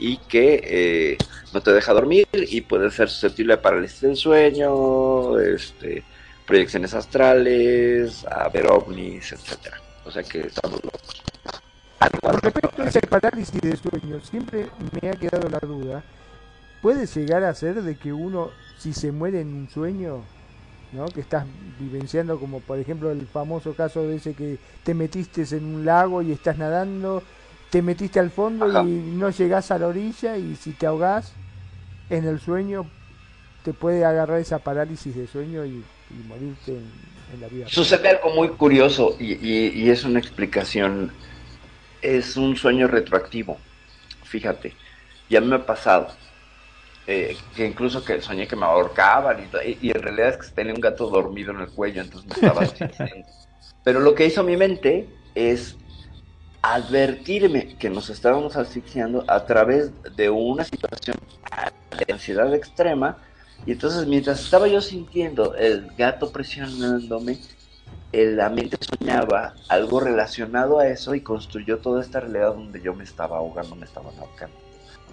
y 0.00 0.16
que 0.28 0.60
eh, 0.64 1.18
no 1.54 1.60
te 1.60 1.72
deja 1.72 1.92
dormir 1.92 2.26
y 2.32 2.62
puede 2.62 2.90
ser 2.90 3.08
susceptible 3.08 3.54
a 3.54 3.62
parálisis 3.62 4.00
del 4.00 4.16
sueño, 4.16 5.38
este, 5.38 6.02
proyecciones 6.46 6.94
astrales, 6.94 8.24
a 8.26 8.48
ver 8.48 8.66
ovnis, 8.70 9.32
etcétera. 9.32 9.80
O 10.04 10.10
sea 10.10 10.22
que 10.22 10.40
estamos 10.40 10.82
locos. 10.82 11.22
Con 12.20 12.40
respecto 12.40 12.82
a 12.82 12.86
esa 12.86 13.00
parálisis 13.00 13.60
de 13.60 13.76
sueño, 13.76 14.20
siempre 14.20 14.68
me 15.00 15.10
ha 15.10 15.14
quedado 15.14 15.48
la 15.48 15.58
duda. 15.58 16.04
¿Puede 16.80 17.06
llegar 17.06 17.42
a 17.44 17.54
ser 17.54 17.82
de 17.82 17.96
que 17.96 18.12
uno, 18.12 18.50
si 18.78 18.92
se 18.92 19.10
muere 19.10 19.40
en 19.40 19.52
un 19.52 19.68
sueño, 19.68 20.22
¿no? 20.92 21.06
que 21.06 21.20
estás 21.20 21.44
vivenciando, 21.80 22.38
como 22.38 22.60
por 22.60 22.78
ejemplo 22.78 23.10
el 23.10 23.26
famoso 23.26 23.74
caso 23.74 24.02
de 24.02 24.16
ese 24.16 24.34
que 24.34 24.58
te 24.84 24.94
metiste 24.94 25.44
en 25.56 25.64
un 25.64 25.84
lago 25.84 26.22
y 26.22 26.32
estás 26.32 26.58
nadando, 26.58 27.22
te 27.70 27.82
metiste 27.82 28.20
al 28.20 28.30
fondo 28.30 28.66
Ajá. 28.66 28.82
y 28.82 28.86
no 28.86 29.30
llegás 29.30 29.70
a 29.72 29.78
la 29.78 29.88
orilla 29.88 30.36
y 30.36 30.54
si 30.54 30.72
te 30.72 30.86
ahogás 30.86 31.32
en 32.08 32.24
el 32.24 32.38
sueño, 32.38 32.88
te 33.64 33.72
puede 33.72 34.04
agarrar 34.04 34.38
esa 34.38 34.60
parálisis 34.60 35.16
de 35.16 35.26
sueño 35.26 35.64
y, 35.64 35.82
y 36.08 36.22
morirte 36.22 36.72
en, 36.76 36.92
en 37.28 37.40
la 37.40 37.48
vida. 37.48 37.66
Sucede 37.66 38.08
algo 38.08 38.30
muy 38.34 38.56
curioso 38.56 39.16
y, 39.18 39.32
y- 39.34 39.84
y 39.86 39.90
es 39.90 40.04
una 40.04 40.20
explicación, 40.20 41.18
es 42.00 42.36
un 42.36 42.56
sueño 42.56 42.88
retroactivo. 42.88 43.66
Fíjate, 44.24 44.78
ya 45.28 45.40
me 45.42 45.56
ha 45.56 45.66
pasado. 45.66 46.08
eh, 47.06 47.48
que 47.54 47.66
incluso 47.66 48.04
que 48.04 48.20
soñé 48.22 48.48
que 48.48 48.56
me 48.56 48.66
ahorcaban 48.66 49.40
y, 49.40 49.50
y- 49.88 49.90
en 49.90 50.02
realidad 50.02 50.30
es 50.30 50.38
que 50.38 50.54
tenía 50.54 50.74
un 50.74 50.80
gato 50.80 51.08
dormido 51.10 51.52
en 51.52 51.60
el 51.60 51.72
cuello, 51.72 52.02
entonces 52.02 52.26
me 52.28 52.34
estaba 52.34 52.62
asfixiando. 52.64 53.32
Pero 53.82 54.00
lo 54.00 54.14
que 54.14 54.26
hizo 54.26 54.44
mi 54.44 54.56
mente 54.56 55.16
es 55.34 55.80
advertirme 56.62 57.76
que 57.78 57.90
nos 57.90 58.10
estábamos 58.10 58.56
asfixiando 58.56 59.24
a 59.28 59.46
través 59.46 59.92
de 60.16 60.30
una 60.30 60.64
situación 60.64 61.16
de 61.90 62.12
ansiedad 62.12 62.54
extrema 62.54 63.20
y 63.64 63.72
entonces 63.72 64.06
mientras 64.06 64.44
estaba 64.44 64.68
yo 64.68 64.80
sintiendo 64.80 65.54
el 65.54 65.90
gato 65.96 66.30
presionándome, 66.30 67.38
la 68.12 68.48
mente 68.48 68.78
soñaba 68.80 69.54
algo 69.68 70.00
relacionado 70.00 70.78
a 70.78 70.88
eso 70.88 71.14
y 71.14 71.20
construyó 71.20 71.78
toda 71.78 72.00
esta 72.00 72.20
realidad 72.20 72.54
donde 72.54 72.80
yo 72.80 72.94
me 72.94 73.04
estaba 73.04 73.38
ahogando, 73.38 73.76
me 73.76 73.84
estaba 73.84 74.10
ahogando. 74.10 74.56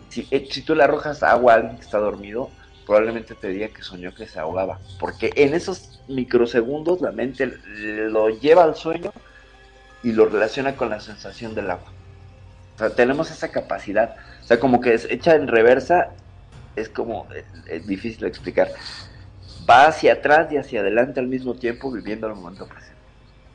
Si, 0.09 0.27
eh, 0.31 0.47
si 0.49 0.61
tú 0.61 0.75
le 0.75 0.83
arrojas 0.83 1.23
agua 1.23 1.53
a 1.53 1.55
alguien 1.57 1.75
que 1.77 1.81
está 1.81 1.97
dormido, 1.97 2.49
probablemente 2.85 3.35
te 3.35 3.47
diga 3.47 3.69
que 3.69 3.81
soñó 3.81 4.13
que 4.13 4.27
se 4.27 4.39
ahogaba, 4.39 4.79
porque 4.99 5.31
en 5.35 5.53
esos 5.53 6.01
microsegundos 6.07 7.01
la 7.01 7.11
mente 7.11 7.47
lo 7.47 8.29
lleva 8.29 8.63
al 8.63 8.75
sueño 8.75 9.11
y 10.03 10.11
lo 10.11 10.25
relaciona 10.25 10.75
con 10.75 10.89
la 10.89 10.99
sensación 10.99 11.55
del 11.55 11.71
agua. 11.71 11.91
O 12.75 12.79
sea, 12.79 12.89
tenemos 12.89 13.31
esa 13.31 13.49
capacidad, 13.49 14.15
o 14.41 14.45
sea, 14.45 14.59
como 14.59 14.81
que 14.81 14.93
es 14.93 15.05
hecha 15.09 15.35
en 15.35 15.47
reversa, 15.47 16.11
es 16.75 16.89
como, 16.89 17.27
es, 17.67 17.87
difícil 17.87 18.21
de 18.21 18.27
explicar. 18.27 18.71
Va 19.69 19.87
hacia 19.87 20.13
atrás 20.13 20.51
y 20.51 20.57
hacia 20.57 20.81
adelante 20.81 21.19
al 21.19 21.27
mismo 21.27 21.53
tiempo 21.55 21.91
viviendo 21.91 22.27
el 22.27 22.35
momento 22.35 22.67
presente. 22.67 23.01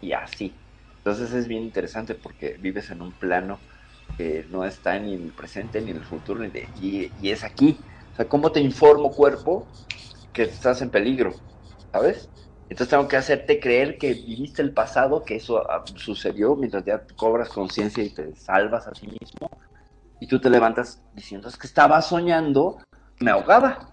Y 0.00 0.12
así. 0.12 0.54
Entonces 0.98 1.32
es 1.32 1.48
bien 1.48 1.62
interesante 1.62 2.14
porque 2.14 2.56
vives 2.58 2.90
en 2.90 3.02
un 3.02 3.12
plano 3.12 3.58
que 4.16 4.46
no 4.50 4.64
está 4.64 4.98
ni 4.98 5.14
en 5.14 5.24
el 5.24 5.32
presente 5.32 5.80
ni 5.80 5.90
en 5.90 5.98
el 5.98 6.04
futuro, 6.04 6.40
ni 6.40 6.50
y, 6.80 7.12
y 7.20 7.30
es 7.30 7.44
aquí 7.44 7.78
sea, 8.18 8.28
¿cómo 8.28 8.52
te 8.52 8.60
informo, 8.60 9.10
cuerpo, 9.12 9.66
que 10.32 10.42
estás 10.42 10.82
en 10.82 10.90
peligro? 10.90 11.32
¿Sabes? 11.92 12.28
Entonces 12.68 12.88
tengo 12.88 13.08
que 13.08 13.16
hacerte 13.16 13.60
creer 13.60 13.96
que 13.96 14.12
viviste 14.12 14.60
el 14.60 14.74
pasado, 14.74 15.24
que 15.24 15.36
eso 15.36 15.58
ah, 15.70 15.84
sucedió 15.94 16.54
mientras 16.54 16.84
ya 16.84 17.02
cobras 17.16 17.48
conciencia 17.48 18.04
y 18.04 18.10
te 18.10 18.34
salvas 18.36 18.86
a 18.86 18.94
sí 18.94 19.06
mismo. 19.06 19.48
Y 20.20 20.26
tú 20.26 20.40
te 20.40 20.50
levantas 20.50 21.00
diciendo, 21.14 21.48
es 21.48 21.56
que 21.56 21.66
estaba 21.66 22.02
soñando, 22.02 22.78
me 23.20 23.30
ahogaba. 23.30 23.90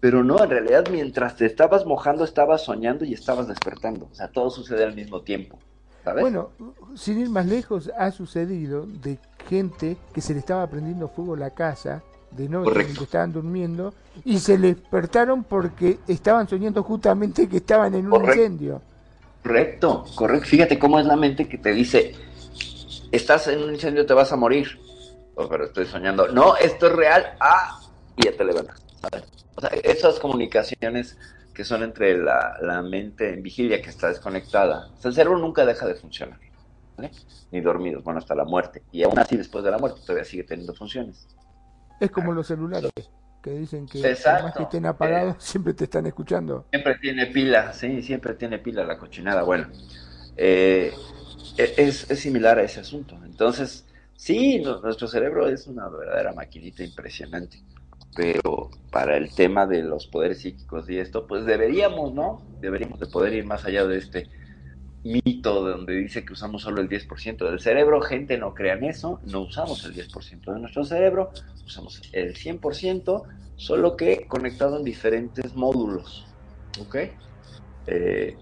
Pero 0.00 0.22
no, 0.22 0.42
en 0.42 0.50
realidad 0.50 0.84
mientras 0.90 1.36
te 1.36 1.46
estabas 1.46 1.86
mojando, 1.86 2.24
estabas 2.24 2.62
soñando 2.62 3.04
y 3.04 3.14
estabas 3.14 3.48
despertando. 3.48 4.08
O 4.12 4.14
sea, 4.14 4.28
todo 4.28 4.50
sucede 4.50 4.84
al 4.84 4.94
mismo 4.94 5.22
tiempo. 5.22 5.58
¿sabes? 6.04 6.20
Bueno, 6.20 6.50
sin 6.94 7.20
ir 7.20 7.30
más 7.30 7.46
lejos, 7.46 7.90
ha 7.96 8.10
sucedido 8.10 8.84
de 8.86 9.18
gente 9.48 9.96
que 10.12 10.20
se 10.20 10.34
le 10.34 10.40
estaba 10.40 10.66
prendiendo 10.66 11.08
fuego 11.08 11.36
la 11.36 11.50
casa 11.50 12.02
de 12.36 12.48
noche 12.48 12.86
que 12.86 13.04
estaban 13.04 13.32
durmiendo 13.32 13.94
y 14.24 14.38
se 14.38 14.58
despertaron 14.58 15.44
porque 15.44 15.98
estaban 16.08 16.48
soñando 16.48 16.82
justamente 16.82 17.48
que 17.48 17.58
estaban 17.58 17.94
en 17.94 18.12
un 18.12 18.24
incendio. 18.24 18.82
Correcto, 19.42 20.04
correcto. 20.14 20.46
Fíjate 20.48 20.78
cómo 20.78 20.98
es 20.98 21.06
la 21.06 21.16
mente 21.16 21.48
que 21.48 21.58
te 21.58 21.72
dice, 21.72 22.14
estás 23.12 23.46
en 23.48 23.62
un 23.62 23.72
incendio, 23.72 24.04
te 24.04 24.14
vas 24.14 24.32
a 24.32 24.36
morir. 24.36 24.80
Oh, 25.36 25.48
pero 25.48 25.64
estoy 25.64 25.86
soñando. 25.86 26.28
No, 26.28 26.56
esto 26.56 26.86
es 26.86 26.92
real. 26.92 27.36
Ah, 27.40 27.80
y 28.16 28.24
ya 28.24 28.36
te 28.36 28.44
levantas. 28.44 28.82
O 29.56 29.60
sea, 29.60 29.70
esas 29.82 30.18
comunicaciones 30.18 31.16
que 31.52 31.64
son 31.64 31.82
entre 31.82 32.18
la, 32.18 32.56
la, 32.60 32.82
mente 32.82 33.32
en 33.32 33.42
vigilia 33.42 33.80
que 33.80 33.90
está 33.90 34.08
desconectada. 34.08 34.88
O 34.96 35.00
sea, 35.00 35.10
el 35.10 35.14
cerebro 35.14 35.38
nunca 35.38 35.64
deja 35.64 35.86
de 35.86 35.94
funcionar. 35.94 36.38
Ni 37.50 37.60
dormidos, 37.60 38.02
bueno, 38.02 38.18
hasta 38.18 38.34
la 38.34 38.44
muerte. 38.44 38.82
Y 38.92 39.02
aún 39.02 39.18
así, 39.18 39.36
después 39.36 39.64
de 39.64 39.70
la 39.70 39.78
muerte, 39.78 40.00
todavía 40.02 40.24
sigue 40.24 40.44
teniendo 40.44 40.74
funciones. 40.74 41.28
Es 42.00 42.10
como 42.10 42.32
los 42.32 42.46
celulares, 42.46 42.90
que 43.42 43.50
dicen 43.50 43.86
que 43.86 43.98
además 43.98 44.54
que 44.56 44.62
estén 44.64 44.86
apagados, 44.86 45.36
siempre 45.38 45.74
te 45.74 45.84
están 45.84 46.06
escuchando. 46.06 46.66
Siempre 46.70 46.96
tiene 46.98 47.26
pila, 47.26 47.72
sí, 47.72 48.02
siempre 48.02 48.34
tiene 48.34 48.58
pila 48.58 48.84
la 48.84 48.98
cochinada. 48.98 49.42
Bueno, 49.42 49.68
eh, 50.36 50.92
e-, 51.56 51.74
es, 51.76 52.06
similar 52.18 52.58
a 52.58 52.62
ese 52.62 52.80
asunto. 52.80 53.18
Entonces, 53.24 53.86
sí, 54.16 54.60
nuestro 54.60 55.06
cerebro 55.06 55.48
es 55.48 55.66
una 55.66 55.88
verdadera 55.88 56.32
maquinita 56.32 56.82
impresionante. 56.82 57.58
Pero 58.16 58.70
para 58.90 59.16
el 59.16 59.34
tema 59.34 59.66
de 59.66 59.82
los 59.82 60.06
poderes 60.06 60.40
psíquicos 60.40 60.88
y 60.88 60.98
esto, 60.98 61.26
pues 61.26 61.44
deberíamos, 61.44 62.14
¿no? 62.14 62.42
Deberíamos 62.60 63.00
de 63.00 63.06
poder 63.06 63.34
ir 63.34 63.44
más 63.44 63.64
allá 63.64 63.86
de 63.86 63.98
este 63.98 64.28
mito 65.04 65.62
donde 65.62 65.94
dice 65.94 66.24
que 66.24 66.32
usamos 66.32 66.62
solo 66.62 66.80
el 66.80 66.88
10% 66.88 67.48
del 67.48 67.60
cerebro. 67.60 68.00
Gente, 68.00 68.38
no 68.38 68.54
crean 68.54 68.84
eso, 68.84 69.20
no 69.26 69.42
usamos 69.42 69.84
el 69.84 69.94
10% 69.94 70.54
de 70.54 70.60
nuestro 70.60 70.84
cerebro, 70.84 71.30
usamos 71.64 72.02
el 72.12 72.34
100%, 72.34 73.22
solo 73.56 73.96
que 73.96 74.26
conectado 74.26 74.78
en 74.78 74.84
diferentes 74.84 75.54
módulos. 75.54 76.26
¿Ok? 76.80 76.96
Eh, 77.86 78.36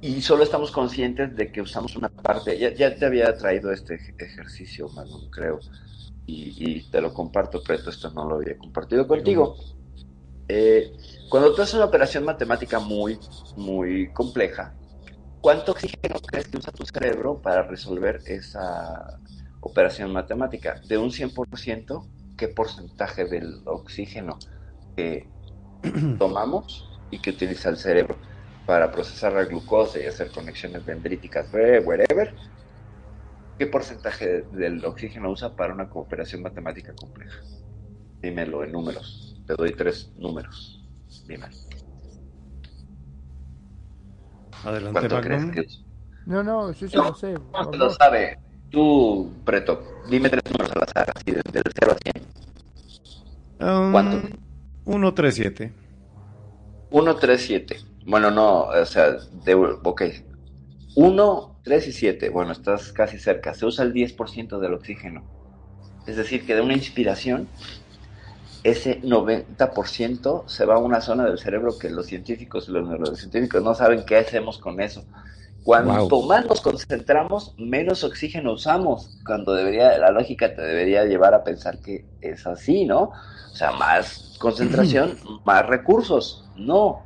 y 0.00 0.22
solo 0.22 0.44
estamos 0.44 0.70
conscientes 0.70 1.34
de 1.36 1.50
que 1.50 1.60
usamos 1.60 1.96
una 1.96 2.08
parte. 2.08 2.58
Ya, 2.58 2.94
te 2.94 3.04
había 3.04 3.36
traído 3.36 3.72
este 3.72 3.98
ejercicio, 4.18 4.88
Manu, 4.90 5.28
creo, 5.30 5.58
y, 6.30 6.82
te 6.90 7.00
lo 7.00 7.12
comparto, 7.12 7.62
pero 7.66 7.88
esto 7.88 8.10
no 8.10 8.28
lo 8.28 8.36
había 8.36 8.56
compartido 8.58 9.06
contigo. 9.06 9.56
Eh, 10.46 10.92
cuando 11.28 11.54
tú 11.54 11.62
haces 11.62 11.74
una 11.74 11.86
operación 11.86 12.24
matemática 12.24 12.78
muy, 12.78 13.18
muy 13.56 14.12
compleja, 14.12 14.74
¿Cuánto 15.40 15.72
oxígeno 15.72 16.16
crees 16.26 16.48
que 16.48 16.58
usa 16.58 16.72
tu 16.72 16.84
cerebro 16.84 17.40
para 17.40 17.62
resolver 17.62 18.20
esa 18.26 19.18
operación 19.60 20.12
matemática? 20.12 20.80
De 20.88 20.98
un 20.98 21.10
100%, 21.10 22.06
¿qué 22.36 22.48
porcentaje 22.48 23.24
del 23.24 23.62
oxígeno 23.64 24.38
que 24.96 25.28
tomamos 26.18 26.90
y 27.10 27.20
que 27.20 27.30
utiliza 27.30 27.68
el 27.68 27.76
cerebro 27.76 28.16
para 28.66 28.90
procesar 28.90 29.32
la 29.32 29.44
glucosa 29.44 30.00
y 30.00 30.06
hacer 30.06 30.32
conexiones 30.32 30.84
dendríticas, 30.84 31.48
wherever? 31.52 32.34
¿Qué 33.58 33.66
porcentaje 33.66 34.42
del 34.52 34.84
oxígeno 34.84 35.30
usa 35.30 35.56
para 35.56 35.74
una 35.74 35.88
operación 35.92 36.42
matemática 36.42 36.94
compleja? 36.94 37.40
Dímelo 38.22 38.62
en 38.62 38.72
números. 38.72 39.36
Te 39.46 39.54
doy 39.54 39.72
tres 39.72 40.12
números. 40.16 40.84
Dímelo. 41.26 41.56
Adelante, 44.64 45.08
Magnum. 45.08 45.50
Que... 45.50 45.66
No, 46.26 46.42
no, 46.42 46.72
yo 46.72 46.86
ya 46.86 46.98
lo 46.98 47.14
sé. 47.14 47.34
¿Cómo 47.52 47.72
lo 47.72 47.90
sabe? 47.90 48.38
Tú, 48.70 49.32
Preto, 49.44 49.82
dime 50.10 50.28
tres 50.28 50.42
números 50.52 50.70
al 50.76 50.82
azar, 50.82 51.12
así 51.16 51.32
desde 51.32 51.58
el 51.58 51.72
0 51.80 51.92
a 51.92 53.58
100. 53.58 53.86
Um, 53.86 53.92
¿Cuánto? 53.92 54.28
137. 54.84 55.72
137. 56.90 57.76
Bueno, 58.06 58.30
no, 58.30 58.64
o 58.64 58.84
sea, 58.84 59.16
de, 59.44 59.54
ok. 59.54 60.02
1, 60.96 61.57
3 61.68 61.86
y 61.86 61.92
7. 61.92 62.30
Bueno, 62.30 62.52
estás 62.52 62.92
casi 62.92 63.18
cerca. 63.18 63.52
Se 63.52 63.66
usa 63.66 63.84
el 63.84 63.92
10% 63.92 64.58
del 64.58 64.72
oxígeno. 64.72 65.22
Es 66.06 66.16
decir, 66.16 66.46
que 66.46 66.54
de 66.54 66.62
una 66.62 66.72
inspiración 66.72 67.46
ese 68.64 69.02
90% 69.02 70.48
se 70.48 70.64
va 70.64 70.76
a 70.76 70.78
una 70.78 71.02
zona 71.02 71.26
del 71.26 71.38
cerebro 71.38 71.78
que 71.78 71.90
los 71.90 72.06
científicos 72.06 72.68
y 72.68 72.72
los 72.72 72.88
neurocientíficos 72.88 73.62
no 73.62 73.74
saben 73.74 74.04
qué 74.06 74.16
hacemos 74.16 74.58
con 74.58 74.80
eso. 74.80 75.04
Cuanto 75.62 76.22
más 76.22 76.46
nos 76.46 76.62
concentramos, 76.62 77.54
menos 77.58 78.02
oxígeno 78.02 78.54
usamos, 78.54 79.18
cuando 79.26 79.52
debería, 79.52 79.98
la 79.98 80.10
lógica 80.10 80.54
te 80.54 80.62
debería 80.62 81.04
llevar 81.04 81.34
a 81.34 81.44
pensar 81.44 81.80
que 81.80 82.06
es 82.22 82.46
así, 82.46 82.86
¿no? 82.86 83.12
O 83.52 83.54
sea, 83.54 83.72
más 83.72 84.36
concentración, 84.38 85.18
más 85.44 85.66
recursos. 85.66 86.48
No, 86.56 87.02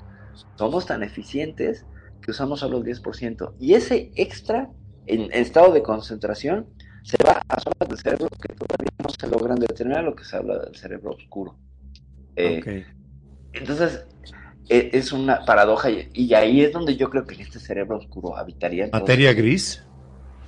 somos 0.57 0.87
tan 0.87 1.03
eficientes 1.03 1.85
que 2.23 2.31
usamos 2.31 2.61
solo 2.61 2.79
el 2.79 2.85
10%. 2.85 3.55
Y 3.61 3.75
ese 3.75 4.13
extra 4.15 4.71
en 5.07 5.33
estado 5.33 5.73
de 5.73 5.83
concentración 5.83 6.69
se 7.03 7.17
va 7.25 7.43
a 7.49 7.61
zonas 7.61 7.89
del 7.89 7.99
cerebro 7.99 8.29
que 8.41 8.55
todavía 8.55 8.91
no 9.03 9.09
se 9.09 9.27
logran 9.27 9.59
determinar, 9.59 10.05
lo 10.05 10.15
que 10.15 10.25
se 10.25 10.37
habla 10.37 10.59
del 10.59 10.75
cerebro 10.77 11.11
oscuro. 11.11 11.57
Eh, 12.37 12.85
entonces, 13.53 14.07
e, 14.69 14.91
es 14.93 15.13
una 15.13 15.45
paradoja 15.45 15.91
y, 15.91 16.33
ahí 16.35 16.63
es 16.63 16.73
donde 16.73 16.97
yo 16.97 17.11
creo 17.11 17.27
que 17.27 17.35
en 17.35 17.43
este 17.43 17.59
cerebro 17.59 17.99
oscuro 17.99 18.37
habitaría. 18.37 18.89
¿Materia 18.93 19.35
gris? 19.35 19.85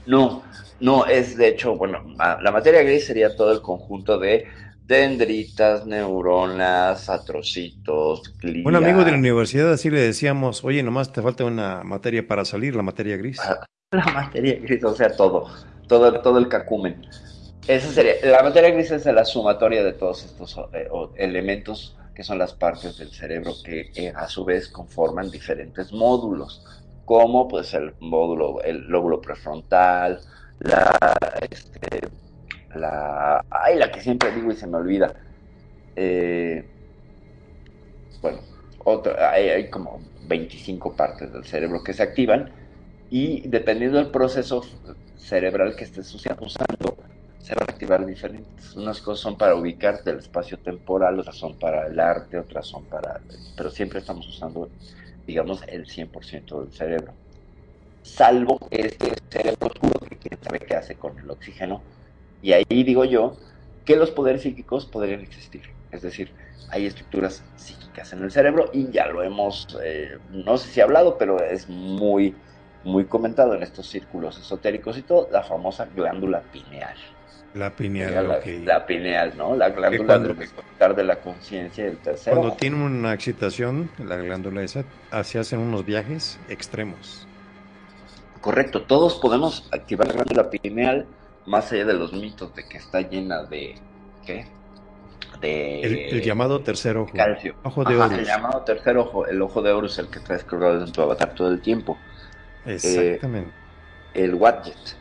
No, 0.07 0.43
no, 0.81 1.07
es 1.07 1.37
de 1.37 1.49
hecho, 1.49 1.77
bueno, 1.77 2.05
la 2.17 2.51
materia 2.53 2.83
gris 2.83 3.07
sería 3.07 3.35
todo 3.35 3.53
el 3.53 3.63
conjunto 3.63 4.19
de 4.19 4.45
dendritas, 4.87 5.87
neuronas, 5.87 7.09
atrocitos, 7.09 8.23
Un 8.65 8.77
amigo 8.77 9.05
de 9.05 9.13
la 9.13 9.19
universidad 9.19 9.73
así 9.73 9.91
le 9.91 10.01
decíamos, 10.01 10.65
oye, 10.65 10.83
nomás 10.83 11.13
te 11.13 11.23
falta 11.23 11.45
una 11.45 11.83
materia 11.85 12.27
para 12.27 12.45
salir, 12.45 12.77
la 12.77 12.83
materia 12.83 13.17
gris. 13.17 13.41
La 13.93 14.07
materia 14.07 14.59
gris, 14.61 14.83
o 14.83 14.93
sea, 14.93 15.09
todo 15.15 15.49
todo, 15.87 16.21
todo 16.21 16.39
el 16.39 16.49
cacumen. 16.49 17.07
Esa 17.67 17.91
sería, 17.91 18.15
la 18.25 18.43
materia 18.43 18.71
gris 18.71 18.91
es 18.91 19.07
la 19.07 19.25
sumatoria 19.25 19.83
de 19.83 19.93
todos 19.93 20.25
estos 20.25 20.59
eh, 20.73 20.89
elementos 21.17 21.97
que 22.15 22.23
son 22.23 22.39
las 22.39 22.53
partes 22.53 22.99
del 22.99 23.11
cerebro 23.11 23.55
que 23.65 23.91
eh, 23.97 24.13
a 24.15 24.29
su 24.29 24.45
vez 24.45 24.69
conforman 24.69 25.31
diferentes 25.31 25.93
módulos, 25.93 26.65
como 27.05 27.49
pues 27.49 27.75
el 27.75 27.95
módulo, 28.01 28.63
el 28.63 28.87
lóbulo 28.87 29.21
prefrontal, 29.21 30.21
la, 30.61 30.97
este, 31.51 32.09
la, 32.75 33.45
ay, 33.51 33.79
la 33.79 33.91
que 33.91 34.01
siempre 34.01 34.31
digo 34.33 34.53
y 34.53 34.57
se 34.57 34.67
me 34.67 34.77
olvida, 34.77 35.15
eh, 35.97 36.65
bueno, 38.21 38.41
otra, 38.85 39.31
hay, 39.33 39.69
como 39.71 40.01
25 40.27 40.95
partes 40.95 41.33
del 41.33 41.45
cerebro 41.45 41.83
que 41.83 41.93
se 41.93 42.03
activan 42.03 42.51
y 43.11 43.47
dependiendo 43.49 43.99
del 43.99 44.11
proceso 44.11 44.63
cerebral 45.17 45.77
que 45.77 45.85
estés 45.85 46.13
usando, 46.15 46.97
se 47.39 47.55
van 47.55 47.67
a 47.69 47.73
activar 47.73 48.07
diferentes. 48.07 48.75
Unas 48.75 49.01
cosas 49.03 49.23
son 49.23 49.37
para 49.37 49.55
ubicarte 49.55 50.11
el 50.11 50.19
espacio 50.19 50.59
temporal, 50.59 51.19
otras 51.21 51.37
son 51.37 51.59
para 51.59 51.87
el 51.87 52.01
arte, 52.01 52.39
otras 52.39 52.67
son 52.67 52.87
para... 52.87 53.21
Pero 53.55 53.71
siempre 53.71 54.01
estamos 54.01 54.27
usando, 54.27 54.71
digamos, 55.27 55.63
el 55.69 55.87
100% 55.87 56.63
del 56.63 56.73
cerebro. 56.73 57.13
Salvo 58.03 58.59
este 58.71 59.13
cerebro 59.31 59.67
oscuro 59.67 60.01
que 60.09 60.17
quién 60.17 60.39
sabe 60.43 60.61
qué 60.61 60.75
hace 60.75 60.95
con 60.97 61.19
el 61.19 61.31
oxígeno. 61.31 61.83
Y 62.45 62.53
ahí 62.53 62.85
digo 62.85 63.07
yo 63.07 63.39
que 63.87 63.97
los 63.97 64.11
poderes 64.11 64.43
psíquicos 64.43 64.85
podrían 64.85 65.21
existir. 65.21 65.63
Es 65.91 66.03
decir, 66.03 66.31
hay 66.69 66.85
estructuras 66.85 67.43
psíquicas 67.57 68.13
en 68.13 68.23
el 68.23 68.31
cerebro 68.31 68.69
y 68.71 68.91
ya 68.91 69.07
lo 69.07 69.23
hemos, 69.23 69.79
eh, 69.83 70.19
no 70.31 70.59
sé 70.59 70.69
si 70.69 70.83
hablado, 70.83 71.17
pero 71.17 71.43
es 71.43 71.71
muy, 71.71 72.35
muy 72.85 73.07
comentado 73.07 73.55
en 73.55 73.63
estos 73.63 73.89
círculos 73.89 74.39
esotéricos 74.39 74.99
y 74.99 75.03
todo, 75.03 75.27
la 75.33 75.43
famosa 75.43 75.89
glándula 75.97 76.43
pineal. 76.53 76.95
La 77.55 77.75
pineal, 77.75 78.29
la, 78.29 78.41
la, 78.65 78.85
pineal, 78.85 79.33
¿no? 79.39 79.57
La 79.57 79.71
glándula 79.71 80.19
del 80.19 80.37
despertar 80.37 80.95
de 80.95 81.05
la 81.05 81.21
conciencia 81.21 81.87
del 81.87 81.97
tercero. 81.97 82.37
Cuando 82.37 82.57
tiene 82.57 82.85
una 82.85 83.15
excitación, 83.15 83.89
la 84.05 84.17
glándula 84.17 84.63
esa, 84.63 84.85
se 85.23 85.39
hacen 85.39 85.61
unos 85.61 85.87
viajes 85.87 86.39
extremos. 86.51 87.27
Correcto, 88.43 88.83
todos 88.83 89.15
podemos 89.15 89.67
activar 89.73 90.09
la 90.09 90.13
glándula 90.13 90.51
pineal 90.51 91.07
más 91.47 91.71
allá 91.73 91.85
de 91.85 91.95
los 91.95 92.13
mitos 92.13 92.55
de 92.55 92.67
que 92.67 92.79
está 92.79 93.01
llena 93.01 93.45
de, 93.45 93.75
¿qué? 94.25 94.47
el, 95.43 96.23
llamado 96.23 96.61
tercer 96.61 96.97
ojo. 96.97 97.13
Calcio. 97.13 97.55
Ojo 97.63 97.85
de 97.85 97.95
El 97.95 98.25
llamado 98.25 98.63
tercer 98.63 98.97
ojo. 98.97 99.27
El 99.27 99.41
ojo 99.43 99.63
de 99.63 99.73
oro 99.73 99.87
es 99.87 99.99
el 99.99 100.09
que 100.09 100.21
traes 100.21 100.45
colgado 100.45 100.85
en 100.85 100.93
tu 100.93 101.03
avatar 101.03 101.35
todo 101.35 101.51
el 101.51 101.61
tiempo. 101.61 101.99
Exactamente. 102.65 103.51
Eh, 104.15 104.25
el 104.25 104.35
Wadjet. 104.35 104.97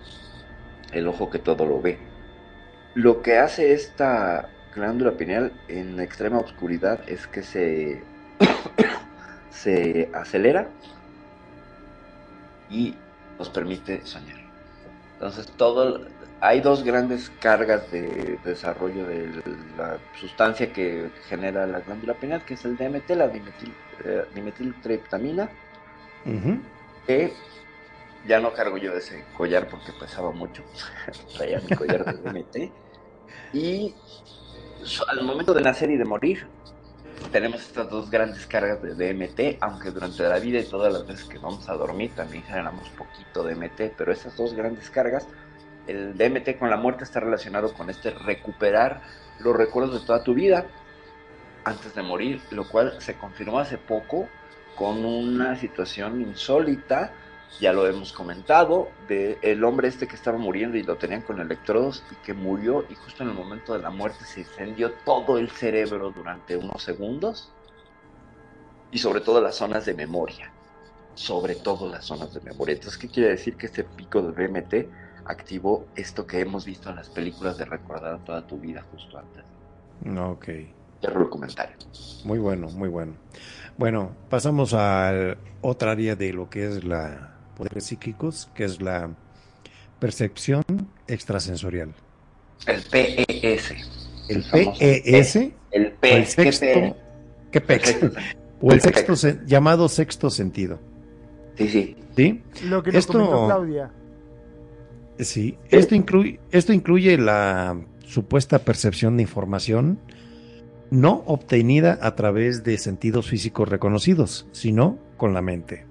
El 0.91 1.07
ojo 1.07 1.29
que 1.29 1.39
todo 1.39 1.65
lo 1.65 1.81
ve. 1.81 1.97
Lo 2.93 3.21
que 3.21 3.37
hace 3.37 3.73
esta 3.73 4.49
glándula 4.75 5.11
pineal 5.11 5.51
en 5.67 5.99
extrema 5.99 6.39
oscuridad 6.39 6.99
es 7.07 7.27
que 7.27 7.41
se, 7.41 8.03
se 9.49 10.09
acelera 10.13 10.67
y 12.69 12.95
nos 13.39 13.49
permite 13.49 14.05
soñar. 14.05 14.37
Entonces 15.13 15.47
todo 15.57 16.05
hay 16.43 16.59
dos 16.59 16.83
grandes 16.83 17.31
cargas 17.39 17.89
de 17.89 18.37
desarrollo 18.43 19.07
de 19.07 19.29
la 19.77 19.97
sustancia 20.19 20.73
que 20.73 21.09
genera 21.29 21.65
la 21.65 21.79
glándula 21.79 22.15
pineal, 22.15 22.43
que 22.43 22.55
es 22.55 22.65
el 22.65 22.75
DMT, 22.75 23.11
la 23.11 23.29
dimetil, 23.29 23.73
eh, 24.03 24.25
dimetiltriptamina, 24.35 25.49
que 27.07 27.33
ya 28.27 28.41
no 28.41 28.51
cargo 28.51 28.75
yo 28.77 28.91
ese 28.93 29.23
collar 29.37 29.69
porque 29.69 29.93
pesaba 29.93 30.31
mucho, 30.31 30.63
traía 31.37 31.61
mi 31.61 31.77
collar 31.77 32.03
de 32.03 32.29
DMT, 32.29 32.73
y 33.53 33.95
al 35.07 35.23
momento 35.23 35.53
de 35.53 35.61
nacer 35.61 35.91
y 35.91 35.97
de 35.97 36.03
morir, 36.03 36.45
tenemos 37.31 37.61
estas 37.61 37.89
dos 37.89 38.11
grandes 38.11 38.45
cargas 38.47 38.81
de 38.81 38.95
DMT, 38.95 39.59
aunque 39.61 39.91
durante 39.91 40.23
la 40.23 40.39
vida 40.39 40.59
y 40.59 40.65
todas 40.65 40.91
las 40.91 41.07
veces 41.07 41.23
que 41.23 41.37
vamos 41.37 41.69
a 41.69 41.73
dormir 41.75 42.11
también 42.13 42.43
generamos 42.43 42.89
poquito 42.89 43.43
DMT, 43.43 43.95
pero 43.97 44.11
esas 44.11 44.35
dos 44.35 44.53
grandes 44.53 44.89
cargas 44.89 45.25
el 45.87 46.17
DMT 46.17 46.57
con 46.57 46.69
la 46.69 46.77
muerte 46.77 47.03
está 47.03 47.19
relacionado 47.19 47.73
con 47.73 47.89
este 47.89 48.11
recuperar 48.11 49.01
los 49.39 49.55
recuerdos 49.55 49.99
de 49.99 50.05
toda 50.05 50.23
tu 50.23 50.33
vida 50.33 50.65
antes 51.63 51.95
de 51.95 52.01
morir, 52.01 52.41
lo 52.51 52.67
cual 52.67 52.95
se 52.99 53.15
confirmó 53.15 53.59
hace 53.59 53.77
poco 53.77 54.27
con 54.75 55.05
una 55.05 55.55
situación 55.55 56.21
insólita, 56.21 57.13
ya 57.59 57.71
lo 57.71 57.87
hemos 57.87 58.11
comentado, 58.11 58.89
de 59.07 59.37
el 59.41 59.63
hombre 59.63 59.87
este 59.87 60.07
que 60.07 60.15
estaba 60.15 60.37
muriendo 60.37 60.77
y 60.77 60.83
lo 60.83 60.95
tenían 60.97 61.21
con 61.21 61.39
electrodos 61.39 62.03
y 62.11 62.15
que 62.25 62.33
murió 62.33 62.85
y 62.89 62.95
justo 62.95 63.23
en 63.23 63.29
el 63.29 63.35
momento 63.35 63.73
de 63.73 63.79
la 63.79 63.91
muerte 63.91 64.25
se 64.25 64.41
incendió 64.41 64.91
todo 65.05 65.37
el 65.37 65.49
cerebro 65.51 66.11
durante 66.11 66.57
unos 66.57 66.81
segundos 66.81 67.51
y 68.91 68.97
sobre 68.97 69.21
todo 69.21 69.39
las 69.39 69.55
zonas 69.55 69.85
de 69.85 69.93
memoria, 69.93 70.51
sobre 71.13 71.55
todo 71.55 71.89
las 71.89 72.05
zonas 72.05 72.33
de 72.33 72.41
memoria. 72.41 72.73
Entonces, 72.73 72.99
¿qué 72.99 73.07
quiere 73.07 73.29
decir 73.29 73.55
que 73.55 73.67
este 73.67 73.83
pico 73.83 74.21
de 74.21 74.47
DMT 74.47 74.73
activó 75.25 75.85
esto 75.95 76.25
que 76.25 76.41
hemos 76.41 76.65
visto 76.65 76.89
en 76.89 76.97
las 76.97 77.09
películas 77.09 77.57
de 77.57 77.65
recordar 77.65 78.23
toda 78.23 78.45
tu 78.45 78.59
vida 78.59 78.83
justo 78.91 79.17
antes. 79.17 79.43
Ok. 80.19 80.49
Cierro 80.99 81.23
el 81.23 81.29
comentario. 81.29 81.75
Muy 82.23 82.39
bueno, 82.39 82.69
muy 82.69 82.89
bueno. 82.89 83.13
Bueno, 83.77 84.11
pasamos 84.29 84.73
a 84.73 85.35
otra 85.61 85.91
área 85.91 86.15
de 86.15 86.33
lo 86.33 86.49
que 86.49 86.67
es 86.67 86.83
la 86.83 87.33
poderes 87.55 87.85
psíquicos, 87.85 88.49
que 88.53 88.65
es 88.65 88.81
la 88.81 89.11
percepción 89.99 90.63
extrasensorial. 91.07 91.93
El 92.65 92.81
PES. 92.83 93.71
El 94.29 94.43
PES. 94.43 95.35
El 95.71 95.91
P. 95.91 96.17
El 96.17 96.25
sexto. 96.25 96.95
¿Qué 97.51 97.61
PEX? 97.61 97.97
O 98.61 98.71
el 98.71 98.81
sexto 98.81 99.13
llamado 99.45 99.89
sexto 99.89 100.29
sentido. 100.29 100.79
Sí, 101.57 101.67
sí. 101.67 101.95
¿Sí? 102.15 102.41
Lo 102.63 102.81
que 102.81 102.91
nos 102.91 102.99
Esto... 102.99 103.13
comentó 103.13 103.45
Claudia. 103.45 103.91
Sí, 105.19 105.57
esto 105.69 105.95
incluye, 105.95 106.39
esto 106.51 106.73
incluye 106.73 107.17
la 107.17 107.79
supuesta 108.05 108.59
percepción 108.59 109.17
de 109.17 109.23
información 109.23 109.99
no 110.89 111.23
obtenida 111.25 111.97
a 112.01 112.15
través 112.15 112.63
de 112.63 112.77
sentidos 112.77 113.27
físicos 113.27 113.67
reconocidos, 113.67 114.47
sino 114.51 114.99
con 115.17 115.33
la 115.33 115.41
mente. 115.41 115.85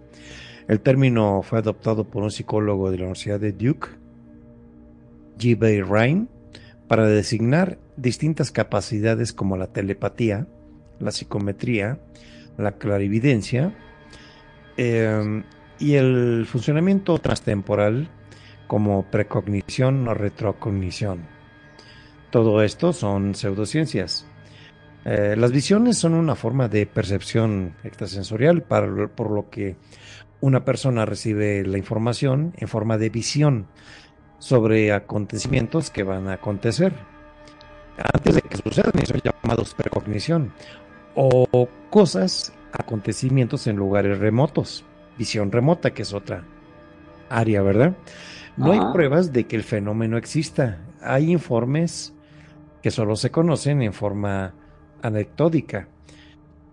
El 0.69 0.81
término 0.81 1.43
fue 1.43 1.59
adoptado 1.59 2.05
por 2.05 2.23
un 2.23 2.31
psicólogo 2.31 2.91
de 2.91 2.99
la 2.99 3.05
Universidad 3.05 3.41
de 3.41 3.53
Duke, 3.53 3.89
G. 5.39 5.59
Bay 5.59 5.83
Ryan, 5.83 6.29
para 6.87 7.07
designar 7.09 7.79
distintas 7.97 8.53
capacidades 8.53 9.33
como 9.33 9.57
la 9.57 9.67
telepatía, 9.67 10.47
la 11.01 11.11
psicometría, 11.11 11.99
la 12.57 12.73
clarividencia 12.73 13.75
eh, 14.77 15.43
y 15.81 15.95
el 15.95 16.47
funcionamiento 16.47 17.19
transtemporal 17.19 18.09
como 18.73 19.03
precognición 19.03 20.09
o 20.09 20.15
retrocognición. 20.15 21.29
Todo 22.31 22.63
esto 22.63 22.95
son 22.95 23.35
pseudociencias. 23.35 24.25
Eh, 25.05 25.35
las 25.37 25.53
visiones 25.53 25.99
son 25.99 26.15
una 26.15 26.35
forma 26.35 26.69
de 26.69 26.87
percepción 26.87 27.75
extrasensorial 27.85 28.63
por 28.63 29.31
lo 29.31 29.51
que 29.51 29.77
una 30.41 30.65
persona 30.65 31.05
recibe 31.05 31.67
la 31.67 31.77
información 31.77 32.55
en 32.57 32.67
forma 32.67 32.97
de 32.97 33.11
visión 33.11 33.67
sobre 34.39 34.91
acontecimientos 34.95 35.91
que 35.91 36.03
van 36.03 36.29
a 36.29 36.35
acontecer 36.41 36.95
antes 38.15 38.37
de 38.37 38.41
que 38.41 38.57
sucedan 38.57 38.93
y 39.03 39.05
son 39.05 39.21
llamados 39.23 39.75
precognición 39.75 40.51
o 41.15 41.69
cosas, 41.91 42.55
acontecimientos 42.73 43.67
en 43.67 43.77
lugares 43.77 44.19
remotos, 44.19 44.83
visión 45.19 45.53
remota 45.53 45.91
que 45.91 46.01
es 46.01 46.15
otra 46.15 46.43
área, 47.29 47.61
¿verdad? 47.61 47.95
No 48.57 48.73
hay 48.73 48.81
pruebas 48.93 49.33
de 49.33 49.47
que 49.47 49.57
el 49.57 49.63
fenómeno 49.63 50.17
exista. 50.17 50.79
Hay 51.01 51.31
informes 51.31 52.15
que 52.83 52.91
solo 52.91 53.17
se 53.17 53.31
conocen 53.31 53.83
en 53.83 53.93
forma 53.93 54.55
anecdótica. 55.03 55.89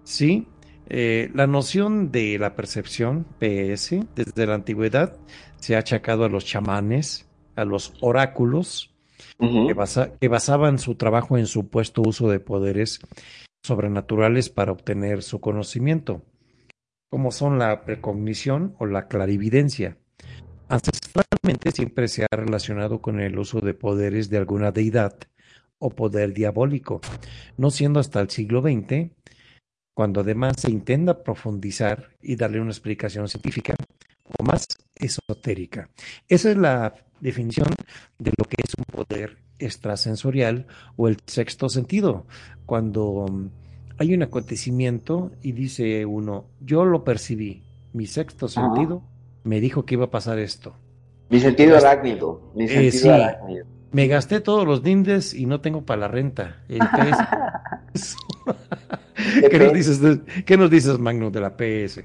Sí, 0.03 0.47
eh, 0.87 1.29
la 1.33 1.47
noción 1.47 2.11
de 2.11 2.37
la 2.39 2.55
percepción, 2.55 3.25
PS, 3.39 4.05
desde 4.15 4.47
la 4.47 4.55
antigüedad 4.55 5.17
se 5.57 5.75
ha 5.75 5.79
achacado 5.79 6.25
a 6.25 6.29
los 6.29 6.45
chamanes, 6.45 7.29
a 7.55 7.63
los 7.63 7.93
oráculos, 8.01 8.91
que, 9.37 9.75
que, 10.19 10.27
basaban 10.27 10.79
su 10.79 10.95
trabajo 10.95 11.37
en 11.37 11.45
supuesto 11.45 12.01
uso 12.01 12.29
de 12.29 12.39
poderes 12.39 12.99
sobrenaturales 13.63 14.49
para 14.49 14.71
obtener 14.71 15.21
su 15.21 15.39
conocimiento, 15.39 16.23
como 17.09 17.31
son 17.31 17.59
la 17.59 17.83
precognición 17.83 18.75
o 18.79 18.85
la 18.85 19.07
clarividencia. 19.07 19.97
Ancestralmente 20.69 21.71
siempre 21.71 22.07
se 22.07 22.25
ha 22.25 22.35
relacionado 22.35 23.01
con 23.01 23.19
el 23.19 23.39
uso 23.39 23.59
de 23.59 23.73
poderes 23.73 24.29
de 24.29 24.37
alguna 24.37 24.71
deidad 24.71 25.17
o 25.79 25.89
poder 25.89 26.31
diabólico, 26.31 27.01
no 27.57 27.71
siendo 27.71 27.99
hasta 27.99 28.21
el 28.21 28.29
siglo 28.29 28.61
XX, 28.61 29.09
cuando 29.95 30.21
además 30.21 30.61
se 30.61 30.69
intenta 30.69 31.23
profundizar 31.23 32.11
y 32.21 32.35
darle 32.35 32.61
una 32.61 32.69
explicación 32.69 33.27
científica 33.27 33.73
o 34.37 34.43
más 34.43 34.67
esotérica. 34.93 35.89
Esa 36.27 36.51
es 36.51 36.57
la 36.57 36.93
definición 37.19 37.69
de 38.19 38.31
lo 38.37 38.45
que 38.45 38.57
es 38.63 38.75
un 38.77 38.85
poder 38.85 39.39
extrasensorial 39.57 40.67
o 40.97 41.07
el 41.07 41.17
sexto 41.25 41.67
sentido, 41.67 42.27
cuando 42.67 43.25
hay 43.97 44.13
un 44.13 44.21
acontecimiento 44.21 45.31
y 45.41 45.53
dice 45.53 46.05
uno, 46.05 46.45
yo 46.61 46.85
lo 46.85 47.03
percibí, 47.03 47.63
mi 47.91 48.05
sexto 48.05 48.47
sentido 48.47 49.03
me 49.49 49.59
dijo 49.59 49.83
que 49.83 49.95
iba 49.95 50.05
a 50.05 50.11
pasar 50.11 50.37
esto. 50.37 50.75
Mi 51.29 51.39
sentido 51.39 51.75
arácnido. 51.75 52.51
Mi 52.53 52.65
eh, 52.65 52.91
sentido 52.91 53.15
arácnido. 53.15 53.65
Me 53.91 54.05
gasté 54.05 54.41
todos 54.41 54.67
los 54.67 54.83
dindes 54.83 55.33
y 55.33 55.47
no 55.47 55.59
tengo 55.59 55.81
para 55.81 56.01
la 56.01 56.07
renta. 56.07 56.57
PS. 56.67 58.15
¿Qué, 59.49 59.57
nos 59.57 59.73
dices 59.73 60.19
¿Qué 60.45 60.55
nos 60.55 60.69
dices, 60.69 60.99
Magno, 60.99 61.31
de 61.31 61.41
la 61.41 61.57
PS? 61.57 62.03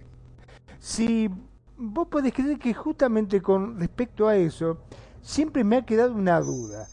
Sí, 0.79 1.29
vos 1.77 2.09
podés 2.09 2.33
creer 2.33 2.59
que 2.59 2.73
justamente 2.73 3.43
con 3.43 3.79
respecto 3.79 4.27
a 4.27 4.37
eso, 4.37 4.79
siempre 5.21 5.65
me 5.65 5.77
ha 5.77 5.83
quedado 5.83 6.15
una 6.15 6.41
duda. 6.41 6.89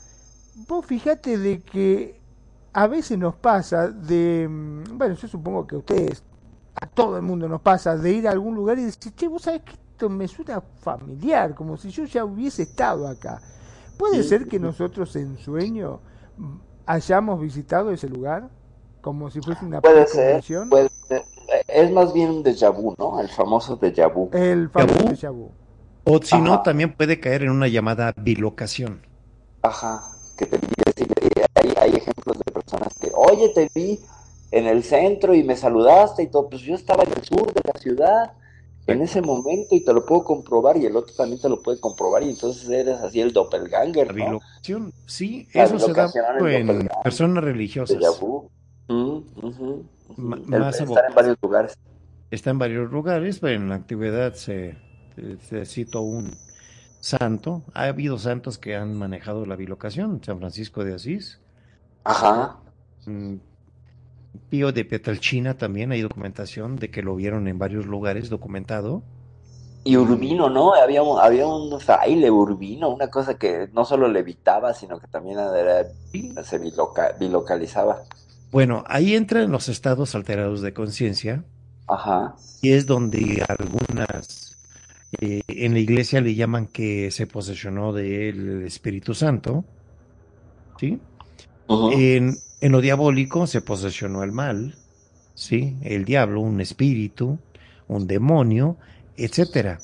Vos 0.67 0.85
fijate 0.85 1.37
de 1.37 1.61
que 1.61 2.19
a 2.73 2.87
veces 2.87 3.17
nos 3.17 3.35
pasa 3.35 3.87
de, 3.87 4.49
mm, 4.49 4.97
bueno, 4.97 5.15
yo 5.15 5.29
supongo 5.29 5.65
que 5.65 5.75
a 5.75 5.79
ustedes, 5.79 6.21
a 6.75 6.87
todo 6.87 7.15
el 7.15 7.23
mundo 7.23 7.47
nos 7.47 7.61
pasa 7.61 7.95
de 7.95 8.11
ir 8.11 8.27
a 8.27 8.31
algún 8.31 8.53
lugar 8.53 8.77
y 8.79 8.83
decir, 8.83 9.13
che, 9.15 9.29
vos 9.29 9.43
sabés 9.43 9.61
que 9.61 9.75
me 10.09 10.27
suena 10.27 10.61
familiar, 10.61 11.55
como 11.55 11.77
si 11.77 11.89
yo 11.89 12.05
ya 12.05 12.25
hubiese 12.25 12.63
estado 12.63 13.07
acá. 13.07 13.41
Puede 13.97 14.23
ser 14.23 14.47
que 14.47 14.59
nosotros 14.59 15.15
en 15.15 15.37
sueño 15.37 15.99
hayamos 16.85 17.39
visitado 17.41 17.91
ese 17.91 18.09
lugar? 18.09 18.49
Como 19.01 19.29
si 19.31 19.41
fuese 19.41 19.65
una 19.65 19.81
Puede 19.81 20.05
ser, 20.07 20.43
puede 20.69 20.89
ser. 21.07 21.23
Es 21.67 21.91
más 21.91 22.13
bien 22.13 22.29
un 22.29 22.43
déjà 22.43 22.71
vu, 22.71 22.95
¿no? 22.97 23.19
El 23.19 23.29
famoso 23.29 23.77
déjà 23.77 24.07
vu. 24.07 24.29
El 24.31 24.69
famoso 24.69 25.05
déjà 25.05 25.31
vu. 25.31 25.51
O 26.03 26.21
si 26.21 26.39
no, 26.39 26.55
Ajá. 26.55 26.63
también 26.63 26.93
puede 26.95 27.19
caer 27.19 27.43
en 27.43 27.51
una 27.51 27.67
llamada 27.67 28.13
bilocación. 28.15 29.05
Ajá, 29.61 30.03
que 30.37 30.45
te 30.45 30.59
hay, 31.55 31.73
hay 31.77 31.91
ejemplos 31.91 32.37
de 32.39 32.51
personas 32.51 32.93
que, 32.99 33.11
oye, 33.13 33.49
te 33.49 33.69
vi 33.75 33.99
en 34.51 34.65
el 34.65 34.83
centro 34.83 35.33
y 35.33 35.43
me 35.43 35.55
saludaste 35.55 36.23
y 36.23 36.27
todo, 36.27 36.49
pues 36.49 36.61
yo 36.61 36.75
estaba 36.75 37.03
en 37.03 37.11
el 37.11 37.23
sur 37.23 37.53
de 37.53 37.61
la 37.63 37.79
ciudad 37.79 38.33
en 38.91 39.01
ese 39.01 39.21
momento 39.21 39.75
y 39.75 39.83
te 39.83 39.93
lo 39.93 40.05
puedo 40.05 40.23
comprobar 40.23 40.77
y 40.77 40.85
el 40.85 40.95
otro 40.95 41.13
también 41.15 41.39
te 41.41 41.49
lo 41.49 41.61
puede 41.61 41.79
comprobar 41.79 42.23
y 42.23 42.29
entonces 42.29 42.69
eres 42.69 42.99
así 42.99 43.21
el 43.21 43.33
doppelganger, 43.33 44.07
La 44.07 44.13
¿no? 44.13 44.25
bilocación, 44.25 44.93
sí, 45.05 45.47
La 45.53 45.63
eso 45.63 45.79
se 45.79 45.93
da 45.93 46.09
en 46.49 46.89
personas 47.03 47.43
religiosas. 47.43 47.97
Mm, 48.87 49.19
más 50.17 50.81
abocado. 50.81 51.07
en 51.07 51.15
varios 51.15 51.37
lugares. 51.41 51.77
Está 52.29 52.49
en 52.49 52.59
varios 52.59 52.91
lugares, 52.91 53.39
pero 53.39 53.55
en 53.55 53.69
la 53.69 53.75
antigüedad 53.75 54.33
se, 54.33 54.77
se 55.49 55.65
citó 55.65 56.01
un 56.01 56.37
santo. 56.99 57.63
Ha 57.73 57.83
habido 57.85 58.17
santos 58.17 58.57
que 58.57 58.75
han 58.75 58.97
manejado 58.97 59.45
la 59.45 59.55
bilocación, 59.55 60.23
San 60.23 60.39
Francisco 60.39 60.83
de 60.83 60.95
Asís. 60.95 61.39
Ajá. 62.03 62.57
Pío 64.49 64.71
de 64.71 64.85
Petalchina 64.85 65.57
también 65.57 65.91
hay 65.91 66.01
documentación 66.01 66.75
de 66.77 66.89
que 66.89 67.01
lo 67.01 67.15
vieron 67.15 67.47
en 67.47 67.57
varios 67.59 67.85
lugares 67.85 68.29
documentado. 68.29 69.03
Y 69.83 69.97
Urbino, 69.97 70.49
¿no? 70.49 70.73
Había 70.75 71.01
un, 71.01 71.19
había 71.19 71.47
un 71.47 71.79
fraile 71.79 72.29
Urbino, 72.29 72.89
una 72.89 73.09
cosa 73.09 73.37
que 73.37 73.67
no 73.73 73.83
solo 73.83 74.07
levitaba, 74.07 74.73
sino 74.73 74.99
que 74.99 75.07
también 75.07 75.39
era, 75.39 75.87
se 76.43 76.59
biloca- 76.61 77.17
bilocalizaba. 77.19 78.03
Bueno, 78.51 78.83
ahí 78.87 79.15
entran 79.15 79.51
los 79.51 79.69
estados 79.69 80.13
alterados 80.13 80.61
de 80.61 80.73
conciencia 80.73 81.43
Ajá. 81.87 82.35
y 82.61 82.73
es 82.73 82.85
donde 82.85 83.43
algunas 83.47 84.57
eh, 85.19 85.41
en 85.47 85.73
la 85.73 85.79
iglesia 85.79 86.21
le 86.21 86.35
llaman 86.35 86.67
que 86.67 87.09
se 87.11 87.27
posesionó 87.27 87.91
del 87.93 88.63
Espíritu 88.65 89.13
Santo, 89.13 89.63
¿sí? 90.79 90.99
En, 91.93 92.35
en 92.61 92.71
lo 92.71 92.79
diabólico 92.79 93.47
se 93.47 93.61
posesionó 93.61 94.23
el 94.23 94.31
mal, 94.31 94.75
¿sí? 95.33 95.75
El 95.81 96.05
diablo, 96.05 96.41
un 96.41 96.61
espíritu, 96.61 97.39
un 97.87 98.07
demonio, 98.07 98.77
etcétera. 99.17 99.79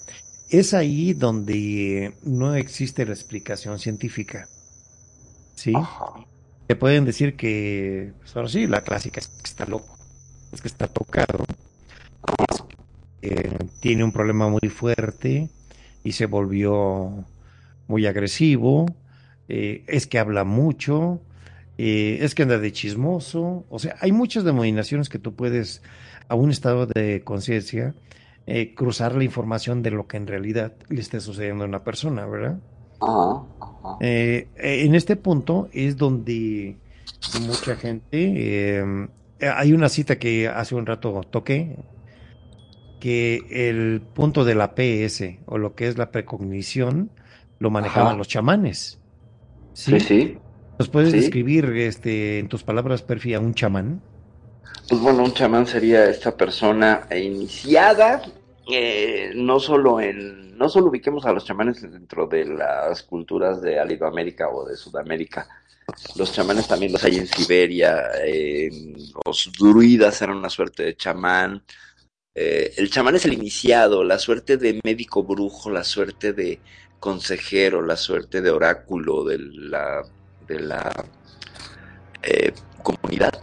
Es 0.50 0.74
ahí 0.74 1.14
donde 1.14 2.14
no 2.24 2.56
existe 2.56 3.06
la 3.06 3.14
explicación 3.14 3.80
científica, 3.80 4.48
¿sí? 5.56 5.74
Ajá. 5.76 6.26
Te 6.68 6.76
pueden 6.76 7.06
decir 7.06 7.36
que, 7.36 8.14
pues 8.20 8.36
ahora 8.36 8.50
sí, 8.50 8.68
la 8.68 8.82
clásica 8.82 9.20
es 9.20 9.28
que 9.28 9.44
está 9.44 9.66
loco, 9.66 9.98
es 10.52 10.62
que 10.62 10.68
está 10.68 10.88
tocado, 10.88 11.46
eh, 13.22 13.58
tiene 13.80 14.04
un 14.04 14.12
problema 14.12 14.50
muy 14.50 14.70
fuerte 14.70 15.50
y 16.04 16.12
se 16.12 16.26
volvió 16.26 17.26
muy 17.88 18.06
agresivo, 18.06 18.86
eh, 19.48 19.84
es 19.88 20.08
que 20.08 20.20
habla 20.20 20.44
mucho, 20.44 21.22
eh, 21.78 22.20
es 22.22 22.36
que 22.36 22.44
anda 22.44 22.58
de 22.58 22.72
chismoso, 22.72 23.66
o 23.70 23.80
sea, 23.80 23.96
hay 24.00 24.12
muchas 24.12 24.44
denominaciones 24.44 25.10
que 25.10 25.20
tú 25.20 25.36
puedes, 25.36 25.82
a 26.28 26.36
un 26.36 26.50
estado 26.50 26.88
de 26.88 27.24
conciencia, 27.24 27.96
eh, 28.48 28.74
cruzar 28.76 29.14
la 29.14 29.24
información 29.24 29.84
de 29.84 29.92
lo 29.92 30.08
que 30.08 30.18
en 30.18 30.26
realidad 30.26 30.74
le 30.90 31.02
esté 31.02 31.20
sucediendo 31.20 31.66
a 31.66 31.68
una 31.68 31.84
persona, 31.84 32.26
¿verdad? 32.26 32.60
Ajá. 33.02 33.44
Ajá. 33.60 33.98
Eh, 34.00 34.48
en 34.58 34.96
este 34.96 35.18
punto 35.18 35.70
es 35.74 35.98
donde 35.98 36.78
mucha 37.46 37.76
gente, 37.76 38.80
eh, 38.80 39.08
hay 39.42 39.74
una 39.74 39.90
cita 39.90 40.18
que 40.18 40.48
hace 40.48 40.76
un 40.76 40.86
rato 40.86 41.22
toqué, 41.30 41.78
que 43.00 43.44
el 43.70 44.02
punto 44.02 44.46
de 44.46 44.56
la 44.56 44.74
PS 44.74 45.40
o 45.46 45.58
lo 45.58 45.76
que 45.76 45.88
es 45.88 45.98
la 45.98 46.12
precognición 46.12 47.12
lo 47.60 47.70
manejaban 47.70 48.10
Ajá. 48.10 48.18
los 48.18 48.28
chamanes. 48.28 49.00
Sí, 49.74 50.00
sí. 50.00 50.38
¿Nos 50.80 50.90
puedes 50.90 51.12
Sí. 51.12 51.18
describir 51.18 51.66
este, 51.76 52.40
en 52.40 52.50
tus 52.50 52.64
palabras, 52.64 53.02
Perfi, 53.02 53.34
a 53.34 53.40
un 53.40 53.54
chamán? 53.54 54.02
Pues 54.90 55.02
bueno, 55.02 55.24
un 55.24 55.34
chamán 55.34 55.66
sería 55.68 56.10
esta 56.10 56.36
persona 56.36 57.08
iniciada, 57.16 58.22
eh, 58.72 59.32
no 59.36 59.60
solo 59.60 60.00
en, 60.00 60.58
no 60.58 60.70
solo 60.70 60.88
ubiquemos 60.88 61.26
a 61.26 61.34
los 61.34 61.46
chamanes 61.46 61.82
dentro 61.82 62.28
de 62.28 62.46
las 62.46 63.04
culturas 63.04 63.62
de 63.62 63.80
Alidoamérica 63.80 64.50
o 64.50 64.66
de 64.68 64.76
Sudamérica. 64.76 65.48
Los 66.16 66.34
chamanes 66.34 66.68
también 66.68 66.92
los 66.92 67.04
hay 67.04 67.18
en 67.18 67.28
Siberia, 67.28 68.04
eh, 68.26 68.70
los 69.26 69.52
druidas 69.58 70.22
eran 70.22 70.38
una 70.38 70.50
suerte 70.50 70.84
de 70.84 70.96
chamán. 70.96 71.64
Eh, 72.36 72.74
el 72.78 72.90
chamán 72.90 73.16
es 73.16 73.26
el 73.26 73.34
iniciado, 73.34 74.04
la 74.04 74.20
suerte 74.20 74.58
de 74.58 74.80
médico 74.84 75.24
brujo, 75.24 75.70
la 75.72 75.84
suerte 75.84 76.34
de 76.34 76.60
consejero, 77.00 77.82
la 77.82 77.96
suerte 77.96 78.42
de 78.42 78.52
oráculo 78.52 79.24
de 79.24 79.38
la, 79.40 80.02
de 80.48 80.60
la 80.60 81.06
eh, 82.24 82.54
comunidad 82.84 83.34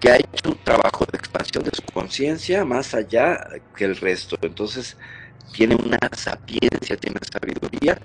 que 0.00 0.10
ha 0.10 0.16
hecho 0.16 0.50
un 0.50 0.58
trabajo 0.64 1.04
de 1.10 1.18
expansión 1.18 1.64
de 1.64 1.70
su 1.72 1.82
conciencia 1.92 2.64
más 2.64 2.94
allá 2.94 3.48
que 3.76 3.84
el 3.84 3.96
resto. 3.96 4.36
Entonces, 4.42 4.96
tiene 5.52 5.74
una 5.74 5.98
sapiencia, 6.16 6.96
tiene 6.96 7.18
sabiduría 7.30 7.98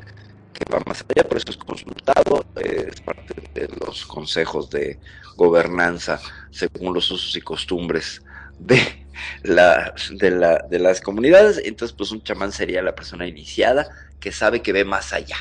que 0.53 0.65
va 0.71 0.81
más 0.85 1.03
allá, 1.09 1.27
por 1.27 1.37
eso 1.37 1.49
es 1.49 1.57
consultado, 1.57 2.45
es 2.55 3.01
parte 3.01 3.33
de 3.53 3.67
los 3.85 4.05
consejos 4.05 4.69
de 4.69 4.99
gobernanza 5.35 6.19
según 6.51 6.93
los 6.93 7.09
usos 7.11 7.35
y 7.35 7.41
costumbres 7.41 8.21
de, 8.59 9.05
la, 9.43 9.93
de, 10.11 10.31
la, 10.31 10.59
de 10.69 10.79
las 10.79 11.01
comunidades. 11.01 11.61
Entonces, 11.63 11.95
pues 11.95 12.11
un 12.11 12.23
chamán 12.23 12.51
sería 12.51 12.81
la 12.81 12.95
persona 12.95 13.27
iniciada 13.27 13.89
que 14.19 14.31
sabe 14.31 14.61
que 14.61 14.73
ve 14.73 14.85
más 14.85 15.13
allá. 15.13 15.37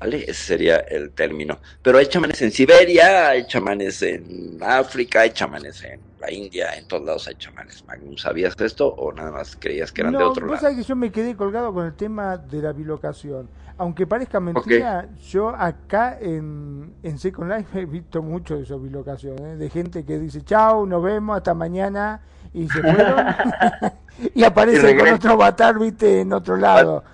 ¿Vale? 0.00 0.22
Ese 0.22 0.32
sería 0.32 0.76
el 0.78 1.10
término. 1.10 1.58
Pero 1.82 1.98
hay 1.98 2.06
chamanes 2.06 2.40
en 2.40 2.50
Siberia, 2.50 3.28
hay 3.28 3.46
chamanes 3.46 4.00
en 4.02 4.58
África, 4.62 5.20
hay 5.20 5.30
chamanes 5.30 5.84
en 5.84 6.00
la 6.18 6.32
India, 6.32 6.74
en 6.74 6.88
todos 6.88 7.04
lados 7.04 7.28
hay 7.28 7.34
chamanes. 7.34 7.84
Magnum, 7.86 8.16
¿sabías 8.16 8.58
esto 8.58 8.88
o 8.88 9.12
nada 9.12 9.30
más 9.30 9.56
creías 9.60 9.92
que 9.92 10.00
eran 10.00 10.12
de 10.12 10.24
otro 10.24 10.46
vos 10.46 10.54
lado? 10.54 10.62
sabés 10.62 10.78
que 10.78 10.88
yo 10.88 10.96
me 10.96 11.12
quedé 11.12 11.36
colgado 11.36 11.74
con 11.74 11.86
el 11.86 11.94
tema 11.94 12.38
de 12.38 12.62
la 12.62 12.72
bilocación. 12.72 13.48
Aunque 13.76 14.06
parezca 14.06 14.40
mentira, 14.40 15.08
yo 15.30 15.50
acá 15.50 16.18
en, 16.20 16.94
en 17.02 17.18
Second 17.18 17.50
Life 17.50 17.78
he 17.80 17.84
visto 17.84 18.22
mucho 18.22 18.56
de 18.56 18.62
eso, 18.62 18.78
bilocación, 18.78 19.38
¿eh? 19.38 19.56
de 19.56 19.68
gente 19.68 20.04
que 20.04 20.18
dice 20.18 20.42
chao, 20.42 20.86
nos 20.86 21.02
vemos, 21.02 21.36
hasta 21.36 21.52
mañana, 21.52 22.22
y 22.54 22.68
se 22.68 22.80
fueron, 22.80 23.26
y 24.34 24.44
aparecen 24.44 24.98
con 24.98 25.08
otro 25.08 25.32
avatar, 25.32 25.78
viste, 25.78 26.20
en 26.20 26.32
otro 26.32 26.56
lado. 26.56 27.04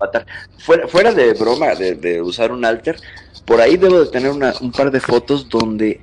Matar. 0.00 0.26
Fuera, 0.58 0.88
fuera 0.88 1.12
de 1.12 1.34
broma 1.34 1.74
de, 1.74 1.94
de 1.94 2.22
usar 2.22 2.52
un 2.52 2.64
alter, 2.64 2.96
por 3.44 3.60
ahí 3.60 3.76
debo 3.76 4.00
de 4.00 4.10
tener 4.10 4.30
una- 4.30 4.54
un 4.60 4.72
par 4.72 4.90
de 4.90 5.00
fotos 5.00 5.48
donde 5.48 6.00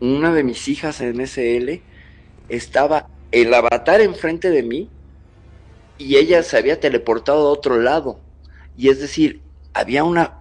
una 0.00 0.32
de 0.32 0.42
mis 0.42 0.66
hijas 0.68 1.00
en 1.02 1.20
SL 1.20 1.82
estaba 2.48 3.08
el 3.30 3.52
avatar 3.52 4.00
enfrente 4.00 4.50
de 4.50 4.62
mí 4.62 4.88
y 5.98 6.16
ella 6.16 6.42
se 6.42 6.56
había 6.56 6.80
teleportado 6.80 7.48
a 7.48 7.52
otro 7.52 7.78
lado. 7.78 8.18
Y 8.76 8.88
es 8.88 9.00
decir, 9.00 9.42
había 9.74 10.02
una 10.04 10.38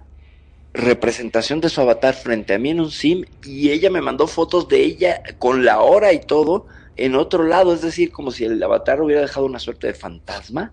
representación 0.73 1.59
de 1.59 1.69
su 1.69 1.81
avatar 1.81 2.13
frente 2.13 2.53
a 2.53 2.59
mí 2.59 2.69
en 2.69 2.79
un 2.79 2.91
sim 2.91 3.25
y 3.43 3.71
ella 3.71 3.89
me 3.89 4.01
mandó 4.01 4.27
fotos 4.27 4.69
de 4.69 4.81
ella 4.83 5.21
con 5.37 5.65
la 5.65 5.81
hora 5.81 6.13
y 6.13 6.19
todo 6.19 6.67
en 6.95 7.15
otro 7.15 7.43
lado, 7.43 7.73
es 7.73 7.81
decir, 7.81 8.11
como 8.11 8.31
si 8.31 8.45
el 8.45 8.61
avatar 8.61 9.01
hubiera 9.01 9.21
dejado 9.21 9.45
una 9.45 9.59
suerte 9.59 9.87
de 9.87 9.93
fantasma 9.93 10.71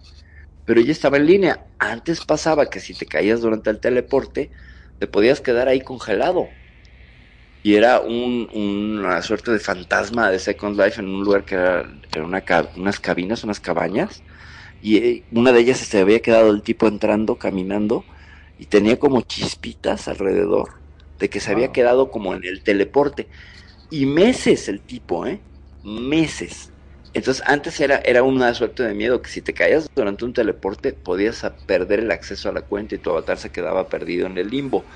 pero 0.66 0.80
ella 0.80 0.93
estaba 0.93 1.18
en 1.18 1.26
línea. 1.26 1.68
Antes 1.80 2.26
pasaba 2.26 2.70
que 2.70 2.80
si 2.80 2.94
te 2.97 3.06
caías 3.06 3.43
durante 3.43 3.70
el 3.70 3.80
teleporte, 3.80 4.52
te 4.98 5.09
podías 5.09 5.43
quedar 5.43 5.68
ahí 5.68 5.82
congelado. 5.82 6.59
Y 7.62 7.74
era 7.74 8.01
un- 8.01 8.48
una 8.52 9.20
suerte 9.22 9.51
de 9.51 9.59
fantasma 9.59 10.30
de 10.30 10.38
Second 10.38 10.78
Life 10.80 11.01
en 11.01 11.09
un 11.09 11.24
lugar 11.24 11.44
que 11.44 11.56
era, 11.56 11.84
era 12.14 12.24
una 12.24 12.44
unas 12.76 13.01
cabinas, 13.01 13.43
unas 13.44 13.60
cabañas. 13.60 14.24
Y 14.80 14.98
eh, 14.98 15.26
una 15.32 15.52
de 15.52 15.60
ellas 15.60 15.78
se 15.80 16.01
había 16.01 16.20
quedado 16.22 16.51
el 16.51 16.62
tipo 16.62 16.88
entrando, 16.88 17.38
caminando, 17.38 18.06
y 18.59 18.66
tenía 18.66 18.98
como 18.98 19.22
chispitas 19.22 20.09
alrededor 20.09 20.70
de 21.18 21.30
que 21.30 21.40
se 21.40 21.52
había 21.52 21.72
quedado 21.72 22.10
como 22.10 22.34
en 22.34 22.44
el 22.44 22.62
teleporte. 22.64 23.30
Y 23.90 24.06
meses 24.06 24.68
el 24.68 24.84
tipo, 24.86 25.26
¿eh? 25.26 25.47
Meses. 25.82 26.74
Entonces 27.16 27.43
antes 27.47 27.80
era, 27.80 27.97
era 28.05 28.22
una 28.22 28.52
suerte 28.52 28.82
de 28.82 28.93
miedo 28.94 29.22
que 29.22 29.30
si 29.30 29.40
te 29.40 29.55
caías 29.55 29.86
durante 29.97 30.24
un 30.26 30.34
teleporte 30.34 30.93
podías 30.93 31.43
perder 31.66 32.01
el 32.01 32.10
acceso 32.10 32.51
a 32.51 32.52
la 32.52 32.62
cuenta 32.62 32.94
y 32.94 32.98
tu 32.98 33.10
avatar 33.10 33.38
se 33.38 33.51
quedaba 33.51 33.88
perdido 33.88 34.26
en 34.26 34.36
el 34.36 34.48
limbo. 34.51 34.86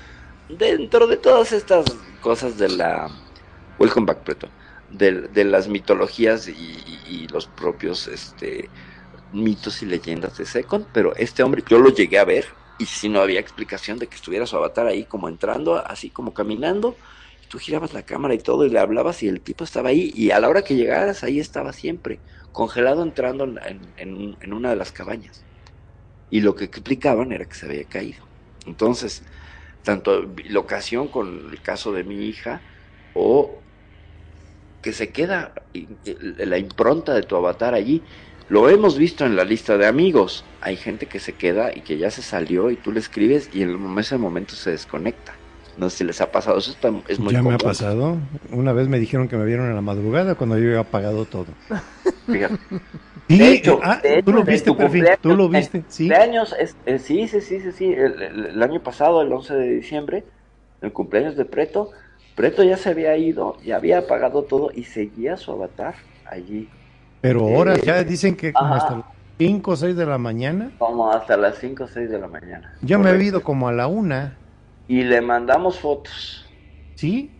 Dentro 0.47 1.07
de 1.07 1.17
todas 1.17 1.51
estas 1.53 1.85
cosas 2.19 2.57
de 2.57 2.69
la... 2.69 3.09
Welcome 3.77 4.05
back, 4.05 4.23
Preto. 4.23 4.53
De, 4.87 5.13
de 5.29 5.45
las 5.45 5.67
mitologías 5.67 6.47
y, 6.47 6.53
y- 6.53 7.01
y 7.23 7.27
los 7.29 7.47
propios 7.47 8.07
este, 8.07 8.71
mitos 9.31 9.81
y 9.81 9.85
leyendas 9.85 10.37
de 10.37 10.45
Second, 10.45 10.87
pero 10.91 11.15
este 11.15 11.43
hombre 11.43 11.63
yo 11.67 11.79
lo 11.79 11.89
llegué 11.91 12.19
a 12.19 12.25
ver 12.25 12.57
y 12.77 12.85
si 12.87 13.09
no 13.09 13.21
había 13.21 13.39
explicación 13.39 13.99
de 13.99 14.09
que 14.09 14.15
estuviera 14.15 14.45
su 14.47 14.57
avatar 14.57 14.87
ahí 14.87 15.05
como 15.07 15.29
entrando, 15.29 15.77
así 15.85 16.11
como 16.11 16.33
caminando, 16.33 16.99
tú 17.51 17.59
girabas 17.59 17.93
la 17.93 18.03
cámara 18.03 18.33
y 18.33 18.37
todo 18.37 18.65
y 18.65 18.69
le 18.69 18.79
hablabas 18.79 19.21
y 19.23 19.27
el 19.27 19.41
tipo 19.41 19.65
estaba 19.65 19.89
ahí 19.89 20.13
y 20.15 20.31
a 20.31 20.39
la 20.39 20.47
hora 20.47 20.61
que 20.61 20.75
llegaras 20.75 21.21
ahí 21.25 21.37
estaba 21.37 21.73
siempre, 21.73 22.17
congelado 22.53 23.03
entrando 23.03 23.43
en, 23.97 24.53
una 24.53 24.69
de 24.69 24.77
las 24.77 24.93
cabañas. 24.93 25.43
Y 26.29 26.39
lo 26.39 26.55
que 26.55 26.63
explicaban 26.63 27.33
era 27.33 27.43
que 27.43 27.55
se 27.55 27.65
había 27.65 27.83
caído. 27.83 28.23
Entonces, 28.65 29.23
tanto 29.83 30.31
locación 30.45 31.09
con 31.09 31.49
el 31.51 31.61
caso 31.61 31.91
de 31.91 32.05
mi 32.05 32.23
hija 32.25 32.61
o 33.13 33.59
que 34.81 34.93
se 34.93 35.09
queda 35.09 35.53
la 35.73 36.57
impronta 36.57 37.13
de 37.13 37.23
tu 37.23 37.35
avatar 37.35 37.73
allí. 37.73 38.01
Lo 38.47 38.69
hemos 38.69 38.97
visto 38.97 39.25
en 39.25 39.35
la 39.35 39.43
lista 39.43 39.77
de 39.77 39.87
amigos. 39.87 40.45
Hay 40.61 40.77
gente 40.77 41.05
que 41.05 41.19
se 41.19 41.33
queda 41.33 41.75
y 41.75 41.81
que 41.81 41.97
ya 41.97 42.11
se 42.11 42.21
salió 42.21 42.71
y 42.71 42.77
tú 42.77 42.93
le 42.93 43.01
escribes 43.01 43.49
y 43.53 43.63
en 43.63 43.99
ese 43.99 44.17
momento 44.17 44.55
se 44.55 44.71
desconecta. 44.71 45.40
No 45.81 45.89
sé 45.89 45.97
si 45.97 46.03
les 46.03 46.21
ha 46.21 46.31
pasado, 46.31 46.59
eso 46.59 46.77
es 47.07 47.19
muy 47.19 47.33
Ya 47.33 47.41
me 47.41 47.55
ha 47.55 47.57
pasado. 47.57 48.15
Una 48.51 48.71
vez 48.71 48.87
me 48.87 48.99
dijeron 48.99 49.27
que 49.27 49.35
me 49.35 49.45
vieron 49.45 49.67
en 49.67 49.73
la 49.73 49.81
madrugada 49.81 50.35
cuando 50.35 50.55
yo 50.59 50.67
había 50.67 50.81
apagado 50.81 51.25
todo. 51.25 51.47
Fíjate. 52.27 52.55
de 53.27 53.51
hecho, 53.51 53.79
ah, 53.81 53.99
tú 54.23 54.31
lo 54.31 54.43
viste, 54.43 54.71
tú 55.19 55.35
lo 55.35 55.49
viste, 55.49 55.83
sí. 55.87 56.13
Años, 56.13 56.55
eh, 56.85 56.99
sí, 56.99 57.27
sí, 57.27 57.41
sí, 57.41 57.61
sí, 57.61 57.71
sí. 57.71 57.91
El, 57.91 58.61
año 58.61 58.83
pasado, 58.83 59.23
el 59.23 59.33
11 59.33 59.55
de 59.55 59.69
diciembre, 59.71 60.23
el 60.83 60.93
cumpleaños 60.93 61.35
de 61.35 61.45
Preto, 61.45 61.89
Preto 62.35 62.61
ya 62.61 62.77
se 62.77 62.89
había 62.89 63.17
ido, 63.17 63.57
ya 63.63 63.77
había 63.77 63.97
apagado 63.97 64.43
todo 64.43 64.69
y 64.71 64.83
seguía 64.83 65.35
su 65.35 65.51
avatar 65.51 65.95
allí. 66.29 66.69
Pero 67.21 67.39
ahora 67.39 67.73
eh, 67.73 67.81
ya 67.83 68.03
dicen 68.03 68.35
que 68.35 68.53
como 68.53 68.75
hasta 68.75 68.97
las 68.97 69.05
5 69.39 69.71
o 69.71 69.75
6 69.75 69.95
de 69.95 70.05
la 70.05 70.19
mañana. 70.19 70.69
Como 70.77 71.11
hasta 71.11 71.37
las 71.37 71.57
5 71.57 71.85
o 71.85 71.87
6 71.87 72.07
de 72.07 72.19
la 72.19 72.27
mañana. 72.27 72.75
Yo 72.83 72.99
me 72.99 73.09
he 73.09 73.23
ido 73.23 73.41
como 73.41 73.67
a 73.67 73.71
la 73.73 73.87
una. 73.87 74.37
Y 74.91 75.05
le 75.05 75.21
mandamos 75.21 75.79
fotos. 75.79 76.45
¿Sí? 76.95 77.31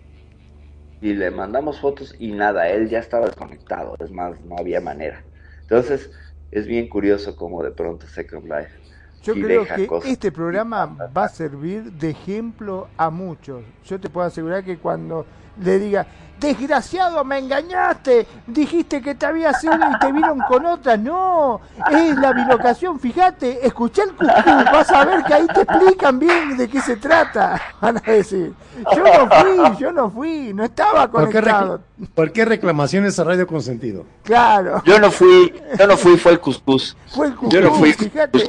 Y 1.02 1.14
le 1.14 1.32
mandamos 1.32 1.82
fotos 1.82 2.15
y 2.18 2.32
nada, 2.32 2.69
él 2.69 2.88
ya 2.88 2.99
estaba 2.99 3.26
desconectado, 3.26 3.98
es 3.99 4.10
más, 4.10 4.40
no 4.45 4.56
había 4.57 4.80
manera. 4.80 5.22
Entonces, 5.64 6.11
es 6.52 6.65
bien 6.65 6.88
curioso 6.88 7.36
cómo 7.36 7.61
de 7.61 7.72
pronto 7.72 8.07
Second 8.07 8.45
Life 8.45 8.82
yo 9.23 9.34
creo 9.34 9.65
que 9.65 9.88
este 10.06 10.32
programa 10.32 10.86
va 11.15 11.26
a 11.26 11.30
servir 11.30 11.91
de 11.91 12.10
ejemplo 12.10 12.88
a 12.98 13.10
muchos. 13.11 13.64
Yo 13.86 13.99
te 13.99 14.10
puedo 14.10 14.26
asegurar 14.26 14.64
que 14.64 14.78
cuando 14.78 15.26
le 15.61 15.79
diga, 15.79 16.05
desgraciado, 16.41 17.23
me 17.23 17.38
engañaste, 17.38 18.27
dijiste 18.47 19.01
que 19.01 19.13
te 19.15 19.27
había 19.27 19.53
sido 19.53 19.75
y 19.75 19.99
te 19.99 20.11
vieron 20.11 20.39
con 20.39 20.65
otra, 20.65 20.97
no, 20.97 21.61
es 21.91 22.17
la 22.17 22.33
bilocación, 22.33 22.99
fíjate, 22.99 23.65
escuché 23.65 24.01
el 24.01 24.13
cucú, 24.13 24.25
vas 24.25 24.91
a 24.91 25.05
ver 25.05 25.23
que 25.23 25.33
ahí 25.35 25.47
te 25.53 25.61
explican 25.61 26.17
bien 26.17 26.57
de 26.57 26.67
qué 26.67 26.81
se 26.81 26.97
trata, 26.97 27.61
van 27.81 27.97
a 27.97 28.01
decir, 28.01 28.53
yo 28.95 29.03
no 29.03 29.29
fui, 29.29 29.77
yo 29.77 29.91
no 29.91 30.09
fui, 30.09 30.53
no 30.53 30.63
estaba 30.63 31.09
conectado. 31.09 31.81
¿Por 32.15 32.31
qué, 32.31 32.43
reclamaciones 32.45 33.19
a 33.19 33.23
Radio 33.23 33.45
Consentido? 33.45 34.05
Claro. 34.23 34.81
Yo 34.85 34.99
no 34.99 35.11
fui, 35.11 35.53
yo 35.77 35.85
no 35.85 35.95
fui, 35.95 36.17
fue 36.17 36.31
el 36.31 36.39
cuscús. 36.39 36.97
Fue 37.07 37.27
el 37.27 37.35
cuscús, 37.35 37.53
yo 37.53 37.61
no 37.61 37.75
fui 37.75 37.93
fíjate, 37.93 38.43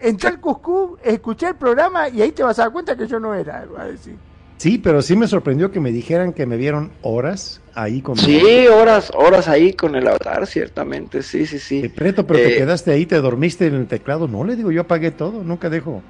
entré 0.00 0.28
al 0.28 0.40
cuscús, 0.40 0.98
escuché 1.02 1.48
el 1.48 1.56
programa 1.56 2.10
y 2.10 2.20
ahí 2.20 2.32
te 2.32 2.42
vas 2.42 2.58
a 2.58 2.64
dar 2.64 2.72
cuenta 2.72 2.94
que 2.94 3.06
yo 3.06 3.18
no 3.18 3.34
era, 3.34 3.64
va 3.74 3.82
a 3.82 3.86
decir. 3.86 4.27
Sí, 4.58 4.78
pero 4.78 5.02
sí 5.02 5.14
me 5.14 5.28
sorprendió 5.28 5.70
que 5.70 5.78
me 5.78 5.92
dijeran 5.92 6.32
que 6.32 6.44
me 6.44 6.56
vieron 6.56 6.90
horas 7.02 7.60
ahí 7.74 8.00
con 8.02 8.16
Sí, 8.16 8.66
horas, 8.66 9.12
horas 9.14 9.46
ahí 9.46 9.72
con 9.72 9.94
el 9.94 10.06
avatar, 10.08 10.46
ciertamente, 10.48 11.22
sí, 11.22 11.46
sí, 11.46 11.60
sí. 11.60 11.80
Te 11.80 11.90
preto, 11.90 12.26
pero 12.26 12.40
te 12.40 12.54
eh, 12.54 12.58
quedaste 12.58 12.90
ahí, 12.90 13.06
te 13.06 13.20
dormiste 13.20 13.66
en 13.66 13.74
el 13.74 13.86
teclado. 13.86 14.26
No, 14.26 14.42
le 14.42 14.56
digo, 14.56 14.72
yo 14.72 14.80
apagué 14.82 15.12
todo, 15.12 15.44
nunca 15.44 15.70
dejo. 15.70 16.02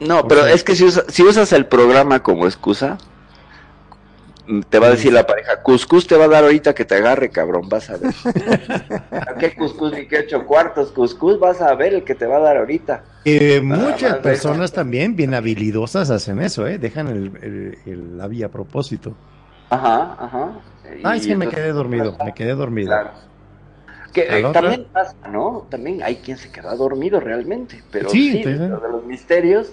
No, 0.00 0.26
pero 0.26 0.46
es 0.46 0.64
que 0.64 0.74
si, 0.74 0.86
si 0.90 1.22
usas 1.22 1.52
el 1.52 1.66
programa 1.66 2.22
como 2.22 2.46
excusa, 2.46 2.96
te 4.68 4.78
va 4.78 4.88
a 4.88 4.90
decir 4.90 5.12
la 5.12 5.26
pareja, 5.26 5.62
Cuscus 5.62 6.06
te 6.06 6.16
va 6.16 6.24
a 6.24 6.28
dar 6.28 6.44
ahorita 6.44 6.74
que 6.74 6.84
te 6.84 6.96
agarre, 6.96 7.30
cabrón, 7.30 7.68
vas 7.68 7.90
a 7.90 7.96
ver. 7.96 8.12
¿A 9.10 9.34
qué 9.38 9.54
Cuscus 9.54 9.92
ni 9.92 10.06
qué 10.06 10.20
ocho 10.20 10.46
cuartos? 10.46 10.90
Cuscus 10.92 11.38
vas 11.38 11.60
a 11.60 11.74
ver 11.74 11.94
el 11.94 12.04
que 12.04 12.14
te 12.14 12.26
va 12.26 12.36
a 12.36 12.40
dar 12.40 12.56
ahorita. 12.56 13.04
Eh, 13.24 13.60
muchas 13.60 14.18
personas 14.18 14.72
también 14.72 15.14
bien 15.14 15.34
habilidosas 15.34 16.10
hacen 16.10 16.40
eso, 16.40 16.66
¿eh? 16.66 16.78
Dejan 16.78 17.08
el, 17.08 17.78
el, 17.86 18.18
la 18.18 18.26
vía 18.26 18.46
a 18.46 18.48
propósito. 18.50 19.14
Ajá, 19.68 20.16
ajá. 20.18 20.60
Ay, 21.04 21.20
sí, 21.20 21.34
me 21.36 21.48
quedé 21.48 21.72
dormido, 21.72 22.16
me 22.24 22.34
quedé 22.34 22.54
dormido. 22.54 22.88
Claro. 22.88 23.10
Que 24.12 24.40
eh, 24.40 24.42
también 24.52 24.86
pasa, 24.92 25.14
¿no? 25.28 25.66
También 25.70 26.02
hay 26.02 26.16
quien 26.16 26.36
se 26.36 26.50
queda 26.50 26.74
dormido 26.74 27.20
realmente, 27.20 27.82
pero 27.92 28.10
sí, 28.10 28.42
de 28.42 28.68
los 28.68 29.04
misterios, 29.04 29.72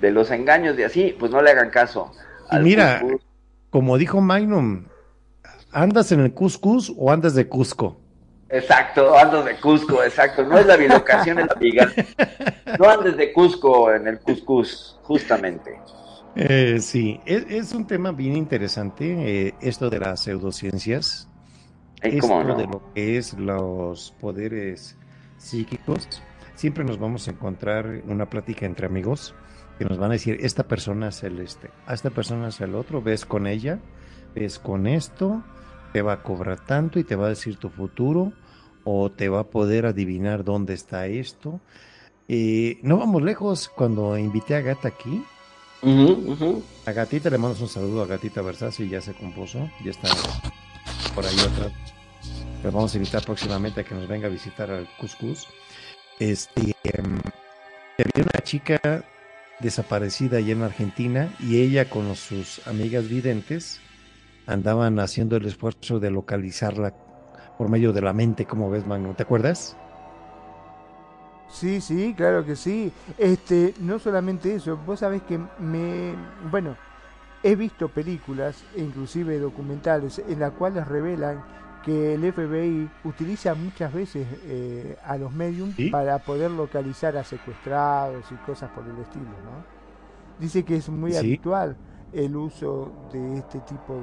de 0.00 0.10
los 0.10 0.32
engaños 0.32 0.76
de 0.76 0.84
así, 0.84 1.14
pues 1.16 1.30
no 1.30 1.40
le 1.40 1.50
hagan 1.50 1.70
caso. 1.70 2.12
Y 2.50 2.58
mira, 2.58 3.00
como 3.70 3.98
dijo 3.98 4.20
Magnum, 4.20 4.86
¿andas 5.72 6.12
en 6.12 6.20
el 6.20 6.32
Cuscus 6.32 6.92
o 6.96 7.10
andas 7.10 7.34
de 7.34 7.48
Cusco? 7.48 8.00
Exacto, 8.50 9.16
andas 9.16 9.44
de 9.44 9.56
Cusco, 9.56 10.02
exacto. 10.02 10.42
No 10.44 10.58
es 10.58 10.66
la 10.66 10.76
bilocación, 10.76 11.38
es 11.38 11.46
la 11.46 11.54
viga. 11.54 11.92
No 12.78 12.88
andes 12.88 13.16
de 13.16 13.32
Cusco 13.32 13.92
en 13.92 14.06
el 14.08 14.18
Cuscus, 14.20 14.98
justamente. 15.02 15.78
Eh, 16.34 16.78
sí, 16.80 17.20
es, 17.26 17.72
un 17.72 17.86
tema 17.86 18.12
bien 18.12 18.36
interesante, 18.36 19.48
eh, 19.48 19.54
esto 19.60 19.90
de 19.90 19.98
las 19.98 20.22
pseudociencias, 20.22 21.28
esto 22.00 22.44
de 22.56 22.66
lo 22.66 22.82
que 22.94 23.18
es 23.18 23.34
los 23.34 24.14
poderes 24.20 24.96
psíquicos. 25.36 26.08
Siempre 26.54 26.84
nos 26.84 26.98
vamos 26.98 27.28
a 27.28 27.32
encontrar 27.32 28.02
una 28.06 28.26
plática 28.26 28.66
entre 28.66 28.86
amigos 28.86 29.34
que 29.78 29.84
nos 29.84 29.98
van 29.98 30.10
a 30.10 30.14
decir, 30.14 30.38
esta 30.40 30.64
persona 30.64 31.08
es 31.08 31.22
el 31.22 31.38
este, 31.38 31.70
a 31.86 31.94
esta 31.94 32.10
persona 32.10 32.48
es 32.48 32.60
el 32.60 32.74
otro, 32.74 33.00
ves 33.00 33.24
con 33.24 33.46
ella, 33.46 33.78
ves 34.34 34.58
con 34.58 34.86
esto, 34.86 35.42
te 35.92 36.02
va 36.02 36.14
a 36.14 36.22
cobrar 36.22 36.64
tanto 36.66 36.98
y 36.98 37.04
te 37.04 37.14
va 37.14 37.26
a 37.26 37.30
decir 37.30 37.56
tu 37.56 37.70
futuro, 37.70 38.32
o 38.84 39.10
te 39.10 39.28
va 39.28 39.40
a 39.40 39.44
poder 39.44 39.86
adivinar 39.86 40.44
dónde 40.44 40.74
está 40.74 41.06
esto. 41.06 41.60
Eh, 42.26 42.78
no 42.82 42.98
vamos 42.98 43.22
lejos, 43.22 43.68
cuando 43.68 44.18
invité 44.18 44.56
a 44.56 44.60
Gata 44.60 44.88
aquí, 44.88 45.24
a 46.86 46.92
Gatita 46.92 47.30
le 47.30 47.38
mando 47.38 47.56
un 47.60 47.68
saludo 47.68 48.02
a 48.02 48.06
Gatita 48.06 48.42
Versace, 48.42 48.88
ya 48.88 49.00
se 49.00 49.14
compuso, 49.14 49.70
ya 49.84 49.92
está 49.92 50.08
por 51.14 51.24
ahí 51.24 51.36
otra. 51.38 51.70
Le 52.62 52.70
vamos 52.70 52.92
a 52.92 52.96
invitar 52.96 53.24
próximamente 53.24 53.80
a 53.80 53.84
que 53.84 53.94
nos 53.94 54.08
venga 54.08 54.26
a 54.26 54.30
visitar 54.30 54.70
al 54.70 54.88
Cuscus. 54.98 55.46
Este, 56.18 56.74
em, 56.82 57.20
había 57.96 58.24
una 58.24 58.42
chica 58.42 59.04
desaparecida 59.60 60.38
allá 60.38 60.52
en 60.52 60.62
Argentina 60.62 61.28
y 61.40 61.60
ella 61.60 61.88
con 61.88 62.14
sus 62.14 62.66
amigas 62.66 63.08
videntes 63.08 63.80
andaban 64.46 64.98
haciendo 64.98 65.36
el 65.36 65.46
esfuerzo 65.46 66.00
de 66.00 66.10
localizarla 66.10 66.94
por 67.58 67.68
medio 67.68 67.92
de 67.92 68.00
la 68.00 68.12
mente, 68.12 68.46
como 68.46 68.70
ves, 68.70 68.86
Magno, 68.86 69.14
¿te 69.14 69.24
acuerdas? 69.24 69.76
Sí, 71.48 71.80
sí, 71.80 72.14
claro 72.16 72.44
que 72.44 72.56
sí. 72.56 72.92
Este, 73.16 73.74
no 73.80 73.98
solamente 73.98 74.54
eso, 74.54 74.76
vos 74.86 75.00
sabés 75.00 75.22
que 75.22 75.38
me, 75.58 76.14
bueno, 76.50 76.76
he 77.42 77.56
visto 77.56 77.88
películas, 77.88 78.64
inclusive 78.76 79.38
documentales, 79.38 80.22
en 80.28 80.40
las 80.40 80.52
cuales 80.52 80.86
revelan 80.86 81.42
que 81.88 82.14
el 82.14 82.32
FBI 82.34 82.90
utiliza 83.04 83.54
muchas 83.54 83.94
veces 83.94 84.26
eh, 84.44 84.98
a 85.06 85.16
los 85.16 85.32
mediums 85.32 85.74
para 85.90 86.18
poder 86.18 86.50
localizar 86.50 87.16
a 87.16 87.24
secuestrados 87.24 88.30
y 88.30 88.34
cosas 88.44 88.70
por 88.72 88.84
el 88.84 88.98
estilo, 88.98 89.24
¿no? 89.24 89.64
Dice 90.38 90.64
que 90.64 90.76
es 90.76 90.90
muy 90.90 91.16
habitual 91.16 91.78
el 92.12 92.36
uso 92.36 92.92
de 93.10 93.38
este 93.38 93.60
tipo 93.60 93.98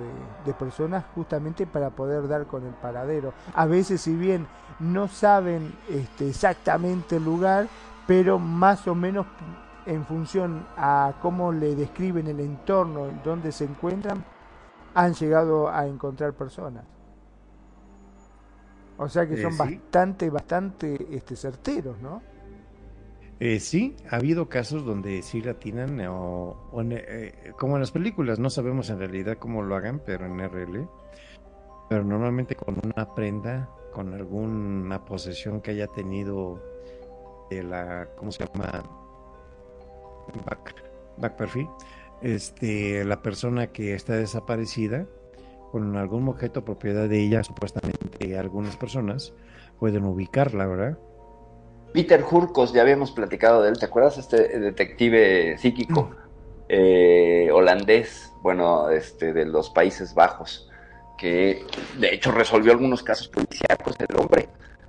de, 0.46 0.54
personas 0.56 1.06
justamente 1.14 1.68
para 1.68 1.92
poder 1.92 2.28
dar 2.28 2.48
con 2.48 2.66
el 2.66 2.74
paradero. 2.74 3.34
A 3.54 3.68
veces, 3.68 4.02
si 4.02 4.16
bien 4.16 4.48
no 4.80 5.08
saben 5.08 5.72
este, 5.88 6.30
exactamente 6.30 7.18
el 7.18 7.24
lugar, 7.24 7.68
pero 8.08 8.40
más 8.40 8.88
o 8.88 8.96
menos 8.96 9.28
en 9.86 10.04
función 10.06 10.66
a 10.76 11.14
cómo 11.22 11.52
le 11.52 11.76
describen 11.76 12.26
el 12.26 12.40
entorno 12.40 13.10
donde 13.24 13.52
se 13.52 13.66
encuentran, 13.66 14.26
han 14.96 15.14
llegado 15.14 15.70
a 15.70 15.86
encontrar 15.86 16.34
personas. 16.34 16.95
O 18.98 19.10
sea 19.10 19.28
que 19.28 19.36
eh, 19.36 19.42
son 19.42 19.58
bastante, 19.58 20.30
bastante 20.30 21.08
este, 21.12 21.36
certeros, 21.36 22.00
¿no? 22.02 22.22
Eh, 23.40 23.60
sí, 23.60 23.98
ha 24.10 24.16
habido 24.16 24.48
casos 24.48 24.86
donde 24.86 25.22
sí 25.22 25.42
latinan, 25.42 26.00
o, 26.08 26.72
eh, 26.90 27.52
como 27.58 27.76
en 27.76 27.82
las 27.82 27.92
películas, 27.92 28.40
no 28.40 28.50
sabemos 28.50 28.90
en 28.90 29.00
realidad 29.00 29.38
cómo 29.38 29.62
lo 29.62 29.76
hagan, 29.76 30.02
pero 30.06 30.26
en 30.26 30.40
RL, 30.40 30.88
pero 31.90 32.06
normalmente 32.06 32.56
con 32.56 32.80
una 32.82 33.14
prenda, 33.14 33.70
con 33.92 34.14
alguna 34.14 35.04
posesión 35.04 35.60
que 35.60 35.72
haya 35.72 35.88
tenido 35.88 36.62
de 37.50 37.64
la, 37.64 38.08
¿cómo 38.16 38.32
se 38.32 38.46
llama? 38.46 38.84
Back, 40.46 40.74
back 41.18 41.36
perfil, 41.36 41.68
este, 42.22 43.04
la 43.04 43.22
persona 43.22 43.68
que 43.68 43.96
está 43.96 44.14
desaparecida, 44.14 45.06
con 45.76 45.98
algún 45.98 46.30
objeto 46.30 46.64
propiedad 46.64 47.10
de 47.10 47.20
ella, 47.22 47.44
supuestamente 47.44 48.38
algunas 48.38 48.78
personas 48.78 49.34
pueden 49.78 50.06
ubicarla, 50.06 50.66
¿verdad? 50.68 50.98
Peter 51.92 52.24
Hurkos, 52.24 52.72
ya 52.72 52.82
habíamos 52.82 53.12
platicado 53.12 53.62
de 53.62 53.72
él, 53.72 53.78
¿te 53.78 53.88
acuerdas? 53.88 54.18
Este 54.18 54.58
detective 54.58 55.58
psíquico. 55.58 56.12
eh, 56.70 57.50
holandés, 57.52 58.32
bueno, 58.42 58.90
este, 58.90 59.34
de 59.34 59.44
los 59.44 59.70
Países 59.70 60.16
Bajos, 60.16 60.72
que 61.18 61.66
de 62.00 62.14
hecho 62.14 62.32
resolvió 62.32 62.72
algunos 62.72 63.04
casos 63.04 63.28
policíacos 63.28 63.98
del 63.98 64.18
hombre. 64.18 64.48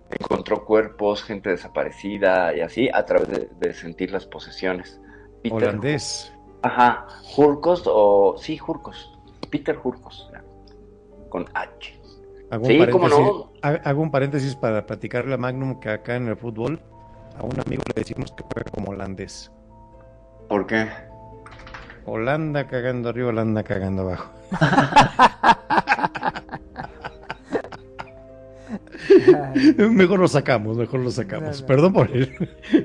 Encontró 0.08 0.64
cuerpos, 0.64 1.24
gente 1.24 1.50
desaparecida 1.50 2.56
y 2.56 2.60
así 2.60 2.88
a 2.94 3.04
través 3.04 3.50
de, 3.58 3.74
sentir 3.74 4.12
las 4.12 4.24
posesiones. 4.24 5.00
holandés. 5.50 6.32
Ajá, 6.62 7.08
Jurkos 7.24 7.82
o 7.86 8.36
sí, 8.38 8.56
Jurkos. 8.56 9.18
Peter 9.50 9.74
Jurkos, 9.74 10.30
con 11.36 11.44
H. 11.52 12.00
¿Hago 12.50 12.64
sí, 12.64 12.80
cómo 12.90 13.08
no. 13.10 13.52
Hago 13.60 14.00
un 14.00 14.10
paréntesis 14.10 14.56
para 14.56 14.86
platicarle 14.86 15.34
a 15.34 15.36
Magnum 15.36 15.78
que 15.80 15.90
acá 15.90 16.16
en 16.16 16.28
el 16.28 16.36
fútbol 16.36 16.80
a 17.38 17.42
un 17.42 17.60
amigo 17.60 17.82
le 17.94 18.00
decimos 18.00 18.32
que 18.32 18.42
juega 18.42 18.70
como 18.70 18.92
holandés. 18.92 19.52
¿Por 20.48 20.66
qué? 20.66 20.88
Holanda 22.06 22.66
cagando 22.68 23.10
arriba, 23.10 23.28
Holanda 23.28 23.62
cagando 23.64 24.00
abajo. 24.02 24.32
mejor 29.90 30.20
lo 30.20 30.28
sacamos, 30.28 30.78
mejor 30.78 31.00
lo 31.00 31.10
sacamos. 31.10 31.60
Perdón 31.60 31.92
por 31.92 32.10
él. 32.16 32.34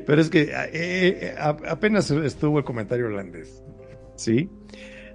Pero 0.05 0.21
es 0.21 0.29
que 0.29 0.41
eh, 0.41 0.69
eh, 0.73 1.35
apenas 1.39 2.11
estuvo 2.11 2.57
el 2.57 2.65
comentario 2.65 3.05
holandés. 3.05 3.63
¿Sí? 4.15 4.49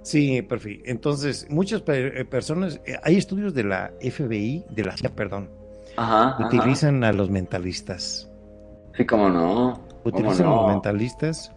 Sí, 0.07 0.41
perfecto. 0.41 0.89
Entonces, 0.89 1.47
muchas 1.49 1.83
eh, 1.87 2.23
personas, 2.23 2.79
hay 3.03 3.17
estudios 3.17 3.53
de 3.53 3.65
la 3.65 3.91
FBI, 3.99 4.63
de 4.69 4.85
la 4.85 4.95
CIA, 4.95 5.13
perdón, 5.13 5.49
utilizan 6.39 7.03
a 7.03 7.11
los 7.11 7.29
mentalistas. 7.29 8.31
Sí, 8.95 9.05
cómo 9.05 9.27
no. 9.29 9.85
Utilizan 10.05 10.47
a 10.47 10.55
los 10.55 10.67
mentalistas 10.69 11.51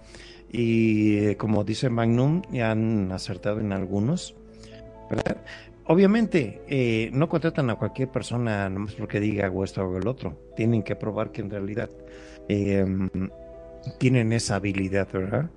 y 0.50 1.36
como 1.36 1.62
dice 1.62 1.90
Magnum, 1.90 2.42
ya 2.50 2.72
han 2.72 3.12
acertado 3.12 3.60
en 3.60 3.72
algunos. 3.72 4.34
Obviamente, 5.86 6.60
eh, 6.66 7.08
no 7.12 7.28
contratan 7.28 7.70
a 7.70 7.76
cualquier 7.76 8.08
persona 8.08 8.68
nomás 8.68 8.94
porque 8.94 9.20
diga 9.20 9.48
o 9.48 9.62
esto 9.62 9.84
o 9.84 9.96
el 9.96 10.08
otro. 10.08 10.36
Tienen 10.56 10.82
que 10.82 10.96
probar 10.96 11.30
que 11.30 11.42
en 11.42 11.50
realidad 11.50 11.88
em, 12.48 13.08
tienen 13.98 14.32
esa 14.32 14.56
habilidad, 14.56 15.06
¿verdad? 15.12 15.48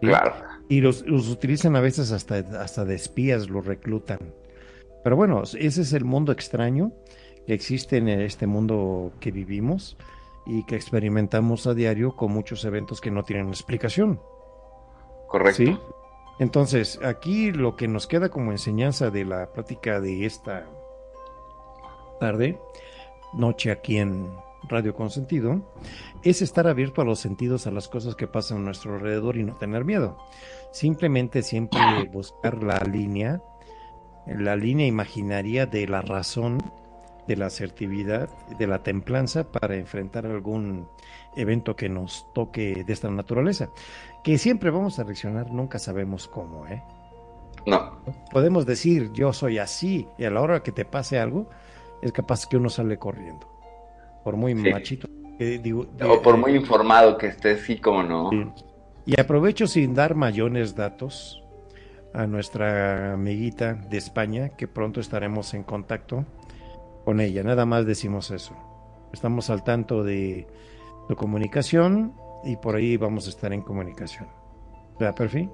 Claro. 0.00 0.57
Y 0.68 0.80
los, 0.80 1.06
los, 1.06 1.28
utilizan 1.28 1.76
a 1.76 1.80
veces 1.80 2.12
hasta, 2.12 2.36
hasta 2.60 2.84
de 2.84 2.94
espías, 2.94 3.48
los 3.48 3.64
reclutan. 3.64 4.18
Pero 5.02 5.16
bueno, 5.16 5.42
ese 5.42 5.82
es 5.82 5.92
el 5.92 6.04
mundo 6.04 6.32
extraño 6.32 6.92
que 7.46 7.54
existe 7.54 7.96
en 7.96 8.08
este 8.08 8.46
mundo 8.46 9.12
que 9.20 9.30
vivimos 9.30 9.96
y 10.44 10.64
que 10.64 10.76
experimentamos 10.76 11.66
a 11.66 11.74
diario 11.74 12.16
con 12.16 12.32
muchos 12.32 12.64
eventos 12.64 13.00
que 13.00 13.10
no 13.10 13.22
tienen 13.22 13.48
explicación. 13.48 14.20
Correcto. 15.28 15.62
¿Sí? 15.62 15.78
Entonces, 16.38 17.00
aquí 17.02 17.50
lo 17.50 17.76
que 17.76 17.88
nos 17.88 18.06
queda 18.06 18.28
como 18.28 18.52
enseñanza 18.52 19.10
de 19.10 19.24
la 19.24 19.52
práctica 19.52 20.00
de 20.00 20.24
esta 20.24 20.66
tarde, 22.20 22.58
noche 23.34 23.70
aquí 23.70 23.98
en 23.98 24.28
Radio 24.64 24.94
Consentido, 24.94 25.62
es 26.22 26.42
estar 26.42 26.66
abierto 26.66 27.02
a 27.02 27.04
los 27.04 27.20
sentidos, 27.20 27.66
a 27.66 27.70
las 27.70 27.88
cosas 27.88 28.14
que 28.16 28.26
pasan 28.26 28.58
a 28.58 28.62
nuestro 28.62 28.94
alrededor 28.94 29.36
y 29.36 29.44
no 29.44 29.56
tener 29.56 29.84
miedo. 29.84 30.18
Simplemente 30.72 31.42
siempre 31.42 31.80
buscar 32.12 32.62
la 32.62 32.78
línea, 32.80 33.42
la 34.26 34.56
línea 34.56 34.86
imaginaria 34.86 35.66
de 35.66 35.86
la 35.86 36.02
razón 36.02 36.58
de 37.28 37.36
la 37.36 37.46
asertividad, 37.46 38.30
de 38.58 38.66
la 38.66 38.82
templanza 38.82 39.52
para 39.52 39.76
enfrentar 39.76 40.24
algún 40.26 40.88
evento 41.36 41.76
que 41.76 41.90
nos 41.90 42.26
toque 42.32 42.84
de 42.84 42.92
esta 42.92 43.10
naturaleza. 43.10 43.70
Que 44.24 44.38
siempre 44.38 44.70
vamos 44.70 44.98
a 44.98 45.04
reaccionar, 45.04 45.52
nunca 45.52 45.78
sabemos 45.78 46.26
cómo, 46.26 46.66
¿eh? 46.66 46.82
No. 47.66 47.98
Podemos 48.32 48.64
decir, 48.64 49.12
yo 49.12 49.34
soy 49.34 49.58
así, 49.58 50.08
y 50.16 50.24
a 50.24 50.30
la 50.30 50.40
hora 50.40 50.62
que 50.62 50.72
te 50.72 50.86
pase 50.86 51.18
algo, 51.18 51.50
es 52.00 52.12
capaz 52.12 52.46
que 52.46 52.56
uno 52.56 52.70
sale 52.70 52.98
corriendo. 52.98 53.57
Por 54.24 54.36
muy 54.36 54.54
machito. 54.54 55.08
digo, 55.38 55.86
o 56.02 56.22
por 56.22 56.36
muy 56.36 56.54
informado 56.54 57.16
que 57.16 57.28
esté, 57.28 57.56
sí 57.58 57.78
como 57.78 58.02
no. 58.02 58.30
Y 59.06 59.18
aprovecho 59.18 59.66
sin 59.66 59.94
dar 59.94 60.14
mayores 60.14 60.74
datos 60.74 61.42
a 62.12 62.26
nuestra 62.26 63.14
amiguita 63.14 63.74
de 63.74 63.96
España, 63.96 64.50
que 64.50 64.68
pronto 64.68 65.00
estaremos 65.00 65.54
en 65.54 65.62
contacto 65.62 66.24
con 67.04 67.20
ella, 67.20 67.42
nada 67.42 67.64
más 67.64 67.86
decimos 67.86 68.30
eso. 68.30 68.54
Estamos 69.12 69.48
al 69.50 69.64
tanto 69.64 70.04
de 70.04 70.46
tu 71.08 71.16
comunicación 71.16 72.12
y 72.44 72.56
por 72.56 72.76
ahí 72.76 72.96
vamos 72.96 73.26
a 73.26 73.30
estar 73.30 73.52
en 73.52 73.62
comunicación. 73.62 74.28
¿Verdad, 74.98 75.14
Perfi? 75.14 75.48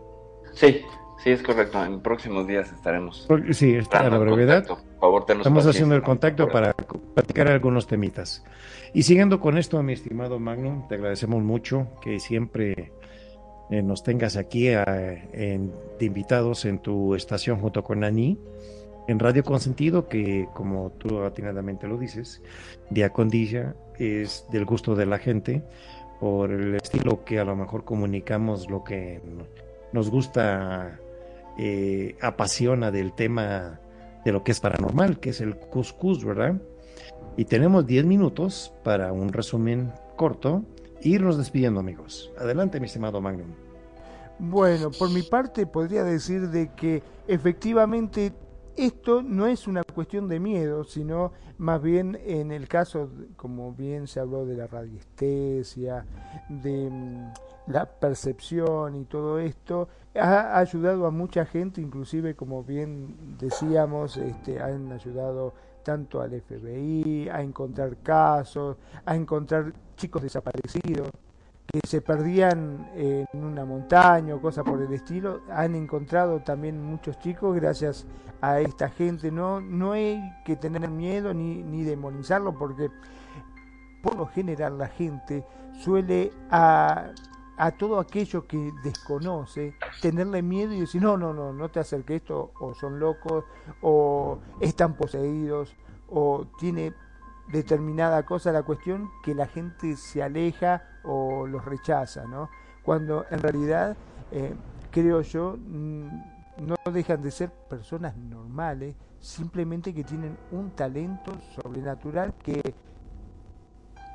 Sí, 0.55 0.81
sí, 1.23 1.31
es 1.31 1.43
correcto. 1.43 1.85
En 1.85 2.01
próximos 2.01 2.47
días 2.47 2.73
estaremos. 2.73 3.29
Sí, 3.53 3.75
está 3.75 4.01
a 4.01 4.11
la 4.11 4.19
brevedad. 4.19 4.67
favor, 4.99 5.25
Estamos 5.29 5.67
haciendo 5.67 5.95
el 5.95 6.03
contacto 6.03 6.49
para 6.49 6.75
platicar 7.15 7.49
algunos 7.49 7.87
temitas. 7.87 8.45
Y 8.93 9.05
siguiendo 9.05 9.41
con 9.41 9.59
esto, 9.59 9.83
mi 9.83 9.93
estimado 9.93 10.39
Magnum, 10.39 10.87
te 10.89 10.97
agradecemos 10.97 11.43
mucho 11.43 11.89
que 12.03 12.21
siempre 12.21 12.93
eh, 13.71 13.83
nos 13.83 14.03
tengas 14.03 14.37
aquí 14.37 14.69
eh, 14.69 15.71
de 15.99 16.05
invitados 16.05 16.65
en 16.65 16.79
tu 16.79 17.15
estación 17.15 17.61
junto 17.61 17.83
con 17.83 18.05
Ani 18.05 18.39
en 19.07 19.19
Radio 19.19 19.45
Consentido, 19.45 20.09
que 20.09 20.49
como 20.55 20.91
tú 20.93 21.23
atinadamente 21.23 21.87
lo 21.87 21.99
dices, 21.99 22.43
Diacondilla 22.91 23.75
es 23.99 24.47
del 24.51 24.65
gusto 24.65 24.95
de 24.95 25.07
la 25.07 25.19
gente 25.19 25.63
por 26.21 26.51
el 26.51 26.75
estilo 26.77 27.25
que 27.25 27.39
a 27.39 27.45
lo 27.45 27.55
mejor 27.55 27.85
comunicamos 27.85 28.71
lo 28.71 28.83
que 28.83 29.21
nos 29.93 30.11
gusta, 30.11 30.99
eh, 31.59 32.17
apasiona 32.21 32.91
del 32.91 33.13
tema 33.13 33.81
de 34.25 34.33
lo 34.33 34.43
que 34.43 34.53
es 34.53 34.61
paranormal, 34.61 35.21
que 35.21 35.31
es 35.31 35.41
el 35.41 35.57
cuscús, 35.57 36.25
¿verdad? 36.25 36.55
Y 37.37 37.47
tenemos 37.47 37.85
10 37.85 38.05
minutos 38.05 38.73
para 38.85 39.13
un 39.13 39.33
resumen 39.33 39.93
corto 40.17 40.63
e 41.03 41.09
irnos 41.09 41.37
despidiendo, 41.37 41.81
amigos. 41.81 42.33
Adelante, 42.39 42.79
mi 42.79 42.87
estimado 42.87 43.21
Magnum. 43.21 43.49
Bueno, 44.39 44.91
por 44.97 45.11
mi 45.11 45.23
parte 45.23 45.67
podría 45.67 46.05
decir 46.05 46.49
de 46.51 46.73
que 46.75 47.03
efectivamente 47.27 48.33
esto 48.77 49.23
no 49.23 49.47
es 49.47 49.67
una 49.67 49.83
cuestión 49.83 50.29
de 50.29 50.39
miedo, 50.39 50.85
sino 50.85 51.33
más 51.59 51.83
bien 51.83 52.19
en 52.25 52.53
el 52.53 52.69
caso, 52.69 53.11
como 53.37 53.73
bien 53.73 54.07
se 54.07 54.21
habló 54.21 54.47
de 54.47 54.57
la 54.57 54.67
radiestesia, 54.69 56.07
de 56.49 56.91
mm, 56.91 57.33
la 57.67 57.87
percepción 57.87 58.95
y 58.97 59.05
todo 59.05 59.41
esto, 59.41 59.89
ha 60.15 60.59
ayudado 60.59 61.07
a 61.07 61.11
mucha 61.11 61.45
gente, 61.47 61.81
inclusive 61.81 62.35
como 62.35 62.63
bien 62.63 63.37
decíamos, 63.39 64.17
este, 64.17 64.61
han 64.61 64.93
ayudado 64.93 65.55
tanto 65.85 66.21
al 66.21 66.31
FBI 66.41 67.29
a 67.29 67.41
encontrar 67.43 67.99
casos, 67.99 68.77
a 69.05 69.15
encontrar 69.15 69.73
chicos 69.97 70.23
desaparecidos 70.23 71.11
que 71.67 71.81
se 71.87 72.01
perdían 72.01 72.91
en 72.95 73.27
una 73.33 73.65
montaña 73.65 74.35
o 74.35 74.41
cosas 74.41 74.65
por 74.65 74.81
el 74.81 74.93
estilo, 74.93 75.43
han 75.51 75.75
encontrado 75.75 76.41
también 76.41 76.83
muchos 76.83 77.19
chicos 77.19 77.55
gracias 77.57 78.07
a 78.41 78.61
esta 78.61 78.89
gente. 78.91 79.31
No, 79.31 79.61
no 79.61 79.93
hay 79.93 80.21
que 80.45 80.57
tener 80.57 80.89
miedo 80.89 81.33
ni, 81.35 81.63
ni 81.63 81.83
demonizarlo 81.83 82.57
porque 82.57 82.91
por 84.03 84.17
lo 84.17 84.27
general 84.27 84.79
la 84.79 84.89
gente 84.89 85.45
suele 85.73 86.31
a, 86.51 87.11
a 87.57 87.71
todo 87.73 88.01
aquello 88.01 88.47
que 88.47 88.73
desconoce 88.83 89.77
tenerle 90.01 90.43
miedo 90.43 90.73
y 90.73 90.81
decir 90.81 91.03
no, 91.03 91.17
no, 91.17 91.33
no, 91.33 91.53
no 91.53 91.69
te 91.69 91.81
acerques 91.81 92.23
esto 92.23 92.53
o 92.59 92.75
son 92.75 92.99
locos 92.99 93.45
o 93.81 94.39
están 94.61 94.95
poseídos 94.95 95.75
o 96.09 96.47
tiene 96.59 96.93
determinada 97.49 98.25
cosa 98.25 98.53
la 98.53 98.63
cuestión 98.63 99.11
que 99.23 99.35
la 99.35 99.47
gente 99.47 99.97
se 99.97 100.23
aleja 100.23 100.83
o 101.05 101.47
los 101.47 101.65
rechaza, 101.65 102.25
¿no? 102.27 102.49
Cuando 102.83 103.27
en 103.31 103.39
realidad, 103.41 103.97
eh, 104.31 104.55
creo 104.91 105.21
yo, 105.21 105.57
mm, 105.59 106.07
no 106.67 106.77
dejan 106.93 107.23
de 107.23 107.31
ser 107.31 107.51
personas 107.51 108.17
normales, 108.17 108.95
simplemente 109.21 109.95
que 109.95 110.05
tienen 110.05 110.37
un 110.53 110.71
talento 110.71 111.33
sobrenatural 111.55 112.35
que 112.35 112.75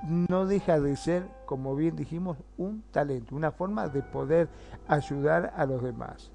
no 0.07 0.45
deja 0.45 0.79
de 0.79 0.95
ser, 0.95 1.27
como 1.45 1.75
bien 1.75 1.95
dijimos, 1.95 2.37
un 2.57 2.83
talento, 2.91 3.35
una 3.35 3.51
forma 3.51 3.87
de 3.87 4.01
poder 4.01 4.49
ayudar 4.87 5.53
a 5.55 5.65
los 5.65 5.83
demás. 5.83 6.31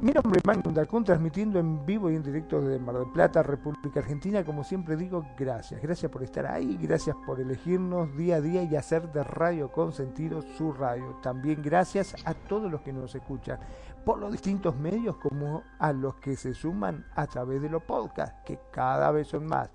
Mi 0.00 0.10
nombre 0.10 0.38
es 0.38 0.44
Magnum 0.46 0.74
Dacun, 0.74 1.04
transmitiendo 1.04 1.58
en 1.58 1.84
vivo 1.84 2.10
y 2.10 2.16
en 2.16 2.22
directo 2.22 2.60
desde 2.60 2.82
Mar 2.82 2.96
del 2.96 3.10
Plata, 3.12 3.42
República 3.42 4.00
Argentina. 4.00 4.44
Como 4.44 4.64
siempre 4.64 4.96
digo, 4.96 5.24
gracias. 5.38 5.82
Gracias 5.82 6.10
por 6.10 6.22
estar 6.22 6.46
ahí, 6.46 6.78
gracias 6.80 7.14
por 7.26 7.40
elegirnos 7.40 8.16
día 8.16 8.36
a 8.36 8.40
día 8.40 8.62
y 8.62 8.74
hacer 8.74 9.12
de 9.12 9.22
Radio 9.22 9.70
Consentido 9.70 10.42
su 10.56 10.72
radio. 10.72 11.18
También 11.22 11.62
gracias 11.62 12.14
a 12.24 12.34
todos 12.34 12.70
los 12.70 12.80
que 12.80 12.92
nos 12.92 13.14
escuchan 13.14 13.58
por 14.04 14.18
los 14.18 14.32
distintos 14.32 14.76
medios 14.76 15.16
como 15.16 15.62
a 15.78 15.92
los 15.92 16.14
que 16.16 16.36
se 16.36 16.54
suman 16.54 17.04
a 17.14 17.26
través 17.26 17.60
de 17.60 17.68
los 17.68 17.82
podcasts, 17.82 18.36
que 18.44 18.58
cada 18.70 19.10
vez 19.10 19.28
son 19.28 19.46
más 19.46 19.70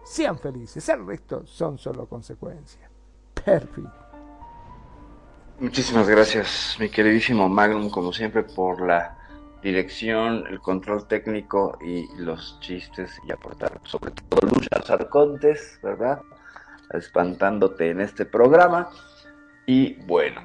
Sean 0.03 0.39
felices, 0.39 0.89
el 0.89 1.05
resto 1.05 1.45
son 1.45 1.77
solo 1.77 2.07
consecuencias. 2.07 2.89
Perfecto. 3.33 4.00
Muchísimas 5.61 6.09
gracias, 6.09 6.75
mi 6.79 6.89
queridísimo 6.89 7.47
Magnum, 7.47 7.91
como 7.91 8.11
siempre, 8.11 8.41
por 8.41 8.81
la 8.81 9.15
dirección, 9.61 10.47
el 10.47 10.59
control 10.59 11.07
técnico 11.07 11.77
y 11.85 12.07
los 12.17 12.59
chistes 12.61 13.21
y 13.27 13.31
aportar 13.31 13.79
sobre 13.83 14.09
todo 14.09 14.49
luchas 14.49 14.89
arcontes, 14.89 15.79
¿verdad? 15.83 16.23
Espantándote 16.91 17.91
en 17.91 18.01
este 18.01 18.25
programa. 18.25 18.89
Y 19.67 20.01
bueno, 20.05 20.41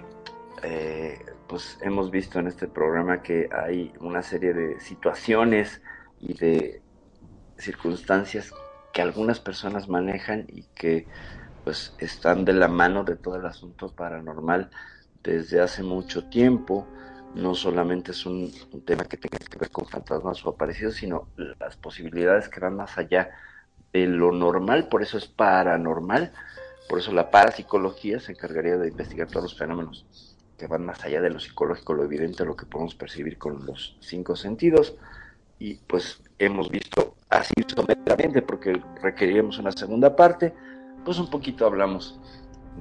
eh, 0.62 1.18
pues 1.46 1.78
hemos 1.80 2.10
visto 2.10 2.38
en 2.38 2.48
este 2.48 2.68
programa 2.68 3.22
que 3.22 3.48
hay 3.50 3.94
una 4.00 4.22
serie 4.22 4.52
de 4.52 4.80
situaciones 4.80 5.80
y 6.20 6.34
de 6.34 6.82
circunstancias 7.56 8.52
que 8.92 9.00
algunas 9.00 9.40
personas 9.40 9.88
manejan 9.88 10.44
y 10.48 10.64
que 10.74 11.06
pues 11.64 11.94
están 12.00 12.44
de 12.44 12.52
la 12.52 12.68
mano 12.68 13.02
de 13.02 13.16
todo 13.16 13.36
el 13.36 13.46
asunto 13.46 13.88
paranormal 13.88 14.68
desde 15.26 15.60
hace 15.60 15.82
mucho 15.82 16.24
tiempo. 16.24 16.86
No 17.34 17.54
solamente 17.54 18.12
es 18.12 18.24
un, 18.24 18.50
tema 18.86 19.04
que 19.04 19.18
tenga 19.18 19.38
que 19.38 19.58
ver 19.58 19.70
con 19.70 19.86
fantasmas 19.86 20.44
o 20.46 20.50
aparecidos, 20.50 20.94
sino 20.94 21.28
las 21.36 21.76
posibilidades 21.76 22.48
que 22.48 22.60
van 22.60 22.76
más 22.76 22.96
allá 22.96 23.30
de 23.92 24.06
lo 24.06 24.32
normal, 24.32 24.88
por 24.88 25.02
eso 25.02 25.18
es 25.18 25.26
paranormal, 25.26 26.32
por 26.88 26.98
eso 26.98 27.12
la 27.12 27.30
parapsicología 27.30 28.20
se 28.20 28.32
encargaría 28.32 28.76
de 28.76 28.88
investigar 28.88 29.28
todos 29.28 29.44
los 29.44 29.58
fenómenos 29.58 30.06
que 30.56 30.66
van 30.66 30.86
más 30.86 31.04
allá 31.04 31.20
de 31.20 31.30
lo 31.30 31.40
psicológico, 31.40 31.92
lo 31.92 32.04
evidente, 32.04 32.44
lo 32.44 32.56
que 32.56 32.64
podemos 32.64 32.94
percibir 32.94 33.36
con 33.36 33.66
los 33.66 33.98
cinco 34.00 34.36
sentidos. 34.36 34.96
Y 35.58 35.74
pues 35.74 36.22
hemos 36.38 36.70
visto 36.70 37.16
así 37.28 37.52
someramente, 37.66 38.40
porque 38.40 38.80
requeríamos 39.02 39.58
una 39.58 39.72
segunda 39.72 40.16
parte, 40.16 40.54
pues 41.04 41.18
un 41.18 41.28
poquito 41.28 41.66
hablamos 41.66 42.18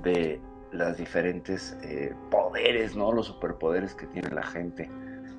de 0.03 0.39
las 0.75 0.97
diferentes 0.97 1.77
eh, 1.83 2.13
poderes, 2.29 2.95
¿no? 2.95 3.11
Los 3.11 3.27
superpoderes 3.27 3.95
que 3.95 4.07
tiene 4.07 4.29
la 4.29 4.43
gente. 4.43 4.89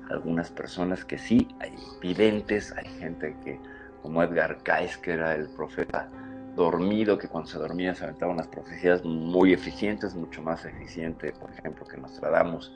Algunas 0.09 0.49
personas 0.49 1.03
que 1.05 1.17
sí, 1.17 1.47
hay 1.59 1.75
videntes, 2.01 2.73
hay 2.77 2.87
gente 2.99 3.35
que, 3.43 3.59
como 4.01 4.23
Edgar 4.23 4.57
Cayce, 4.63 4.99
que 5.01 5.11
era 5.11 5.35
el 5.35 5.49
profeta 5.49 6.09
dormido, 6.55 7.17
que 7.17 7.27
cuando 7.27 7.49
se 7.49 7.57
dormía 7.59 7.93
se 7.93 8.05
aventaba 8.05 8.31
unas 8.31 8.47
profecías 8.47 9.03
muy 9.03 9.53
eficientes, 9.53 10.15
mucho 10.15 10.41
más 10.41 10.65
eficiente, 10.65 11.31
por 11.33 11.51
ejemplo, 11.51 11.85
que 11.85 11.97
Nostradamus. 11.97 12.75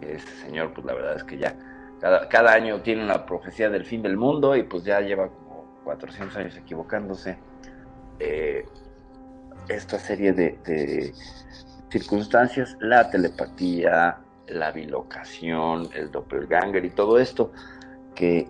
Este 0.00 0.30
señor, 0.42 0.72
pues 0.72 0.86
la 0.86 0.94
verdad 0.94 1.16
es 1.16 1.24
que 1.24 1.36
ya 1.36 1.54
cada, 2.00 2.52
año 2.52 2.80
tiene 2.82 3.04
una 3.04 3.26
profecía 3.26 3.70
del 3.70 3.84
fin 3.84 4.02
del 4.02 4.16
mundo 4.16 4.56
y 4.56 4.62
pues 4.62 4.84
ya 4.84 5.00
lleva 5.00 5.28
como 5.28 5.80
400 5.84 6.36
años 6.36 6.56
equivocándose. 6.56 7.36
Eh, 8.20 8.64
esta 9.68 9.98
serie 9.98 10.32
de, 10.32 11.12
circunstancias, 11.90 12.76
la 12.80 13.10
telepatía, 13.10 14.18
la 14.48 14.70
bilocación, 14.72 15.88
el 15.94 16.10
doppelganger 16.10 16.84
y 16.84 16.90
todo 16.90 17.18
esto, 17.18 17.52
que 18.14 18.48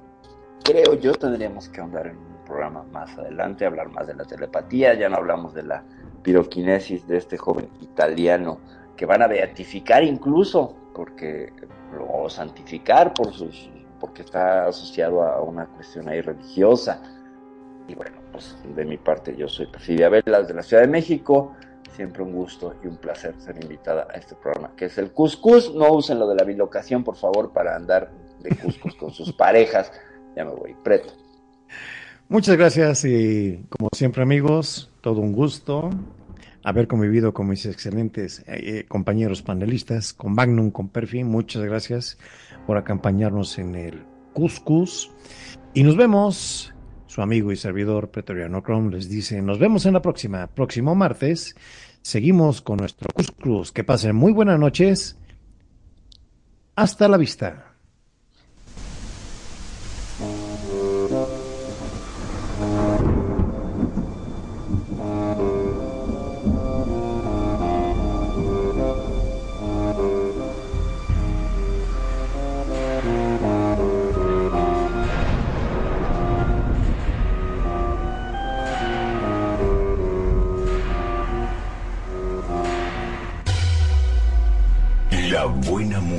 creo 0.64 0.94
yo 0.94 1.12
tendríamos 1.12 1.68
que 1.68 1.80
ahondar 1.80 2.08
en 2.08 2.16
un 2.16 2.44
programa 2.44 2.84
más 2.92 3.16
adelante, 3.18 3.66
hablar 3.66 3.90
más 3.90 4.06
de 4.06 4.14
la 4.14 4.24
telepatía, 4.24 4.94
ya 4.94 5.08
no 5.08 5.16
hablamos 5.16 5.54
de 5.54 5.62
la 5.62 5.84
piroquinesis 6.22 7.06
de 7.06 7.16
este 7.16 7.36
joven 7.36 7.68
italiano 7.80 8.60
que 8.96 9.06
van 9.06 9.22
a 9.22 9.28
beatificar 9.28 10.02
incluso, 10.02 10.76
porque 10.94 11.52
lo 11.96 12.28
santificar 12.28 13.14
por 13.14 13.32
sus, 13.32 13.70
porque 14.00 14.22
está 14.22 14.66
asociado 14.66 15.22
a 15.22 15.40
una 15.40 15.66
cuestión 15.66 16.08
ahí 16.08 16.20
religiosa. 16.20 17.00
Y 17.86 17.94
bueno, 17.94 18.18
pues 18.32 18.56
de 18.74 18.84
mi 18.84 18.98
parte 18.98 19.34
yo 19.36 19.48
soy 19.48 19.66
Perfidia 19.66 20.08
Velas 20.08 20.48
de 20.48 20.54
la 20.54 20.62
Ciudad 20.62 20.82
de 20.82 20.88
México, 20.88 21.54
Siempre 21.98 22.22
un 22.22 22.30
gusto 22.30 22.76
y 22.84 22.86
un 22.86 22.96
placer 22.96 23.34
ser 23.38 23.60
invitada 23.60 24.06
a 24.08 24.16
este 24.16 24.36
programa, 24.36 24.70
que 24.76 24.84
es 24.84 24.96
el 24.98 25.10
Cuscus. 25.10 25.74
No 25.74 25.92
usen 25.94 26.20
lo 26.20 26.28
de 26.28 26.36
la 26.36 26.44
bilocación, 26.44 27.02
por 27.02 27.16
favor, 27.16 27.52
para 27.52 27.74
andar 27.74 28.12
de 28.40 28.50
Cuscus 28.54 28.94
con 28.94 29.10
sus 29.10 29.32
parejas. 29.36 29.90
Ya 30.36 30.44
me 30.44 30.52
voy, 30.52 30.76
preto. 30.84 31.12
Muchas 32.28 32.56
gracias 32.56 33.04
y 33.04 33.64
como 33.68 33.88
siempre 33.92 34.22
amigos, 34.22 34.92
todo 35.00 35.20
un 35.20 35.32
gusto 35.32 35.90
haber 36.62 36.86
convivido 36.86 37.34
con 37.34 37.48
mis 37.48 37.66
excelentes 37.66 38.44
eh, 38.46 38.84
compañeros 38.86 39.42
panelistas, 39.42 40.12
con 40.12 40.34
Magnum, 40.34 40.70
con 40.70 40.90
Perfi. 40.90 41.24
Muchas 41.24 41.64
gracias 41.64 42.16
por 42.64 42.76
acompañarnos 42.76 43.58
en 43.58 43.74
el 43.74 44.04
Cuscus. 44.34 45.10
Y 45.74 45.82
nos 45.82 45.96
vemos, 45.96 46.72
su 47.08 47.22
amigo 47.22 47.50
y 47.50 47.56
servidor 47.56 48.12
Pretoriano 48.12 48.62
Chrome 48.62 48.94
les 48.94 49.08
dice, 49.08 49.42
nos 49.42 49.58
vemos 49.58 49.84
en 49.86 49.94
la 49.94 50.02
próxima, 50.02 50.46
próximo 50.46 50.94
martes 50.94 51.56
Seguimos 52.08 52.62
con 52.62 52.78
nuestro 52.78 53.10
Cruz 53.38 53.70
Que 53.70 53.84
pasen 53.84 54.16
muy 54.16 54.32
buenas 54.32 54.58
noches. 54.58 55.18
Hasta 56.74 57.06
la 57.06 57.18
vista. 57.18 57.67